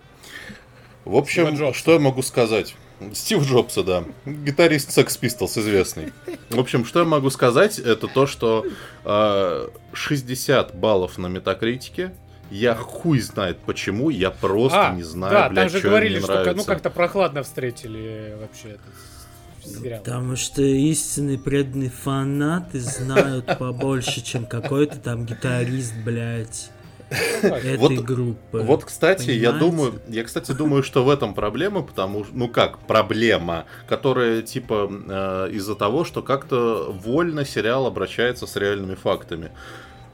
В 1.06 1.16
общем, 1.16 1.72
что 1.72 1.92
я 1.94 1.98
могу 1.98 2.20
сказать? 2.20 2.76
Стив 3.14 3.42
Джобса, 3.44 3.82
да. 3.82 4.04
Гитарист 4.26 4.96
Sex 4.96 5.18
Pistols 5.20 5.58
известный. 5.58 6.12
В 6.50 6.58
общем, 6.58 6.84
что 6.84 6.98
я 6.98 7.04
могу 7.04 7.30
сказать, 7.30 7.78
это 7.78 8.08
то, 8.08 8.26
что 8.26 8.66
э, 9.04 9.68
60 9.92 10.74
баллов 10.74 11.16
на 11.16 11.28
метакритике. 11.28 12.12
Я 12.50 12.74
хуй 12.74 13.20
знает 13.20 13.58
почему, 13.58 14.10
я 14.10 14.30
просто 14.30 14.88
А, 14.88 14.94
не 14.94 15.02
знаю, 15.02 15.32
да, 15.32 15.48
блядь, 15.48 15.64
там 15.64 15.68
же 15.70 15.78
что 15.80 15.88
говорили, 15.88 16.18
что 16.18 16.28
нравится. 16.32 16.54
ну 16.56 16.64
как-то 16.64 16.90
прохладно 16.90 17.42
встретили 17.42 18.36
вообще 18.40 18.68
этот 18.70 19.74
сериал. 19.82 19.98
Потому 19.98 20.36
что 20.36 20.62
истинные 20.62 21.38
преданные 21.38 21.90
фанаты 21.90 22.80
знают 22.80 23.46
побольше, 23.58 24.22
чем 24.22 24.46
какой-то 24.46 24.96
там 24.96 25.26
гитарист, 25.26 25.92
блядь, 26.04 26.70
этой 27.10 27.76
Вот- 27.76 27.92
группы. 28.04 28.60
Вот, 28.60 28.84
кстати, 28.84 29.30
я 29.30 29.52
Понимаете? 29.52 29.58
думаю, 29.58 30.00
я, 30.08 30.24
кстати, 30.24 30.52
думаю, 30.52 30.82
что 30.82 31.04
в 31.04 31.10
этом 31.10 31.34
проблема, 31.34 31.82
потому 31.82 32.24
что, 32.24 32.34
ну 32.34 32.48
как, 32.48 32.78
проблема, 32.80 33.64
которая, 33.86 34.42
типа, 34.42 34.90
э, 34.90 35.50
из-за 35.52 35.74
того, 35.74 36.04
что 36.04 36.22
как-то 36.22 36.90
вольно 37.02 37.44
сериал 37.46 37.86
обращается 37.86 38.46
с 38.46 38.56
реальными 38.56 38.94
фактами. 38.94 39.50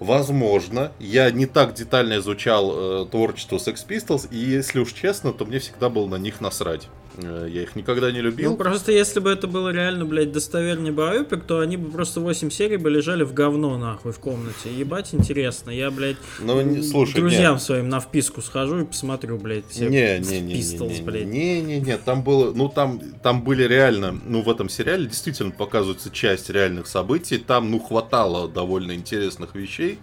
Возможно, 0.04 0.92
я 0.98 1.30
не 1.30 1.46
так 1.46 1.72
детально 1.72 2.18
изучал 2.18 3.04
э, 3.04 3.06
творчество 3.06 3.56
Sex 3.56 3.86
Pistols, 3.88 4.28
и 4.30 4.36
если 4.36 4.78
уж 4.78 4.92
честно, 4.92 5.32
то 5.32 5.46
мне 5.46 5.60
всегда 5.60 5.88
было 5.88 6.06
на 6.06 6.16
них 6.16 6.42
насрать. 6.42 6.88
Э, 7.16 7.46
я 7.48 7.62
их 7.62 7.76
никогда 7.76 8.10
не 8.10 8.20
любил. 8.20 8.50
Ну, 8.52 8.56
просто 8.56 8.90
если 8.92 9.20
бы 9.20 9.30
это 9.30 9.46
было 9.46 9.68
реально, 9.70 10.04
блядь, 10.04 10.32
достоверный 10.32 10.90
байопик, 10.90 11.44
то 11.44 11.60
они 11.60 11.76
бы 11.76 11.90
просто 11.90 12.20
8 12.20 12.50
серий 12.50 12.76
бы 12.76 12.90
лежали 12.90 13.22
в 13.22 13.32
говно, 13.32 13.78
нахуй, 13.78 14.12
в 14.12 14.18
комнате. 14.18 14.72
Ебать, 14.76 15.14
интересно. 15.14 15.70
Я, 15.70 15.90
блядь, 15.90 16.16
Ну, 16.40 16.60
не- 16.62 16.82
слушай, 16.82 17.14
друзьям 17.14 17.54
нет. 17.54 17.62
своим 17.62 17.88
на 17.88 18.00
вписку 18.00 18.42
схожу 18.42 18.80
и 18.80 18.84
посмотрю, 18.84 19.38
блядь, 19.38 19.68
все 19.68 19.88
Не, 19.88 20.18
не, 20.18 20.40
не, 20.40 20.54
Pistols, 20.54 20.96
не, 20.98 21.02
блядь. 21.02 21.26
не, 21.26 21.60
не, 21.60 21.80
не, 21.80 21.98
там 21.98 22.22
было, 22.22 22.52
ну 22.52 22.68
там, 22.68 23.00
там 23.22 23.42
были 23.42 23.62
реально, 23.64 24.18
ну 24.26 24.42
в 24.42 24.50
этом 24.50 24.68
сериале 24.68 25.06
действительно 25.06 25.52
показывается 25.52 26.10
часть 26.10 26.50
реальных 26.50 26.86
событий, 26.88 27.38
там, 27.38 27.70
ну 27.70 27.78
хватало 27.78 28.48
довольно 28.48 28.92
интересных 28.92 29.54
вещей, 29.54 29.98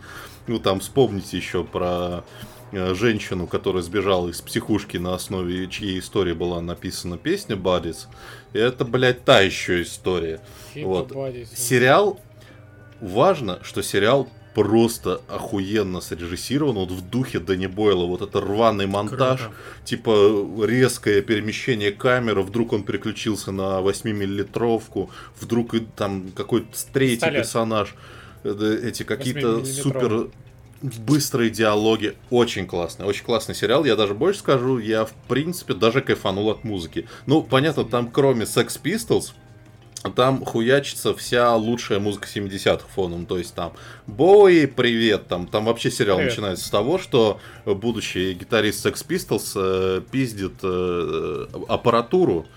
ну 0.48 0.60
там 0.60 0.80
вспомните 0.80 1.38
еще 1.38 1.64
про 1.64 2.24
женщину, 2.72 3.48
которая 3.48 3.84
сбежала 3.84 4.30
из 4.30 4.42
психушки 4.42 4.98
на 4.98 5.14
основе 5.14 5.68
чьей 5.68 6.00
истории 6.00 6.34
была 6.34 6.62
написана 6.62 7.18
песня 7.18 7.56
Бадис, 7.56 8.08
это, 8.54 8.86
блядь, 8.86 9.24
та 9.24 9.42
еще 9.42 9.82
история. 9.82 10.40
Хит 10.74 10.86
вот. 10.86 11.12
Bodies. 11.12 11.50
Сериал, 11.56 12.20
важно, 13.00 13.60
что 13.64 13.82
сериал 13.82 14.30
просто 14.54 15.22
охуенно 15.30 16.02
срежиссирован, 16.02 16.76
вот 16.76 16.92
в 16.92 17.10
духе 17.10 17.40
Дэнни 17.40 17.68
Бойла, 17.68 18.06
вот 18.06 18.22
это 18.22 18.42
рваный 18.42 18.86
монтаж, 18.86 19.42
Круто. 19.42 19.56
типа 19.86 20.66
резкое 20.66 21.22
перемещение 21.22 21.92
камеры, 21.92 22.42
вдруг 22.42 22.74
он 22.74 22.84
переключился 22.84 23.52
на 23.52 23.80
8-миллилитровку, 23.80 25.10
вдруг 25.40 25.74
и 25.74 25.80
там 25.80 26.32
какой-то 26.36 26.68
третий 26.92 27.16
Пистолет. 27.16 27.44
персонаж, 27.44 27.96
э, 28.44 28.80
эти 28.84 29.04
какие-то 29.04 29.60
8-миллиметровый. 29.60 29.66
супер 29.82 30.30
быстрые 30.82 31.50
диалоги, 31.50 32.16
очень 32.30 32.66
классный, 32.66 33.06
очень 33.06 33.24
классный 33.24 33.56
сериал, 33.56 33.86
я 33.86 33.96
даже 33.96 34.14
больше 34.14 34.40
скажу, 34.40 34.80
я 34.80 35.06
в 35.06 35.14
принципе 35.28 35.74
даже 35.74 36.02
кайфанул 36.02 36.50
от 36.50 36.64
музыки. 36.64 37.08
Ну, 37.26 37.44
понятно, 37.44 37.86
там 37.86 38.10
кроме 38.12 38.46
Sex 38.46 38.80
Pistols, 38.82 39.32
там 40.16 40.44
хуячится 40.44 41.14
вся 41.14 41.56
лучшая 41.56 42.00
музыка 42.00 42.28
70-х 42.28 42.88
фоном, 42.88 43.26
то 43.26 43.38
есть 43.38 43.54
там 43.54 43.74
Бои, 44.08 44.66
привет, 44.66 45.28
там, 45.28 45.48
там 45.48 45.66
вообще 45.66 45.92
сериал 45.92 46.18
Привет. 46.18 46.32
начинается 46.32 46.66
с 46.66 46.70
того, 46.70 46.98
что 46.98 47.40
будущий 47.66 48.34
гитарист 48.34 48.86
Sex 48.86 49.06
Pistols 49.08 49.52
э, 49.56 50.02
пиздит 50.10 50.54
э, 50.64 51.48
аппаратуру 51.68 52.48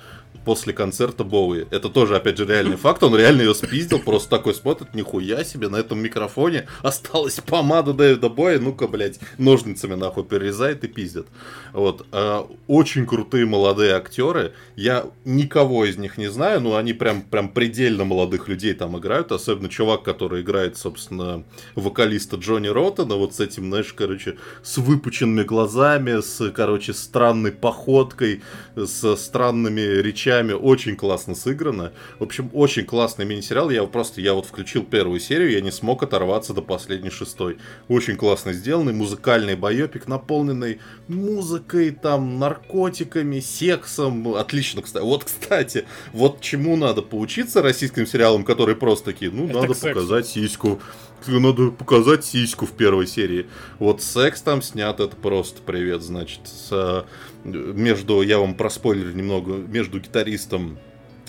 после 0.45 0.73
концерта 0.73 1.25
Боуи. 1.25 1.67
Это 1.71 1.89
тоже, 1.89 2.17
опять 2.17 2.39
же, 2.39 2.47
реальный 2.47 2.77
факт. 2.77 3.03
Он 3.03 3.17
реально 3.17 3.43
ее 3.43 3.55
спиздил, 3.55 3.99
просто 3.99 4.31
такой 4.31 4.55
смотрит, 4.55 4.95
нихуя 4.95 5.45
себе, 5.45 5.69
на 5.69 5.77
этом 5.77 5.99
микрофоне 6.01 6.67
осталась 6.83 7.41
помада 7.41 7.93
Дэвида 7.93 8.29
Боя, 8.29 8.59
ну-ка, 8.59 8.87
блядь, 8.87 9.19
ножницами 9.39 9.95
нахуй 9.95 10.25
перерезает 10.25 10.85
и 10.85 10.89
пиздит. 10.89 11.27
Вот. 11.73 12.07
э, 12.13 12.43
Очень 12.67 13.07
крутые 13.07 13.47
молодые 13.47 13.95
актеры. 13.95 14.53
Я 14.77 15.07
никого 15.25 15.85
из 15.85 15.97
них 15.97 16.19
не 16.19 16.31
знаю, 16.31 16.61
но 16.61 16.77
они 16.77 16.93
прям, 16.93 17.23
прям 17.23 17.49
предельно 17.49 18.05
молодых 18.05 18.49
людей 18.49 18.75
там 18.75 18.99
играют. 18.99 19.33
Особенно 19.33 19.69
чувак, 19.69 20.03
который 20.03 20.43
играет, 20.43 20.77
собственно, 20.77 21.45
вокалиста 21.75 22.37
Джонни 22.37 22.69
Роттена, 22.69 23.17
вот 23.17 23.35
с 23.35 23.41
этим, 23.41 23.69
знаешь, 23.69 23.93
короче, 23.93 24.37
с 24.63 24.79
выпученными 24.79 25.45
глазами, 25.45 26.21
с, 26.21 26.51
короче, 26.51 26.93
странной 26.93 27.53
походкой, 27.53 28.43
со 28.87 29.17
странными 29.17 29.81
речами. 29.81 30.34
Очень 30.43 30.97
классно 30.97 31.35
сыграно. 31.35 31.93
В 32.19 32.25
общем, 32.25 32.51
очень 32.53 32.85
классный 32.85 33.25
мини-сериал. 33.25 33.71
Я 33.71 33.85
просто, 33.85 34.21
я 34.21 34.35
вот 34.35 34.47
включил 34.47 34.83
первую 34.83 35.21
серию, 35.21 35.53
я 35.53 35.61
не 35.61 35.71
смог 35.71 36.03
оторваться 36.03 36.53
до 36.53 36.63
последней 36.63 37.11
шестой. 37.11 37.59
Очень 37.89 38.17
классно 38.17 38.53
сделанный, 38.53 38.93
музыкальный 38.93 39.55
байопик, 39.55 40.09
наполненный 40.09 40.81
музыкой, 41.09 41.91
там, 41.91 42.39
наркотиками, 42.39 43.41
сексом. 43.41 44.35
Отлично, 44.35 44.83
кстати. 44.83 45.05
Вот, 45.05 45.25
кстати, 45.25 45.85
вот 46.13 46.41
чему 46.41 46.77
надо 46.77 47.03
поучиться 47.03 47.63
российским 47.63 48.07
сериалам, 48.07 48.45
которые 48.45 48.77
просто 48.77 49.13
такие, 49.13 49.31
ну, 49.31 49.45
Это 49.45 49.61
надо 49.61 49.75
показать 49.75 50.27
сиську. 50.27 50.81
Надо 51.27 51.71
показать 51.71 52.25
сиську 52.25 52.67
в 52.67 52.73
первой 52.73 53.07
серии. 53.07 53.47
Вот 53.79 54.03
секс 54.03 54.43
там 54.43 54.61
снят, 54.61 55.01
это 55.01 55.17
просто 55.17 55.63
привет, 55.63 56.03
значит. 56.03 56.41
С, 56.45 56.69
э, 56.71 57.03
между, 57.45 58.21
я 58.23 58.39
вам 58.39 58.55
проспойлерю 58.55 59.15
немного, 59.15 59.55
между 59.55 60.01
гитаристом 60.01 60.79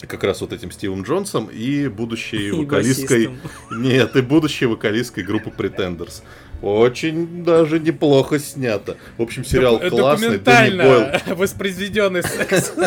как 0.07 0.24
раз 0.24 0.41
вот 0.41 0.53
этим 0.53 0.72
Стивом 0.72 1.03
Джонсом 1.03 1.45
и 1.48 1.88
будущей 1.88 2.48
И 2.49 2.52
вокалисткой... 2.52 3.28
басистом. 3.28 3.82
Нет, 3.82 4.16
и 4.16 4.22
будущей 4.22 4.66
вокалисткой 4.66 5.24
группы 5.24 5.49
Pretenders. 5.49 6.22
Очень 6.62 7.44
даже 7.44 7.80
неплохо 7.80 8.40
снято. 8.40 8.98
В 9.18 9.22
общем, 9.22 9.44
сериал 9.45 9.80
Док- 9.80 9.90
классный. 9.90 10.40
Дэнни 10.40 10.78
Бойл. 10.78 10.99
Документально 11.02 11.36
воспроизведенный 11.36 12.24
секс. 12.24 12.74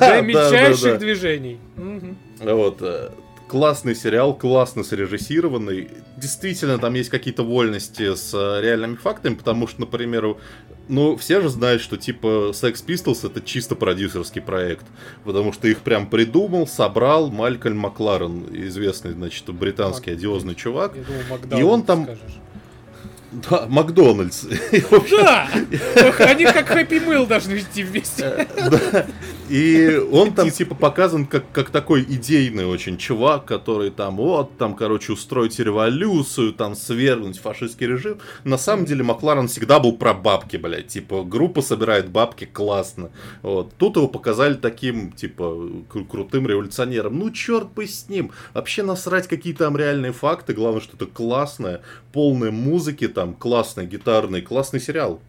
Да, 0.00 0.22
мельчайших 0.22 0.98
движений. 0.98 1.58
Вот. 2.40 2.80
Э, 3.50 3.60
Классный 3.60 3.94
сериал, 3.94 4.34
классно 4.34 4.84
срежиссированный. 4.84 5.88
Действительно, 6.16 6.78
там 6.78 6.94
есть 6.94 7.10
какие-то 7.10 7.42
вольности 7.42 8.14
с 8.14 8.32
э, 8.32 8.60
реальными 8.62 8.94
фактами, 8.96 9.34
потому 9.34 9.66
что, 9.66 9.80
например, 9.80 10.36
ну, 10.88 11.16
все 11.16 11.40
же 11.40 11.48
знают, 11.48 11.82
что 11.82 11.96
типа 11.96 12.50
Sex 12.52 12.84
Pistols 12.86 13.26
это 13.26 13.40
чисто 13.40 13.74
продюсерский 13.74 14.40
проект. 14.40 14.84
Потому 15.24 15.52
что 15.52 15.68
их 15.68 15.78
прям 15.78 16.06
придумал, 16.08 16.66
собрал 16.66 17.30
Малькольм 17.30 17.76
Макларен, 17.78 18.46
известный, 18.68 19.12
значит, 19.12 19.48
британский 19.52 20.10
Мак- 20.10 20.18
одиозный 20.18 20.54
чувак. 20.54 20.92
Я 20.96 21.02
думал, 21.48 21.58
И 21.60 21.62
он 21.62 21.82
там- 21.82 22.04
скажешь. 22.04 22.22
Да, 23.48 23.66
Макдональдс. 23.68 24.44
Да! 25.10 25.48
Они 26.18 26.44
как 26.44 26.66
Хэппи 26.66 26.98
Мыл 26.98 27.26
должны 27.26 27.58
идти 27.58 27.84
вместе. 27.84 28.48
И 29.50 29.96
он 30.12 30.32
там 30.32 30.50
типа 30.50 30.76
показан 30.76 31.26
как, 31.26 31.50
как 31.50 31.70
такой 31.70 32.02
идейный 32.02 32.66
очень 32.66 32.96
чувак, 32.96 33.46
который 33.46 33.90
там 33.90 34.16
вот, 34.16 34.56
там, 34.58 34.76
короче, 34.76 35.12
устроить 35.12 35.58
революцию, 35.58 36.52
там 36.52 36.76
свергнуть 36.76 37.38
фашистский 37.38 37.88
режим. 37.88 38.18
На 38.44 38.58
самом 38.58 38.84
деле 38.84 39.02
Макларен 39.02 39.48
всегда 39.48 39.80
был 39.80 39.96
про 39.96 40.14
бабки, 40.14 40.56
блядь. 40.56 40.86
Типа, 40.86 41.24
группа 41.24 41.62
собирает 41.62 42.08
бабки, 42.08 42.44
классно. 42.44 43.10
Вот. 43.42 43.74
Тут 43.76 43.96
его 43.96 44.06
показали 44.06 44.54
таким, 44.54 45.10
типа, 45.10 45.42
кру- 45.92 46.06
крутым 46.06 46.46
революционером. 46.46 47.18
Ну, 47.18 47.30
черт 47.30 47.72
бы 47.72 47.88
с 47.88 48.08
ним. 48.08 48.30
Вообще 48.54 48.84
насрать 48.84 49.26
какие 49.26 49.52
там 49.52 49.76
реальные 49.76 50.12
факты. 50.12 50.54
Главное, 50.54 50.80
что 50.80 50.96
это 50.96 51.06
классное, 51.06 51.80
полное 52.12 52.52
музыки, 52.52 53.08
там, 53.08 53.34
классный 53.34 53.86
гитарный, 53.86 54.42
классный 54.42 54.80
сериал. 54.80 55.20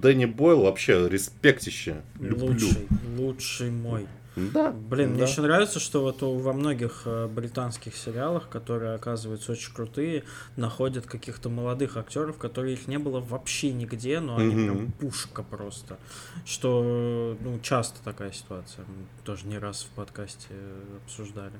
Дэнни 0.00 0.24
Бойл 0.26 0.62
вообще 0.62 1.08
респектище. 1.08 2.02
Люблю. 2.18 2.46
Лучший, 2.46 2.88
лучший 3.16 3.70
мой. 3.70 4.06
Да. 4.34 4.72
Блин, 4.72 5.10
мне 5.10 5.24
да. 5.24 5.28
еще 5.28 5.42
нравится, 5.42 5.78
что 5.78 6.00
вот 6.00 6.22
во 6.22 6.52
многих 6.54 7.02
э, 7.04 7.26
британских 7.26 7.94
сериалах, 7.94 8.48
которые 8.48 8.94
оказываются 8.94 9.52
очень 9.52 9.74
крутые, 9.74 10.24
находят 10.56 11.06
каких-то 11.06 11.50
молодых 11.50 11.98
актеров, 11.98 12.38
которые 12.38 12.72
их 12.74 12.88
не 12.88 12.98
было 12.98 13.20
вообще 13.20 13.72
нигде, 13.72 14.20
но 14.20 14.36
они 14.38 14.54
Мгм. 14.54 14.64
прям 14.64 14.92
пушка 14.92 15.42
просто. 15.42 15.98
Что, 16.46 17.36
ну, 17.40 17.60
часто 17.60 18.02
такая 18.02 18.32
ситуация. 18.32 18.86
Мы 18.86 19.04
тоже 19.24 19.46
не 19.46 19.58
раз 19.58 19.82
в 19.82 19.94
подкасте 19.94 20.46
э, 20.48 20.82
обсуждали. 21.04 21.52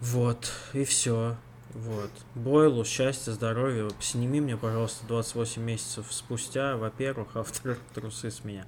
Вот, 0.00 0.50
и 0.72 0.82
все. 0.84 1.36
Вот. 1.74 2.10
Бойлу, 2.34 2.84
счастья, 2.84 3.32
здоровья. 3.32 3.88
Сними 4.00 4.40
мне, 4.40 4.56
пожалуйста, 4.56 5.06
28 5.06 5.62
месяцев 5.62 6.06
спустя, 6.10 6.76
во-первых, 6.76 7.28
а 7.34 7.38
во-вторых, 7.38 7.78
трусы 7.94 8.30
с 8.30 8.44
меня. 8.44 8.66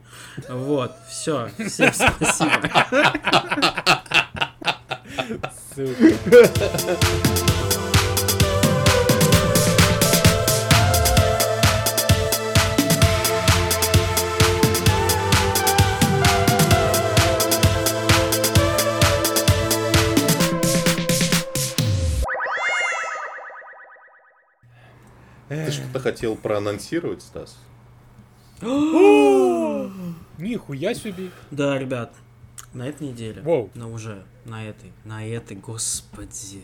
Вот, 0.48 0.92
все. 1.08 1.50
Всем 1.68 1.92
спасибо. 1.92 2.70
Сука. 5.74 6.14
Ты 25.66 25.70
что-то 25.72 26.00
хотел 26.00 26.36
проанонсировать, 26.36 27.22
Стас? 27.22 27.56
Нихуя 30.38 30.94
себе. 30.94 31.30
Да, 31.50 31.78
ребят, 31.78 32.12
на 32.72 32.86
этой 32.88 33.08
неделе, 33.08 33.42
Воу. 33.42 33.70
но 33.74 33.90
уже 33.90 34.24
на 34.44 34.64
этой, 34.64 34.92
на 35.04 35.26
этой, 35.26 35.56
господи. 35.56 36.62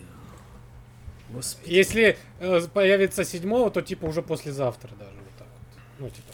Господи. 1.30 1.70
Если 1.72 2.18
э, 2.40 2.60
появится 2.72 3.24
седьмого, 3.24 3.70
то 3.70 3.82
типа 3.82 4.06
уже 4.06 4.22
послезавтра 4.22 4.90
даже 4.98 5.16
вот 5.16 5.30
так 5.38 5.46
вот. 5.48 5.78
Ну, 6.00 6.08
типа. 6.10 6.32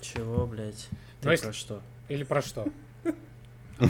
Чего, 0.00 0.46
блядь? 0.46 0.88
Ты 1.20 1.26
Ну, 1.26 1.30
если- 1.32 1.44
про 1.46 1.52
что? 1.52 1.82
Или 2.08 2.24
про 2.24 2.40
что? 2.42 2.66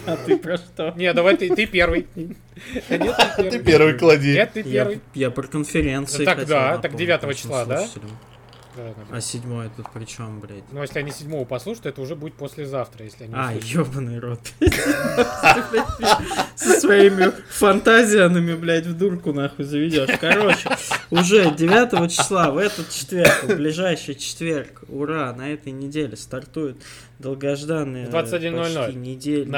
А 0.06 0.16
ты 0.16 0.36
про 0.36 0.56
что? 0.56 0.92
Не, 0.96 1.12
давай 1.12 1.36
ты, 1.36 1.54
ты 1.54 1.66
первый. 1.66 2.06
Нет, 2.14 3.16
ты 3.36 3.50
Ты 3.50 3.58
первый 3.62 3.94
клади. 3.98 4.32
Нет, 4.34 4.52
ты 4.52 4.62
первый. 4.62 5.00
я 5.14 5.30
про 5.30 5.46
конференции 5.46 6.24
так 6.24 6.46
да, 6.46 6.76
так 6.78 6.92
напомнить 6.92 6.98
9 6.98 7.22
нашим 7.22 7.34
числа, 7.36 7.64
да? 7.64 7.86
А 9.10 9.20
седьмой 9.20 9.68
тут 9.76 9.90
при 9.92 10.04
чем, 10.04 10.40
блядь? 10.40 10.62
Ну, 10.70 10.80
если 10.80 11.00
они 11.00 11.10
седьмого 11.10 11.44
послушают, 11.44 11.86
это 11.86 12.00
уже 12.00 12.14
будет 12.14 12.34
послезавтра, 12.34 13.04
если 13.04 13.24
они 13.24 13.34
А, 13.36 13.52
ёбаный 13.52 14.20
рот. 14.20 14.40
Со 16.54 16.80
своими 16.80 17.32
фантазиями, 17.50 18.54
блядь, 18.54 18.86
в 18.86 18.96
дурку 18.96 19.32
нахуй 19.32 19.64
заведешь. 19.64 20.08
Короче, 20.20 20.70
уже 21.10 21.54
9 21.54 22.10
числа, 22.10 22.50
в 22.50 22.58
этот 22.58 22.90
четверг, 22.90 23.44
в 23.44 23.56
ближайший 23.56 24.14
четверг, 24.14 24.82
ура, 24.88 25.32
на 25.32 25.48
этой 25.52 25.72
неделе 25.72 26.16
стартует 26.16 26.76
долгожданный 27.18 28.04
21:00 28.06 28.74
почти 28.86 28.98
недель- 28.98 29.48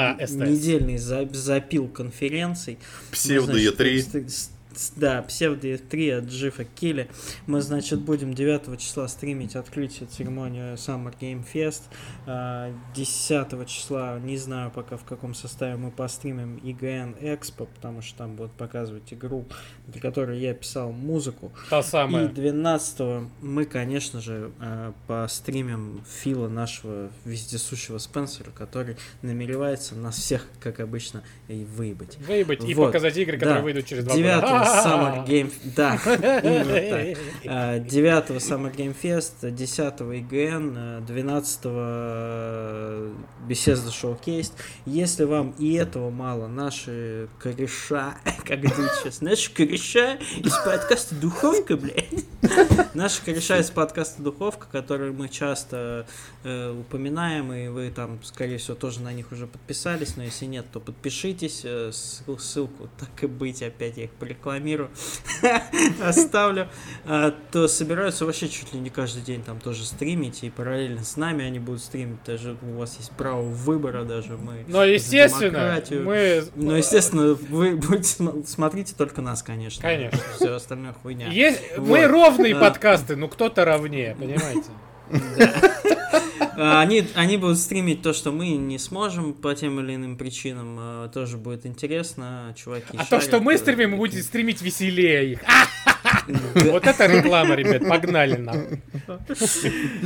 недельный 0.51 0.97
за- 0.97 1.27
запил 1.31 1.87
конференций. 1.87 2.77
Псевдо 3.11 3.53
Мы, 3.53 3.59
значит, 3.61 3.79
Е3. 3.79 4.47
Да, 4.95 5.21
псевдо 5.23 5.67
Е3 5.67 6.19
от 6.19 6.25
Джифа 6.25 6.63
Килли. 6.65 7.09
Мы, 7.47 7.61
значит, 7.61 7.99
будем 8.01 8.33
9 8.33 8.79
числа 8.79 9.07
стримить 9.07 9.55
открытие 9.55 10.07
церемонию 10.07 10.75
Summer 10.75 11.13
Game 11.19 11.43
Fest. 11.51 11.83
А, 12.25 12.71
10 12.95 13.65
числа, 13.67 14.19
не 14.19 14.37
знаю 14.37 14.71
пока 14.71 14.97
в 14.97 15.03
каком 15.03 15.33
составе, 15.33 15.75
мы 15.75 15.91
постримим 15.91 16.57
IGN 16.57 17.19
Expo, 17.21 17.67
потому 17.75 18.01
что 18.01 18.17
там 18.19 18.35
будут 18.35 18.51
показывать 18.53 19.13
игру, 19.13 19.45
для 19.87 20.01
которой 20.01 20.39
я 20.39 20.53
писал 20.53 20.91
музыку. 20.91 21.51
Та 21.69 21.79
И 21.79 21.83
самая. 21.83 22.27
12 22.27 23.29
мы, 23.41 23.65
конечно 23.65 24.19
же, 24.21 24.51
э, 24.59 24.91
постримим 25.07 26.03
Фила, 26.07 26.47
нашего 26.47 27.09
вездесущего 27.25 27.97
Спенсера, 27.97 28.51
который 28.51 28.97
намеревается 29.21 29.95
нас 29.95 30.15
всех, 30.17 30.47
как 30.59 30.79
обычно, 30.79 31.23
и 31.47 31.63
выебать. 31.65 32.17
Выебать 32.19 32.63
и 32.67 32.73
Вот. 32.73 32.87
показать 32.87 33.17
игры, 33.17 33.37
которые 33.37 33.59
Да. 33.59 33.63
выйдут 33.63 33.85
через 33.85 34.03
два 34.05 34.15
9 34.15 34.41
года. 34.41 34.62
Summer 34.65 35.25
Game... 35.27 35.51
Да, 35.75 35.95
именно 36.05 37.13
так. 37.13 37.23
А, 37.45 37.79
9 37.79 38.29
Summer 38.41 38.75
Game 38.75 38.95
Fest, 39.01 39.49
10 39.51 40.01
IGN, 40.01 40.99
э, 40.99 41.01
12 41.05 41.65
Bethesda 43.47 43.89
Showcase. 43.91 44.51
Если 44.85 45.23
вам 45.25 45.53
и 45.57 45.73
этого 45.73 46.09
мало, 46.09 46.47
наши 46.47 47.27
кореша, 47.39 48.15
как 48.45 48.59
говорит 48.61 48.91
сейчас, 49.01 49.21
наши 49.21 49.51
кореша 49.53 50.15
из 50.37 50.53
подкаста 50.65 51.15
Духовка, 51.15 51.77
блядь. 51.77 52.25
Наши 52.93 53.23
кореша 53.23 53.59
из 53.59 53.71
подкаста 53.71 54.21
Духовка, 54.21 54.67
которые 54.71 55.11
мы 55.11 55.29
часто 55.29 56.05
э, 56.43 56.71
упоминаем, 56.71 57.51
и 57.53 57.67
вы 57.67 57.89
там, 57.89 58.19
скорее 58.23 58.57
всего, 58.57 58.75
тоже 58.75 59.01
на 59.01 59.13
них 59.13 59.31
уже 59.31 59.47
подписались, 59.47 60.15
но 60.17 60.23
если 60.23 60.45
нет, 60.45 60.65
то 60.71 60.79
подпишитесь. 60.79 61.61
э, 61.63 61.89
ссыл- 61.91 62.37
Ссылку, 62.39 62.89
так 62.99 63.23
и 63.23 63.27
быть, 63.27 63.61
опять 63.63 63.97
я 63.97 64.05
их 64.05 64.11
порекламирую, 64.53 64.89
оставлю. 66.03 66.67
А, 67.05 67.33
То 67.51 67.67
собираются 67.67 68.25
вообще 68.25 68.47
чуть 68.49 68.73
ли 68.73 68.79
не 68.79 68.89
каждый 68.89 69.21
день 69.23 69.43
там 69.43 69.59
тоже 69.59 69.85
стримить, 69.85 70.43
и 70.43 70.49
параллельно 70.49 71.03
с 71.03 71.17
нами 71.17 71.45
они 71.45 71.59
будут 71.59 71.81
стримить, 71.81 72.23
даже 72.25 72.57
у 72.61 72.77
вас 72.77 72.97
есть 72.97 73.11
право 73.11 73.41
выбора 73.41 74.03
даже, 74.03 74.37
мы... 74.37 74.63
Но, 74.67 74.83
естественно, 74.83 75.81
мы... 75.91 76.43
Ну, 76.55 76.75
естественно, 76.75 77.33
вы 77.33 77.75
будете 77.75 78.09
см- 78.09 78.47
смотрите 78.47 78.93
только 78.97 79.21
нас, 79.21 79.43
конечно. 79.43 79.81
Конечно. 79.81 80.19
Все 80.35 80.53
остальное 80.53 80.93
хуйня. 80.93 81.27
Есть... 81.29 81.61
Мы 81.77 82.07
ровные 82.07 82.55
подкасты, 82.55 83.15
ну 83.15 83.27
кто-то 83.27 83.65
ровнее, 83.65 84.15
понимаете? 84.15 84.69
А, 86.55 86.81
Они, 86.81 87.07
они 87.15 87.37
будут 87.37 87.57
стримить 87.57 88.01
то, 88.03 88.13
что 88.13 88.31
мы 88.31 88.49
не 88.51 88.77
сможем 88.77 89.33
по 89.33 89.55
тем 89.55 89.79
или 89.79 89.95
иным 89.95 90.17
причинам. 90.17 90.75
а, 90.79 91.09
Тоже 91.09 91.37
будет 91.37 91.65
интересно, 91.65 92.53
чуваки. 92.55 92.95
А 92.97 93.05
то, 93.05 93.19
что 93.21 93.39
мы 93.39 93.57
стримим, 93.57 93.91
вы 93.91 93.97
будете 93.97 94.21
стримить 94.21 94.61
веселее 94.61 95.33
их. 95.33 95.39
Вот 96.71 96.87
это 96.87 97.05
реклама, 97.05 97.55
ребят, 97.55 97.87
погнали 97.87 98.37
нам. 98.37 98.81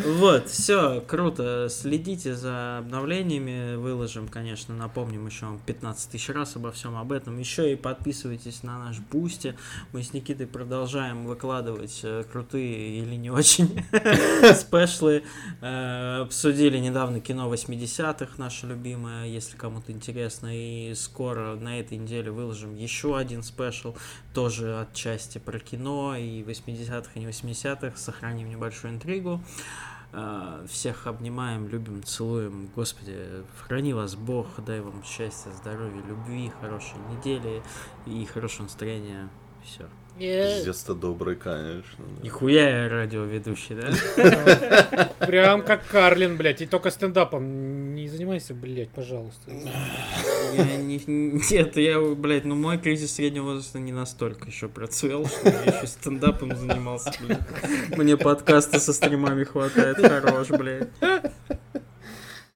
Вот, 0.06 0.50
все, 0.50 1.02
круто. 1.02 1.68
Следите 1.70 2.36
за 2.36 2.80
обновлениями. 2.80 3.76
Выложим, 3.76 4.28
конечно, 4.28 4.76
напомним 4.76 5.26
еще 5.26 5.46
вам 5.46 5.60
15 5.66 6.12
тысяч 6.12 6.30
раз 6.30 6.56
обо 6.56 6.72
всем 6.72 6.96
об 6.98 7.12
этом. 7.12 7.38
Еще 7.40 7.74
и 7.74 7.76
подписывайтесь 7.76 8.64
на 8.64 8.80
наш 8.80 9.00
Boosty. 9.00 9.56
Мы 9.92 10.04
с 10.04 10.14
Никитой 10.14 10.48
продолжаем 10.48 11.26
выкладывать 11.26 12.02
э, 12.04 12.24
крутые 12.32 13.00
или 13.00 13.16
не 13.16 13.30
очень 13.30 13.84
спешлы. 14.56 15.24
Э, 15.62 16.22
Обсудили 16.22 16.78
недавно 16.78 17.20
кино 17.20 17.54
80-х, 17.54 18.34
наше 18.38 18.68
любимое, 18.68 19.28
если 19.28 19.56
кому-то 19.58 19.92
интересно. 19.92 20.50
И 20.52 20.94
скоро 20.96 21.56
на 21.56 21.80
этой 21.80 21.98
неделе 21.98 22.32
выложим 22.32 22.76
еще 22.76 23.18
один 23.18 23.44
спешл, 23.44 23.96
тоже 24.34 24.80
отчасти 24.82 25.38
про 25.38 25.60
кино 25.60 26.07
и 26.16 26.44
80-х, 26.44 27.12
и 27.16 27.20
не 27.20 27.26
80-х. 27.26 27.98
Сохраним 27.98 28.50
небольшую 28.50 28.94
интригу. 28.94 29.42
Э, 30.14 30.66
Всех 30.70 31.08
обнимаем, 31.08 31.68
любим, 31.68 32.04
целуем. 32.04 32.70
Господи, 32.76 33.44
храни 33.58 33.94
вас 33.94 34.16
Бог, 34.16 34.48
дай 34.66 34.82
вам 34.82 35.04
счастья, 35.04 35.52
здоровья, 35.52 36.02
любви, 36.08 36.52
хорошей 36.62 36.98
недели 37.12 37.62
и 38.06 38.26
хорошего 38.26 38.64
настроения. 38.64 39.30
Все. 39.64 39.88
Пиздец-то 40.20 40.94
добрый, 40.94 41.36
конечно. 41.36 41.84
да. 41.98 42.24
Нихуя 42.24 42.84
я 42.84 42.90
радиоведущий, 42.90 43.76
да? 43.76 45.12
Прям 45.26 45.64
как 45.64 45.86
Карлин, 45.88 46.38
блядь. 46.38 46.62
И 46.62 46.66
только 46.66 46.92
стендапом 46.92 47.94
не 47.96 48.08
занимайся, 48.08 48.54
блядь, 48.54 48.90
пожалуйста. 48.90 49.52
Я 50.54 50.78
не, 50.78 51.02
нет, 51.08 51.78
я, 51.78 52.00
блядь, 52.00 52.46
ну 52.46 52.56
мой 52.56 52.78
кризис 52.78 53.16
среднего 53.16 53.46
возраста 53.46 53.80
не 53.80 53.92
настолько 53.92 54.48
еще 54.48 54.68
процвел, 54.68 55.26
что 55.28 55.50
я 55.50 55.64
еще 55.64 55.88
стендапом 55.88 56.56
занимался, 56.56 57.12
блядь. 57.20 57.98
Мне 57.98 58.18
подкаста 58.18 58.80
со 58.80 58.94
стримами 58.94 59.44
хватает, 59.44 59.98
хорош, 59.98 60.50
блядь. 60.50 60.90